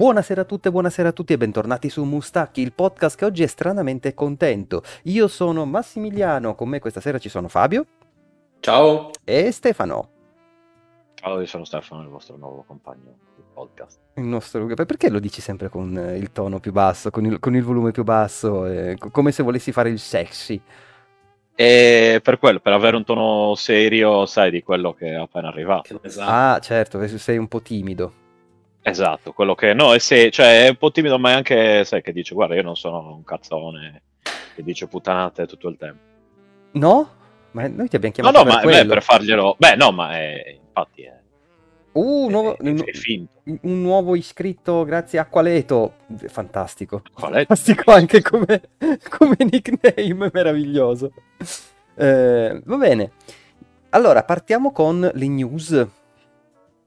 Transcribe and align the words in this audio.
Buonasera 0.00 0.40
a 0.40 0.44
tutte, 0.44 0.70
buonasera 0.70 1.10
a 1.10 1.12
tutti 1.12 1.34
e 1.34 1.36
bentornati 1.36 1.90
su 1.90 2.02
Mustacchi, 2.04 2.62
il 2.62 2.72
podcast 2.72 3.18
che 3.18 3.26
oggi 3.26 3.42
è 3.42 3.46
stranamente 3.46 4.14
contento. 4.14 4.82
Io 5.02 5.28
sono 5.28 5.66
Massimiliano, 5.66 6.54
con 6.54 6.70
me 6.70 6.78
questa 6.78 7.02
sera 7.02 7.18
ci 7.18 7.28
sono 7.28 7.48
Fabio. 7.48 7.84
Ciao. 8.60 9.10
E 9.24 9.52
Stefano. 9.52 10.08
Ciao, 11.16 11.40
io 11.40 11.44
sono 11.44 11.64
Stefano, 11.64 12.00
il 12.00 12.08
vostro 12.08 12.38
nuovo 12.38 12.64
compagno 12.66 13.14
di 13.36 13.42
podcast. 13.52 13.98
Il 14.14 14.22
nostro... 14.22 14.64
Perché 14.64 15.10
lo 15.10 15.18
dici 15.18 15.42
sempre 15.42 15.68
con 15.68 15.94
eh, 15.94 16.16
il 16.16 16.32
tono 16.32 16.60
più 16.60 16.72
basso, 16.72 17.10
con 17.10 17.26
il, 17.26 17.38
con 17.38 17.54
il 17.54 17.62
volume 17.62 17.90
più 17.90 18.02
basso, 18.02 18.64
eh, 18.64 18.96
come 19.12 19.32
se 19.32 19.42
volessi 19.42 19.70
fare 19.70 19.90
il 19.90 19.98
sexy? 19.98 20.58
E 21.54 22.20
per 22.24 22.38
quello, 22.38 22.58
per 22.60 22.72
avere 22.72 22.96
un 22.96 23.04
tono 23.04 23.54
serio, 23.54 24.24
sai, 24.24 24.50
di 24.50 24.62
quello 24.62 24.94
che 24.94 25.08
è 25.08 25.14
appena 25.16 25.48
arrivato. 25.48 26.00
Esatto. 26.02 26.30
Ah, 26.30 26.58
certo, 26.58 27.06
sei 27.18 27.36
un 27.36 27.48
po' 27.48 27.60
timido. 27.60 28.19
Esatto, 28.82 29.32
quello 29.32 29.54
che 29.54 29.74
no, 29.74 29.92
è, 29.92 29.98
se, 29.98 30.30
cioè, 30.30 30.64
è 30.64 30.68
un 30.68 30.76
po' 30.76 30.90
timido, 30.90 31.18
ma 31.18 31.30
è 31.30 31.34
anche, 31.34 31.84
sai, 31.84 32.02
che 32.02 32.12
dice, 32.12 32.34
guarda, 32.34 32.54
io 32.54 32.62
non 32.62 32.76
sono 32.76 33.14
un 33.14 33.24
cazzone 33.24 34.02
che 34.54 34.62
dice 34.62 34.86
puttanate 34.86 35.46
tutto 35.46 35.68
il 35.68 35.76
tempo. 35.76 36.00
No? 36.72 37.10
Ma 37.52 37.66
noi 37.66 37.88
ti 37.88 37.96
abbiamo 37.96 38.14
chiamato 38.14 38.38
No, 38.38 38.44
no, 38.44 38.54
ma 38.54 38.60
beh, 38.62 38.86
per 38.86 39.02
farglielo... 39.02 39.56
Beh, 39.58 39.76
no, 39.76 39.90
ma 39.92 40.16
è, 40.16 40.58
infatti 40.64 41.02
è... 41.02 41.18
Uh, 41.92 42.26
un 42.26 42.30
nuovo, 42.30 42.56
è, 42.56 42.62
è 42.62 43.58
un 43.62 43.82
nuovo 43.82 44.14
iscritto 44.14 44.84
grazie 44.84 45.18
a 45.18 45.26
Qualeto. 45.26 45.94
Fantastico. 46.28 47.02
Qualeto. 47.12 47.46
Fantastico 47.46 47.90
anche 47.90 48.22
come, 48.22 48.62
come 49.08 49.36
nickname, 49.38 50.30
meraviglioso. 50.32 51.12
Eh, 51.96 52.62
va 52.64 52.76
bene. 52.76 53.12
Allora, 53.90 54.22
partiamo 54.22 54.70
con 54.70 55.10
le 55.12 55.26
news. 55.26 55.88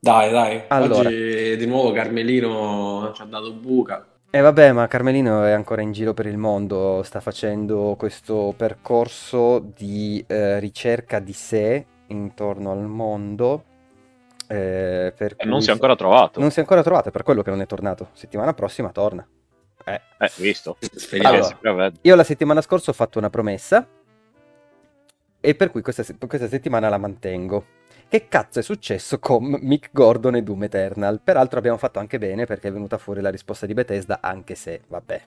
Dai, 0.03 0.31
dai. 0.31 0.63
Allora. 0.67 1.07
Oggi 1.07 1.55
di 1.55 1.65
nuovo 1.65 1.93
Carmelino 1.93 3.13
ci 3.15 3.21
ha 3.21 3.25
dato 3.25 3.53
buca. 3.53 4.05
E 4.29 4.37
eh 4.37 4.41
vabbè, 4.41 4.73
ma 4.73 4.85
Carmelino 4.85 5.45
è 5.45 5.51
ancora 5.51 5.81
in 5.81 5.93
giro 5.93 6.13
per 6.13 6.25
il 6.25 6.35
mondo, 6.35 7.03
sta 7.03 7.21
facendo 7.21 7.95
questo 7.97 8.53
percorso 8.57 9.59
di 9.59 10.21
eh, 10.27 10.59
ricerca 10.59 11.19
di 11.19 11.31
sé 11.31 11.85
intorno 12.07 12.73
al 12.73 12.81
mondo. 12.81 13.63
Eh, 14.45 15.13
per 15.15 15.35
e 15.37 15.45
non 15.45 15.61
si 15.61 15.69
è 15.69 15.71
ancora 15.71 15.95
trovato. 15.95 16.41
Non 16.41 16.51
si 16.51 16.57
è 16.57 16.61
ancora 16.63 16.83
trovato, 16.83 17.07
è 17.07 17.11
per 17.11 17.23
quello 17.23 17.41
che 17.41 17.51
non 17.51 17.61
è 17.61 17.65
tornato. 17.65 18.09
Settimana 18.11 18.53
prossima 18.53 18.89
torna. 18.89 19.25
Eh, 19.85 20.01
eh 20.19 20.31
visto. 20.35 20.75
Allora, 21.21 21.89
io 22.01 22.15
la 22.15 22.25
settimana 22.25 22.59
scorsa 22.59 22.91
ho 22.91 22.93
fatto 22.93 23.19
una 23.19 23.29
promessa 23.29 23.87
e 25.39 25.55
per 25.55 25.71
cui 25.71 25.81
questa, 25.81 26.03
questa 26.27 26.49
settimana 26.49 26.89
la 26.89 26.97
mantengo. 26.97 27.65
Che 28.13 28.27
cazzo 28.27 28.59
è 28.59 28.61
successo 28.61 29.17
con 29.17 29.57
Mick 29.61 29.89
Gordon 29.91 30.35
e 30.35 30.43
Doom 30.43 30.65
Eternal? 30.65 31.19
Peraltro 31.19 31.57
abbiamo 31.57 31.79
fatto 31.79 31.97
anche 31.97 32.19
bene 32.19 32.45
perché 32.45 32.67
è 32.67 32.71
venuta 32.71 32.99
fuori 32.99 33.21
la 33.21 33.31
risposta 33.31 33.65
di 33.65 33.73
Bethesda, 33.73 34.19
anche 34.21 34.53
se, 34.53 34.83
vabbè, 34.87 35.21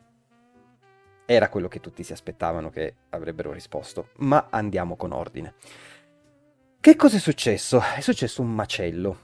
era 1.27 1.49
quello 1.49 1.67
che 1.67 1.81
tutti 1.81 2.05
si 2.05 2.13
aspettavano 2.13 2.71
che 2.71 2.95
avrebbero 3.11 3.51
risposto. 3.51 4.11
Ma 4.19 4.47
andiamo 4.51 4.95
con 4.95 5.11
ordine. 5.11 5.55
Che 6.79 6.95
cosa 6.95 7.17
è 7.17 7.19
successo? 7.19 7.83
È 7.97 8.01
successo 8.01 8.41
un 8.41 8.55
macello. 8.55 9.19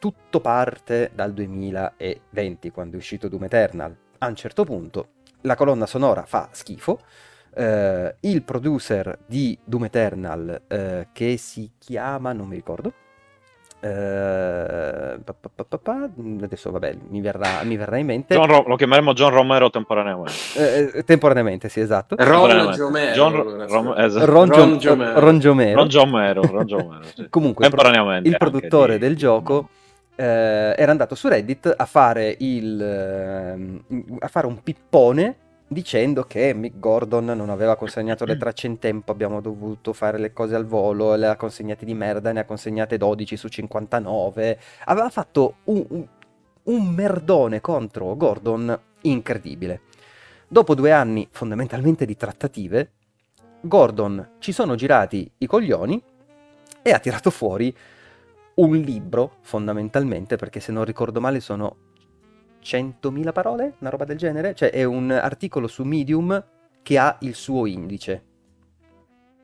Tutto 0.00 0.40
parte 0.40 1.12
dal 1.14 1.32
2020, 1.32 2.72
quando 2.72 2.96
è 2.96 2.98
uscito 2.98 3.28
Doom 3.28 3.44
Eternal. 3.44 3.96
A 4.18 4.26
un 4.26 4.34
certo 4.34 4.64
punto 4.64 5.10
la 5.42 5.54
colonna 5.54 5.86
sonora 5.86 6.24
fa 6.24 6.48
schifo. 6.50 6.98
Uh, 7.58 8.12
il 8.20 8.42
producer 8.42 9.18
di 9.26 9.58
Doom 9.64 9.84
Eternal, 9.84 10.60
uh, 10.68 11.06
che 11.12 11.38
si 11.38 11.70
chiama, 11.78 12.34
non 12.34 12.48
mi 12.48 12.54
ricordo, 12.54 12.92
Uh, 13.78 15.22
pa, 15.22 15.34
pa, 15.68 15.78
pa, 15.78 16.08
adesso 16.42 16.70
vabbè 16.70 16.96
mi 17.10 17.20
verrà, 17.20 17.62
mi 17.62 17.76
verrà 17.76 17.98
in 17.98 18.06
mente. 18.06 18.34
Ro- 18.34 18.64
lo 18.66 18.74
chiameremo 18.74 19.12
John 19.12 19.30
Romero 19.30 19.68
temporaneamente. 19.68 20.96
Uh, 20.96 21.04
temporaneamente 21.04 21.68
sì 21.68 21.80
esatto. 21.80 22.16
Ron 22.18 22.72
Giomero 22.72 23.12
John, 23.12 23.66
Rom- 23.68 23.94
esatto. 23.98 24.24
Ron, 24.24 24.48
Ron, 24.48 24.78
Giomero 24.78 25.20
Ron 25.20 25.38
Giomero 25.38 25.76
Ron 25.76 25.88
Giomero, 25.88 26.42
Ron 26.42 26.66
Giomero 26.66 27.02
sì. 27.14 27.26
comunque 27.28 27.66
il, 27.66 27.74
pro- 27.74 28.18
il 28.22 28.36
produttore 28.38 28.94
di... 28.94 28.98
del 29.00 29.14
gioco 29.14 29.54
uh, 29.54 30.22
era 30.22 30.90
andato 30.90 31.14
su 31.14 31.28
Reddit 31.28 31.72
a 31.76 31.84
fare 31.84 32.34
il 32.38 32.80
ehm, 32.82 33.84
a 34.20 34.28
fare 34.28 34.46
un 34.46 34.62
pippone 34.62 35.36
dicendo 35.68 36.24
che 36.24 36.54
Mick 36.54 36.78
Gordon 36.78 37.24
non 37.24 37.50
aveva 37.50 37.76
consegnato 37.76 38.24
le 38.24 38.36
tracce 38.36 38.66
in 38.66 38.78
tempo, 38.78 39.10
abbiamo 39.10 39.40
dovuto 39.40 39.92
fare 39.92 40.18
le 40.18 40.32
cose 40.32 40.54
al 40.54 40.66
volo, 40.66 41.14
le 41.16 41.26
ha 41.26 41.36
consegnate 41.36 41.84
di 41.84 41.94
merda, 41.94 42.32
ne 42.32 42.40
ha 42.40 42.44
consegnate 42.44 42.96
12 42.96 43.36
su 43.36 43.48
59, 43.48 44.58
aveva 44.84 45.08
fatto 45.08 45.56
un, 45.64 45.84
un, 45.88 46.06
un 46.64 46.86
merdone 46.94 47.60
contro 47.60 48.16
Gordon 48.16 48.78
incredibile. 49.02 49.80
Dopo 50.48 50.74
due 50.74 50.92
anni 50.92 51.26
fondamentalmente 51.30 52.06
di 52.06 52.16
trattative, 52.16 52.92
Gordon 53.60 54.34
ci 54.38 54.52
sono 54.52 54.76
girati 54.76 55.28
i 55.38 55.46
coglioni 55.46 56.00
e 56.82 56.92
ha 56.92 56.98
tirato 57.00 57.30
fuori 57.30 57.74
un 58.54 58.76
libro 58.76 59.38
fondamentalmente, 59.40 60.36
perché 60.36 60.60
se 60.60 60.70
non 60.70 60.84
ricordo 60.84 61.20
male 61.20 61.40
sono 61.40 61.76
100.000 62.66 63.32
parole, 63.32 63.74
una 63.78 63.90
roba 63.90 64.04
del 64.04 64.16
genere, 64.16 64.52
cioè 64.54 64.70
è 64.70 64.82
un 64.82 65.12
articolo 65.12 65.68
su 65.68 65.84
Medium 65.84 66.44
che 66.82 66.98
ha 66.98 67.16
il 67.20 67.34
suo 67.36 67.66
indice. 67.66 68.24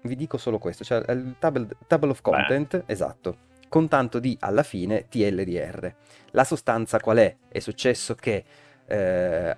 Vi 0.03 0.16
dico 0.16 0.38
solo 0.38 0.59
questo, 0.59 0.83
cioè 0.83 1.09
il 1.12 1.37
table, 1.38 1.69
table 1.87 2.10
of 2.10 2.21
content, 2.21 2.78
Beh. 2.78 2.93
esatto, 2.93 3.37
con 3.69 3.87
tanto 3.87 4.19
di 4.19 4.37
alla 4.41 4.65
fine 4.65 5.06
TLDR. 5.09 5.94
La 6.33 6.43
sostanza 6.43 6.99
qual 6.99 7.19
è? 7.19 7.37
È 7.47 7.60
successo 7.60 8.16
che 8.16 8.44
eh, 8.87 9.56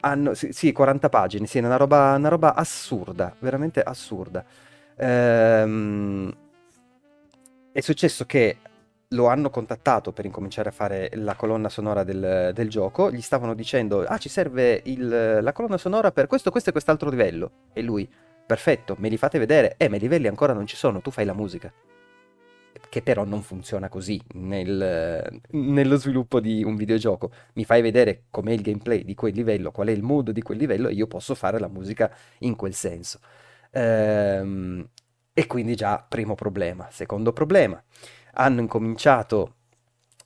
hanno, 0.00 0.34
sì, 0.34 0.52
sì, 0.52 0.72
40 0.72 1.08
pagine, 1.08 1.46
sì, 1.46 1.58
una 1.58 1.76
roba, 1.76 2.14
una 2.16 2.28
roba 2.28 2.54
assurda, 2.54 3.34
veramente 3.38 3.80
assurda. 3.80 4.44
Ehm, 4.96 6.36
è 7.72 7.80
successo 7.80 8.26
che 8.26 8.58
lo 9.10 9.26
hanno 9.26 9.50
contattato 9.50 10.12
per 10.12 10.24
incominciare 10.24 10.70
a 10.70 10.72
fare 10.72 11.10
la 11.14 11.36
colonna 11.36 11.68
sonora 11.68 12.02
del, 12.02 12.50
del 12.52 12.68
gioco, 12.68 13.10
gli 13.12 13.20
stavano 13.20 13.54
dicendo, 13.54 14.02
ah 14.02 14.18
ci 14.18 14.28
serve 14.28 14.80
il, 14.86 15.40
la 15.40 15.52
colonna 15.52 15.78
sonora 15.78 16.10
per 16.10 16.26
questo, 16.26 16.50
questo 16.50 16.70
e 16.70 16.72
quest'altro 16.72 17.08
livello. 17.08 17.68
E 17.72 17.82
lui, 17.82 18.08
perfetto, 18.46 18.96
me 18.98 19.08
li 19.08 19.16
fate 19.16 19.38
vedere, 19.38 19.74
eh 19.76 19.88
ma 19.88 19.96
i 19.96 20.00
livelli 20.00 20.26
ancora 20.26 20.52
non 20.52 20.66
ci 20.66 20.76
sono, 20.76 21.00
tu 21.00 21.10
fai 21.10 21.24
la 21.24 21.34
musica. 21.34 21.72
Che 22.88 23.02
però 23.02 23.24
non 23.24 23.42
funziona 23.42 23.88
così 23.88 24.20
nel, 24.34 25.40
nello 25.50 25.96
sviluppo 25.96 26.40
di 26.40 26.62
un 26.62 26.76
videogioco. 26.76 27.30
Mi 27.54 27.64
fai 27.64 27.82
vedere 27.82 28.24
com'è 28.30 28.52
il 28.52 28.60
gameplay 28.60 29.04
di 29.04 29.14
quel 29.14 29.34
livello, 29.34 29.70
qual 29.70 29.88
è 29.88 29.92
il 29.92 30.02
mood 30.02 30.30
di 30.30 30.42
quel 30.42 30.58
livello 30.58 30.88
e 30.88 30.92
io 30.92 31.06
posso 31.06 31.34
fare 31.34 31.58
la 31.58 31.68
musica 31.68 32.10
in 32.40 32.54
quel 32.54 32.74
senso. 32.74 33.20
Ehm, 33.70 34.88
e 35.32 35.46
quindi 35.46 35.74
già 35.74 36.04
primo 36.06 36.34
problema. 36.34 36.88
Secondo 36.90 37.32
problema 37.32 37.82
hanno 38.36 38.60
incominciato 38.60 39.52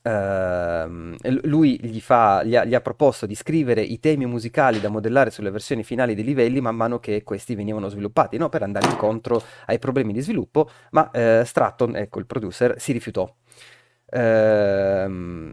Uh, 0.03 1.15
lui 1.43 1.79
gli, 1.79 2.01
fa, 2.01 2.43
gli, 2.43 2.57
ha, 2.57 2.65
gli, 2.65 2.75
ha, 2.75 2.81
proposto 2.81 3.27
di 3.27 3.35
scrivere 3.35 3.83
i 3.83 4.01
temi 4.01 4.25
musicali 4.25 4.81
da 4.81 4.89
modellare 4.89 5.31
sulle 5.31 5.51
versioni 5.51 5.85
finali 5.85 6.15
dei 6.15 6.25
livelli 6.25 6.63
man 6.63 6.75
mano 6.75 6.99
che 7.01 7.23
questi 7.23 7.55
venivano 7.55 7.91
sviluppati, 7.91 8.39
no? 8.39 8.49
per 8.49 8.63
andare 8.63 8.89
incontro 8.89 9.43
ai 9.67 9.79
problemi 9.79 10.15
di 10.15 10.23
sviluppo, 10.23 10.71
ma 10.93 11.11
uh, 11.13 11.45
Stratton, 11.45 11.97
ecco 11.97 12.19
il 12.19 12.25
producer, 12.25 12.81
si 12.81 12.93
rifiutò. 12.93 13.31
Uh, 14.07 15.53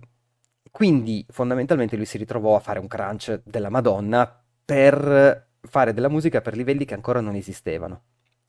quindi 0.71 1.25
fondamentalmente 1.29 1.97
lui 1.97 2.05
si 2.05 2.17
ritrovò 2.17 2.55
a 2.55 2.59
fare 2.59 2.79
un 2.79 2.87
crunch 2.87 3.41
della 3.43 3.69
Madonna 3.69 4.43
per 4.63 5.47
fare 5.59 5.93
della 5.93 6.07
musica 6.07 6.39
per 6.39 6.55
livelli 6.55 6.85
che 6.85 6.93
ancora 6.93 7.19
non 7.19 7.35
esistevano. 7.35 8.03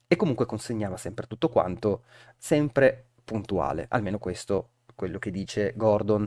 E 0.06 0.14
comunque 0.14 0.46
consegnava 0.46 0.96
sempre 0.96 1.26
tutto 1.26 1.48
quanto, 1.48 2.04
sempre 2.36 3.08
puntuale, 3.28 3.84
almeno 3.90 4.18
questo 4.18 4.70
quello 4.94 5.18
che 5.18 5.30
dice 5.30 5.74
Gordon. 5.76 6.26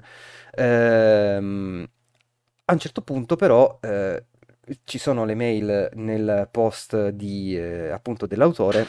Ehm, 0.55 1.89
a 2.65 2.73
un 2.73 2.79
certo 2.79 3.01
punto 3.01 3.35
però 3.35 3.79
eh, 3.81 4.25
ci 4.83 4.97
sono 4.99 5.25
le 5.25 5.35
mail 5.35 5.89
nel 5.95 6.47
post 6.51 7.09
di, 7.09 7.57
eh, 7.57 7.89
appunto 7.89 8.27
dell'autore 8.27 8.85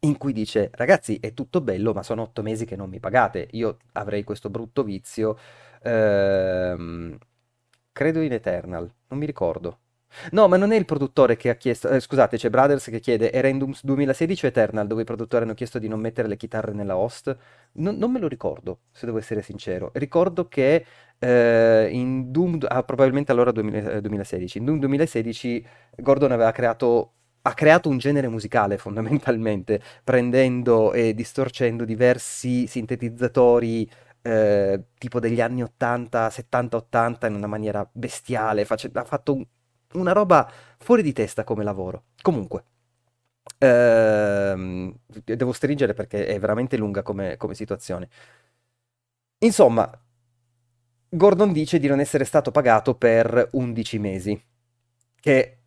in 0.00 0.16
cui 0.18 0.32
dice 0.32 0.70
ragazzi 0.74 1.18
è 1.20 1.34
tutto 1.34 1.60
bello 1.60 1.92
ma 1.92 2.02
sono 2.02 2.22
otto 2.22 2.42
mesi 2.42 2.64
che 2.64 2.76
non 2.76 2.88
mi 2.88 3.00
pagate, 3.00 3.48
io 3.52 3.78
avrei 3.94 4.24
questo 4.24 4.50
brutto 4.50 4.82
vizio, 4.84 5.36
ehm, 5.82 7.18
credo 7.92 8.20
in 8.20 8.32
Eternal, 8.32 8.90
non 9.08 9.18
mi 9.18 9.26
ricordo, 9.26 9.80
No, 10.30 10.48
ma 10.48 10.56
non 10.56 10.72
è 10.72 10.76
il 10.76 10.84
produttore 10.84 11.36
che 11.36 11.50
ha 11.50 11.54
chiesto. 11.56 11.88
Eh, 11.88 12.00
scusate, 12.00 12.36
c'è 12.36 12.48
Brothers 12.50 12.86
che 12.86 13.00
chiede: 13.00 13.30
era 13.32 13.48
in 13.48 13.58
Doom 13.58 13.74
2016 13.82 14.44
o 14.46 14.48
Eternal 14.48 14.86
dove 14.86 15.02
i 15.02 15.04
produttori 15.04 15.44
hanno 15.44 15.54
chiesto 15.54 15.78
di 15.78 15.88
non 15.88 16.00
mettere 16.00 16.28
le 16.28 16.36
chitarre 16.36 16.72
nella 16.72 16.96
host? 16.96 17.36
Non, 17.72 17.96
non 17.96 18.10
me 18.12 18.18
lo 18.18 18.28
ricordo, 18.28 18.80
se 18.92 19.06
devo 19.06 19.18
essere 19.18 19.42
sincero. 19.42 19.90
Ricordo 19.94 20.48
che 20.48 20.84
eh, 21.18 21.88
in 21.92 22.30
Doom. 22.30 22.58
Ah, 22.68 22.82
probabilmente 22.82 23.32
allora 23.32 23.50
2000, 23.52 24.00
2016. 24.00 24.58
In 24.58 24.64
Doom 24.64 24.78
2016 24.78 25.64
Gordon 25.96 26.32
aveva 26.32 26.52
creato. 26.52 27.12
Ha 27.46 27.54
creato 27.54 27.88
un 27.88 27.98
genere 27.98 28.26
musicale 28.28 28.76
fondamentalmente, 28.78 29.80
prendendo 30.02 30.92
e 30.92 31.14
distorcendo 31.14 31.84
diversi 31.84 32.66
sintetizzatori 32.66 33.88
eh, 34.22 34.84
tipo 34.98 35.20
degli 35.20 35.40
anni 35.40 35.62
80, 35.62 36.28
70, 36.30 36.76
80 36.76 37.26
in 37.28 37.34
una 37.34 37.46
maniera 37.46 37.88
bestiale, 37.92 38.64
face- 38.64 38.90
ha 38.92 39.04
fatto 39.04 39.34
un- 39.34 39.46
una 39.96 40.12
roba 40.12 40.50
fuori 40.78 41.02
di 41.02 41.12
testa 41.12 41.44
come 41.44 41.64
lavoro. 41.64 42.04
Comunque, 42.22 42.64
ehm, 43.58 44.94
devo 45.24 45.52
stringere 45.52 45.94
perché 45.94 46.26
è 46.26 46.38
veramente 46.38 46.76
lunga 46.76 47.02
come, 47.02 47.36
come 47.36 47.54
situazione. 47.54 48.08
Insomma, 49.38 49.90
Gordon 51.08 51.52
dice 51.52 51.78
di 51.78 51.86
non 51.86 52.00
essere 52.00 52.24
stato 52.24 52.50
pagato 52.50 52.94
per 52.94 53.48
11 53.52 53.98
mesi, 53.98 54.44
che 55.20 55.58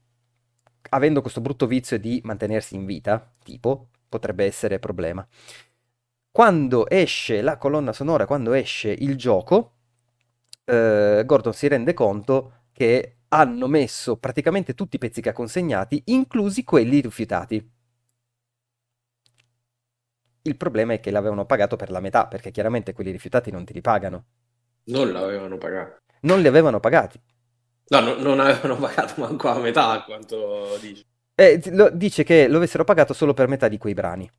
avendo 0.90 1.22
questo 1.22 1.42
brutto 1.42 1.68
vizio 1.68 2.00
di 2.00 2.22
mantenersi 2.24 2.76
in 2.76 2.86
vita, 2.86 3.32
tipo, 3.44 3.90
potrebbe 4.08 4.46
essere 4.46 4.80
problema. 4.80 5.26
Quando 6.32 6.88
esce 6.90 7.42
la 7.42 7.58
colonna 7.58 7.94
sonora, 7.94 8.26
quando 8.26 8.54
esce 8.54 8.90
il 8.90 9.16
gioco, 9.16 9.74
eh, 10.66 11.24
Gordon 11.26 11.54
si 11.54 11.68
rende 11.68 11.94
conto 11.94 12.64
che 12.72 13.19
hanno 13.30 13.68
messo 13.68 14.18
praticamente 14.18 14.74
tutti 14.74 14.98
i 14.98 15.00
pezzi 15.00 15.22
che 15.22 15.30
ha 15.30 15.34
consegnati, 15.34 16.02
inclusi 16.08 16.64
quelli 16.64 17.00
rifiutati. 17.02 17.72
Il 20.42 20.58
problema 20.58 20.94
è 20.94 21.00
che 21.00 21.12
l'avevano 21.12 21.46
pagato 21.46 21.78
per 21.78 21.92
la 21.92 22.02
metà, 22.02 22.28
perché 22.28 22.52
chiaramente 22.52 22.92
quelli 22.94 23.12
rifiutati 23.12 23.52
non 23.52 23.64
ti 23.64 23.72
li 23.74 23.82
pagano. 23.82 24.26
Non 24.88 25.12
l'avevano 25.14 25.58
pagato. 25.58 26.02
Non 26.22 26.42
li 26.42 26.48
avevano 26.48 26.80
pagati. 26.80 27.22
No, 27.90 28.00
no, 28.02 28.16
non 28.16 28.40
avevano 28.40 28.78
pagato 28.78 29.20
manco 29.22 29.50
a 29.50 29.60
metà, 29.60 29.90
a 29.92 30.04
quanto 30.04 30.78
dici. 30.80 31.04
Eh, 31.36 31.62
lo- 31.72 31.90
dice 31.90 32.24
che 32.24 32.48
lo 32.48 32.58
avessero 32.58 32.84
pagato 32.84 33.14
solo 33.14 33.34
per 33.34 33.48
metà 33.48 33.68
di 33.68 33.78
quei 33.78 33.94
brani. 33.94 34.30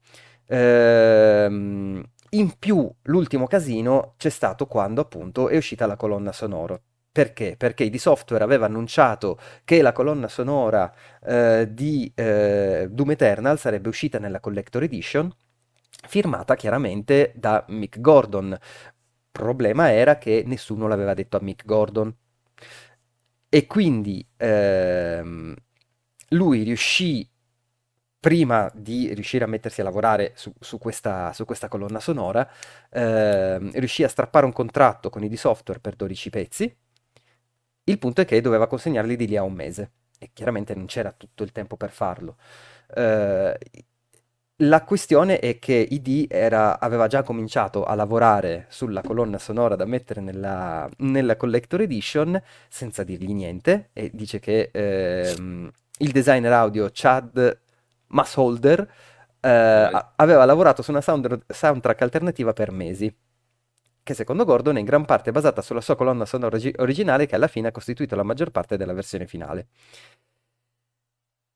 Ehm, 0.47 2.03
in 2.31 2.59
più, 2.59 2.91
l'ultimo 3.05 3.47
casino 3.47 4.15
c'è 4.19 4.29
stato 4.29 4.67
quando 4.67 5.01
appunto 5.01 5.49
è 5.49 5.57
uscita 5.57 5.87
la 5.87 5.97
colonna 5.97 6.33
sonora. 6.33 6.81
Perché? 7.13 7.57
Perché 7.57 7.85
ID 7.85 7.97
Software 7.97 8.45
aveva 8.45 8.67
annunciato 8.67 9.39
che 9.65 9.83
la 9.83 9.91
colonna 9.93 10.29
sonora 10.29 10.93
eh, 11.25 11.67
di 11.73 12.11
eh, 12.15 12.87
Doom 12.89 13.11
Eternal 13.11 13.59
sarebbe 13.59 13.89
uscita 13.89 14.19
nella 14.21 14.39
Collector 14.39 14.85
Edition, 14.85 15.33
firmata 16.07 16.55
chiaramente 16.55 17.33
da 17.35 17.65
Mick 17.69 18.01
Gordon. 18.01 18.57
Problema 19.33 19.93
era 19.93 20.19
che 20.19 20.45
nessuno 20.47 20.87
l'aveva 20.87 21.15
detto 21.15 21.37
a 21.37 21.41
Mick 21.43 21.65
Gordon. 21.65 22.15
E 23.49 23.67
quindi 23.67 24.25
ehm, 24.37 25.55
lui 26.31 26.63
riuscì, 26.63 27.29
prima 28.21 28.71
di 28.75 29.13
riuscire 29.15 29.45
a 29.45 29.49
mettersi 29.49 29.81
a 29.81 29.85
lavorare 29.85 30.33
su, 30.37 30.53
su 30.61 30.79
questa, 30.79 31.33
su 31.33 31.45
questa 31.45 31.69
colonna 31.69 31.99
sonora, 32.01 32.49
ehm, 32.91 33.73
riuscì 33.73 34.05
a 34.05 34.09
strappare 34.09 34.45
un 34.47 34.53
contratto 34.53 35.11
con 35.11 35.25
ID 35.25 35.35
Software 35.35 35.81
per 35.81 35.97
12 35.97 36.31
pezzi. 36.31 36.77
Il 37.91 37.99
punto 37.99 38.21
è 38.21 38.25
che 38.25 38.41
doveva 38.41 38.69
consegnarli 38.69 39.17
di 39.17 39.27
lì 39.27 39.37
a 39.37 39.43
un 39.43 39.53
mese 39.53 39.91
e 40.19 40.31
chiaramente 40.33 40.75
non 40.75 40.87
c'era 40.87 41.13
tutto 41.13 41.43
il 41.43 41.51
tempo 41.51 41.77
per 41.77 41.91
farlo. 41.91 42.37
Eh, 42.95 43.59
la 44.63 44.85
questione 44.85 45.39
è 45.41 45.59
che 45.59 45.75
ID 45.91 46.27
era- 46.29 46.79
aveva 46.79 47.07
già 47.09 47.23
cominciato 47.23 47.85
a 47.85 47.95
lavorare 47.95 48.67
sulla 48.69 49.01
colonna 49.03 49.39
sonora 49.39 49.75
da 49.75 49.87
mettere 49.87 50.21
nella, 50.21 50.89
nella 50.99 51.37
Collector 51.37 51.81
Edition 51.81 52.41
senza 52.69 53.03
dirgli 53.03 53.33
niente 53.33 53.89
e 53.93 54.11
dice 54.13 54.39
che 54.39 54.71
ehm, 54.73 55.71
il 55.99 56.11
designer 56.13 56.53
audio 56.53 56.91
Chad 56.93 57.59
Massholder 58.09 58.89
eh, 59.41 59.91
aveva 60.17 60.45
lavorato 60.45 60.83
su 60.83 60.91
una 60.91 61.01
sound- 61.01 61.43
soundtrack 61.49 62.03
alternativa 62.03 62.53
per 62.53 62.71
mesi, 62.71 63.13
che 64.11 64.15
secondo 64.17 64.45
Gordon 64.45 64.77
è 64.77 64.81
in 64.81 64.85
gran 64.85 65.05
parte 65.05 65.31
basata 65.31 65.63
sulla 65.63 65.81
sua 65.81 65.95
colonna 65.95 66.27
sonora 66.27 66.57
origi- 66.57 66.75
originale 66.79 67.27
che 67.27 67.37
alla 67.37 67.47
fine 67.47 67.69
ha 67.69 67.73
costituito 67.73 68.17
la 68.17 68.25
maggior 68.25 68.51
parte 68.51 68.77
della 68.77 68.93
versione 68.93 69.27
finale. 69.27 69.69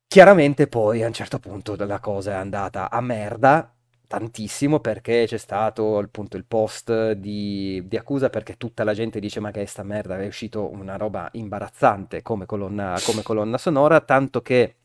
Chiaramente 0.06 0.68
poi 0.68 1.02
a 1.02 1.08
un 1.08 1.12
certo 1.12 1.40
punto 1.40 1.74
la 1.76 1.98
cosa 1.98 2.32
è 2.32 2.34
andata 2.34 2.88
a 2.90 3.00
merda 3.00 3.74
tantissimo 4.06 4.78
perché 4.78 5.24
c'è 5.26 5.38
stato 5.38 5.98
appunto 5.98 6.36
il 6.36 6.44
post 6.44 7.12
di, 7.12 7.82
di 7.88 7.96
accusa 7.96 8.30
perché 8.30 8.56
tutta 8.56 8.84
la 8.84 8.94
gente 8.94 9.18
dice 9.18 9.40
ma 9.40 9.50
che 9.50 9.62
è 9.62 9.64
sta 9.64 9.82
merda, 9.82 10.16
è 10.16 10.26
uscito 10.26 10.70
una 10.70 10.96
roba 10.96 11.28
imbarazzante 11.32 12.22
come 12.22 12.46
colonna, 12.46 12.96
come 13.04 13.22
colonna 13.22 13.58
sonora, 13.58 14.00
tanto 14.00 14.40
che 14.42 14.76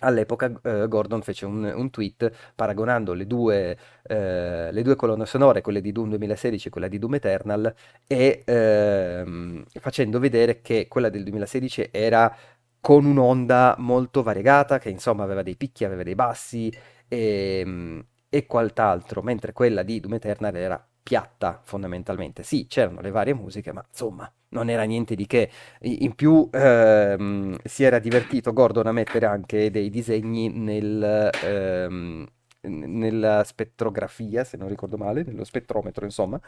all'epoca 0.00 0.52
eh, 0.62 0.86
Gordon 0.88 1.22
fece 1.22 1.46
un, 1.46 1.64
un 1.64 1.90
tweet 1.90 2.30
paragonando 2.54 3.12
le 3.14 3.26
due, 3.26 3.78
eh, 4.02 4.70
le 4.72 4.82
due 4.82 4.96
colonne 4.96 5.26
sonore, 5.26 5.60
quelle 5.60 5.80
di 5.80 5.92
Doom 5.92 6.08
2016 6.10 6.68
e 6.68 6.70
quella 6.70 6.88
di 6.88 6.98
Doom 6.98 7.14
Eternal, 7.14 7.74
e 8.06 8.42
ehm, 8.44 9.64
facendo 9.80 10.18
vedere 10.18 10.60
che 10.60 10.88
quella 10.88 11.08
del 11.08 11.22
2016 11.22 11.88
era 11.92 12.34
con 12.80 13.04
un'onda 13.06 13.76
molto 13.78 14.22
variegata, 14.22 14.78
che 14.78 14.90
insomma 14.90 15.22
aveva 15.24 15.42
dei 15.42 15.56
picchi, 15.56 15.84
aveva 15.84 16.02
dei 16.02 16.14
bassi 16.14 16.72
e, 17.08 18.04
e 18.28 18.46
quant'altro, 18.46 19.22
mentre 19.22 19.52
quella 19.52 19.82
di 19.82 20.00
Doom 20.00 20.14
Eternal 20.14 20.54
era 20.54 20.88
piatta 21.02 21.60
fondamentalmente. 21.62 22.42
Sì, 22.42 22.66
c'erano 22.66 23.00
le 23.00 23.10
varie 23.10 23.34
musiche, 23.34 23.72
ma 23.72 23.84
insomma 23.88 24.30
non 24.54 24.70
era 24.70 24.84
niente 24.84 25.14
di 25.14 25.26
che. 25.26 25.50
In 25.82 26.14
più 26.14 26.48
ehm, 26.52 27.56
si 27.64 27.84
era 27.84 27.98
divertito 27.98 28.52
Gordon 28.52 28.86
a 28.86 28.92
mettere 28.92 29.26
anche 29.26 29.70
dei 29.70 29.90
disegni 29.90 30.48
nel, 30.50 31.30
ehm, 31.42 32.26
nella 32.66 33.44
spettrografia, 33.44 34.42
se 34.44 34.56
non 34.56 34.68
ricordo 34.68 34.96
male, 34.96 35.22
nello 35.24 35.44
spettrometro, 35.44 36.04
insomma, 36.06 36.40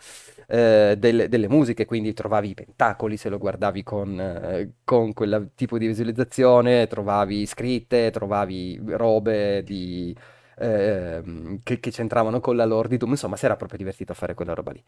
eh, 0.46 0.94
del- 0.98 1.28
delle 1.28 1.48
musiche, 1.48 1.84
quindi 1.84 2.12
trovavi 2.14 2.50
i 2.50 2.54
pentacoli 2.54 3.16
se 3.18 3.28
lo 3.28 3.38
guardavi 3.38 3.82
con, 3.82 4.18
eh, 4.20 4.72
con 4.84 5.12
quel 5.12 5.50
tipo 5.54 5.76
di 5.78 5.86
visualizzazione, 5.86 6.86
trovavi 6.86 7.44
scritte, 7.46 8.10
trovavi 8.10 8.80
robe 8.86 9.62
di, 9.62 10.16
ehm, 10.58 11.60
che, 11.62 11.80
che 11.80 11.90
c'entravano 11.90 12.40
con 12.40 12.56
la 12.56 12.64
lore 12.64 12.88
di 12.88 12.96
Doom, 12.96 13.10
insomma, 13.12 13.36
si 13.36 13.44
era 13.44 13.56
proprio 13.56 13.78
divertito 13.78 14.12
a 14.12 14.14
fare 14.14 14.34
quella 14.34 14.54
roba 14.54 14.72
lì. 14.72 14.82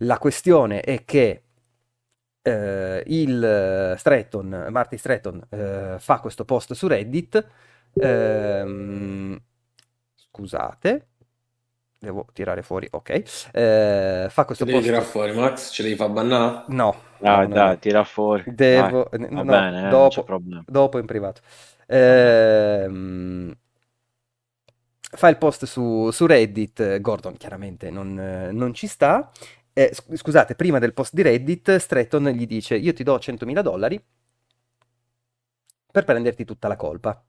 La 0.00 0.18
questione 0.18 0.80
è 0.80 1.04
che 1.04 1.42
eh, 2.46 3.02
il 3.06 3.42
eh, 3.44 3.96
Stratton, 3.98 4.66
Marty 4.70 4.96
Stratton, 4.98 5.42
eh, 5.50 5.96
fa 5.98 6.20
questo 6.20 6.44
post 6.44 6.72
su 6.74 6.86
Reddit. 6.86 7.46
ehm, 7.98 9.38
scusate, 10.14 11.08
devo 11.98 12.26
tirare 12.32 12.62
fuori, 12.62 12.88
ok. 12.90 13.22
eh, 13.52 14.26
fa 14.30 14.44
Ce 14.46 14.46
questo 14.46 14.64
devi 14.64 14.80
post. 14.80 14.82
tirare 14.82 15.04
fuori, 15.04 15.32
Max? 15.32 15.70
Ce 15.70 15.84
devi 15.84 15.94
far 15.94 16.10
bannare? 16.10 16.64
No, 16.66 16.94
Dai, 17.18 17.46
no, 17.46 17.48
dai, 17.48 17.78
no. 17.78 17.78
tira 17.78 18.04
fuori. 18.04 18.44
Devo, 18.44 19.08
Dai, 19.10 19.44
no, 19.44 19.44
bene, 19.44 19.90
eh, 19.90 19.94
non 19.94 20.08
c'è 20.08 20.22
dopo, 20.22 20.34
dopo 20.64 20.98
in 20.98 21.06
privato. 21.06 21.40
Ehm, 21.86 23.54
fa 25.00 25.28
il 25.28 25.38
post 25.38 25.64
su, 25.64 26.10
su 26.10 26.26
Reddit, 26.26 27.00
Gordon 27.00 27.36
chiaramente 27.36 27.90
non, 27.90 28.18
eh, 28.18 28.52
non 28.52 28.74
ci 28.74 28.86
sta. 28.86 29.30
Eh, 29.78 29.90
sc- 29.92 30.14
scusate, 30.16 30.54
prima 30.54 30.78
del 30.78 30.94
post 30.94 31.12
di 31.14 31.22
Reddit, 31.22 31.76
Stratton 31.76 32.28
gli 32.30 32.46
dice: 32.46 32.76
Io 32.76 32.92
ti 32.94 33.02
do 33.02 33.18
100.000 33.18 33.60
dollari 33.62 34.02
per 35.90 36.04
prenderti 36.04 36.44
tutta 36.44 36.68
la 36.68 36.76
colpa. 36.76 37.22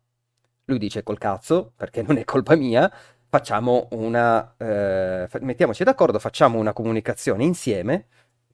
Lui 0.65 0.77
dice: 0.79 1.03
Col 1.03 1.17
cazzo, 1.17 1.73
perché 1.75 2.01
non 2.01 2.17
è 2.17 2.25
colpa 2.25 2.55
mia. 2.55 2.91
Facciamo 3.29 3.87
una. 3.91 4.55
eh, 4.57 5.27
mettiamoci 5.41 5.83
d'accordo, 5.83 6.19
facciamo 6.19 6.59
una 6.59 6.73
comunicazione 6.73 7.43
insieme, 7.43 8.07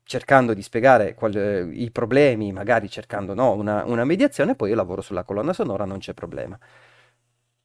cercando 0.03 0.53
di 0.53 0.61
spiegare 0.61 1.13
qual- 1.15 1.35
eh, 1.35 1.61
i 1.73 1.91
problemi, 1.91 2.51
magari 2.51 2.89
cercando 2.89 3.33
no, 3.33 3.53
una, 3.53 3.83
una 3.85 4.03
mediazione, 4.05 4.55
poi 4.55 4.69
io 4.69 4.75
lavoro 4.75 5.01
sulla 5.01 5.23
colonna 5.23 5.53
sonora, 5.53 5.85
non 5.85 5.99
c'è 5.99 6.13
problema. 6.13 6.57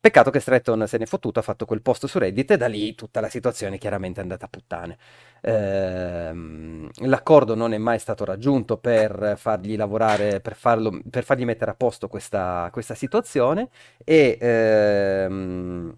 Peccato 0.00 0.30
che 0.30 0.38
Stratton 0.38 0.86
se 0.86 0.96
n'è 0.96 1.06
fottuto, 1.06 1.40
ha 1.40 1.42
fatto 1.42 1.64
quel 1.66 1.82
post 1.82 2.06
su 2.06 2.20
Reddit 2.20 2.52
e 2.52 2.56
da 2.56 2.68
lì 2.68 2.94
tutta 2.94 3.20
la 3.20 3.28
situazione 3.28 3.78
chiaramente 3.78 4.20
è 4.20 4.22
andata 4.22 4.46
a 4.46 4.48
puttane. 4.48 4.96
Ehm, 5.40 6.88
l'accordo 7.06 7.56
non 7.56 7.72
è 7.72 7.78
mai 7.78 7.98
stato 7.98 8.24
raggiunto 8.24 8.78
per 8.78 9.34
fargli 9.36 9.76
lavorare, 9.76 10.40
per 10.40 10.54
farlo, 10.54 11.00
per 11.10 11.24
fargli 11.24 11.44
mettere 11.44 11.72
a 11.72 11.74
posto 11.74 12.06
questa, 12.06 12.68
questa 12.72 12.94
situazione 12.94 13.70
e, 14.04 14.38
ehm, 14.40 15.96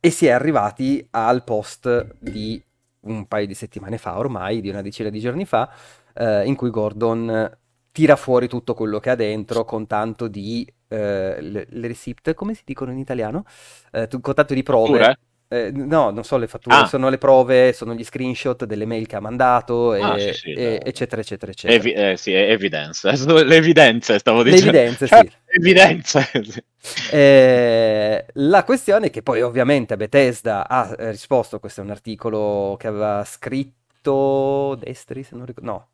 e 0.00 0.10
si 0.10 0.26
è 0.26 0.30
arrivati 0.30 1.06
al 1.10 1.44
post 1.44 2.14
di 2.18 2.62
un 3.00 3.26
paio 3.26 3.46
di 3.46 3.54
settimane 3.54 3.98
fa 3.98 4.18
ormai, 4.18 4.60
di 4.60 4.68
una 4.68 4.82
decina 4.82 5.08
di 5.08 5.20
giorni 5.20 5.46
fa, 5.46 5.70
eh, 6.14 6.44
in 6.46 6.54
cui 6.56 6.70
Gordon 6.70 7.56
tira 7.90 8.16
fuori 8.16 8.48
tutto 8.48 8.74
quello 8.74 9.00
che 9.00 9.10
ha 9.10 9.14
dentro 9.14 9.64
con 9.64 9.86
tanto 9.86 10.28
di 10.28 10.70
eh, 10.88 11.40
le, 11.40 11.66
le 11.68 11.86
receipt, 11.86 12.34
come 12.34 12.54
si 12.54 12.62
dicono 12.64 12.90
in 12.92 12.98
italiano? 12.98 13.44
Eh, 13.92 14.06
tu- 14.08 14.20
con 14.20 14.34
tanto 14.34 14.54
di 14.54 14.62
prove. 14.62 14.98
Fatture? 14.98 15.18
Eh, 15.48 15.70
no, 15.72 16.10
non 16.10 16.24
so 16.24 16.36
le 16.36 16.46
fatture, 16.46 16.84
Ah, 16.84 16.84
sono 16.84 17.08
le 17.08 17.16
prove, 17.18 17.72
sono 17.72 17.94
gli 17.94 18.04
screenshot 18.04 18.64
delle 18.66 18.84
mail 18.84 19.06
che 19.06 19.16
ha 19.16 19.20
mandato, 19.20 19.94
ah, 19.98 20.18
sì, 20.18 20.32
e- 20.32 20.32
sì, 20.32 20.52
e- 20.52 20.80
eccetera, 20.84 21.20
eccetera, 21.22 21.50
eccetera. 21.52 21.72
evi- 21.74 21.92
eh, 21.92 22.16
sì, 22.16 22.32
è 22.32 22.50
evidenze. 22.50 23.10
Le 23.44 23.56
evidenze, 23.56 24.18
stavo 24.18 24.42
Le 24.42 24.56
dicendo. 24.56 24.80
evidenze, 24.80 25.06
sì. 25.06 25.30
evidenze. 25.46 26.28
Eh, 27.10 28.26
la 28.34 28.64
questione 28.64 29.06
è 29.06 29.10
che 29.10 29.22
poi 29.22 29.40
ovviamente 29.42 29.96
Bethesda 29.96 30.68
ha 30.68 30.94
eh, 30.98 31.10
risposto, 31.10 31.58
questo 31.58 31.80
è 31.80 31.84
un 31.84 31.90
articolo 31.90 32.76
che 32.78 32.86
aveva 32.86 33.24
scritto 33.24 33.76
scritto 34.00 34.76
Destri, 34.76 35.22
se 35.24 35.34
non 35.34 35.44
ricordo, 35.46 35.70
no. 35.70 35.88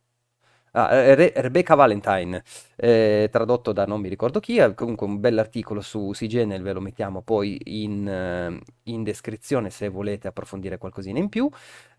Ah, 0.76 0.92
eh, 0.92 1.14
Re- 1.14 1.32
Rebecca 1.36 1.76
Valentine, 1.76 2.42
eh, 2.76 3.28
tradotto 3.30 3.72
da 3.72 3.84
non 3.86 4.00
mi 4.00 4.08
ricordo 4.08 4.40
chi, 4.40 4.58
è 4.58 4.74
comunque 4.74 5.06
un 5.06 5.20
bell'articolo 5.20 5.80
su 5.80 6.10
CGNL, 6.12 6.62
ve 6.62 6.72
lo 6.72 6.80
mettiamo 6.80 7.22
poi 7.22 7.60
in, 7.84 8.08
eh, 8.08 8.60
in 8.90 9.04
descrizione 9.04 9.70
se 9.70 9.88
volete 9.88 10.26
approfondire 10.26 10.76
qualcosina 10.78 11.18
in 11.20 11.28
più. 11.28 11.48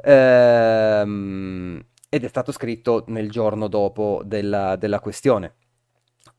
Ehm, 0.03 1.81
ed 2.09 2.23
è 2.25 2.27
stato 2.27 2.51
scritto 2.51 3.05
nel 3.07 3.29
giorno 3.31 3.67
dopo 3.69 4.21
della, 4.25 4.75
della 4.75 4.99
questione. 4.99 5.53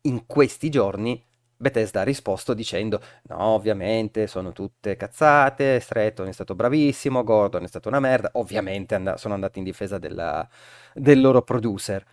In 0.03 0.27
questi 0.27 0.69
giorni 0.71 1.23
Bethesda 1.57 2.01
ha 2.01 2.05
risposto 2.05 2.55
dicendo: 2.55 3.01
No, 3.29 3.39
ovviamente 3.55 4.27
sono 4.27 4.53
tutte 4.53 4.97
cazzate. 4.97 5.81
Stratton 5.81 6.29
è 6.29 6.33
stato 6.33 6.55
bravissimo, 6.55 7.25
Gordon 7.25 7.65
è 7.65 7.67
stato 7.69 7.89
una 7.89 8.01
merda. 8.01 8.31
Ovviamente 8.35 8.95
and- 8.95 9.15
sono 9.15 9.35
andati 9.35 9.59
in 9.59 9.65
difesa 9.65 9.99
della- 9.99 10.47
del 10.95 11.21
loro 11.21 11.43
producer. 11.43 12.05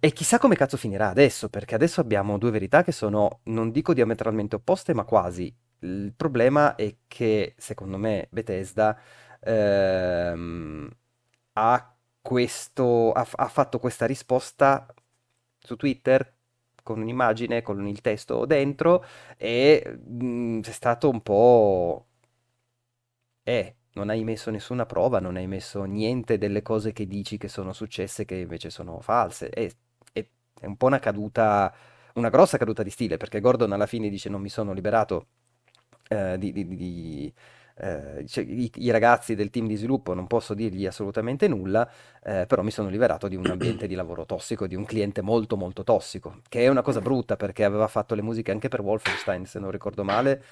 E 0.00 0.12
chissà 0.12 0.38
come 0.38 0.54
cazzo 0.54 0.76
finirà 0.76 1.08
adesso, 1.08 1.48
perché 1.48 1.74
adesso 1.74 2.00
abbiamo 2.00 2.38
due 2.38 2.50
verità 2.52 2.84
che 2.84 2.92
sono, 2.92 3.40
non 3.44 3.70
dico 3.72 3.94
diametralmente 3.94 4.54
opposte, 4.56 4.94
ma 4.94 5.04
quasi. 5.04 5.52
Il 5.80 6.12
problema 6.16 6.76
è 6.76 6.94
che, 7.08 7.54
secondo 7.56 7.96
me, 7.98 8.28
Bethesda 8.30 8.96
ehm, 9.40 10.88
ha 11.54 11.96
questo, 12.20 13.12
ha, 13.12 13.26
ha 13.30 13.48
fatto 13.48 13.78
questa 13.80 14.06
risposta 14.06 14.86
su 15.58 15.74
Twitter 15.76 16.32
con 16.82 17.00
un'immagine, 17.00 17.62
con 17.62 17.86
il 17.86 18.00
testo 18.00 18.46
dentro 18.46 19.04
e 19.36 19.98
mm, 20.10 20.60
è 20.62 20.70
stato 20.70 21.08
un 21.10 21.20
po'... 21.22 22.06
Eh, 23.42 23.76
non 23.94 24.10
hai 24.10 24.22
messo 24.24 24.50
nessuna 24.50 24.86
prova, 24.86 25.18
non 25.20 25.36
hai 25.36 25.46
messo 25.46 25.82
niente 25.84 26.38
delle 26.38 26.62
cose 26.62 26.92
che 26.92 27.06
dici 27.06 27.36
che 27.38 27.48
sono 27.48 27.72
successe 27.72 28.24
che 28.24 28.36
invece 28.36 28.70
sono 28.70 29.00
false. 29.00 29.50
E, 29.50 29.64
e- 29.64 29.76
è 30.60 30.66
un 30.66 30.76
po' 30.76 30.86
una 30.86 30.98
caduta, 30.98 31.72
una 32.14 32.28
grossa 32.30 32.58
caduta 32.58 32.82
di 32.82 32.90
stile, 32.90 33.16
perché 33.16 33.40
Gordon 33.40 33.72
alla 33.72 33.86
fine 33.86 34.08
dice 34.08 34.28
non 34.28 34.40
mi 34.40 34.48
sono 34.48 34.72
liberato 34.72 35.26
eh, 36.08 36.36
di, 36.38 36.52
di- 36.52 36.66
di- 36.76 37.34
eh, 37.80 38.24
cioè, 38.26 38.44
i, 38.44 38.70
i 38.76 38.90
ragazzi 38.90 39.34
del 39.36 39.50
team 39.50 39.66
di 39.68 39.76
sviluppo 39.76 40.12
non 40.14 40.26
posso 40.26 40.54
dirgli 40.54 40.84
assolutamente 40.86 41.46
nulla, 41.48 41.88
eh, 42.24 42.44
però 42.46 42.62
mi 42.62 42.70
sono 42.72 42.88
liberato 42.88 43.28
di 43.28 43.36
un 43.36 43.48
ambiente 43.50 43.86
di 43.86 43.94
lavoro 43.94 44.26
tossico, 44.26 44.66
di 44.66 44.74
un 44.74 44.84
cliente 44.84 45.22
molto 45.22 45.56
molto 45.56 45.84
tossico, 45.84 46.40
che 46.48 46.64
è 46.64 46.68
una 46.68 46.82
cosa 46.82 47.00
brutta 47.00 47.36
perché 47.36 47.64
aveva 47.64 47.86
fatto 47.88 48.14
le 48.16 48.22
musiche 48.22 48.50
anche 48.50 48.68
per 48.68 48.80
Wolfenstein, 48.80 49.46
se 49.46 49.58
non 49.60 49.70
ricordo 49.70 50.02
male, 50.04 50.42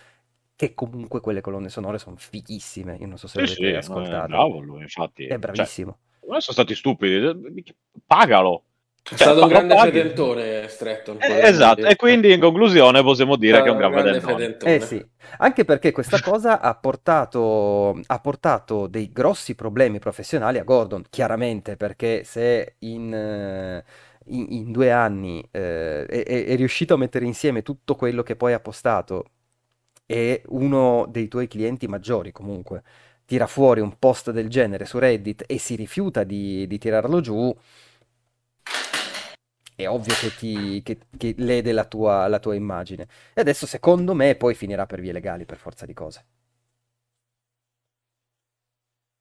che 0.54 0.72
comunque 0.74 1.20
quelle 1.20 1.40
colonne 1.40 1.68
sonore 1.68 1.98
sono 1.98 2.16
fighissime, 2.16 2.96
io 2.96 3.06
non 3.06 3.18
so 3.18 3.26
se 3.26 3.38
Sì, 3.38 3.46
l'avete 3.46 3.70
sì, 3.80 3.86
no, 3.88 4.02
è 4.02 4.22
bravo 4.22 4.58
lui, 4.60 4.82
infatti. 4.82 5.26
È 5.26 5.36
Cioè, 5.50 5.66
bravissimo. 5.66 5.98
non 6.28 6.40
sono 6.40 6.54
stati 6.56 6.74
stupidi, 6.74 7.64
pagalo. 8.06 8.64
È 9.08 9.14
Cioè, 9.14 9.28
stato 9.28 9.42
un 9.42 9.48
grande 9.48 9.74
paghi. 9.74 9.90
fredentore 9.90 10.68
Stratton. 10.68 11.16
Eh, 11.20 11.46
esatto, 11.48 11.76
dire. 11.76 11.90
e 11.92 11.96
quindi 11.96 12.32
in 12.32 12.40
conclusione 12.40 13.02
possiamo 13.02 13.36
dire 13.36 13.58
È 13.58 13.62
che 13.62 13.68
è 13.68 13.70
un 13.70 13.76
gran 13.78 13.92
fredentone. 13.92 14.56
Eh 14.62 14.80
sì, 14.80 15.04
anche 15.38 15.64
perché 15.64 15.92
questa 15.92 16.18
cosa 16.20 16.60
ha 16.60 16.74
portato, 16.74 18.00
ha 18.06 18.20
portato 18.20 18.86
dei 18.88 19.10
grossi 19.12 19.54
problemi 19.54 19.98
professionali 20.00 20.58
a 20.58 20.64
Gordon, 20.64 21.04
chiaramente, 21.08 21.76
perché 21.76 22.24
se 22.24 22.74
in, 22.80 23.14
eh, 23.14 23.84
in- 24.26 24.46
in 24.50 24.72
due 24.72 24.90
anni 24.90 25.46
eh, 25.52 26.04
è, 26.06 26.22
è- 26.24 26.44
è 26.46 26.56
riuscito 26.56 26.94
a 26.94 26.96
mettere 26.96 27.24
insieme 27.26 27.62
tutto 27.62 27.94
quello 27.94 28.22
che 28.22 28.34
poi 28.36 28.52
ha 28.54 28.60
postato 28.60 29.24
e 30.06 30.42
uno 30.48 31.06
dei 31.10 31.28
tuoi 31.28 31.48
clienti 31.48 31.88
maggiori 31.88 32.30
comunque 32.32 32.82
tira 33.24 33.46
fuori 33.48 33.80
un 33.80 33.98
post 33.98 34.30
del 34.30 34.48
genere 34.48 34.84
su 34.84 34.98
Reddit 34.98 35.42
e 35.48 35.58
si 35.58 35.74
rifiuta 35.74 36.22
di, 36.22 36.66
di 36.68 36.78
tirarlo 36.78 37.20
giù, 37.20 37.52
è 39.76 39.86
ovvio 39.88 40.14
che, 40.16 40.34
ti, 40.34 40.82
che- 40.82 40.98
che 41.16 41.34
lede 41.38 41.72
la 41.72 41.84
tua, 41.84 42.26
la 42.28 42.38
tua 42.40 42.54
immagine. 42.54 43.06
E 43.34 43.40
adesso, 43.40 43.66
secondo 43.66 44.14
me, 44.14 44.34
poi 44.36 44.54
finirà 44.54 44.86
per 44.86 45.00
vie 45.00 45.12
legali, 45.12 45.44
per 45.44 45.58
forza 45.58 45.86
di 45.86 45.94
cose. 45.94 46.24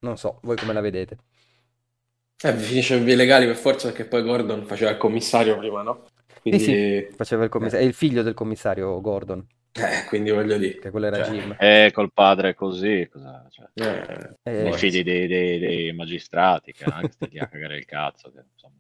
Non 0.06 0.18
so, 0.18 0.40
voi 0.44 0.56
come 0.58 0.72
la 0.72 0.80
vedete? 0.80 1.18
Eh, 2.44 2.54
finisce 2.54 2.96
in 2.96 3.04
vie 3.06 3.16
legali 3.16 3.46
per 3.46 3.56
forza 3.56 3.88
perché 3.88 4.06
poi 4.06 4.22
Gordon 4.24 4.66
faceva 4.66 4.92
il 4.92 4.98
commissario 4.98 5.58
prima, 5.58 5.82
no? 5.82 6.06
Sì, 6.28 6.40
Quindi, 6.42 6.60
sì, 6.60 7.08
faceva 7.16 7.44
il 7.44 7.50
commissario, 7.50 7.86
è 7.86 7.88
il 7.88 7.94
figlio 7.94 8.22
del 8.22 8.34
commissario 8.34 9.02
Gordon, 9.02 9.46
eh, 9.74 10.06
quindi 10.08 10.32
voglio 10.32 10.58
dire. 10.58 10.80
che 10.80 10.92
quello 10.92 11.08
era 11.08 11.22
Cioè, 11.24 11.36
Jim. 11.36 11.56
E 11.60 11.92
col 11.94 12.12
padre 12.14 12.54
così, 12.54 13.08
cosa, 13.12 13.48
cioè, 13.50 13.68
eh, 13.76 14.34
Eh, 14.44 14.70
i 14.70 14.74
figli 14.74 15.04
dei, 15.04 15.28
dei- 15.28 15.60
dei 15.60 15.94
magistrati 15.94 16.72
che 16.72 16.86
anche 16.86 17.40
a 17.40 17.48
cagare 17.48 17.78
il 17.78 17.86
cazzo, 17.86 18.32
che, 18.32 18.44
insomma, 18.54 18.76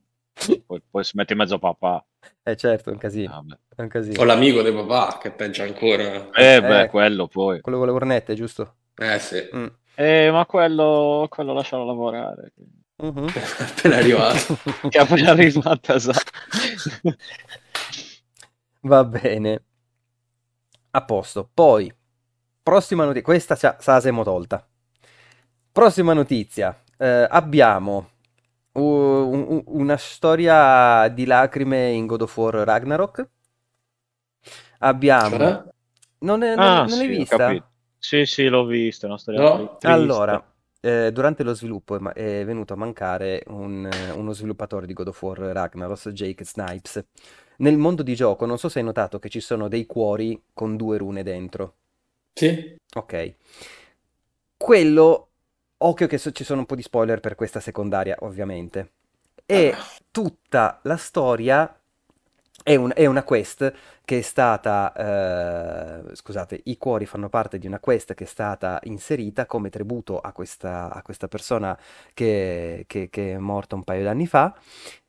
poi, 0.65 0.81
poi 0.89 1.03
si 1.03 1.15
mette 1.15 1.33
in 1.33 1.39
mezzo 1.39 1.57
papà. 1.59 2.05
eh, 2.43 2.55
certo, 2.55 2.89
è 2.89 2.93
un 2.93 2.99
casino, 2.99 3.31
Vabbè. 3.33 3.57
è 3.75 3.81
un 3.81 3.87
casino. 3.87 4.19
O 4.21 4.23
l'amico 4.25 4.61
di 4.61 4.71
papà, 4.71 5.17
che 5.19 5.31
peggio 5.31 5.63
ancora. 5.63 6.29
Eh, 6.31 6.61
beh, 6.61 6.81
Eh. 6.83 6.87
quello 6.89 7.27
poi. 7.27 7.61
Quello 7.61 7.77
con 7.77 7.87
le 7.87 7.93
cornette, 7.93 8.33
giusto? 8.35 8.75
Eh 8.95 9.19
sì, 9.19 9.49
Mm. 9.55 9.65
Eh, 9.97 10.29
ma 10.31 10.45
quello, 10.45 11.25
quello 11.29 11.53
lascialo 11.53 11.85
lavorare. 11.85 12.51
Mhm. 12.97 13.27
appena 13.59 13.95
arrivato. 13.97 14.57
Che 14.89 14.97
appena 14.97 15.31
arrivata, 15.31 15.99
sa. 15.99 16.11
Va 18.81 19.03
bene. 19.03 19.63
A 20.91 21.03
posto. 21.03 21.49
Poi, 21.53 21.91
prossima 22.61 23.03
notizia. 23.03 23.23
Questa 23.23 23.55
sa, 23.55 23.77
sa 23.79 23.99
siamo 23.99 24.23
tolta. 24.23 24.65
Prossima 25.71 26.13
notizia. 26.13 26.77
Eh, 26.97 27.27
abbiamo 27.29 28.09
u- 28.81 29.63
una 29.67 29.97
storia 29.97 31.07
di 31.09 31.25
lacrime 31.25 31.89
in 31.91 32.05
God 32.07 32.21
of 32.21 32.37
War 32.37 32.53
Ragnarok. 32.55 33.27
Abbiamo... 34.79 35.59
Cioè? 35.59 35.63
Non, 36.19 36.41
è- 36.43 36.55
non- 36.55 36.81
Ah, 36.81 36.85
non 36.85 36.97
l'hai 36.97 37.07
sì, 37.07 37.25
ho 37.29 37.41
vista? 37.41 37.69
Sì, 37.97 38.25
sì, 38.25 38.47
l'ho 38.47 38.65
vista, 38.65 39.05
è 39.07 39.09
una 39.09 39.17
storia 39.17 39.41
No. 39.41 39.77
Allora, 39.83 40.41
eh, 40.79 41.11
durante 41.11 41.43
lo 41.43 41.53
sviluppo 41.53 41.95
è, 41.95 41.99
ma- 41.99 42.13
è 42.13 42.43
venuto 42.45 42.73
a 42.73 42.77
mancare 42.77 43.43
un, 43.47 43.85
eh, 43.85 44.09
uno 44.11 44.31
sviluppatore 44.33 44.85
di 44.85 44.93
God 44.93 45.07
of 45.09 45.21
War 45.21 45.37
Ragnaros, 45.39 46.09
Jake 46.09 46.45
Snipes. 46.45 47.03
Nel 47.57 47.77
mondo 47.77 48.01
di 48.03 48.15
gioco, 48.15 48.45
non 48.45 48.57
so 48.57 48.69
se 48.69 48.79
hai 48.79 48.85
notato 48.85 49.19
che 49.19 49.29
ci 49.29 49.39
sono 49.41 49.67
dei 49.67 49.85
cuori 49.85 50.41
con 50.53 50.75
due 50.77 50.97
rune 50.97 51.23
dentro. 51.23 51.77
Sì? 52.35 52.75
Ok. 52.95 53.13
Quello, 54.57 55.29
occhio 55.79 56.07
che 56.07 56.17
so- 56.17 56.31
ci 56.31 56.43
sono 56.43 56.61
un 56.61 56.65
po' 56.65 56.75
di 56.75 56.81
spoiler 56.81 57.19
per 57.19 57.35
questa 57.35 57.59
secondaria, 57.59 58.15
ovviamente. 58.21 58.91
E 59.45 59.75
tutta 60.11 60.79
la 60.83 60.97
storia 60.97 61.77
è, 62.63 62.75
un- 62.75 62.91
è 62.95 63.05
una 63.05 63.23
quest 63.23 63.73
che 64.05 64.19
è 64.19 64.21
stata, 64.21 64.93
eh, 66.09 66.15
scusate, 66.15 66.61
i 66.65 66.77
cuori 66.77 67.05
fanno 67.05 67.29
parte 67.29 67.57
di 67.59 67.67
una 67.67 67.79
quest 67.79 68.13
che 68.13 68.23
è 68.23 68.27
stata 68.27 68.79
inserita 68.83 69.45
come 69.45 69.69
tributo 69.69 70.19
a 70.19 70.31
questa, 70.31 70.91
a 70.91 71.01
questa 71.01 71.27
persona 71.27 71.77
che, 72.13 72.85
che- 72.87 73.09
che 73.09 73.33
è 73.33 73.37
morta 73.37 73.75
un 73.75 73.83
paio 73.83 74.03
d'anni 74.03 74.27
fa. 74.27 74.55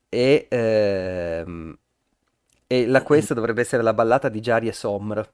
E, 0.09 0.47
ehm, 0.51 1.77
e 2.67 2.87
la 2.87 3.03
quest 3.03 3.33
dovrebbe 3.35 3.61
essere 3.63 3.83
la 3.83 3.95
ballata 3.95 4.29
di 4.29 4.41
Jari 4.41 4.69
e 4.69 4.73
Somr. 4.73 5.29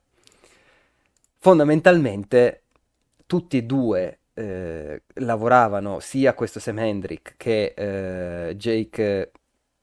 Fondamentalmente 1.39 2.63
tutti 3.27 3.57
e 3.57 3.63
due 3.65 4.19
eh, 4.35 5.03
lavoravano 5.15 6.01
sia 6.01 6.35
questo 6.35 6.61
Sam 6.61 6.79
Hendrick 6.79 7.35
che 7.37 7.75
eh, 7.77 8.57
Jake, 8.57 9.33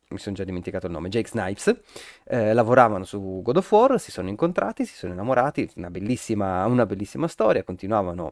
mi 0.09 0.17
sono 0.17 0.35
già 0.35 0.43
dimenticato 0.43 0.87
il 0.87 0.91
nome, 0.91 1.09
Jake 1.09 1.29
Snipes, 1.29 1.79
eh, 2.25 2.53
lavoravano 2.53 3.03
su 3.03 3.41
God 3.43 3.57
of 3.57 3.71
War, 3.71 3.99
si 3.99 4.11
sono 4.11 4.29
incontrati, 4.29 4.85
si 4.85 4.95
sono 4.95 5.13
innamorati, 5.13 5.69
una 5.75 5.89
bellissima, 5.89 6.65
una 6.65 6.85
bellissima 6.85 7.27
storia, 7.27 7.63
continuavano, 7.63 8.31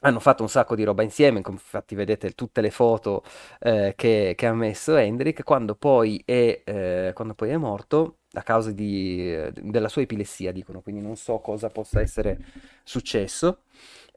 hanno 0.00 0.20
fatto 0.20 0.42
un 0.42 0.48
sacco 0.48 0.74
di 0.74 0.84
roba 0.84 1.02
insieme, 1.02 1.42
infatti 1.46 1.94
vedete 1.94 2.32
tutte 2.32 2.60
le 2.60 2.70
foto 2.70 3.22
eh, 3.60 3.94
che, 3.96 4.34
che 4.36 4.46
ha 4.46 4.52
messo 4.52 4.94
Hendrick, 4.96 5.42
quando 5.42 5.74
poi 5.74 6.22
è, 6.24 6.62
eh, 6.64 7.12
quando 7.14 7.34
poi 7.34 7.50
è 7.50 7.56
morto 7.56 8.18
a 8.34 8.42
causa 8.42 8.70
di, 8.72 9.32
eh, 9.34 9.52
della 9.54 9.88
sua 9.88 10.02
epilessia, 10.02 10.52
dicono, 10.52 10.82
quindi 10.82 11.00
non 11.00 11.16
so 11.16 11.38
cosa 11.38 11.70
possa 11.70 12.00
essere 12.00 12.38
successo. 12.84 13.60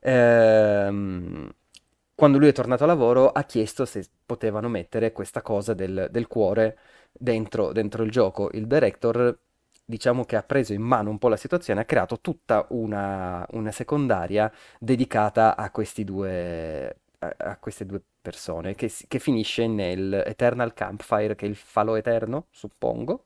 Ehm, 0.02 1.52
quando 2.16 2.38
lui 2.38 2.50
è 2.50 2.52
tornato 2.52 2.84
a 2.84 2.88
lavoro 2.88 3.32
ha 3.32 3.44
chiesto 3.44 3.86
se 3.86 4.06
potevano 4.26 4.68
mettere 4.70 5.12
questa 5.14 5.42
cosa 5.42 5.74
del, 5.74 6.10
del 6.12 6.28
cuore 6.28 6.78
dentro, 7.12 7.72
dentro 7.72 8.04
il 8.04 8.12
gioco. 8.12 8.50
Il 8.52 8.68
director, 8.68 9.38
diciamo 9.86 10.26
che 10.26 10.36
ha 10.36 10.44
preso 10.44 10.74
in 10.74 10.82
mano 10.82 11.10
un 11.10 11.18
po' 11.18 11.30
la 11.30 11.38
situazione, 11.38 11.82
ha 11.82 11.86
creato 11.86 12.20
tutta 12.20 12.66
una, 12.70 13.46
una 13.52 13.72
secondaria 13.72 14.52
dedicata 14.80 15.56
a 15.56 15.72
due, 16.04 16.98
a, 17.20 17.58
queste 17.58 17.86
due 17.86 18.02
persone, 18.22 18.76
che, 18.76 18.92
che 19.08 19.20
finisce 19.20 19.68
nel 19.68 20.14
Eternal 20.26 20.74
Campfire, 20.74 21.36
che 21.36 21.46
è 21.46 21.50
il 21.50 21.56
falò 21.56 21.96
eterno, 21.96 22.48
suppongo. 22.52 23.26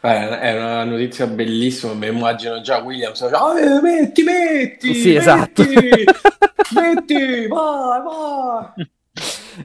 Eh, 0.00 0.38
è 0.38 0.56
una 0.56 0.84
notizia 0.84 1.26
bellissima, 1.26 1.92
mi 1.94 2.06
immagino 2.06 2.60
già 2.60 2.78
Williams. 2.78 3.20
"Ah, 3.22 3.58
eh, 3.58 3.80
metti, 3.80 4.22
metti, 4.22 4.94
Sì, 4.94 5.14
esatto. 5.16 5.62
metti, 5.62 6.04
metti, 6.74 7.46
vai, 7.48 8.00
vai. 8.02 8.86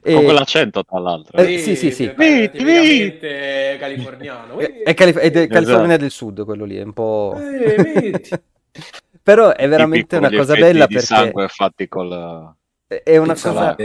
E- 0.01 0.13
Con 0.15 0.23
quell'accento, 0.23 0.83
tra 0.83 0.97
l'altro. 0.99 1.37
Eh, 1.37 1.59
sì, 1.59 1.75
sì, 1.75 1.91
sì. 1.91 2.07
beh, 2.09 2.39
Viti, 2.49 2.57
tipicamente 2.57 3.77
californiano. 3.79 4.57
È, 4.57 4.81
è 4.83 4.93
Calif- 4.95 5.19
è 5.19 5.27
Esatto. 5.27 5.47
California 5.47 5.97
del 5.97 6.09
Sud 6.09 6.43
quello 6.45 6.65
lì, 6.65 6.77
è 6.77 6.83
un 6.83 6.93
po'... 6.93 7.39
Eh. 7.39 8.19
Però 9.21 9.53
è 9.53 9.69
veramente 9.69 10.17
una 10.17 10.31
cosa 10.31 10.55
bella 10.55 10.87
perché 10.87 11.03
sangue 11.05 11.47
fatti 11.47 11.87
col 11.87 12.53
è 13.01 13.17
una 13.17 13.33
cosa... 13.33 13.75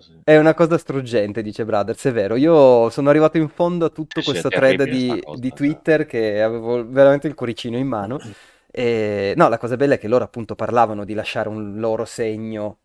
sì. 0.00 0.12
È 0.24 0.36
una 0.36 0.54
cosa 0.54 0.78
struggente, 0.78 1.42
dice 1.42 1.64
Brothers, 1.64 2.04
è 2.06 2.12
vero. 2.12 2.34
Io 2.36 2.90
sono 2.90 3.10
arrivato 3.10 3.36
in 3.36 3.48
fondo 3.48 3.84
a 3.84 3.90
tutto 3.90 4.22
questo 4.22 4.48
thread 4.48 4.82
di, 4.84 5.20
cosa, 5.22 5.38
di 5.38 5.48
cioè. 5.48 5.56
Twitter 5.56 6.06
che 6.06 6.42
avevo 6.42 6.84
veramente 6.88 7.28
il 7.28 7.34
cuoricino 7.34 7.76
in 7.76 7.86
mano. 7.86 8.18
E, 8.70 9.34
no, 9.36 9.48
la 9.48 9.58
cosa 9.58 9.76
bella 9.76 9.94
è 9.94 9.98
che 9.98 10.08
loro 10.08 10.24
appunto 10.24 10.54
parlavano 10.54 11.04
di 11.04 11.14
lasciare 11.14 11.48
un 11.48 11.78
loro 11.78 12.04
segno 12.04 12.78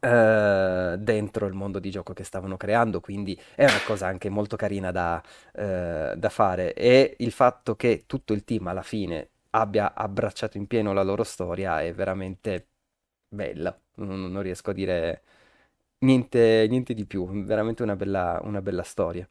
eh, 0.00 0.96
dentro 0.98 1.46
il 1.46 1.54
mondo 1.54 1.78
di 1.78 1.90
gioco 1.90 2.12
che 2.12 2.24
stavano 2.24 2.56
creando, 2.56 3.00
quindi 3.00 3.38
è 3.54 3.64
una 3.64 3.80
cosa 3.84 4.06
anche 4.06 4.28
molto 4.28 4.56
carina 4.56 4.90
da, 4.90 5.22
eh, 5.52 6.14
da 6.16 6.28
fare. 6.28 6.74
E 6.74 7.16
il 7.18 7.32
fatto 7.32 7.76
che 7.76 8.04
tutto 8.06 8.32
il 8.32 8.44
team 8.44 8.66
alla 8.66 8.82
fine 8.82 9.30
abbia 9.50 9.94
abbracciato 9.94 10.56
in 10.56 10.66
pieno 10.66 10.92
la 10.92 11.02
loro 11.02 11.24
storia 11.24 11.82
è 11.82 11.92
veramente 11.94 12.68
bella. 13.28 13.76
Non, 13.96 14.30
non 14.30 14.42
riesco 14.42 14.70
a 14.70 14.74
dire 14.74 15.22
niente, 15.98 16.66
niente 16.68 16.94
di 16.94 17.06
più, 17.06 17.26
veramente 17.44 17.82
una 17.82 17.96
bella, 17.96 18.40
una 18.42 18.60
bella 18.60 18.82
storia. 18.82 19.28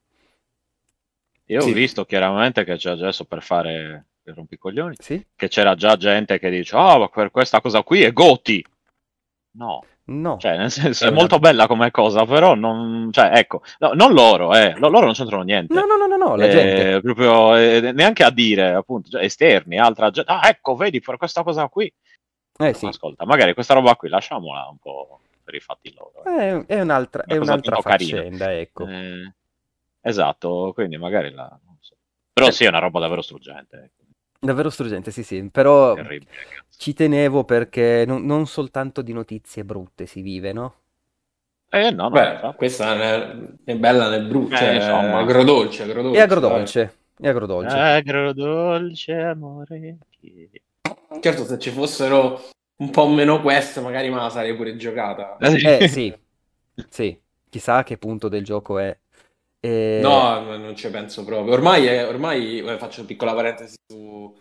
Io 1.47 1.61
Sì. 1.61 1.69
ho 1.69 1.73
visto 1.73 2.05
chiaramente 2.05 2.63
che 2.63 2.75
c'è 2.77 2.89
adesso 2.91 3.25
per 3.25 3.43
fare 3.43 4.05
il 4.23 4.33
rompicoglioni, 4.33 4.95
Sì? 4.99 5.23
che 5.35 5.47
c'era 5.47 5.75
già 5.75 5.95
gente 5.95 6.39
che 6.39 6.49
dice, 6.49 6.75
oh, 6.75 6.99
ma 6.99 7.07
per 7.09 7.29
questa 7.29 7.61
cosa 7.61 7.83
qui 7.83 8.01
è 8.01 8.11
Goti. 8.11 8.65
No, 9.57 9.85
No. 10.07 10.37
cioè, 10.39 10.57
nel 10.57 10.71
senso, 10.71 11.03
È 11.03 11.07
è 11.07 11.11
una- 11.11 11.19
molto 11.19 11.37
bella 11.39 11.67
come 11.67 11.91
cosa, 11.91 12.25
però 12.25 12.55
non, 12.55 13.09
cioè, 13.11 13.31
ecco, 13.35 13.61
no, 13.79 13.93
non 13.93 14.13
loro, 14.13 14.55
eh, 14.55 14.73
lo- 14.77 14.89
loro 14.89 15.05
non 15.05 15.13
c'entrano 15.13 15.43
niente. 15.43 15.73
No, 15.73 15.85
no, 15.85 15.95
no, 15.95 16.07
no, 16.07 16.17
no, 16.17 16.35
la 16.35 16.45
Eh, 16.45 16.49
gente. 16.49 17.01
proprio 17.01 17.55
eh, 17.55 17.91
neanche 17.93 18.23
a 18.23 18.31
dire, 18.31 18.73
appunto, 18.73 19.09
cioè, 19.09 19.23
esterni, 19.23 19.77
altra 19.79 20.09
gente, 20.09 20.31
ah, 20.31 20.47
ecco, 20.49 20.75
vedi, 20.75 20.99
per 20.99 21.17
questa 21.17 21.43
cosa 21.43 21.67
qui. 21.69 21.91
Eh 22.59 22.73
sì, 22.73 22.85
Ascolta, 22.87 23.25
magari 23.25 23.53
questa 23.53 23.73
roba 23.73 23.95
qui 23.95 24.09
lasciamola 24.09 24.67
un 24.69 24.77
po' 24.77 25.19
per 25.43 25.55
i 25.55 25.59
fatti 25.59 25.93
loro. 25.93 26.23
eh. 26.25 26.49
è, 26.49 26.65
è 26.65 26.81
un'altra, 26.81 27.25
è 27.25 27.37
un'altra 27.37 27.77
carina. 27.77 28.21
faccenda, 28.21 28.53
ecco. 28.53 28.87
Eh, 28.87 29.33
esatto, 30.01 30.71
quindi 30.73 30.97
magari 30.97 31.31
la... 31.31 31.47
non 31.65 31.77
so. 31.79 31.95
Però 32.33 32.51
sì, 32.51 32.65
è 32.65 32.67
una 32.67 32.79
roba 32.79 32.99
davvero 32.99 33.21
struggente. 33.21 33.77
ecco. 33.77 34.03
Davvero 34.39 34.69
struggente, 34.69 35.11
sì, 35.11 35.23
sì, 35.23 35.49
però 35.49 35.95
Terribile, 35.95 36.27
ci 36.77 36.93
tenevo 36.93 37.43
perché 37.45 38.03
non, 38.05 38.25
non 38.25 38.45
soltanto 38.47 39.01
di 39.01 39.11
notizie 39.13 39.65
brutte 39.65 40.05
si 40.05 40.21
vive, 40.21 40.53
no? 40.53 40.75
Eh, 41.71 41.91
no, 41.91 42.09
no, 42.09 42.15
Beh, 42.15 42.33
infatti. 42.33 42.57
questa 42.57 42.95
è, 42.95 43.37
è 43.65 43.75
bella 43.77 44.09
nel 44.09 44.27
brutto, 44.27 44.55
Eh, 44.55 44.57
cioè, 44.57 44.73
insomma. 44.75 45.19
agrodolce, 45.19 45.83
agrodolce. 45.83 46.17
E 46.17 46.19
agrodolce, 46.21 46.81
e 47.19 47.27
agrodolce. 47.27 47.77
Agrodolce 47.97 49.13
amore. 49.13 49.97
che- 50.09 50.49
dai. 50.51 50.61
Certo, 51.21 51.45
se 51.45 51.57
ci 51.59 51.71
fossero 51.71 52.41
un 52.77 52.89
po' 52.89 53.07
meno 53.07 53.41
queste, 53.41 53.79
magari 53.79 54.09
me 54.09 54.17
la 54.17 54.29
sarei 54.29 54.55
pure 54.55 54.75
giocata. 54.75 55.37
Eh 55.39 55.87
sì, 55.87 56.13
sì, 56.89 57.21
chissà 57.49 57.77
a 57.77 57.83
che 57.83 57.97
punto 57.97 58.27
del 58.29 58.43
gioco 58.43 58.79
è. 58.79 58.97
E- 59.59 60.01
No, 60.01 60.41
no, 60.43 60.57
non 60.57 60.75
ci 60.75 60.89
penso 60.89 61.23
proprio. 61.23 61.53
Ormai, 61.53 61.85
è- 61.85 62.05
ormai 62.07 62.59
eh, 62.59 62.77
faccio 62.77 62.99
una 62.99 63.07
piccola 63.07 63.33
parentesi 63.33 63.75
su... 63.87 64.35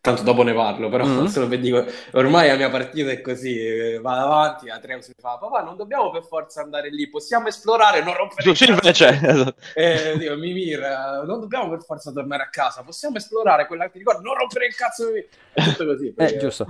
Tanto 0.00 0.22
dopo 0.22 0.42
ne 0.44 0.54
parlo, 0.54 0.88
però 0.88 1.04
Mm. 1.04 1.24
solo 1.26 1.48
per 1.48 1.58
dire, 1.58 1.84
ormai 2.12 2.48
la 2.48 2.54
mia 2.56 2.70
partita 2.70 3.10
è 3.10 3.20
così, 3.20 3.58
eh, 3.58 3.98
va 4.00 4.20
avanti, 4.22 4.70
Atreus 4.70 5.08
mi 5.08 5.14
fa, 5.18 5.36
papà 5.38 5.62
non 5.62 5.76
dobbiamo 5.76 6.10
per 6.10 6.22
forza 6.24 6.62
andare 6.62 6.88
lì, 6.90 7.08
possiamo 7.08 7.48
esplorare, 7.48 8.02
non 8.02 8.14
rompere 8.14 8.42
Sì, 8.42 8.48
il 8.50 8.56
sì, 8.56 8.66
cazzo." 8.66 8.80
invece, 8.80 9.08
esatto. 9.26 9.54
Eh, 9.74 10.16
dico, 10.18 10.36
Mimir, 10.36 10.80
eh, 10.82 11.26
non 11.26 11.40
dobbiamo 11.40 11.68
per 11.70 11.82
forza 11.82 12.12
tornare 12.12 12.44
a 12.44 12.48
casa, 12.48 12.82
possiamo 12.82 13.16
esplorare 13.16 13.66
quella 13.66 13.84
che 13.86 13.90
ti 13.92 13.98
ricordo, 13.98 14.20
non 14.22 14.36
rompere 14.36 14.66
il 14.66 14.74
cazzo 14.76 15.06
Mimir. 15.06 15.28
Tutto 15.52 15.84
così. 15.86 16.06
Eh, 16.08 16.12
perché- 16.12 16.36
giusto. 16.38 16.66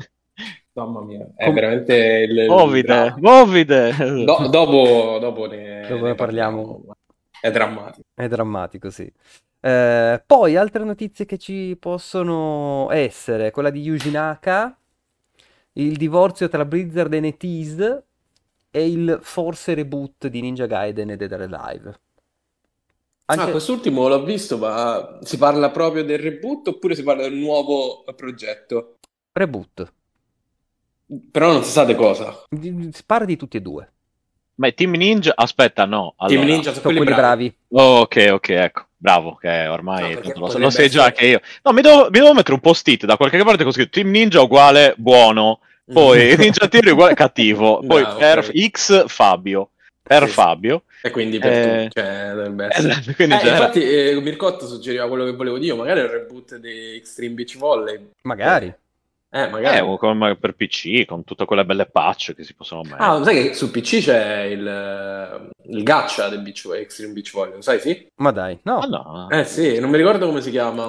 Mamma 0.73 1.03
mia, 1.03 1.27
è 1.37 1.45
Com- 1.47 1.55
veramente 1.55 1.95
il... 1.97 2.47
Movide, 2.49 3.15
movide. 3.19 3.95
Do- 4.25 4.47
dopo, 4.49 5.19
dopo 5.21 5.47
ne, 5.47 5.85
Dopo 5.89 6.07
ne 6.07 6.15
parliamo. 6.15 6.85
È 7.41 7.51
drammatico. 7.51 8.07
È 8.15 8.27
drammatico, 8.29 8.89
sì. 8.91 9.13
Eh, 9.61 10.23
poi 10.25 10.57
altre 10.57 10.85
notizie 10.85 11.25
che 11.27 11.37
ci 11.39 11.77
possono 11.79 12.89
essere, 12.91 13.51
quella 13.51 13.71
di 13.71 13.81
Yuji 13.81 14.11
Naka, 14.11 14.77
il 15.73 15.97
divorzio 15.97 16.49
tra 16.49 16.65
Blizzard 16.65 17.13
e 17.13 17.21
NetEase 17.21 18.05
e 18.71 18.89
il 18.91 19.19
forse 19.23 19.75
reboot 19.75 20.29
di 20.29 20.41
Ninja 20.41 20.67
Gaiden 20.67 21.11
e 21.11 21.17
Dead 21.17 21.33
or 21.33 21.41
Alive. 21.43 22.01
Anche 23.31 23.43
Ah, 23.45 23.51
quest'ultimo 23.51 24.09
l'ho 24.09 24.25
visto, 24.25 24.57
ma 24.59 25.19
si 25.23 25.37
parla 25.37 25.71
proprio 25.71 26.03
del 26.05 26.19
reboot 26.19 26.69
oppure 26.69 26.95
si 26.95 27.03
parla 27.03 27.23
del 27.23 27.35
nuovo 27.35 28.05
progetto? 28.17 28.95
reboot. 29.33 29.93
Però 31.31 31.53
non 31.53 31.63
si 31.63 31.71
sa 31.71 31.85
di 31.85 31.95
cosa. 31.95 32.45
Di- 32.49 32.89
Si 32.93 33.03
parla 33.05 33.25
di 33.27 33.37
tutti 33.37 33.57
e 33.57 33.61
due. 33.61 33.93
Ma 34.57 34.71
Team 34.73 34.93
Ninja, 34.93 35.33
aspetta, 35.37 35.85
no. 35.85 36.15
Team 36.17 36.41
allora- 36.41 36.47
Ninja 36.47 36.71
sono 36.73 36.75
Sono 36.83 36.95
quelli 36.95 36.99
quelli 36.99 37.15
bravi. 37.15 37.57
bravi. 37.71 37.89
Oh, 37.89 38.01
ok, 38.01 38.29
ok, 38.33 38.49
ecco. 38.49 38.87
Bravo, 39.01 39.37
che 39.37 39.67
ormai 39.69 40.15
No, 40.15 40.33
lo, 40.35 40.59
lo 40.59 40.71
sai 40.71 40.91
già 40.91 41.03
essere- 41.07 41.15
che 41.15 41.27
io. 41.27 41.41
No, 41.63 41.73
mi 41.73 41.83
devo, 41.83 42.05
mi 42.11 42.19
devo 42.19 42.35
mettere 42.35 42.55
un 42.55 42.61
post-it 42.61 43.05
da 43.05 43.17
qualche 43.17 43.43
parte 43.45 43.63
con 43.63 43.73
scritto 43.73 43.91
Team 43.91 44.11
Ninja 44.11 44.41
uguale 44.41 44.95
buono, 44.97 45.61
poi 45.85 46.35
Ninja 46.37 46.67
Theory 46.67 46.91
uguale 46.91 47.15
cattivo, 47.15 47.79
poi 47.87 48.03
No, 48.03 48.09
ok. 48.09 48.19
per 48.19 48.51
X 48.71 49.07
Fabio, 49.07 49.71
per 50.03 50.27
Sì. 50.27 50.33
Fabio. 50.33 50.83
E 51.01 51.11
quindi 51.11 51.39
per 51.39 51.53
Eh, 51.53 51.63
tutti, 51.89 52.01
cioè, 52.01 52.31
dovrebbe 52.35 52.67
essere. 52.67 52.89
Esatto, 52.91 53.13
quindi 53.17 53.35
Eh, 53.37 53.49
infatti, 53.49 53.83
eh, 53.89 54.21
Mircotto 54.21 54.67
suggeriva 54.67 55.07
quello 55.07 55.25
che 55.25 55.33
volevo 55.33 55.59
dire, 55.59 55.75
magari 55.77 56.01
il 56.01 56.09
reboot 56.09 56.57
di 56.57 56.97
Extreme 56.97 57.35
Beach 57.35 57.57
Volley. 57.57 58.01
Magari. 58.23 58.75
Eh, 59.31 59.49
magari. 59.49 59.77
eh, 59.77 59.97
come 59.99 60.37
per 60.37 60.55
PC, 60.55 61.05
con 61.05 61.23
tutte 61.25 61.45
quelle 61.45 61.67
belle 61.67 61.85
patch 61.87 62.35
che 62.35 62.45
si 62.45 62.55
possono 62.55 62.83
mettere. 62.83 63.03
Ah, 63.03 63.23
sai 63.23 63.49
che 63.49 63.55
su 63.55 63.71
PC 63.71 64.01
c'è 64.01 64.43
il, 64.45 65.53
il 65.65 65.83
gacha 65.83 66.29
del 66.31 66.41
Beach 66.41 66.63
Volley, 66.65 66.83
Extreme 66.83 67.13
Beach 67.13 67.33
Volley, 67.33 67.55
lo 67.57 67.61
sai, 67.61 67.79
sì? 67.81 68.07
Ma 68.17 68.31
dai, 68.31 68.59
no. 68.63 68.79
Ah, 68.79 68.87
no. 68.87 69.29
Eh 69.31 69.45
sì, 69.45 69.79
non 69.81 69.91
mi 69.91 69.99
ricordo 69.99 70.27
come 70.27 70.41
si 70.41 70.51
chiama. 70.51 70.87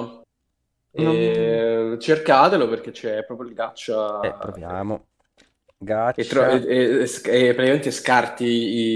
Non- 0.92 1.14
Eh, 1.14 1.96
cercatelo 2.00 2.66
perché 2.68 2.90
c'è 2.92 3.24
proprio 3.24 3.48
il 3.48 3.54
gacha. 3.54 4.20
Eh, 4.22 4.34
proviamo. 4.40 5.06
E, 5.36 5.44
Gacha. 5.82 6.22
tro- 6.24 6.50
e- 6.50 6.64
e- 6.66 7.02
e 7.02 7.54
praticamente 7.54 7.90
scarti 7.90 8.44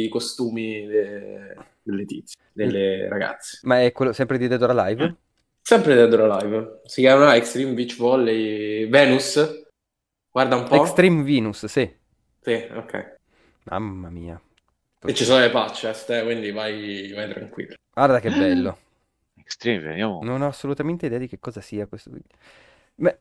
i 0.05 0.09
costumi 0.09 0.87
de- 0.87 1.55
delle 1.83 2.05
tizie, 2.07 2.39
delle 2.53 3.09
ragazze. 3.09 3.61
Ma 3.63 3.83
è 3.83 3.93
quello 3.93 4.13
sempre 4.13 4.39
di 4.39 4.49
Dead 4.49 4.61
or 4.63 4.71
Alive? 4.71 5.17
Sempre 5.67 5.95
Dead 5.95 6.13
or 6.13 6.31
Alive. 6.31 6.81
Si 6.85 7.01
chiama 7.01 7.35
Extreme 7.37 7.73
Beach 7.73 7.97
Volley 7.97 8.87
Venus. 8.87 9.63
Guarda 10.31 10.57
un 10.57 10.65
po'. 10.65 10.75
Extreme 10.83 11.23
Venus, 11.23 11.65
sì. 11.65 11.91
Sì, 12.43 12.67
ok. 12.75 13.17
Mamma 13.65 14.11
mia. 14.11 14.39
E 15.07 15.15
ci 15.15 15.25
sono 15.25 15.41
le 15.41 15.49
patch, 15.49 15.85
eh, 16.09 16.23
quindi 16.23 16.51
vai, 16.51 17.11
vai 17.15 17.31
tranquillo. 17.33 17.77
Guarda 17.95 18.21
che 18.21 18.29
bello. 18.29 18.77
Extreme, 19.41 19.79
vediamo. 19.79 20.21
Non 20.23 20.43
ho 20.43 20.49
assolutamente 20.49 21.07
idea 21.07 21.19
di 21.19 21.29
che 21.29 21.39
cosa 21.41 21.63
sia 21.63 21.87
questo. 21.87 22.11
Beh, 22.95 23.19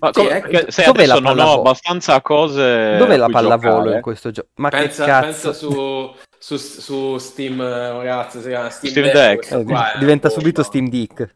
Ma 0.00 0.10
sì, 0.12 0.20
come- 0.22 0.38
eh, 0.38 0.40
perché 0.40 0.70
se 0.72 0.84
dov'è 0.86 1.06
la 1.06 1.20
non 1.20 1.38
ho 1.38 1.52
abbastanza 1.52 2.20
cose 2.20 2.96
Dov'è 2.98 3.16
la 3.16 3.28
pallavolo 3.28 3.76
giocare. 3.78 3.94
in 3.94 4.02
questo 4.02 4.30
gioco? 4.32 4.48
Ma 4.56 4.70
Pensa, 4.70 5.04
che 5.04 5.10
pensa 5.26 5.48
cazzo? 5.50 5.52
su, 5.52 6.14
su, 6.36 6.56
su 6.56 7.18
Steam, 7.18 7.60
eh, 7.60 7.92
ragazzi, 7.92 8.40
si 8.40 8.48
chiama 8.48 8.70
Steam, 8.70 8.90
Steam 8.92 9.06
Deck. 9.12 9.48
Deck. 9.48 9.60
Eh, 9.60 9.64
qua 9.64 9.92
è 9.92 9.98
diventa 9.98 10.28
subito 10.30 10.64
Steam 10.64 10.88
Dick. 10.88 11.34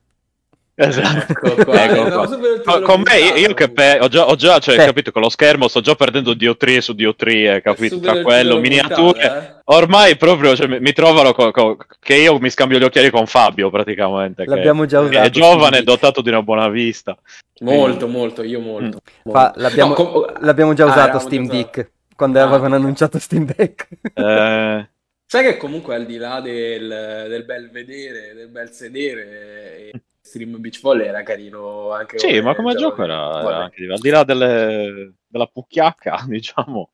Esatto. 0.83 1.33
Ecco 1.33 1.65
qua. 1.65 1.85
Ecco 1.85 1.95
Eh, 1.95 2.01
qua. 2.01 2.09
no, 2.09 2.27
subito 2.27 2.49
il 2.53 2.61
Co- 2.63 2.73
titolo 2.73 2.87
con 2.87 3.03
me, 3.05 3.19
io, 3.39 3.55
che 3.55 3.71
pe- 3.71 3.99
ho 4.01 4.09
già, 4.09 4.27
ho 4.29 4.35
già 4.35 4.59
cioè, 4.59 4.79
Sì. 4.79 4.85
capito, 4.87 5.13
con 5.13 5.23
lo 5.23 5.29
schermo 5.29 5.69
sto 5.69 5.81
già 5.81 5.95
perdendo 5.95 6.33
diottrie 6.35 6.81
su 6.81 6.95
diottrie, 6.95 7.61
capito? 7.61 7.95
Subito 7.97 8.13
Tra 8.13 8.23
quello, 8.23 8.59
miniature. 8.59 9.21
eh. 9.21 9.59
Ormai 9.65 10.17
proprio 10.17 10.57
cioè, 10.57 10.67
mi, 10.67 10.81
mi 10.81 10.93
trovano 10.93 11.33
co- 11.33 11.51
co- 11.51 11.77
che 12.01 12.15
io 12.15 12.39
mi 12.39 12.51
scambio 12.51 12.79
gli 12.79 12.85
occhiali 12.85 13.11
con 13.11 13.27
Fabio 13.27 13.71
praticamente. 13.71 14.45
che- 14.45 14.51
L'abbiamo 14.51 14.87
già 14.87 15.01
che 15.01 15.07
usato. 15.09 15.27
È 15.27 15.31
giovane, 15.31 15.77
Dick. 15.79 15.85
dotato 15.85 16.23
di 16.23 16.29
una 16.31 16.43
buona 16.43 16.69
vista. 16.69 17.17
Molto, 17.61 18.09
molto, 18.09 18.43
io 18.43 18.59
molto. 18.61 19.01
Mm. 19.29 19.33
Fa- 19.33 19.53
l'abbiamo, 19.57 19.91
No, 19.91 19.95
com- 19.95 20.33
l'abbiamo 20.41 20.73
già 20.73 20.85
Ah, 20.85 20.89
usato 20.89 21.19
Steam 21.19 21.47
già 21.47 21.53
Dick 21.53 21.91
quando 22.17 22.39
Ah, 22.41 22.45
avevano 22.45 22.75
annunciato 22.77 23.19
Steam 23.19 23.45
Deck. 23.55 23.87
Eh, 24.15 24.89
Sai 25.31 25.45
che 25.45 25.57
comunque 25.57 25.95
al 25.95 26.07
di 26.07 26.17
là 26.17 26.41
del, 26.41 26.89
del 27.29 27.45
bel 27.45 27.71
vedere, 27.71 28.35
del 28.35 28.49
bel 28.49 28.73
sedere, 28.73 29.93
Stream 30.21 30.59
Beach 30.59 30.81
Volley 30.81 31.07
era 31.07 31.23
carino 31.23 31.93
anche 31.93 32.19
sì, 32.19 32.41
ma 32.41 32.53
come 32.57 32.75
gioco 32.75 33.05
era, 33.05 33.41
era 33.41 33.63
anche 33.63 33.85
al 33.85 34.01
di 34.01 34.11
là 34.11 34.25
delle- 34.25 35.15
della 35.25 35.47
pucchiacca, 35.47 36.25
diciamo, 36.27 36.91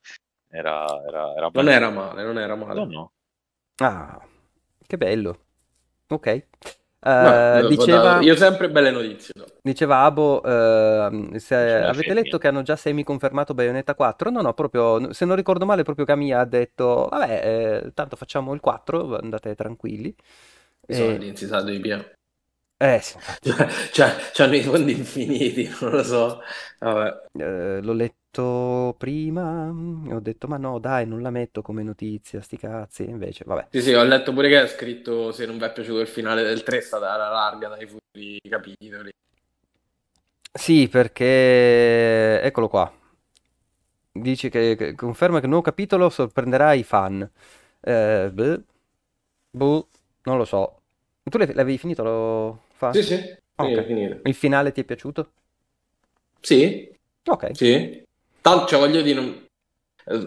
era, 0.51 0.85
era, 1.09 1.35
era 1.35 1.51
Non 1.51 1.71
era 1.71 1.89
male, 1.89 2.25
non 2.25 2.39
era 2.39 2.55
male. 2.57 2.75
No, 2.75 2.85
no. 2.85 3.13
Ah, 3.77 4.21
che 4.87 4.99
bello. 4.99 5.39
Ok. 6.09 6.47
Uh, 7.07 7.61
no, 7.61 7.69
diceva, 7.69 8.21
io 8.21 8.35
sempre 8.35 8.69
belle 8.69 8.91
notizie. 8.91 9.33
No? 9.37 9.45
Diceva 9.63 9.99
Abo, 10.01 10.41
uh, 10.45 11.39
se 11.39 11.55
avete 11.55 12.13
letto 12.13 12.37
che 12.37 12.49
hanno 12.49 12.63
già 12.63 12.75
semi 12.75 13.05
confermato 13.05 13.55
Bayonetta 13.55 13.95
4? 13.95 14.31
No, 14.31 14.41
no, 14.41 14.53
proprio, 14.55 15.13
se 15.13 15.25
non 15.25 15.37
ricordo 15.37 15.65
male, 15.65 15.85
proprio 15.85 16.05
Camilla 16.05 16.41
ha 16.41 16.45
detto, 16.45 17.07
vabbè, 17.09 17.85
eh, 17.85 17.93
tanto 17.95 18.17
facciamo 18.17 18.53
il 18.55 18.61
4, 18.61 19.19
andate 19.19 19.55
tranquilli. 19.55 20.13
Soldi, 20.89 21.29
e... 21.29 21.37
sa 21.37 21.63
dei 21.63 21.79
piani. 21.79 22.05
Eh 22.79 23.01
sì, 23.01 23.17
cioè, 23.93 24.17
cioè, 24.33 24.55
i 24.55 24.63
fondi 24.63 24.91
infiniti, 24.91 25.73
non 25.81 25.93
lo 25.93 26.03
so. 26.03 26.43
Eh, 26.81 27.81
l'ho 27.83 27.93
letto 27.93 28.26
prima 28.99 29.73
e 30.07 30.15
ho 30.15 30.21
detto, 30.21 30.47
ma 30.49 30.57
no, 30.57 30.79
dai, 30.79 31.07
non 31.07 31.23
la 31.23 31.31
metto 31.31 31.63
come 31.63 31.83
notizia, 31.83 32.41
sti 32.41 32.57
cazzi. 32.57 33.05
Invece, 33.05 33.45
vabbè. 33.47 33.69
Sì, 33.71 33.83
sì, 33.83 33.93
ho 33.93 34.03
letto 34.05 34.33
pure 34.33 34.49
che 34.49 34.59
ha 34.59 34.67
scritto 34.67 35.33
se 35.33 35.47
non 35.47 35.59
vi 35.59 35.65
è 35.65 35.73
piaciuto 35.73 36.01
il 36.01 36.07
finale 36.07 36.43
del 36.43 36.63
3 36.63 36.79
è 36.79 36.81
stata 36.81 37.17
la 37.17 37.29
larga 37.29 37.69
dai 37.69 37.87
futuri 37.87 38.41
capitoli. 38.49 39.11
Sì, 40.53 40.89
perché 40.89 42.41
eccolo 42.41 42.69
qua. 42.69 42.93
Dici 44.13 44.49
che, 44.49 44.75
che 44.77 44.95
conferma 44.95 45.39
che 45.39 45.45
il 45.45 45.51
nuovo 45.51 45.65
capitolo 45.65 46.09
sorprenderà 46.09 46.73
i 46.73 46.83
fan. 46.83 47.29
Eh, 47.81 48.31
beh, 48.33 48.61
boh, 49.51 49.89
non 50.23 50.39
lo 50.39 50.45
so. 50.45 50.81
Tu 51.23 51.39
l'avevi 51.39 51.77
finito? 51.77 52.03
Lo 52.03 52.63
fa? 52.73 52.93
Sì, 52.93 53.03
sì, 53.03 53.37
okay. 53.57 53.85
finito. 53.85 54.21
Il 54.25 54.35
finale 54.35 54.73
ti 54.73 54.81
è 54.81 54.85
piaciuto? 54.85 55.33
Sì. 56.41 56.95
Ok. 57.27 57.51
Sì. 57.57 58.05
Tanto, 58.47 58.67
cioè, 58.67 58.79
voglio 58.79 59.03
dire, 59.03 59.21
non... 59.21 59.47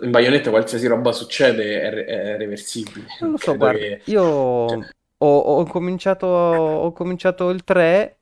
in 0.04 0.12
Bayonetta 0.12 0.50
qualsiasi 0.50 0.88
roba 0.88 1.14
succede 1.14 1.82
è, 1.82 2.06
è 2.06 2.38
reversibile. 2.38 3.06
Non 3.22 3.32
lo 3.32 3.38
so, 3.38 3.56
guarda, 3.56 3.80
che... 3.80 4.02
io 4.06 4.68
cioè... 4.68 4.90
ho, 5.20 5.38
ho, 5.38 5.66
cominciato, 5.66 6.28
ho 6.28 6.92
cominciato 6.92 7.50
il 7.50 7.64
3 7.64 8.18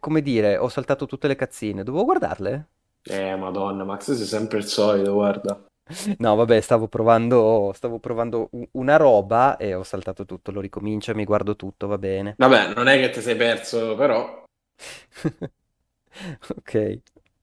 come 0.00 0.22
dire, 0.22 0.56
ho 0.56 0.68
saltato 0.68 1.04
tutte 1.04 1.28
le 1.28 1.36
cazzine. 1.36 1.82
Dovevo 1.82 2.04
guardarle? 2.04 2.66
Eh, 3.02 3.36
madonna, 3.36 3.84
Max, 3.84 4.12
sei 4.12 4.26
sempre 4.26 4.56
il 4.58 4.64
solito, 4.64 5.12
guarda. 5.12 5.64
No, 6.18 6.34
vabbè, 6.34 6.60
stavo 6.60 6.88
provando, 6.88 7.72
stavo 7.74 7.98
provando 7.98 8.48
una 8.72 8.96
roba 8.96 9.58
e 9.58 9.74
ho 9.74 9.82
saltato 9.82 10.24
tutto. 10.24 10.50
Lo 10.50 10.60
ricomincio 10.60 11.14
mi 11.14 11.24
guardo 11.24 11.56
tutto, 11.56 11.86
va 11.86 11.98
bene. 11.98 12.34
Vabbè, 12.38 12.74
non 12.74 12.88
è 12.88 12.98
che 12.98 13.10
ti 13.10 13.20
sei 13.20 13.36
perso, 13.36 13.94
però. 13.96 14.44
ok. 16.56 16.98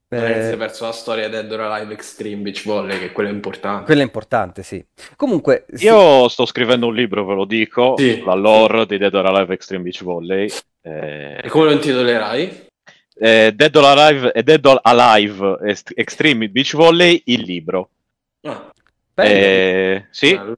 È 0.08 0.18
che 0.18 0.34
ti 0.34 0.42
sei 0.42 0.58
perso 0.58 0.86
la 0.86 0.92
storia 0.92 1.28
Dead 1.30 1.52
or 1.52 1.62
Alive 1.62 1.94
Extreme 1.94 2.44
Beach 2.44 2.64
Volley, 2.64 3.00
che 3.00 3.12
quello 3.12 3.30
è 3.30 3.32
importante. 3.34 3.86
Quello 3.86 4.02
è 4.02 4.04
importante, 4.04 4.64
sì. 4.64 4.86
Comunque... 5.16 5.66
Sì. 5.74 5.86
Io 5.86 6.28
sto 6.28 6.46
scrivendo 6.46 6.88
un 6.88 6.94
libro, 6.94 7.26
ve 7.26 7.34
lo 7.34 7.46
dico, 7.46 7.96
sì. 7.98 8.22
la 8.24 8.36
lore 8.36 8.86
di 8.86 8.98
Dead 8.98 9.14
or 9.14 9.26
Alive 9.26 9.54
Extreme 9.54 9.84
Beach 9.84 10.04
Volley. 10.04 10.50
Eh... 10.82 11.42
E 11.44 11.50
come 11.50 11.66
lo 11.66 11.72
intitolerai? 11.72 12.68
Eh, 13.18 13.54
Dead 13.56 13.76
or 13.76 13.86
Alive, 13.86 14.44
Dead 14.44 14.66
or 14.66 14.80
Alive 14.84 15.58
Extreme 15.96 16.50
Beach 16.50 16.76
Volley, 16.76 17.22
il 17.26 17.42
libro. 17.42 17.90
Ah. 18.42 18.72
Eh, 19.16 20.06
sì. 20.12 20.36
Bello. 20.36 20.56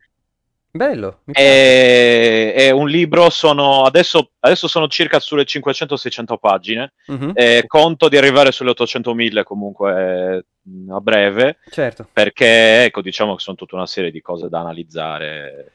È, 1.25 2.53
è, 2.55 2.69
un 2.69 2.87
libro, 2.87 3.29
sono, 3.29 3.83
adesso, 3.83 4.31
adesso, 4.39 4.67
sono 4.67 4.87
circa 4.87 5.19
sulle 5.19 5.43
500-600 5.43 6.37
pagine, 6.39 6.93
uh-huh. 7.07 7.31
eh, 7.33 7.63
conto 7.67 8.09
di 8.09 8.17
arrivare 8.17 8.51
sulle 8.51 8.71
800.000 8.71 9.43
comunque 9.43 9.91
eh, 10.37 10.91
a 10.91 10.99
breve, 10.99 11.57
certo. 11.69 12.07
perché 12.11 12.85
ecco, 12.85 13.01
diciamo 13.01 13.35
che 13.35 13.41
sono 13.41 13.57
tutta 13.57 13.75
una 13.75 13.87
serie 13.87 14.11
di 14.11 14.21
cose 14.21 14.49
da 14.49 14.59
analizzare. 14.59 15.71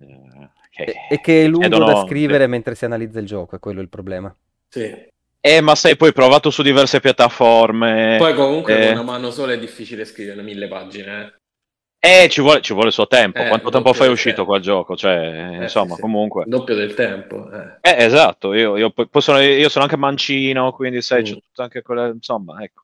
Eh, 0.00 0.48
che 0.70 0.82
e, 0.82 0.94
e, 1.10 1.20
che 1.20 1.44
è 1.44 1.46
lungo 1.46 1.60
chiedono... 1.60 1.86
da 1.86 2.06
scrivere 2.06 2.46
mentre 2.46 2.74
si 2.74 2.84
analizza 2.84 3.18
il 3.18 3.26
gioco, 3.26 3.56
è 3.56 3.58
quello 3.58 3.80
il 3.80 3.88
problema. 3.88 4.34
Sì. 4.68 5.14
Eh, 5.40 5.60
ma 5.60 5.74
sei 5.74 5.96
poi 5.96 6.12
provato 6.12 6.50
su 6.50 6.62
diverse 6.62 7.00
piattaforme. 7.00 8.16
Poi 8.18 8.34
comunque 8.34 8.76
eh... 8.76 8.86
con 8.86 8.94
una 8.94 9.12
mano 9.12 9.30
sola 9.30 9.52
è 9.52 9.58
difficile 9.58 10.04
scrivere 10.04 10.42
mille 10.42 10.68
pagine. 10.68 11.40
Eh, 12.06 12.28
ci 12.28 12.40
vuole, 12.40 12.60
ci 12.60 12.72
vuole 12.72 12.88
il 12.88 12.94
suo 12.94 13.08
tempo. 13.08 13.38
Eh, 13.38 13.48
Quanto 13.48 13.68
tempo 13.68 13.92
fa 13.92 14.04
è 14.04 14.08
uscito 14.08 14.44
quel 14.44 14.60
gioco? 14.60 14.96
Cioè, 14.96 15.58
eh, 15.58 15.62
insomma, 15.64 15.96
sì, 15.96 16.00
comunque. 16.00 16.44
Il 16.44 16.50
doppio 16.50 16.76
del 16.76 16.94
tempo. 16.94 17.50
Eh, 17.50 17.78
eh 17.80 18.04
esatto. 18.04 18.54
Io, 18.54 18.76
io, 18.76 18.92
sono, 19.18 19.40
io, 19.40 19.68
sono, 19.68 19.84
anche 19.84 19.96
mancino, 19.96 20.70
quindi 20.70 21.02
sai, 21.02 21.22
mm. 21.22 21.24
c'è 21.24 21.32
tutto 21.32 21.62
anche 21.62 21.82
quelle... 21.82 22.10
Insomma, 22.10 22.62
ecco. 22.62 22.82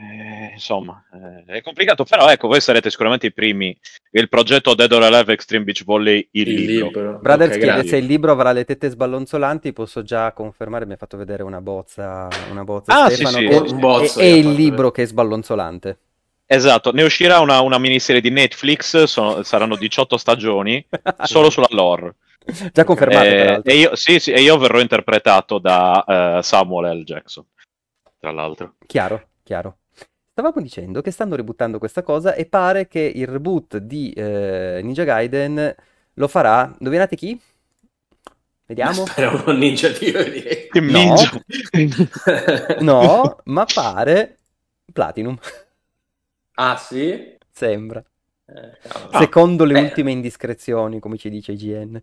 Eh, 0.00 0.52
insomma, 0.52 1.02
eh, 1.12 1.56
è 1.56 1.60
complicato, 1.60 2.04
però 2.04 2.28
ecco, 2.28 2.46
voi 2.46 2.60
sarete 2.60 2.88
sicuramente 2.88 3.26
i 3.26 3.32
primi. 3.32 3.76
Il 4.12 4.28
progetto 4.28 4.74
Dead 4.74 4.90
or 4.92 5.02
Alive 5.02 5.32
Extreme 5.32 5.64
Beach 5.64 5.84
Volley, 5.84 6.28
il, 6.32 6.48
il 6.48 6.64
libro. 6.64 6.86
libro. 6.86 7.18
Brothers 7.18 7.56
okay, 7.56 7.62
chiede 7.62 7.88
se 7.88 7.96
il 7.96 8.06
libro 8.06 8.30
avrà 8.30 8.52
le 8.52 8.64
tette 8.64 8.88
sballonzolanti, 8.88 9.72
posso 9.72 10.02
già 10.02 10.32
confermare, 10.32 10.86
mi 10.86 10.92
ha 10.92 10.96
fatto 10.96 11.16
vedere 11.16 11.42
una 11.42 11.60
bozza, 11.60 12.28
una 12.50 12.62
bozza 12.62 13.04
ah, 13.04 13.10
Stefano, 13.10 13.38
sì, 13.38 13.48
sì. 13.48 13.72
Un 13.74 13.80
bozzo, 13.80 14.20
è, 14.20 14.22
è 14.22 14.26
il 14.26 14.52
libro 14.52 14.92
che 14.92 15.02
è 15.02 15.06
sballonzolante. 15.06 15.98
Esatto, 16.50 16.92
ne 16.92 17.02
uscirà 17.02 17.40
una, 17.40 17.60
una 17.60 17.76
miniserie 17.76 18.22
di 18.22 18.30
Netflix, 18.30 19.02
sono, 19.02 19.42
saranno 19.42 19.76
18 19.76 20.16
stagioni, 20.16 20.82
solo 21.24 21.50
sulla 21.50 21.68
lore. 21.68 22.14
Già 22.72 22.84
confermato, 22.84 23.26
eh, 23.26 23.60
e 23.62 23.76
io, 23.76 23.94
sì, 23.94 24.18
sì, 24.18 24.32
e 24.32 24.40
io 24.40 24.56
verrò 24.56 24.80
interpretato 24.80 25.58
da 25.58 26.38
uh, 26.38 26.40
Samuel 26.40 27.00
L. 27.00 27.04
Jackson, 27.04 27.44
tra 28.18 28.30
l'altro. 28.30 28.76
Chiaro, 28.86 29.28
chiaro. 29.42 29.80
Stavamo 30.30 30.62
dicendo 30.62 31.02
che 31.02 31.10
stanno 31.10 31.36
ributtando 31.36 31.78
questa 31.78 32.02
cosa 32.02 32.32
e 32.32 32.46
pare 32.46 32.88
che 32.88 33.00
il 33.00 33.26
reboot 33.26 33.76
di 33.76 34.10
eh, 34.12 34.80
Ninja 34.82 35.04
Gaiden 35.04 35.74
lo 36.14 36.28
farà. 36.28 36.74
Indovinate 36.78 37.14
chi? 37.14 37.38
Vediamo. 38.64 39.04
Spero 39.04 39.42
un 39.44 39.58
Ninja 39.58 39.90
Theory. 39.90 40.68
No. 40.72 40.80
Ninja. 40.80 41.42
no, 42.80 43.36
ma 43.44 43.66
pare 43.66 44.38
Platinum. 44.90 45.38
Ah 46.58 46.76
sì? 46.76 47.36
Sembra. 47.50 48.02
Eh, 48.46 48.78
Secondo 49.10 49.64
le 49.64 49.74
Beh. 49.74 49.80
ultime 49.80 50.12
indiscrezioni, 50.12 51.00
come 51.00 51.16
ci 51.16 51.30
dice 51.30 51.52
IGN. 51.52 52.00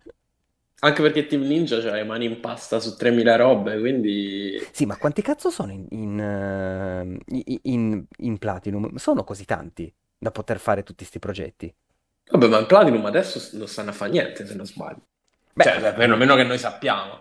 Anche 0.80 1.02
perché 1.02 1.26
Team 1.26 1.42
Ninja 1.44 1.78
ha 1.78 1.96
le 1.96 2.04
mani 2.04 2.26
in 2.26 2.40
pasta 2.40 2.80
su 2.80 2.96
3000 2.96 3.36
robe, 3.38 3.80
quindi... 3.80 4.58
Sì, 4.72 4.86
ma 4.86 4.98
quanti 4.98 5.22
cazzo 5.22 5.50
sono 5.50 5.72
in, 5.72 5.86
in, 5.90 7.18
uh, 7.28 7.36
in, 7.64 8.06
in 8.18 8.38
Platinum? 8.38 8.96
Sono 8.98 9.24
così 9.24 9.46
tanti 9.46 9.92
da 10.18 10.32
poter 10.32 10.60
fare 10.60 10.84
tutti 10.84 10.98
questi 11.00 11.20
progetti. 11.20 11.74
Vabbè, 12.32 12.48
ma 12.48 12.60
in 12.60 12.66
Platinum 12.66 13.06
adesso 13.06 13.58
non 13.58 13.68
stanno 13.68 13.90
a 13.92 13.94
fare 13.94 14.12
niente, 14.12 14.46
se 14.46 14.56
non 14.56 14.66
sbaglio. 14.66 15.02
Beh, 15.54 15.64
cioè, 15.64 15.94
perlomeno 15.94 16.36
che 16.36 16.44
noi 16.44 16.58
sappiamo. 16.58 17.20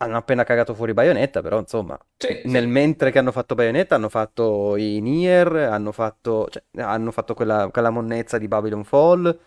Hanno 0.00 0.16
appena 0.16 0.44
cagato 0.44 0.74
fuori 0.74 0.94
Bayonetta, 0.94 1.42
però 1.42 1.58
insomma, 1.58 1.98
sì, 2.16 2.42
nel 2.44 2.62
sì. 2.62 2.68
mentre 2.68 3.10
che 3.10 3.18
hanno 3.18 3.32
fatto 3.32 3.56
Bayonetta 3.56 3.96
hanno 3.96 4.08
fatto 4.08 4.76
i 4.76 5.00
Nier, 5.00 5.54
hanno 5.54 5.90
fatto, 5.90 6.46
cioè, 6.50 6.62
hanno 6.82 7.10
fatto 7.10 7.34
quella, 7.34 7.68
quella 7.72 7.90
monnezza 7.90 8.38
di 8.38 8.46
Babylon 8.46 8.84
Fall 8.84 9.38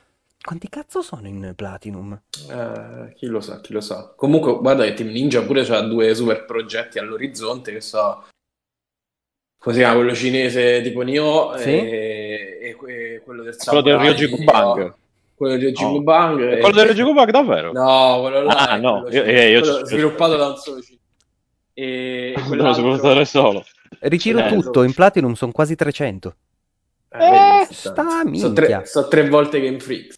quanti 0.44 0.70
cazzo 0.70 1.04
sono 1.04 1.28
in 1.28 1.54
Platinum? 1.56 2.20
Eh, 2.50 3.14
chi 3.14 3.28
lo 3.28 3.42
sa, 3.42 3.62
chi 3.62 3.74
lo 3.74 3.82
sa. 3.82 4.12
Comunque, 4.16 4.58
guarda 4.58 4.84
che 4.86 4.94
Team 4.94 5.10
Ninja 5.10 5.44
pure 5.44 5.62
ha 5.62 5.82
due 5.82 6.16
super 6.16 6.46
progetti 6.46 6.98
all'orizzonte, 6.98 7.72
che 7.72 7.82
so... 7.82 8.26
Come 9.60 9.76
si 9.76 9.82
chiama 9.82 9.96
quello 9.98 10.16
cinese 10.16 10.82
tipo 10.82 11.04
Nioh 11.04 11.56
sì? 11.58 11.70
e, 11.70 12.58
e, 12.60 12.76
e, 12.80 13.22
quello 13.24 13.44
del 13.44 13.56
Quello 13.56 13.82
del 13.82 13.98
Ryoji 14.00 14.44
Bang. 14.44 14.96
Quello 15.42 15.58
del 15.58 15.74
Ryoji 15.74 15.84
no. 15.84 16.04
Bang. 16.04 16.40
E... 16.40 16.60
Quello 16.60 16.84
del 16.84 16.94
Ryoji 16.94 17.14
Bang 17.14 17.32
davvero? 17.32 17.72
No, 17.72 18.20
quello 18.22 18.44
là. 18.44 18.70
Ah, 18.70 18.78
no. 18.78 19.08
Io, 19.10 19.24
io, 19.24 19.48
io 19.48 19.86
sviluppato 19.88 20.36
da 20.36 20.50
un 20.50 20.56
solo 20.56 20.82
cinese. 20.82 21.00
E 21.74 22.36
quello 22.46 22.62
lo 22.62 22.74
sviluppatore 22.74 23.26
solo. 23.26 23.66
Ritiro 24.02 24.38
eh, 24.38 24.50
tutto, 24.50 24.84
in 24.84 24.94
Platinum 24.94 25.34
sono 25.34 25.52
quasi 25.52 25.74
300. 25.74 26.36
Eh, 27.10 27.26
eh 27.26 27.68
sta 27.72 28.24
minchia. 28.24 28.42
Sono 28.42 28.54
tre, 28.54 28.86
so 28.86 29.08
tre 29.08 29.28
volte 29.28 29.60
Game 29.62 29.80
Freak. 29.80 30.14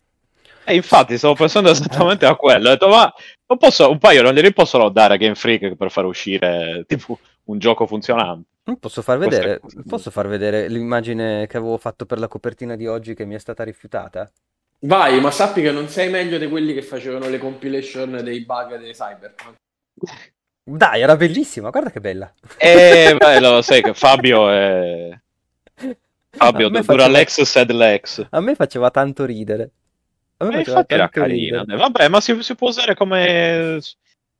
E 0.65 0.75
infatti 0.75 1.17
stavo 1.17 1.35
pensando 1.35 1.69
esattamente 1.69 2.25
a 2.25 2.35
quello. 2.35 2.67
Ho 2.67 2.71
detto, 2.71 2.89
ma 2.89 3.09
non 3.47 3.57
posso, 3.57 3.89
un 3.89 3.99
paio 3.99 4.23
non 4.23 4.33
glieli 4.33 4.51
possono 4.51 4.89
dare 4.89 5.13
a 5.13 5.17
Game 5.17 5.35
Freak 5.35 5.75
per 5.75 5.89
far 5.89 6.03
uscire 6.03 6.83
tipo 6.85 7.17
un 7.45 7.59
gioco 7.59 7.87
funzionante. 7.87 8.49
Posso 8.77 9.01
far, 9.01 9.17
vedere, 9.19 9.61
posso 9.87 10.11
far 10.11 10.27
vedere 10.27 10.67
l'immagine 10.67 11.47
che 11.47 11.55
avevo 11.55 11.77
fatto 11.77 12.05
per 12.05 12.19
la 12.19 12.27
copertina 12.27 12.75
di 12.75 12.87
oggi 12.87 13.13
che 13.13 13.23
mi 13.23 13.35
è 13.35 13.39
stata 13.39 13.63
rifiutata? 13.63 14.29
Vai, 14.85 15.21
ma 15.21 15.31
sappi 15.31 15.61
che 15.61 15.71
non 15.71 15.87
sei 15.87 16.09
meglio 16.09 16.37
di 16.37 16.47
quelli 16.47 16.73
che 16.73 16.81
facevano 16.81 17.29
le 17.29 17.37
compilation 17.37 18.19
dei 18.21 18.43
bug 18.43 18.77
dei 18.77 18.91
Cyberpunk. 18.91 19.55
Dai, 20.61 21.01
era 21.01 21.15
bellissima, 21.15 21.69
guarda 21.69 21.89
che 21.89 22.01
bella. 22.01 22.33
Eh, 22.57 23.15
bello, 23.17 23.61
sai 23.61 23.81
che 23.81 23.93
Fabio 23.93 24.49
è... 24.49 25.17
Fabio, 26.31 26.67
dura 26.67 26.83
faceva... 26.83 27.07
Lex, 27.07 27.41
said 27.43 27.71
Lex. 27.71 28.27
A 28.29 28.41
me 28.41 28.55
faceva 28.55 28.91
tanto 28.91 29.23
ridere. 29.23 29.69
A 30.37 30.45
infatti 30.57 30.93
era 30.93 31.07
carina. 31.07 31.61
Ridere. 31.61 31.77
Vabbè, 31.77 32.07
ma 32.09 32.19
si, 32.19 32.41
si, 32.41 32.55
può 32.55 32.67
usare 32.67 32.93
come 32.93 33.79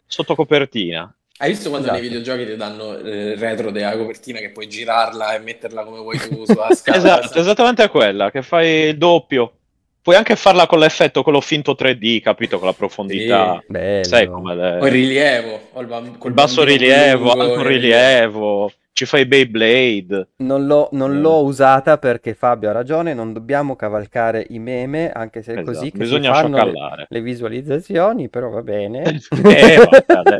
sotto 0.06 0.36
copertina. 0.36 1.14
Hai 1.38 1.52
visto 1.52 1.70
quando 1.70 1.88
esatto. 1.88 2.02
nei 2.02 2.10
videogiochi 2.10 2.46
ti 2.46 2.58
danno 2.58 2.98
eh, 2.98 3.32
il 3.32 3.38
retro 3.38 3.72
della 3.72 3.96
copertina 3.96 4.40
che 4.40 4.52
puoi 4.52 4.68
girarla 4.68 5.36
e 5.36 5.40
metterla 5.40 5.84
come 5.86 6.00
vuoi 6.00 6.18
tu 6.18 6.46
sulla 6.46 6.74
scala? 6.76 6.98
esatto, 6.98 7.40
esattamente 7.40 7.88
quella, 7.88 8.30
che 8.30 8.42
fai 8.42 8.90
il 8.90 8.98
doppio. 8.98 9.60
Puoi 10.04 10.16
anche 10.18 10.36
farla 10.36 10.68
con 10.68 10.80
l'effetto, 10.80 11.24
quello 11.24 11.42
finto 11.42 11.76
3D, 11.80 12.22
capito? 12.22 12.60
Con 12.60 12.68
la 12.68 12.74
profondità. 12.74 13.64
Sì. 13.68 14.00
Sai 14.04 14.28
come 14.28 14.54
le... 14.54 14.78
O 14.80 14.86
il 14.86 14.92
rilievo, 14.92 15.60
o 15.72 15.82
il, 15.82 15.88
bamb- 15.88 16.10
Col 16.10 16.18
col 16.20 16.34
basso 16.34 16.64
bambino 16.64 16.78
rilievo, 16.78 17.34
un 17.34 17.60
il 17.60 17.66
rilievo. 17.66 18.72
Ci 18.92 19.06
fai 19.06 19.26
Beyblade. 19.26 20.28
Non 20.44 20.68
l'ho, 20.68 20.90
non 20.92 21.16
Eh. 21.16 21.20
l'ho 21.20 21.42
usata 21.42 21.98
perché 21.98 22.36
Fabio 22.36 22.70
ha 22.70 22.74
ragione, 22.74 23.16
non 23.16 23.34
dobbiamo 23.34 23.76
cavalcare 23.76 24.46
i 24.50 24.60
meme, 24.60 25.10
anche 25.12 25.42
se 25.42 25.54
è 25.54 25.58
Esatto, 25.58 25.72
così 25.72 25.92
che 25.92 25.98
bisogna 25.98 26.36
si 26.36 26.42
fanno 26.42 26.64
le, 26.66 27.06
le 27.10 27.22
visualizzazioni, 27.22 28.30
però 28.30 28.50
va 28.50 28.62
bene. 28.62 29.20
Eh, 29.44 29.78
vabbè. 30.06 30.40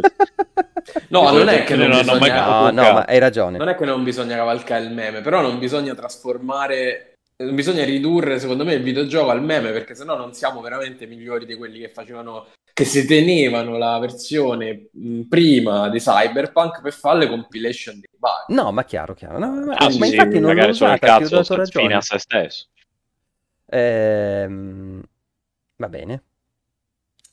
No, 1.08 1.32
non 1.32 1.48
è 1.48 1.64
che 1.64 1.76
non, 1.76 1.88
non 1.88 2.00
ho 2.02 2.04
mai 2.12 2.20
bisogna... 2.20 2.44
capito. 2.44 2.72
No, 2.72 2.88
no, 2.88 2.94
ma 2.94 3.06
hai 3.08 3.18
ragione. 3.20 3.58
Non 3.58 3.70
è 3.70 3.76
che 3.76 3.86
non 3.86 4.04
bisogna 4.04 4.36
cavalcare 4.36 4.84
il 4.84 4.92
meme, 4.92 5.22
però 5.22 5.42
non 5.42 5.58
bisogna 5.58 5.96
trasformare, 5.96 7.13
bisogna 7.38 7.84
ridurre, 7.84 8.40
secondo 8.40 8.64
me, 8.64 8.74
il 8.74 8.84
videogioco 8.84 9.30
al 9.30 9.44
meme, 9.44 9.72
perché 9.72 9.96
sennò 9.96 10.16
non 10.18 10.34
siamo 10.34 10.62
veramente 10.62 11.06
migliori 11.08 11.46
di 11.46 11.56
quelli 11.56 11.80
che 11.80 11.90
facevano, 11.90 12.48
che 12.74 12.86
si 12.86 13.06
tenevano 13.06 13.78
la 13.78 13.98
versione 14.00 14.88
mh, 14.92 15.22
prima 15.24 15.90
di 15.90 16.00
Cyberpunk 16.00 16.82
per 16.82 16.94
fare 16.94 17.20
le 17.20 17.28
compilation 17.28 17.96
dei 17.96 18.10
bug. 18.18 18.56
No, 18.58 18.72
ma 18.72 18.84
chiaro, 18.86 19.14
chiaro. 19.14 19.38
No, 19.40 19.52
ma, 19.66 19.76
Ah, 19.76 19.86
ma 19.86 19.92
sì, 19.92 20.02
sì, 20.02 20.10
infatti 20.12 20.34
non 20.40 20.42
l'ho 20.42 20.48
magari 20.48 20.74
sono 20.74 20.92
il 20.94 21.00
usata, 21.02 21.18
ti 21.18 21.24
ho 21.24 21.28
cazzo, 21.28 21.36
dato 21.42 21.56
ragione. 21.56 21.94
a 21.96 22.02
se 22.02 22.18
stesso. 22.20 22.68
Ehm, 23.70 25.02
va 25.78 25.90
bene. 25.90 26.24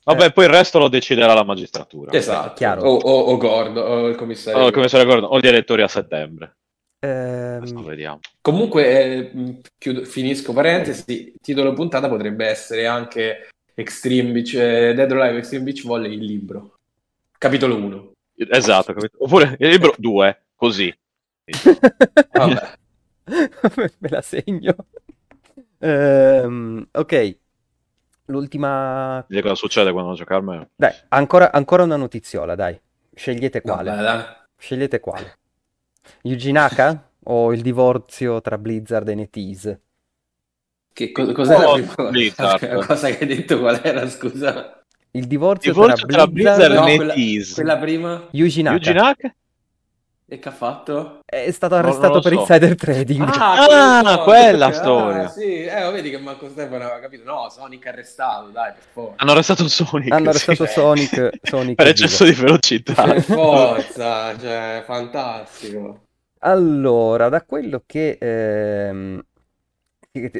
Vabbè, 0.05 0.25
Eh. 0.27 0.33
poi 0.33 0.45
il 0.47 0.51
resto 0.51 0.79
lo 0.79 0.89
deciderà 0.89 1.35
la 1.35 1.45
magistratura. 1.45 2.13
Esatto, 2.13 2.55
chiaro. 2.55 2.83
o, 2.83 2.97
o, 2.97 3.21
o 3.33 3.37
Gordo, 3.37 3.83
o 3.83 4.09
il 4.09 4.17
commissario. 4.17 4.59
Allora, 4.59 4.73
come 4.75 4.89
se 4.89 4.99
ricordo, 5.03 5.27
o 5.27 5.39
gli 5.39 5.47
elettori 5.47 5.83
a 5.83 5.89
settembre. 5.89 6.57
Ehm, 7.03 7.83
vediamo. 7.85 8.21
Comunque, 8.43 8.85
eh, 9.33 9.61
chiudo- 9.79 10.05
finisco 10.05 10.53
parentesi, 10.53 11.35
titolo 11.41 11.73
puntata 11.73 12.09
potrebbe 12.09 12.47
essere 12.47 12.87
anche 12.87 13.49
Extreme 13.75 14.33
Beach, 14.33 14.55
eh, 14.55 14.93
Dead 14.95 15.11
or 15.11 15.21
Alive 15.21 15.39
Extreme 15.39 15.65
Beach 15.65 15.85
Volley, 15.85 16.13
il 16.13 16.25
libro. 16.25 16.77
Capitolo 17.39 17.77
1. 17.77 18.13
Esatto, 18.51 18.93
capito? 18.93 19.17
Oppure 19.25 19.57
il 19.59 19.69
libro 19.69 19.95
2, 19.97 20.43
così. 20.55 20.95
Vabbè. 22.33 22.79
Me 23.99 24.09
la 24.09 24.21
segno. 24.21 24.75
Ehm, 25.79 26.87
ok, 26.93 27.37
l'ultima... 28.27 29.25
Vedi 29.27 29.41
cosa 29.41 29.55
succede 29.55 29.93
quando 29.93 30.13
gioca 30.15 30.37
al 30.37 30.45
meme. 30.45 30.71
Dai, 30.77 30.93
ancora, 31.09 31.51
ancora 31.51 31.83
una 31.85 31.97
notiziola, 31.97 32.55
dai. 32.55 32.79
Scegliete 33.15 33.63
quale. 33.63 33.89
Vabbè, 33.91 34.03
dai. 34.03 34.25
Scegliete 34.59 35.01
quale. 35.01 35.39
Yuji 36.23 36.53
Naka 36.53 37.11
o 37.25 37.53
il 37.53 37.63
divorzio 37.63 38.41
tra 38.41 38.59
Blizzard 38.59 39.09
e 39.09 39.15
NetEase? 39.15 39.81
Che 40.93 41.13
co- 41.13 41.33
cos'era 41.33 41.69
Oh, 41.71 41.73
prima? 41.73 42.11
Blizzard. 42.11 42.63
La 42.73 42.85
cosa 42.87 43.09
che 43.11 43.19
hai 43.19 43.27
detto 43.27 43.59
qual 43.59 43.81
era, 43.83 44.09
scusa? 44.09 44.85
Il 45.13 45.27
divorzio, 45.27 45.73
Divorzio 45.73 46.07
tra 46.07 46.25
tra 46.25 46.27
Blizzard, 46.27 46.31
Blizzard 46.31 46.75
No, 46.75 46.87
e 46.87 46.95
quella, 46.97 47.15
NetEase. 47.15 47.55
quella 47.55 47.79
prima? 47.79 48.29
Yuji 48.33 48.63
Naka 48.63 48.77
Yuji 48.77 48.93
Naka? 48.93 49.35
E 50.33 50.39
che 50.39 50.49
ha 50.49 50.53
fatto? 50.53 51.19
è 51.25 51.51
stato 51.51 51.75
arrestato 51.75 52.15
lo 52.15 52.21
per 52.21 52.33
so. 52.35 52.39
insider 52.39 52.77
trading. 52.77 53.29
Ah, 53.35 54.21
quella 54.23 54.67
ah, 54.67 54.73
storia. 54.73 55.29
sì, 55.29 55.65
eh, 55.65 55.83
lo 55.83 55.91
vedi 55.91 56.09
che 56.11 56.19
Marco 56.19 56.49
Stefano 56.49 56.85
aveva 56.85 57.01
capito. 57.01 57.25
No, 57.25 57.49
Sonic 57.51 57.85
arrestato, 57.89 58.51
dai, 58.51 58.73
per 58.73 58.85
forza. 58.93 59.15
Hanno 59.17 59.33
arrestato 59.33 59.67
Sonic. 59.67 60.13
Hanno 60.13 60.23
sì. 60.23 60.29
arrestato 60.29 60.67
Sonic, 60.67 61.31
Sonic 61.43 61.75
per 61.75 61.87
eccesso 61.89 62.25
di 62.25 62.31
velocità. 62.31 63.03
Per 63.03 63.23
forza, 63.23 64.39
cioè, 64.39 64.85
fantastico. 64.87 66.03
Allora, 66.39 67.29
da 67.29 67.43
quello 67.43 67.83
che... 67.85 68.17
ehm, 68.21 69.25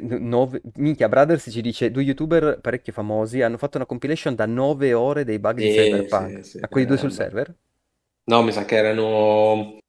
nove- 0.03 0.63
Minchia 0.77 1.09
Brothers 1.09 1.49
ci 1.51 1.61
dice 1.61 1.91
due 1.91 2.03
youtuber 2.03 2.59
parecchio 2.61 2.93
famosi 2.93 3.43
hanno 3.43 3.57
fatto 3.57 3.77
una 3.77 3.87
compilation 3.87 4.35
da 4.35 4.47
9 4.47 4.93
ore 4.95 5.25
dei 5.25 5.39
bug 5.39 5.57
di 5.59 5.71
Sì, 5.71 5.79
Cyberpunk. 5.79 6.45
sì, 6.45 6.51
sì, 6.51 6.59
A 6.61 6.69
quelli 6.69 6.87
due 6.87 6.97
sul 6.97 7.13
server? 7.13 7.55
No, 8.25 8.43
mi 8.43 8.53
sa 8.53 8.65
che 8.65 8.77
erano 8.77 9.80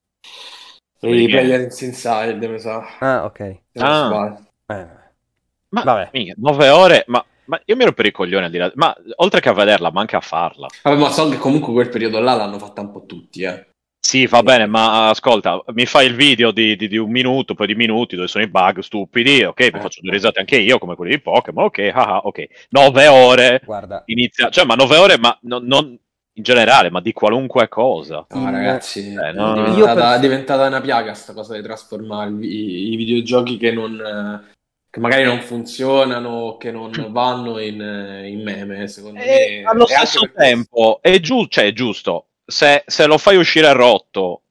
i 1.02 1.28
Players 1.28 1.82
Inside, 1.82 2.48
mi 2.48 2.60
sa. 2.60 2.98
Ah, 3.00 3.26
ok. 3.26 3.60
Ah. 3.80 4.06
sbaglio. 4.08 4.46
Eh, 4.68 4.88
Ma 5.70 5.82
Vabbè. 5.84 6.10
minchia, 6.14 6.36
nove 6.38 6.70
ore, 6.70 7.04
ma, 7.08 7.24
ma 7.46 7.60
io 7.66 7.76
mi 7.76 7.84
ero 7.84 7.94
per 7.94 8.06
i 8.06 8.12
coglioni 8.12 8.46
al 8.46 8.52
di 8.52 8.58
là. 8.58 8.72
Ma 8.76 8.96
oltre 9.18 9.40
che 9.40 9.50
a 9.50 9.54
vederla, 9.54 9.92
ma 9.92 10.02
anche 10.02 10.16
a 10.16 10.22
farla. 10.22 10.68
Vabbè, 10.84 10.98
ma 10.98 11.10
so 11.10 11.30
che 11.30 11.38
comunque 11.38 11.72
quel 11.74 11.90
periodo 11.90 12.20
là 12.20 12.34
l'hanno 12.36 12.60
fatta 12.60 12.82
un 12.82 12.92
po' 12.92 13.06
tutti, 13.06 13.44
eh. 13.44 13.66
Sì, 14.04 14.26
va 14.26 14.42
bene, 14.44 14.66
ma 14.66 15.10
ascolta, 15.10 15.64
mi 15.68 15.86
fai 15.86 16.08
il 16.08 16.16
video 16.16 16.52
di, 16.52 16.76
di- 16.76 16.88
di 16.88 16.98
un 16.98 17.10
minuto, 17.12 17.54
poi 17.54 17.68
di 17.68 17.76
minuti, 17.76 18.16
dove 18.16 18.28
sono 18.28 18.44
i 18.44 18.50
bug 18.50 18.80
stupidi, 18.80 19.44
ok, 19.44 19.60
mi 19.60 19.78
Eh. 19.78 19.80
faccio 19.80 20.02
due 20.02 20.12
risate 20.12 20.40
anche 20.40 20.58
io, 20.58 20.80
come 20.80 20.96
quelli 20.96 21.12
di 21.16 21.22
Pokémon, 21.22 21.66
ok, 21.66 21.92
ah, 21.94 22.16
ah, 22.16 22.18
ok. 22.24 22.48
Nove 22.72 23.08
ore, 23.08 23.62
Guarda, 23.64 24.02
inizia, 24.08 24.50
cioè, 24.50 24.66
ma 24.66 24.74
nove 24.76 24.98
ore, 24.98 25.18
ma 25.20 25.38
non, 25.44 25.64
non 25.66 25.98
in 26.34 26.44
generale, 26.44 26.90
ma 26.90 27.02
di 27.02 27.12
qualunque 27.14 27.68
cosa. 27.68 28.26
No, 28.30 28.40
In- 28.42 28.52
ragazzi, 28.52 29.14
Eh, 29.14 29.30
è 29.30 29.32
no, 29.34 29.54
diventata, 29.54 29.78
io 29.78 29.86
per- 29.94 30.16
è 30.16 30.20
diventata 30.20 30.68
una 30.68 30.82
piaga 30.82 31.14
sta 31.14 31.34
cosa 31.34 31.56
di 31.56 31.62
trasformare 31.62 32.30
i, 32.42 32.94
i 32.94 32.96
videogiochi 32.96 33.58
che 33.58 33.72
non 33.72 34.00
eh, 34.00 34.50
che 34.90 35.00
magari 35.00 35.24
non 35.24 35.40
funzionano, 35.42 36.58
che 36.58 36.70
non 36.72 36.92
vanno 37.12 37.60
in, 37.60 37.82
eh, 37.82 38.28
in 38.30 38.44
meme, 38.44 38.88
secondo 38.88 39.20
me. 39.20 39.26
E 39.26 39.64
allo 39.66 39.88
E 39.88 39.94
anche 39.94 40.06
stesso 40.06 40.20
questo- 40.20 40.38
tempo, 40.38 41.00
è, 41.02 41.20
giu- 41.20 41.48
cioè, 41.50 41.66
è 41.66 41.74
giusto, 41.74 42.26
se, 42.46 42.84
se 42.86 43.06
lo 43.06 43.18
fai 43.18 43.38
uscire 43.38 43.72
rotto, 43.74 44.42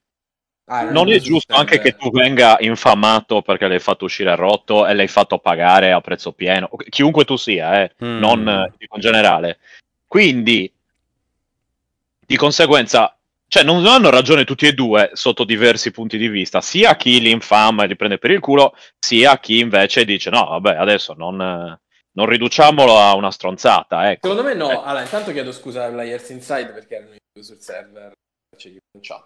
Ah, 0.73 0.89
non 0.89 1.11
è 1.11 1.19
giusto 1.19 1.53
anche 1.57 1.81
che 1.81 1.97
tu 1.97 2.11
venga 2.13 2.57
infamato 2.61 3.43
perché 3.43 3.67
l'hai 3.67 3.81
fatto 3.81 4.05
uscire 4.05 4.37
rotto 4.37 4.87
e 4.87 4.95
l'hai 4.95 5.09
fatto 5.09 5.39
pagare 5.39 5.91
a 5.91 6.01
prezzo 6.01 6.31
pieno, 6.31 6.71
chiunque 6.89 7.25
tu 7.25 7.35
sia, 7.37 7.83
eh, 7.83 7.93
Mm. 8.05 8.19
non 8.21 8.49
eh, 8.49 8.73
in 8.79 9.01
generale. 9.01 9.59
Quindi, 10.07 10.73
di 12.31 12.37
conseguenza, 12.37 13.19
cioè 13.49 13.65
non 13.65 13.85
hanno 13.87 14.09
ragione 14.09 14.45
tutti 14.45 14.65
e 14.65 14.73
due 14.73 15.11
sotto 15.15 15.43
diversi 15.43 15.91
punti 15.91 16.17
di 16.17 16.29
vista, 16.29 16.61
sia 16.61 16.95
chi 16.95 17.21
li 17.21 17.33
infama 17.33 17.83
e 17.83 17.89
li 17.89 17.97
prende 17.97 18.19
per 18.19 18.31
il 18.31 18.39
culo, 18.39 18.73
sia 19.05 19.37
chi 19.41 19.59
invece 19.59 20.05
dice 20.05 20.31
no, 20.31 20.45
vabbè, 20.47 20.77
adesso 20.77 21.13
non, 21.15 21.37
non 21.37 22.27
riduciamolo 22.27 22.97
a 22.97 23.17
una 23.17 23.33
stronzata, 23.33 24.13
ecco. 24.13 24.29
Secondo 24.29 24.49
me 24.49 24.55
no. 24.55 24.71
Eh. 24.71 24.75
Allora, 24.77 25.03
intanto 25.03 25.33
chiedo 25.33 25.51
scusa 25.51 25.87
ai 25.87 25.91
Players 25.93 26.29
Inside 26.31 26.71
perché 26.73 26.95
erano 26.95 27.15
io 27.15 27.43
sul 27.43 27.59
server, 27.61 28.13
c'è 28.57 28.69
chi 28.71 28.79
in 28.97 29.01
chat. 29.03 29.25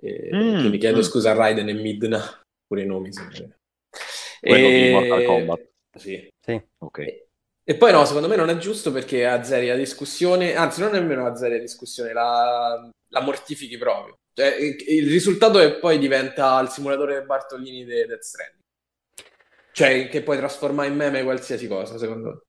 E 0.00 0.30
Mm, 0.32 0.58
quindi 0.60 0.78
chiedo 0.78 0.98
mm. 1.00 1.02
scusa 1.02 1.32
a 1.32 1.34
Raiden 1.34 1.68
e 1.68 1.74
Midna, 1.74 2.40
pure 2.66 2.82
i 2.82 2.86
nomi. 2.86 3.12
sempre. 3.12 3.58
Quello 4.40 4.68
di 4.68 4.86
E- 4.86 4.90
Mortal 4.92 5.24
Kombat. 5.24 5.68
Sì. 5.98 6.26
sì. 6.42 6.62
Ok. 6.78 7.24
E 7.68 7.74
poi 7.74 7.90
no, 7.90 8.04
secondo 8.04 8.28
me 8.28 8.36
non 8.36 8.48
è 8.48 8.58
giusto 8.58 8.92
perché 8.92 9.26
azzeri 9.26 9.66
la 9.66 9.74
discussione, 9.74 10.54
anzi 10.54 10.80
non 10.80 10.92
nemmeno 10.92 11.26
azzeri 11.26 11.56
la 11.56 11.60
discussione, 11.60 12.12
la, 12.12 12.88
la 13.08 13.20
mortifichi 13.22 13.76
proprio. 13.76 14.18
Cioè, 14.32 14.54
il, 14.86 15.08
risultato 15.08 15.58
è 15.58 15.74
poi 15.80 15.98
diventa 15.98 16.60
il 16.60 16.68
simulatore 16.68 17.24
Bartolini 17.24 17.84
di 17.84 18.06
Death 18.06 18.20
Stranding. 18.20 18.62
Cioè, 19.72 20.08
che 20.08 20.22
puoi 20.22 20.36
trasformare 20.36 20.86
in 20.86 20.94
meme 20.94 21.24
qualsiasi 21.24 21.66
cosa, 21.66 21.98
secondo 21.98 22.28
me. 22.28 22.40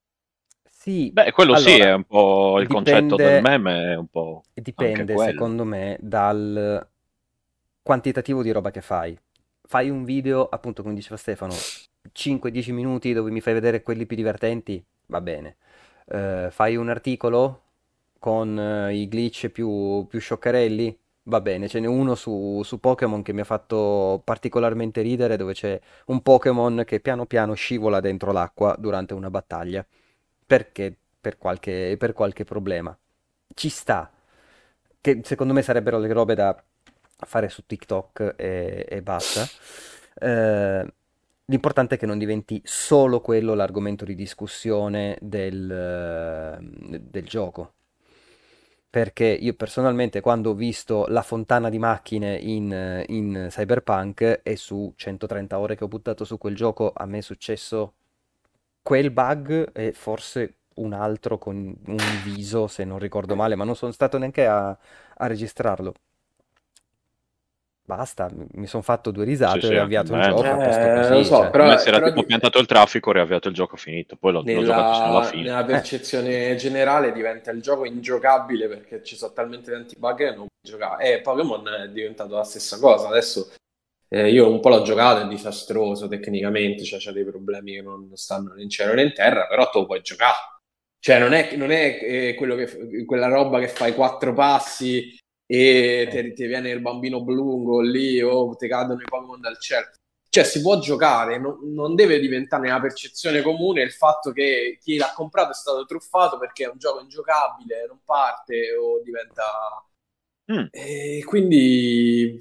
Sì, 0.70 1.10
Beh, 1.12 1.32
quello 1.32 1.56
sì 1.56 1.74
allora, 1.74 1.90
è 1.90 1.94
un 1.94 2.04
po' 2.04 2.60
il 2.60 2.68
concetto 2.68 3.16
dipende- 3.16 3.32
del 3.32 3.42
meme, 3.42 3.94
è 3.94 3.96
un 3.96 4.08
po' 4.08 4.44
Dipende, 4.54 5.18
secondo 5.18 5.64
me, 5.64 5.98
dal 6.00 6.88
quantitativo 7.82 8.44
di 8.44 8.52
roba 8.52 8.70
che 8.70 8.82
fai. 8.82 9.18
Fai 9.64 9.90
un 9.90 10.04
video, 10.04 10.48
appunto, 10.48 10.84
come 10.84 10.94
diceva 10.94 11.18
Stefano, 11.18 11.56
5-10 12.14 12.72
minuti 12.72 13.14
dove 13.14 13.32
mi 13.32 13.42
fai 13.42 13.54
vedere 13.54 13.82
quelli 13.82 14.06
più 14.06 14.16
divertenti, 14.16 14.86
va 15.08 15.22
bene. 15.22 15.58
Eh, 16.08 16.48
fai 16.52 16.76
un 16.76 16.90
articolo 16.90 17.64
con 18.20 18.60
eh, 18.60 18.96
i 18.96 19.08
glitch 19.08 19.50
più, 19.50 20.06
più 20.08 20.20
scioccherelli, 20.20 20.98
va 21.24 21.42
bene. 21.42 21.68
Ce 21.68 21.80
n'è 21.80 21.88
uno 21.88 22.16
su, 22.16 22.62
su 22.64 22.80
Pokémon 22.80 23.22
che 23.24 23.34
mi 23.34 23.42
ha 23.42 23.44
fatto 23.44 24.22
particolarmente 24.24 25.02
ridere, 25.02 25.38
dove 25.38 25.54
c'è 25.54 25.80
un 26.08 26.22
Pokémon 26.22 26.84
che 26.86 27.00
piano 27.00 27.26
piano 27.26 27.54
scivola 27.54 28.00
dentro 28.00 28.32
l'acqua 28.32 28.76
durante 28.78 29.14
una 29.14 29.30
battaglia. 29.30 29.86
Perché? 30.46 30.96
Per 31.20 31.38
qualche, 31.38 31.96
per 31.98 32.14
qualche 32.14 32.44
problema. 32.46 32.98
Ci 33.54 33.70
sta 33.70 34.12
che 35.02 35.22
secondo 35.24 35.54
me 35.54 35.62
sarebbero 35.62 36.00
le 36.00 36.12
robe 36.12 36.36
da 36.36 36.62
fare 37.20 37.50
su 37.50 37.66
TikTok 37.66 38.36
e, 38.38 38.86
e 38.90 39.02
basta. 39.02 39.46
Eh, 40.20 40.94
l'importante 41.50 41.96
è 41.96 41.98
che 41.98 42.06
non 42.06 42.18
diventi 42.18 42.62
solo 42.64 43.22
quello 43.22 43.54
l'argomento 43.54 44.06
di 44.06 44.16
discussione 44.16 45.18
del, 45.22 45.70
eh, 45.72 47.00
del 47.02 47.26
gioco. 47.26 47.74
Perché 48.90 49.26
io 49.26 49.54
personalmente 49.54 50.22
quando 50.22 50.52
ho 50.52 50.54
visto 50.54 51.06
la 51.08 51.22
fontana 51.22 51.70
di 51.70 51.78
macchine 51.78 52.38
in, 52.38 53.04
in 53.08 53.48
Cyberpunk 53.50 54.42
e 54.44 54.56
su 54.56 54.92
130 54.96 55.60
ore 55.60 55.76
che 55.76 55.84
ho 55.84 55.88
buttato 55.88 56.24
su 56.26 56.38
quel 56.38 56.56
gioco 56.56 56.94
a 56.96 57.06
me 57.06 57.20
è 57.20 57.22
successo 57.22 57.94
quel 58.82 59.12
bug 59.12 59.72
e 59.74 59.92
forse 59.94 60.56
un 60.76 60.94
altro 60.94 61.38
con 61.38 61.56
un 61.58 62.22
viso, 62.24 62.68
se 62.68 62.86
non 62.86 63.00
ricordo 63.00 63.36
male, 63.36 63.56
ma 63.56 63.66
non 63.66 63.76
sono 63.76 63.92
stato 63.92 64.18
neanche 64.18 64.46
a, 64.46 64.70
a 64.70 65.28
registrarlo. 65.28 65.94
Basta, 67.88 68.30
mi 68.34 68.68
sono 68.68 68.84
fatto 68.84 69.12
due 69.12 69.24
risate 69.24 69.62
Sì, 69.62 69.74
e 69.74 69.80
ho 69.80 69.84
avviato 69.84 70.14
il 70.14 70.20
eh, 70.20 70.24
gioco, 70.24 70.44
eh, 70.44 70.90
così. 70.94 71.10
lo 71.14 71.24
so, 71.24 71.36
cioè. 71.38 71.50
però- 71.50 71.64
Come 71.64 71.78
se 71.78 71.88
era 71.88 72.00
però 72.00 72.10
tipo 72.10 72.26
piantato 72.26 72.60
il 72.60 72.66
traffico, 72.66 73.14
riavviato 73.14 73.48
il 73.48 73.54
gioco 73.54 73.78
finito. 73.78 74.18
Poi 74.18 74.34
l'ho, 74.34 74.44
l'ho 74.46 74.64
giocato 74.64 74.92
fino 74.92 75.06
alla 75.06 75.20
nella, 75.20 75.24
fine. 75.24 75.44
nella 75.44 75.64
percezione 75.64 76.56
generale 76.58 77.14
diventa 77.14 77.52
il 77.52 77.62
gioco 77.62 77.86
ingiocabile 77.86 78.68
perché 78.68 79.02
ci 79.04 79.16
sono 79.16 79.32
talmente 79.32 79.72
tanti 79.72 79.96
bug 79.98 80.18
che 80.18 80.26
non 80.26 80.36
puoi 80.48 80.48
giocare. 80.62 81.14
E 81.16 81.22
Pokémon 81.22 81.66
è 81.86 81.90
diventato 81.90 82.36
la 82.36 82.44
stessa 82.44 82.78
cosa. 82.78 83.08
Adesso 83.08 83.54
eh, 84.10 84.32
io 84.32 84.52
un 84.52 84.60
po' 84.60 84.68
l'ho 84.68 84.82
giocato, 84.82 85.22
è 85.22 85.28
disastroso 85.28 86.10
tecnicamente, 86.10 86.84
cioè 86.84 87.00
c'ha 87.00 87.14
dei 87.14 87.24
problemi 87.26 87.76
che 87.76 87.82
non 87.82 88.10
stanno 88.16 88.54
né 88.54 88.64
in 88.64 88.70
cielo 88.70 88.94
né 88.96 89.04
in 89.04 89.14
terra, 89.14 89.48
però 89.48 89.70
tu 89.70 89.80
lo 89.80 89.86
puoi 89.86 90.02
giocare. 90.02 90.36
Cioè 91.00 91.20
non 91.20 91.32
è, 91.32 91.56
non 91.56 91.72
è 91.72 92.00
eh, 92.02 92.36
quello 92.36 92.56
che, 92.56 93.06
quella 93.06 93.28
roba 93.30 93.60
che 93.60 93.70
fai 93.70 93.94
quattro 93.94 94.34
passi 94.34 95.18
e 95.50 96.08
ti, 96.12 96.34
ti 96.34 96.46
viene 96.46 96.70
il 96.70 96.82
bambino 96.82 97.24
blu 97.24 97.80
lì 97.82 98.22
o 98.22 98.54
ti 98.56 98.68
cadono 98.68 99.02
i 99.02 99.06
Pokémon 99.06 99.40
dal 99.40 99.58
cielo. 99.60 99.88
Cioè 100.30 100.44
si 100.44 100.62
può 100.62 100.78
giocare, 100.80 101.40
non, 101.40 101.58
non 101.74 101.96
deve 101.96 102.20
diventare 102.20 102.64
nella 102.64 102.82
percezione 102.82 103.42
comune 103.42 103.82
il 103.82 103.94
fatto 103.94 104.32
che 104.32 104.78
chi 104.82 104.98
l'ha 104.98 105.14
comprato 105.16 105.52
è 105.52 105.56
stato 105.56 105.86
truffato 105.86 106.38
perché 106.38 106.66
è 106.66 106.70
un 106.70 106.78
gioco 106.78 107.00
ingiocabile, 107.00 107.86
non 107.88 108.02
parte 108.04 108.76
o 108.76 109.02
diventa... 109.02 109.44
Mm. 110.52 110.66
E 110.70 111.24
quindi... 111.26 112.38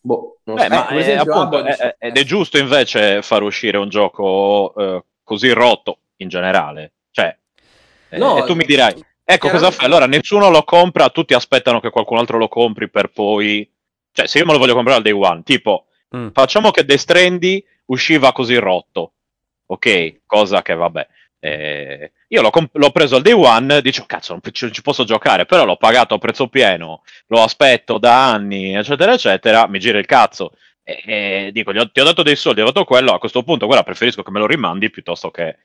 Boh, 0.00 0.40
non 0.44 0.56
Beh, 0.56 0.62
so. 0.62 0.68
ma 0.68 0.84
Ecco, 0.84 0.94
eh, 0.94 0.98
esempio, 0.98 1.34
appunto, 1.34 1.66
eh, 1.66 1.96
ed 1.98 2.16
è 2.16 2.24
giusto 2.24 2.56
invece 2.56 3.20
far 3.20 3.42
uscire 3.42 3.76
un 3.76 3.90
gioco 3.90 4.74
eh, 4.74 5.04
così 5.22 5.50
rotto 5.50 5.98
in 6.16 6.28
generale. 6.28 6.94
Cioè, 7.10 7.36
eh, 8.08 8.16
No, 8.16 8.38
e 8.38 8.46
tu 8.46 8.54
mi 8.54 8.64
dirai, 8.64 9.04
ecco 9.30 9.50
cosa 9.50 9.70
fai? 9.70 9.84
Allora 9.86 10.06
nessuno 10.06 10.48
lo 10.50 10.62
compra, 10.64 11.10
tutti 11.10 11.34
aspettano 11.34 11.80
che 11.80 11.90
qualcun 11.90 12.18
altro 12.18 12.38
lo 12.38 12.48
compri 12.48 12.88
per 12.88 13.08
poi... 13.10 13.70
Cioè, 14.10 14.26
se 14.26 14.38
io 14.38 14.46
me 14.46 14.52
lo 14.52 14.58
voglio 14.58 14.74
comprare 14.74 14.96
al 14.98 15.02
day 15.04 15.12
one, 15.12 15.42
tipo, 15.42 15.84
Mm. 16.16 16.28
facciamo 16.32 16.70
che 16.70 16.86
Death 16.86 17.00
Stranding 17.00 17.62
usciva 17.86 18.32
così 18.32 18.56
rotto, 18.56 19.12
ok? 19.66 20.20
Cosa 20.24 20.62
che 20.62 20.74
vabbè. 20.74 21.06
eh, 21.40 22.12
io 22.28 22.40
l'ho, 22.40 22.48
comp- 22.48 22.74
l'ho 22.76 22.90
preso 22.90 23.16
al 23.16 23.22
day 23.22 23.34
one, 23.34 23.82
dicevo 23.82 24.06
cazzo, 24.06 24.32
non 24.32 24.40
ci, 24.52 24.72
ci 24.72 24.80
posso 24.80 25.04
giocare, 25.04 25.44
però 25.44 25.66
l'ho 25.66 25.76
pagato 25.76 26.14
a 26.14 26.18
prezzo 26.18 26.48
pieno, 26.48 27.02
lo 27.26 27.42
aspetto 27.42 27.98
da 27.98 28.32
anni, 28.32 28.74
eccetera, 28.74 29.12
eccetera, 29.12 29.68
mi 29.68 29.78
gira 29.78 29.98
il 29.98 30.06
cazzo. 30.06 30.52
E, 30.82 31.02
e 31.04 31.50
dico, 31.52 31.74
gli 31.74 31.78
ho- 31.78 31.90
ti 31.90 32.00
ho 32.00 32.04
dato 32.04 32.22
dei 32.22 32.36
soldi, 32.36 32.62
ho 32.62 32.64
dato 32.64 32.84
quello, 32.84 33.12
a 33.12 33.18
questo 33.18 33.42
punto, 33.42 33.66
guarda, 33.66 33.84
preferisco 33.84 34.22
che 34.22 34.30
me 34.30 34.38
lo 34.38 34.46
rimandi 34.46 34.88
piuttosto 34.88 35.30
che, 35.30 35.58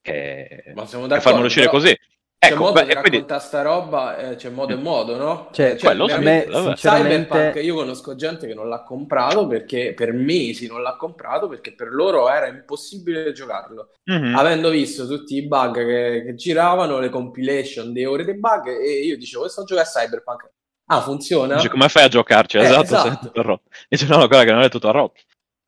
che, 0.00 0.62
che 0.64 1.20
farmelo 1.20 1.44
uscire 1.44 1.66
però 1.66 1.78
così. 1.78 1.98
C'è 2.42 2.52
Ecco, 2.52 2.60
modo 2.62 2.72
beh, 2.72 2.84
di 2.86 2.90
e 2.92 2.94
quindi... 2.94 3.10
raccontare 3.10 3.40
sta 3.42 3.60
roba, 3.60 4.16
eh, 4.16 4.36
c'è 4.36 4.48
modo 4.48 4.72
e 4.72 4.76
modo, 4.76 5.16
no? 5.18 5.48
Cioè, 5.52 5.72
Eh, 5.72 5.78
quello 5.78 6.06
veramente, 6.06 6.50
vabbè. 6.50 6.66
sinceramente- 6.68 7.28
Cyberpunk 7.36 7.64
io 7.64 7.74
conosco 7.74 8.14
gente 8.16 8.46
che 8.46 8.54
non 8.54 8.68
l'ha 8.70 8.82
comprato 8.82 9.46
perché 9.46 9.92
per 9.94 10.14
mesi 10.14 10.66
non 10.66 10.80
l'ha 10.80 10.96
comprato 10.96 11.48
perché 11.48 11.74
per 11.74 11.88
loro 11.92 12.30
era 12.30 12.46
impossibile 12.46 13.32
giocarlo. 13.32 13.90
Mhm. 14.04 14.34
Avendo 14.34 14.70
visto 14.70 15.06
tutti 15.06 15.36
i 15.36 15.46
bug 15.46 15.84
che, 15.84 16.22
che 16.24 16.34
giravano, 16.34 16.98
le 16.98 17.10
compilation 17.10 17.92
di 17.92 18.06
ore 18.06 18.24
dei 18.24 18.38
bug, 18.38 18.68
e 18.68 18.90
io 19.04 19.18
dicevo, 19.18 19.46
sto 19.46 19.64
giocando 19.64 19.82
a 19.82 19.92
Cyberpunk. 19.92 20.50
Ah, 20.86 21.02
funziona? 21.02 21.56
Dice, 21.56 21.68
come 21.68 21.90
fai 21.90 22.04
a 22.04 22.08
giocarci? 22.08 22.56
Eh, 22.56 22.62
esatto, 22.62 22.82
esatto. 22.84 23.30
tutto. 23.32 23.60
Dice, 23.86 24.06
no, 24.06 24.16
no, 24.16 24.26
guarda 24.28 24.46
che 24.46 24.52
non 24.52 24.62
è 24.62 24.70
tutto 24.70 24.90
rotto. 24.90 25.20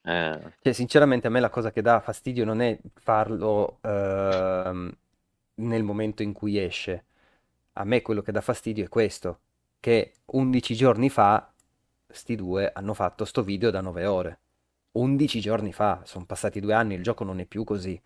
Eh, 0.05 0.39
Cioè, 0.63 0.73
sinceramente 0.73 1.27
a 1.27 1.31
me 1.31 1.39
la 1.39 1.51
cosa 1.51 1.71
che 1.71 1.83
dà 1.83 2.01
fastidio 2.01 2.47
non 2.47 2.63
è 2.63 2.79
farlo 2.95 3.79
ehm, 3.83 4.91
nel 5.63 5.83
momento 5.83 6.23
in 6.23 6.33
cui 6.33 6.59
esce. 6.59 7.05
A 7.75 7.85
me 7.85 8.03
quello 8.03 8.23
che 8.23 8.33
dà 8.33 8.41
fastidio 8.41 8.85
è 8.85 8.89
questo, 8.89 9.41
che 9.81 10.13
11 10.27 10.75
giorni 10.75 11.09
fa 11.09 11.53
sti 12.09 12.37
due 12.37 12.71
hanno 12.73 12.95
fatto 12.95 13.25
sto 13.25 13.43
video 13.43 13.71
da 13.71 13.81
9 13.81 14.05
ore. 14.07 14.39
11 14.93 15.41
giorni 15.41 15.73
fa, 15.73 16.03
sono 16.05 16.27
passati 16.27 16.61
due 16.61 16.75
anni, 16.75 16.95
il 16.95 17.03
gioco 17.03 17.25
non 17.25 17.41
è 17.41 17.47
più 17.47 17.65
così. 17.65 18.01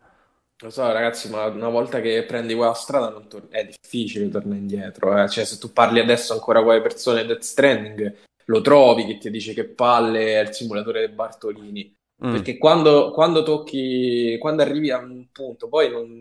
Lo 0.61 0.71
so, 0.71 0.91
ragazzi, 0.91 1.29
ma 1.29 1.45
una 1.47 1.69
volta 1.69 2.01
che 2.01 2.25
prendi 2.25 2.55
quella 2.55 2.73
strada 2.73 3.11
tor- 3.29 3.49
è 3.49 3.67
difficile 3.67 4.29
tornare 4.31 4.59
indietro. 4.59 5.23
eh. 5.23 5.29
Cioè, 5.29 5.45
se 5.45 5.59
tu 5.59 5.73
parli 5.73 6.01
adesso 6.01 6.33
ancora 6.33 6.63
con 6.63 6.73
le 6.73 6.81
persone 6.81 7.21
di 7.23 7.27
Death 7.27 7.43
Stranding, 7.43 8.17
lo 8.47 8.61
trovi 8.63 9.05
che 9.05 9.19
ti 9.19 9.31
dice 9.31 9.53
che 9.53 9.65
palle 9.65 10.41
è 10.41 10.41
il 10.41 10.55
simulatore 10.55 11.01
dei 11.01 11.15
Bartolini. 11.15 11.95
Mm. 12.25 12.33
Perché 12.33 12.57
quando, 12.57 13.11
quando 13.11 13.43
tocchi, 13.43 14.39
quando 14.39 14.63
arrivi 14.63 14.91
a 14.91 14.99
un 14.99 15.27
punto, 15.31 15.69
poi 15.69 15.91
non... 15.91 16.21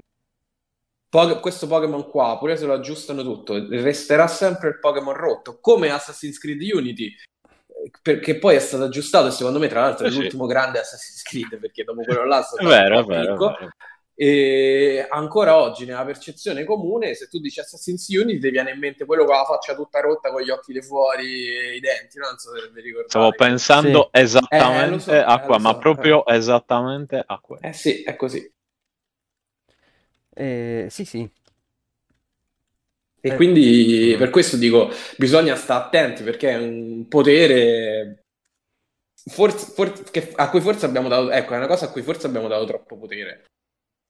Po- 1.10 1.40
questo 1.40 1.68
Pokémon 1.68 2.10
qua, 2.10 2.38
pure 2.38 2.58
se 2.58 2.66
lo 2.66 2.74
aggiustano 2.74 3.24
tutto, 3.24 3.68
resterà 3.70 4.28
sempre 4.28 4.70
il 4.70 4.80
Pokémon 4.80 5.14
rotto, 5.14 5.60
come 5.62 5.90
Assassin's 5.90 6.38
Creed 6.38 6.62
Unity, 6.62 7.08
eh, 7.08 7.92
perché 8.02 8.38
poi 8.38 8.56
è 8.56 8.60
stato 8.60 8.84
aggiustato 8.84 9.32
secondo 9.32 9.60
me 9.60 9.68
tra 9.68 9.82
l'altro 9.82 10.06
è 10.08 10.10
Sì, 10.10 10.16
sì. 10.16 10.22
l'ultimo 10.22 10.46
grande 10.46 10.80
Assassin's 10.80 11.22
Creed, 11.22 11.60
perché 11.60 11.84
dopo 11.84 12.02
quello 12.04 12.26
là 12.26 12.40
è 12.40 12.42
è 12.42 12.44
stato 12.44 12.68
vero, 12.68 12.96
è 12.96 12.98
un 13.00 13.06
po' 13.06 13.14
vero, 13.14 13.22
è 13.22 13.28
picco. 13.28 13.46
vero. 13.60 13.70
E 14.18 15.06
ancora 15.10 15.58
oggi, 15.58 15.84
nella 15.86 16.06
percezione 16.06 16.64
comune, 16.64 17.14
se 17.16 17.28
tu 17.28 17.40
dici 17.40 17.60
Assassin's 17.60 18.08
Unity, 18.08 18.40
ti 18.40 18.50
viene 18.50 18.72
in 18.72 18.80
mente 18.80 19.06
quello 19.06 19.26
con 19.26 19.36
la 19.36 19.44
faccia 19.44 19.76
tutta 19.76 20.00
rotta, 20.00 20.32
con 20.32 20.42
gli 20.42 20.50
occhi 20.50 20.72
di 20.72 20.82
fuori 20.82 21.50
e 21.50 21.76
i 21.76 21.80
denti. 21.82 22.18
No? 22.18 22.28
Non 22.28 22.38
so 22.38 22.56
se 22.56 22.70
vi 22.74 22.80
ricordate. 22.80 23.10
Stavo 23.10 23.32
pensando 23.32 24.10
Sì. 24.14 24.20
esattamente 24.22 24.96
Eh, 24.96 25.00
so, 25.00 25.12
a 25.12 25.34
eh, 25.36 25.46
qua, 25.46 25.58
lo 25.58 25.62
ma 25.64 25.74
so, 25.74 25.80
proprio 25.80 26.26
esattamente 26.28 27.22
a 27.26 27.40
quello. 27.40 27.68
Eh 27.68 27.74
sì, 27.74 28.04
è 28.04 28.16
così. 28.16 28.50
Eh, 30.36 30.88
sì, 30.90 31.06
sì. 31.06 31.30
E 33.22 33.30
Eh, 33.30 33.36
quindi 33.36 34.16
per 34.18 34.30
questo 34.30 34.56
dico, 34.58 34.92
bisogna 35.18 35.56
stare 35.56 35.86
attenti 35.86 36.22
perché 36.24 36.52
è 36.52 36.58
un 36.58 37.08
potere 37.08 38.26
forse, 39.32 39.72
forse- 39.74 40.04
che- 40.12 40.32
a 40.36 40.50
cui 40.50 40.62
forse 40.62 40.86
abbiamo 40.86 41.08
dato, 41.08 41.32
ecco, 41.32 41.54
è 41.54 41.58
una 41.58 41.68
cosa 41.68 41.86
a 41.86 41.92
cui 41.92 42.04
forse 42.04 42.28
abbiamo 42.28 42.48
dato 42.48 42.66
troppo 42.66 42.98
potere. 42.98 43.46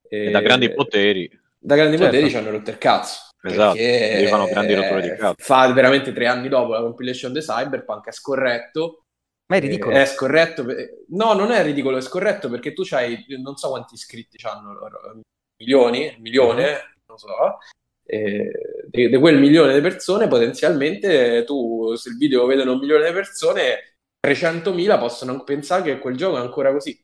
E 0.10 0.32
da 0.32 0.42
grandi 0.42 0.74
poteri. 0.74 1.30
Da 1.58 1.76
grandi 1.76 1.98
Certo. 1.98 2.12
poteri 2.12 2.30
ci 2.30 2.36
hanno 2.38 2.52
rotto 2.52 2.70
il 2.72 2.78
cazzo. 2.78 3.30
Esatto, 3.42 3.78
arrivano 3.80 4.48
grandi 4.48 4.74
rotture 4.74 5.02
di 5.02 5.16
cazzo. 5.16 5.36
Fa 5.38 5.72
veramente 5.72 6.12
tre 6.12 6.26
anni 6.28 6.50
dopo 6.50 6.74
la 6.74 6.82
compilation 6.82 7.32
di 7.32 7.40
Cyberpunk, 7.40 8.08
è 8.08 8.12
scorretto. 8.12 9.04
Ma 9.48 9.56
è 9.58 9.60
Eh, 9.60 9.62
ridicolo. 9.62 9.96
È 9.96 10.06
scorretto. 10.06 10.66
per- 10.66 11.04
No, 11.10 11.34
non 11.34 11.52
è 11.52 11.62
ridicolo, 11.64 11.98
è 11.98 12.02
scorretto 12.02 12.50
perché 12.50 12.74
tu 12.74 12.82
c'hai, 12.84 13.24
non 13.42 13.56
so 13.56 13.70
quanti 13.70 13.94
iscritti 13.94 14.38
hanno 14.46 14.74
loro, 14.74 15.22
milioni, 15.58 16.16
milione, 16.20 16.96
non 17.08 17.18
so. 17.18 17.58
eh, 18.06 18.52
di, 18.90 19.18
quel 19.18 19.40
milione 19.40 19.74
di 19.74 19.82
persone, 19.82 20.28
potenzialmente 20.28 21.44
tu, 21.46 21.96
se 21.96 22.10
il 22.10 22.18
video 22.18 22.42
lo 22.42 22.48
vedono 22.48 22.74
un 22.74 22.80
milione 22.80 23.08
di 23.08 23.14
persone, 23.14 23.98
300.000 24.20 24.98
possono 25.00 25.44
pensare 25.44 25.84
che 25.84 26.00
quel 26.00 26.16
gioco 26.18 26.38
è 26.38 26.42
ancora 26.42 26.72
così. 26.72 26.98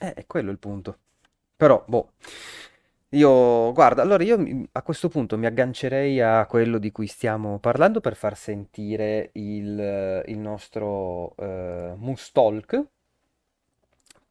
Eh, 0.00 0.14
è 0.14 0.26
quello 0.26 0.50
il 0.50 0.58
punto. 0.58 0.98
Però, 1.56 1.84
boh, 1.86 2.14
io, 3.10 3.72
guarda, 3.72 4.02
allora 4.02 4.24
io 4.24 4.66
a 4.72 4.82
questo 4.82 5.08
punto 5.08 5.36
mi 5.36 5.46
aggancerei 5.46 6.20
a 6.20 6.46
quello 6.46 6.78
di 6.78 6.90
cui 6.90 7.06
stiamo 7.06 7.58
parlando 7.58 8.00
per 8.00 8.16
far 8.16 8.36
sentire 8.36 9.30
il, 9.34 10.22
il 10.26 10.38
nostro 10.38 11.34
eh, 11.36 11.94
Mustalk, 11.96 12.82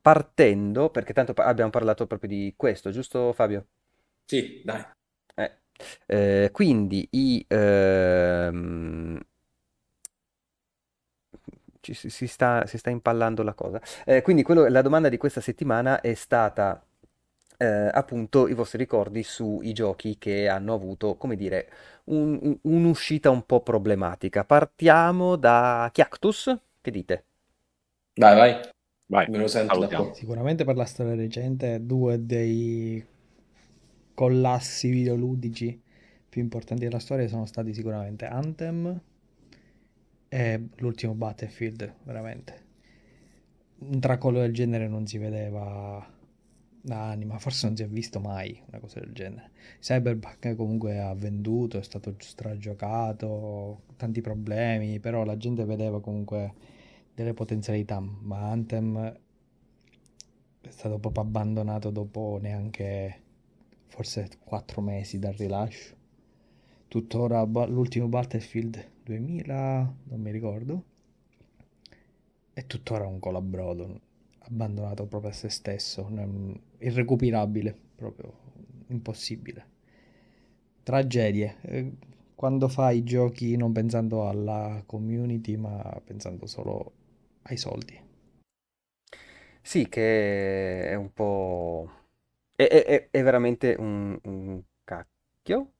partendo, 0.01 0.89
perché 0.89 1.13
tanto 1.13 1.33
pa- 1.33 1.45
abbiamo 1.45 1.69
parlato 1.71 2.07
proprio 2.07 2.29
di 2.29 2.53
questo, 2.57 2.91
giusto 2.91 3.33
Fabio? 3.33 3.67
Sì, 4.25 4.61
dai. 4.65 4.83
Eh, 5.35 5.51
eh, 6.07 6.49
quindi 6.51 7.07
i, 7.11 7.45
ehm, 7.47 9.19
ci 11.79 11.93
si, 11.93 12.09
si 12.09 12.27
sta, 12.27 12.65
si 12.67 12.77
sta 12.77 12.89
impallando 12.89 13.43
la 13.43 13.53
cosa. 13.53 13.81
Eh, 14.05 14.21
quindi 14.21 14.43
quello- 14.43 14.67
la 14.67 14.81
domanda 14.81 15.09
di 15.09 15.17
questa 15.17 15.41
settimana 15.41 16.01
è 16.01 16.13
stata 16.13 16.83
eh, 17.57 17.89
appunto 17.93 18.47
i 18.47 18.53
vostri 18.55 18.79
ricordi 18.79 19.21
sui 19.23 19.71
giochi 19.73 20.17
che 20.17 20.47
hanno 20.49 20.73
avuto, 20.73 21.15
come 21.15 21.35
dire, 21.35 21.69
un- 22.05 22.39
un- 22.41 22.57
un'uscita 22.63 23.29
un 23.29 23.45
po' 23.45 23.61
problematica. 23.61 24.43
Partiamo 24.45 25.35
da 25.35 25.87
Chiactus, 25.93 26.57
che 26.81 26.91
dite? 26.91 27.25
Vai, 28.17 28.35
vai. 28.35 28.51
Vai, 29.11 29.27
Me 29.27 29.39
lo 29.39 29.47
sento 29.47 29.77
da 29.77 29.87
qua. 29.87 30.13
Sicuramente 30.13 30.63
per 30.63 30.77
la 30.77 30.85
storia 30.85 31.15
recente, 31.15 31.85
due 31.85 32.25
dei 32.25 33.05
collassi 34.13 34.89
videoludici 34.89 35.81
più 36.29 36.41
importanti 36.41 36.85
della 36.85 36.99
storia 36.99 37.27
sono 37.27 37.45
stati 37.45 37.73
sicuramente 37.73 38.25
Anthem 38.25 39.01
e 40.29 40.67
l'ultimo 40.77 41.13
Battlefield, 41.13 41.93
veramente. 42.03 42.69
Un 43.79 43.99
tracollo 43.99 44.39
del 44.39 44.53
genere 44.53 44.87
non 44.87 45.05
si 45.05 45.17
vedeva 45.17 46.07
da 46.79 47.09
anni, 47.09 47.25
ma 47.25 47.37
forse 47.37 47.67
non 47.67 47.75
si 47.75 47.83
è 47.83 47.87
visto 47.87 48.21
mai 48.21 48.57
una 48.67 48.79
cosa 48.79 49.01
del 49.01 49.11
genere. 49.11 49.51
Cyberpunk 49.81 50.55
comunque 50.55 50.99
ha 50.99 51.13
venduto, 51.13 51.77
è 51.77 51.83
stato 51.83 52.15
stragiocato, 52.17 53.81
tanti 53.97 54.21
problemi, 54.21 55.01
però 55.01 55.25
la 55.25 55.35
gente 55.35 55.65
vedeva 55.65 55.99
comunque 55.99 56.79
delle 57.13 57.33
potenzialità, 57.33 57.99
ma 57.99 58.49
Anthem 58.49 59.19
è 60.61 60.69
stato 60.69 60.99
proprio 60.99 61.23
abbandonato 61.23 61.89
dopo 61.89 62.37
neanche 62.41 63.21
forse 63.87 64.29
quattro 64.43 64.81
mesi 64.81 65.19
dal 65.19 65.33
rilascio. 65.33 65.95
Tuttora 66.87 67.41
l'ultimo 67.43 68.07
Battlefield 68.07 68.91
2000, 69.03 69.95
non 70.03 70.21
mi 70.21 70.31
ricordo. 70.31 70.83
è 72.53 72.65
tuttora 72.65 73.07
un 73.07 73.19
colabrodo, 73.19 73.99
abbandonato 74.39 75.05
proprio 75.05 75.31
a 75.31 75.33
se 75.33 75.49
stesso, 75.49 76.09
irrecuperabile, 76.79 77.75
proprio 77.95 78.33
impossibile. 78.87 79.65
Tragedie. 80.83 81.55
Eh, 81.61 81.91
quando 82.35 82.67
fai 82.67 83.03
giochi 83.03 83.55
non 83.55 83.71
pensando 83.71 84.27
alla 84.27 84.83
community, 84.85 85.55
ma 85.55 86.01
pensando 86.03 86.45
solo 86.47 86.93
ai 87.43 87.57
soldi. 87.57 87.99
Sì, 89.61 89.87
che 89.89 90.89
è 90.89 90.95
un 90.95 91.13
po'... 91.13 91.89
È, 92.55 92.63
è- 92.67 93.09
è 93.11 93.23
veramente 93.23 93.75
un, 93.77 94.17
un 94.23 94.61
cacchio? 94.83 95.73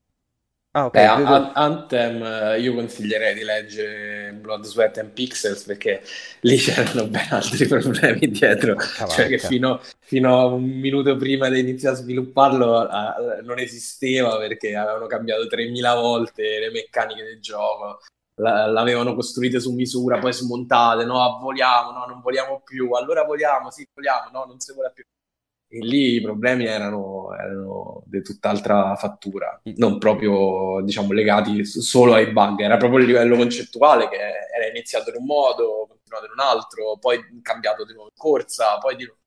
Ah, 0.72 0.86
ok. 0.86 0.93
Beh, 0.93 1.07
d- 1.26 1.32
a- 1.32 1.53
Anthem 1.55 2.22
eh, 2.22 2.59
io 2.59 2.74
consiglierei 2.74 3.34
di 3.34 3.43
leggere 3.43 4.34
Blood, 4.34 4.66
Sweat 4.66 4.97
and 4.97 5.12
Pixels 5.12 5.64
perché 5.64 6.03
lì 6.41 6.57
c'erano 6.59 7.07
ben 7.07 7.28
altri 7.30 7.66
problemi 7.66 8.28
dietro, 8.30 8.76
Porca 8.76 9.05
cioè 9.07 9.30
che 9.30 9.38
fino, 9.39 9.80
fino 10.01 10.38
a 10.41 10.45
un 10.47 10.64
minuto 10.66 11.16
prima 11.16 11.47
di 11.47 11.62
iniziare 11.62 11.95
a 11.95 11.99
svilupparlo 11.99 12.89
eh, 12.89 13.41
non 13.43 13.57
esisteva 13.59 14.38
perché 14.38 14.76
avevano 14.76 15.07
cambiato 15.07 15.47
3000 15.47 15.93
volte 15.95 16.59
le 16.59 16.72
meccaniche 16.72 17.24
del 17.24 17.39
gioco, 17.39 17.99
l'avevano 18.41 19.13
costruite 19.15 19.59
su 19.59 19.73
misura, 19.73 20.19
poi 20.19 20.33
smontate, 20.33 21.05
no, 21.05 21.37
voliamo, 21.41 21.91
no, 21.91 22.05
non 22.05 22.21
voliamo 22.21 22.61
più, 22.61 22.91
allora 22.91 23.23
voliamo, 23.23 23.71
sì, 23.71 23.85
voliamo, 23.93 24.29
no, 24.31 24.45
non 24.45 24.59
si 24.59 24.73
vola 24.73 24.89
più. 24.89 25.03
E 25.73 25.79
lì 25.79 26.15
i 26.15 26.21
problemi 26.21 26.65
erano, 26.65 27.33
erano 27.33 28.03
di 28.05 28.21
tutt'altra 28.21 28.93
fattura, 28.97 29.57
non 29.77 29.99
proprio, 29.99 30.81
diciamo, 30.83 31.13
legati 31.13 31.63
solo 31.65 32.13
ai 32.13 32.31
bug, 32.33 32.59
era 32.59 32.75
proprio 32.75 32.99
il 32.99 33.05
livello 33.05 33.37
concettuale 33.37 34.09
che 34.09 34.17
era 34.17 34.67
iniziato 34.69 35.09
in 35.11 35.15
un 35.17 35.25
modo, 35.25 35.85
continuato 35.87 36.25
in 36.25 36.31
un 36.33 36.39
altro, 36.41 36.97
poi 36.99 37.23
cambiato 37.41 37.85
di 37.85 37.93
nuovo 37.93 38.09
in 38.09 38.17
corsa, 38.21 38.77
poi 38.79 38.97
di 38.97 39.05
nuovo. 39.05 39.19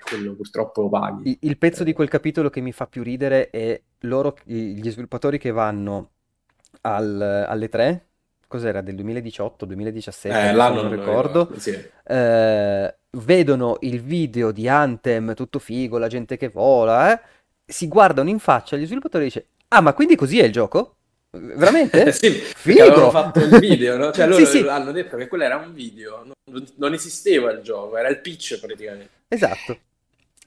Quello 0.00 0.34
purtroppo 0.34 0.80
lo 0.82 0.88
paghi. 0.88 1.30
il 1.40 1.58
pezzo 1.58 1.84
di 1.84 1.92
Eh, 1.92 1.92
quel 1.92 2.08
capitolo 2.08 2.48
che 2.50 2.60
mi 2.60 2.72
fa 2.72 2.86
più 2.86 3.02
ridere 3.02 3.50
è 3.50 3.80
loro, 4.00 4.36
gli 4.44 4.88
sviluppatori 4.90 5.38
che 5.38 5.50
vanno 5.50 6.12
al- 6.82 7.20
alle 7.48 7.68
3, 7.68 8.07
cos'era, 8.48 8.80
del 8.80 8.96
2018, 8.96 9.64
2017, 9.66 10.48
eh, 10.48 10.52
l'anno 10.52 10.82
non 10.82 10.90
ricordo, 10.90 11.50
sì. 11.56 11.78
eh, 12.04 12.94
vedono 13.10 13.76
il 13.82 14.02
video 14.02 14.50
di 14.50 14.68
Anthem, 14.68 15.34
tutto 15.34 15.58
figo, 15.60 15.98
la 15.98 16.08
gente 16.08 16.36
che 16.36 16.48
vola, 16.48 17.12
eh, 17.12 17.20
si 17.64 17.86
guardano 17.86 18.30
in 18.30 18.38
faccia 18.40 18.74
agli 18.74 18.86
sviluppatori 18.86 19.24
e 19.24 19.26
dice, 19.26 19.46
ah, 19.68 19.80
ma 19.80 19.92
quindi 19.92 20.16
così 20.16 20.40
è 20.40 20.44
il 20.44 20.52
gioco? 20.52 20.94
Veramente? 21.30 22.10
Sì, 22.12 22.30
perché 22.62 22.80
avevano 22.80 23.10
Figo! 23.10 23.10
fatto 23.10 23.40
il 23.40 23.58
video, 23.58 23.96
no? 23.96 24.10
Cioè 24.12 24.24
Sì, 24.32 24.40
loro 24.40 24.44
sì, 24.46 24.58
hanno 24.66 24.92
detto 24.92 25.16
che 25.16 25.28
quello 25.28 25.44
era 25.44 25.56
un 25.56 25.72
video, 25.74 26.24
non, 26.50 26.64
non 26.76 26.92
esisteva 26.94 27.50
il 27.52 27.60
gioco, 27.60 27.96
era 27.96 28.08
il 28.08 28.20
pitch 28.20 28.58
praticamente. 28.58 29.10
esatto. 29.28 29.78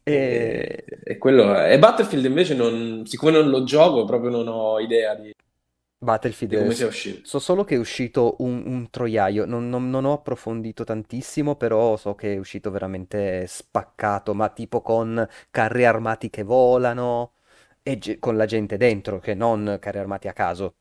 E, 0.03 0.83
E 0.87 0.99
e 1.03 1.17
quello. 1.17 1.63
E 1.63 1.77
Battlefield 1.77 2.25
invece 2.25 2.55
non, 2.55 3.03
siccome 3.05 3.31
non 3.31 3.49
lo 3.49 3.63
gioco, 3.63 4.05
proprio 4.05 4.31
non 4.31 4.47
ho 4.47 4.79
idea 4.79 5.13
di, 5.15 5.31
di 6.47 6.55
Battlefield, 6.55 6.55
come 6.57 6.75
sia 6.75 6.87
so, 6.87 6.87
uscito. 6.87 7.21
so 7.21 7.39
solo 7.39 7.63
che 7.63 7.75
è 7.75 7.77
uscito 7.77 8.35
un, 8.39 8.63
un 8.65 8.89
troiaio, 8.89 9.45
non, 9.45 9.69
non- 9.69 9.89
non 9.89 10.05
ho 10.05 10.13
approfondito 10.13 10.83
tantissimo, 10.83 11.55
però 11.55 11.95
so 11.97 12.15
che 12.15 12.33
è 12.33 12.37
uscito 12.37 12.71
veramente 12.71 13.45
spaccato, 13.47 14.33
ma 14.33 14.49
tipo 14.49 14.81
con 14.81 15.27
carri 15.51 15.85
armati 15.85 16.29
che 16.29 16.43
volano 16.43 17.33
e 17.83 17.97
ge- 17.97 18.19
con 18.19 18.35
la 18.37 18.45
gente 18.45 18.77
dentro, 18.77 19.19
che 19.19 19.33
non 19.35 19.77
carri 19.79 19.99
armati 19.99 20.27
a 20.27 20.33
caso, 20.33 20.75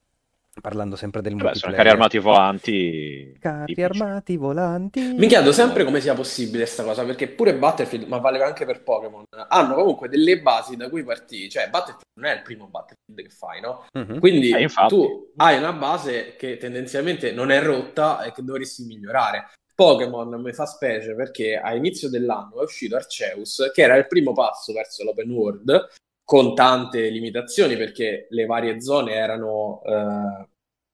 parlando 0.61 0.97
sempre 0.97 1.23
del 1.23 1.35
Vabbè, 1.37 1.55
sono 1.55 1.73
carri 1.75 1.89
multiplayer. 1.89 1.93
armati 1.95 2.19
volanti 2.19 3.37
Carri 3.41 3.75
tipici. 3.75 4.03
armati 4.03 4.37
volanti. 4.37 5.01
Mi 5.17 5.27
chiedo 5.27 5.53
sempre 5.53 5.85
come 5.85 6.01
sia 6.01 6.15
possibile 6.15 6.65
questa 6.65 6.83
cosa, 6.85 7.05
perché 7.05 7.29
pure 7.29 7.55
Battlefield, 7.55 8.07
ma 8.07 8.19
vale 8.19 8.43
anche 8.43 8.65
per 8.67 8.83
Pokémon, 8.83 9.25
hanno 9.49 9.75
comunque 9.75 10.09
delle 10.09 10.41
basi 10.41 10.77
da 10.77 10.89
cui 10.89 11.05
partire. 11.05 11.49
Cioè, 11.49 11.69
Battlefield 11.69 12.03
non 12.21 12.31
è 12.31 12.35
il 12.35 12.43
primo 12.43 12.67
Battlefield 12.69 13.29
che 13.29 13.35
fai, 13.35 13.61
no? 13.61 13.87
Mhm. 13.93 14.19
Quindi 14.21 14.51
Eh, 14.53 14.69
tu 14.89 15.31
hai 15.37 15.57
una 15.59 15.73
base 15.73 16.35
che 16.37 16.57
tendenzialmente 16.57 17.33
non 17.33 17.51
è 17.51 17.63
rotta 17.63 18.23
e 18.23 18.33
che 18.33 18.43
dovresti 18.43 18.85
migliorare. 18.85 19.51
Pokémon 19.75 20.41
mi 20.43 20.53
fa 20.53 20.67
specie 20.67 21.15
perché 21.15 21.57
a 21.57 21.75
inizio 21.75 22.11
dell'anno 22.11 22.61
è 22.61 22.65
uscito 22.65 22.97
Arceus, 22.97 23.71
che 23.73 23.81
era 23.81 23.97
il 23.97 24.07
primo 24.07 24.35
passo 24.35 24.75
verso 24.75 25.05
l'open 25.05 25.31
world, 25.31 25.89
con 26.23 26.55
tante 26.55 27.09
limitazioni 27.09 27.77
perché 27.79 28.27
le 28.29 28.45
varie 28.45 28.81
zone 28.83 29.15
erano 29.15 29.81
eh, 29.87 30.49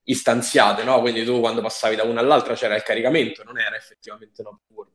istanziate, 0.07 0.83
no? 0.83 1.01
Quindi 1.01 1.25
tu 1.25 1.41
quando 1.41 1.61
passavi 1.61 1.97
da 1.97 2.05
una 2.05 2.21
all'altra 2.21 2.55
c'era 2.55 2.75
il 2.77 2.83
caricamento, 2.83 3.43
non 3.45 3.59
era 3.59 3.77
effettivamente 3.77 4.43
un 4.43 4.49
open. 4.49 4.93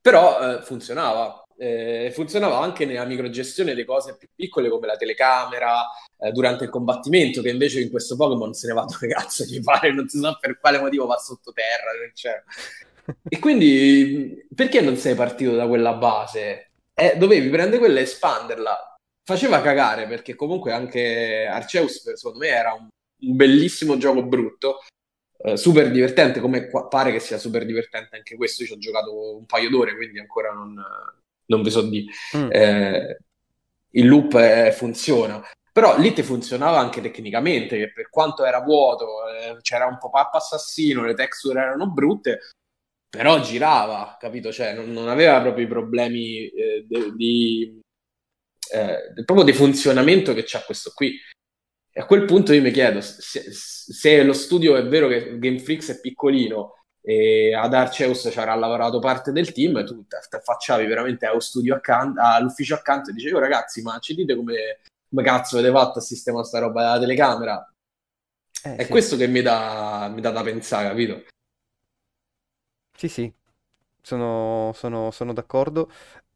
Però 0.00 0.56
eh, 0.58 0.62
funzionava. 0.62 1.42
Eh, 1.56 2.10
funzionava 2.12 2.58
anche 2.58 2.84
nella 2.84 3.04
microgestione 3.04 3.74
di 3.74 3.84
cose 3.84 4.16
più 4.16 4.28
piccole 4.34 4.68
come 4.68 4.86
la 4.88 4.96
telecamera, 4.96 5.84
eh, 6.18 6.32
durante 6.32 6.64
il 6.64 6.70
combattimento, 6.70 7.42
che 7.42 7.50
invece 7.50 7.80
in 7.80 7.90
questo 7.90 8.16
Pokémon 8.16 8.52
se 8.52 8.66
ne 8.66 8.74
va 8.74 8.84
dove 8.84 9.06
cazzo 9.06 9.44
gli 9.44 9.60
pare, 9.62 9.92
non 9.92 10.08
si 10.08 10.18
sa 10.18 10.34
per 10.34 10.58
quale 10.58 10.80
motivo 10.80 11.06
va 11.06 11.16
sottoterra. 11.16 11.92
c'è. 12.12 12.42
E 13.28 13.38
quindi 13.38 14.46
perché 14.54 14.80
non 14.80 14.96
sei 14.96 15.14
partito 15.14 15.54
da 15.54 15.66
quella 15.68 15.94
base? 15.94 16.70
Eh, 16.94 17.16
dovevi 17.16 17.48
prendere 17.50 17.78
quella 17.78 18.00
e 18.00 18.02
espanderla. 18.02 18.96
Faceva 19.22 19.60
cagare 19.62 20.06
perché 20.06 20.34
comunque 20.34 20.72
anche 20.72 21.46
Arceus 21.46 22.12
secondo 22.14 22.38
me 22.38 22.48
era 22.48 22.72
un, 22.74 22.88
un 23.26 23.36
bellissimo 23.36 23.96
gioco 23.96 24.24
brutto, 24.24 24.80
eh, 25.38 25.56
super 25.56 25.90
divertente, 25.90 26.40
come 26.40 26.68
qua- 26.68 26.88
pare 26.88 27.12
che 27.12 27.20
sia 27.20 27.38
super 27.38 27.64
divertente 27.64 28.16
anche 28.16 28.36
questo. 28.36 28.62
Io 28.62 28.68
ci 28.68 28.74
ho 28.74 28.78
giocato 28.78 29.36
un 29.36 29.46
paio 29.46 29.70
d'ore, 29.70 29.96
quindi 29.96 30.18
ancora 30.18 30.52
non, 30.52 30.74
non 31.46 31.62
vi 31.62 31.70
so 31.70 31.82
dire. 31.82 32.10
Mm. 32.36 32.48
Eh, 32.50 33.18
il 33.90 34.06
loop 34.06 34.34
eh, 34.34 34.72
funziona. 34.72 35.42
Però 35.72 35.98
lì 35.98 36.12
ti 36.12 36.22
funzionava 36.22 36.78
anche 36.78 37.00
tecnicamente, 37.00 37.76
che 37.76 37.92
per 37.92 38.08
quanto 38.08 38.44
era 38.44 38.60
vuoto, 38.60 39.28
eh, 39.28 39.56
c'era 39.60 39.86
un 39.86 39.98
pop-up 39.98 40.34
assassino, 40.34 41.04
le 41.04 41.14
texture 41.14 41.60
erano 41.60 41.90
brutte, 41.90 42.38
però 43.08 43.40
girava, 43.40 44.16
capito? 44.20 44.52
Cioè, 44.52 44.72
non, 44.74 44.92
non 44.92 45.08
aveva 45.08 45.40
proprio 45.40 45.64
i 45.64 45.68
problemi 45.68 46.46
eh, 46.48 46.84
de- 46.86 47.12
di, 47.16 47.80
eh, 48.72 49.24
proprio 49.24 49.44
di 49.44 49.52
funzionamento 49.52 50.32
che 50.32 50.44
c'ha 50.46 50.62
questo 50.62 50.92
qui. 50.94 51.18
E 51.96 52.00
a 52.00 52.06
quel 52.06 52.24
punto 52.24 52.52
io 52.52 52.60
mi 52.62 52.72
chiedo 52.72 53.00
se, 53.00 53.44
se 53.52 54.22
lo 54.24 54.32
studio 54.32 54.76
è 54.76 54.84
vero 54.86 55.06
che 55.08 55.38
Game 55.38 55.58
Freaks 55.60 55.90
è 55.92 56.00
piccolino 56.00 56.74
e 57.00 57.54
ad 57.54 57.72
Arceus 57.74 58.28
ci 58.32 58.38
avrà 58.38 58.54
lavorato 58.56 58.98
parte 58.98 59.30
del 59.30 59.52
team, 59.52 59.84
tu 59.84 60.04
te 60.06 60.16
affacciavi 60.36 60.86
veramente 60.86 61.26
allo 61.26 61.40
studio 61.40 61.74
accanto, 61.76 62.20
all'ufficio 62.20 62.74
accanto 62.74 63.10
e 63.10 63.12
dicevi, 63.12 63.34
oh 63.34 63.38
ragazzi, 63.38 63.82
ma 63.82 63.98
ci 64.00 64.14
dite 64.14 64.34
come, 64.34 64.80
come 65.08 65.22
cazzo 65.22 65.58
avete 65.58 65.72
fatto 65.72 65.98
a 65.98 66.02
sistemare 66.02 66.44
sta 66.44 66.58
roba 66.58 66.80
della 66.82 66.98
telecamera? 66.98 67.72
Eh, 68.64 68.78
È 68.78 68.86
sì. 68.86 68.88
questo 68.88 69.16
che 69.16 69.26
mi 69.26 69.42
dà, 69.42 70.08
mi 70.14 70.20
dà 70.20 70.30
da 70.30 70.42
pensare, 70.42 70.88
capito? 70.88 71.24
Sì, 72.96 73.08
sì, 73.08 73.32
sono, 74.00 74.72
sono- 74.74 75.10
sono 75.10 75.32
d'accordo. 75.32 75.90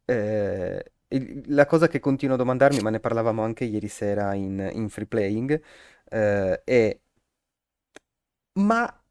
Eh, 0.04 0.87
il- 1.08 1.44
la 1.48 1.66
cosa 1.66 1.88
che 1.88 2.00
continuo 2.00 2.34
a 2.34 2.38
domandarmi, 2.38 2.80
ma 2.80 2.90
ne 2.90 3.00
parlavamo 3.00 3.42
anche 3.42 3.64
ieri 3.64 3.88
sera 3.88 4.34
in, 4.34 4.68
in 4.72 4.88
free 4.88 5.06
playing, 5.06 5.60
eh, 6.10 6.62
è 6.64 6.98
ma 8.58 9.02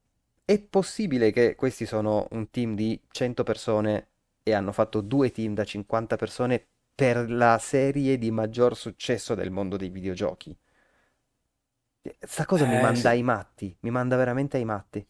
è 0.45 0.61
possibile 0.61 1.31
che 1.31 1.55
questi 1.55 1.85
sono 1.87 2.27
un 2.31 2.49
team 2.51 2.75
di 2.75 3.01
100 3.09 3.41
persone 3.43 4.09
e 4.43 4.53
hanno 4.53 4.71
fatto 4.71 5.01
due 5.01 5.31
team 5.31 5.53
da 5.55 5.63
50 5.63 6.15
persone 6.17 6.67
per 6.93 7.29
la 7.31 7.57
serie 7.59 8.17
di 8.19 8.29
maggior 8.31 8.75
successo 8.77 9.33
del 9.35 9.49
mondo 9.51 9.75
dei 9.77 9.89
videogiochi? 9.89 10.55
Sta 12.25 12.45
cosa 12.45 12.65
mi 12.65 12.77
Eh, 12.77 12.79
manda 12.79 13.09
sì. 13.09 13.11
ai 13.11 13.21
matti, 13.21 13.77
mi 13.81 13.91
manda 13.91 14.15
veramente 14.15 14.57
ai 14.57 14.65
matti. 14.65 15.07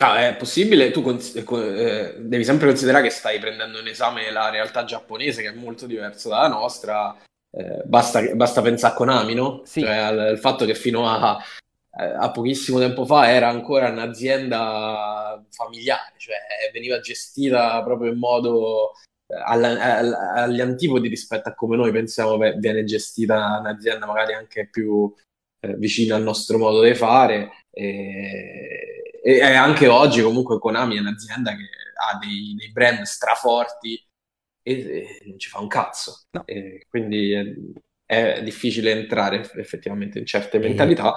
Ah, 0.00 0.28
è 0.28 0.36
possibile, 0.36 0.92
tu 0.92 1.02
cons- 1.02 1.34
eh, 1.34 1.42
eh, 1.44 2.14
devi 2.20 2.44
sempre 2.44 2.68
considerare 2.68 3.02
che 3.02 3.10
stai 3.10 3.40
prendendo 3.40 3.80
in 3.80 3.88
esame 3.88 4.30
la 4.30 4.48
realtà 4.48 4.84
giapponese, 4.84 5.42
che 5.42 5.48
è 5.48 5.54
molto 5.54 5.86
diversa 5.86 6.28
dalla 6.28 6.46
nostra. 6.46 7.16
Eh, 7.50 7.82
basta, 7.84 8.22
basta 8.34 8.62
pensare 8.62 8.92
a 8.92 8.96
Konami, 8.96 9.34
no? 9.34 9.62
Sì. 9.64 9.80
Cioè 9.80 9.96
al, 9.96 10.18
al 10.20 10.38
fatto 10.38 10.64
che 10.66 10.76
fino 10.76 11.08
a, 11.08 11.36
eh, 11.98 12.04
a 12.04 12.30
pochissimo 12.30 12.78
tempo 12.78 13.04
fa 13.06 13.28
era 13.28 13.48
ancora 13.48 13.88
un'azienda 13.88 15.44
familiare, 15.50 16.12
cioè 16.18 16.36
veniva 16.72 17.00
gestita 17.00 17.82
proprio 17.82 18.12
in 18.12 18.18
modo 18.18 18.92
eh, 19.26 19.34
alla- 19.44 19.96
alla- 19.96 20.32
agli 20.34 20.60
antipodi 20.60 21.08
rispetto 21.08 21.48
a 21.48 21.54
come 21.54 21.74
noi 21.76 21.90
pensiamo 21.90 22.36
ve- 22.36 22.54
viene 22.58 22.84
gestita 22.84 23.58
un'azienda 23.60 24.06
magari 24.06 24.34
anche 24.34 24.68
più 24.68 25.12
eh, 25.60 25.74
vicina 25.74 26.14
al 26.14 26.22
nostro 26.22 26.56
modo 26.58 26.82
di 26.82 26.94
fare. 26.94 27.50
E, 27.72 29.02
e 29.36 29.54
anche 29.54 29.86
oggi 29.88 30.22
comunque 30.22 30.58
Konami 30.58 30.96
è 30.96 31.00
un'azienda 31.00 31.50
che 31.54 31.64
ha 32.12 32.18
dei, 32.18 32.54
dei 32.56 32.70
brand 32.72 33.02
straforti 33.02 34.00
e, 34.62 34.72
e 34.72 35.22
non 35.26 35.38
ci 35.38 35.48
fa 35.48 35.60
un 35.60 35.68
cazzo. 35.68 36.22
No. 36.30 36.44
Quindi 36.88 37.32
è, 37.32 37.44
è 38.38 38.42
difficile 38.42 38.92
entrare 38.92 39.40
effettivamente 39.56 40.18
in 40.18 40.26
certe 40.26 40.56
E- 40.56 40.60
mentalità. 40.60 41.14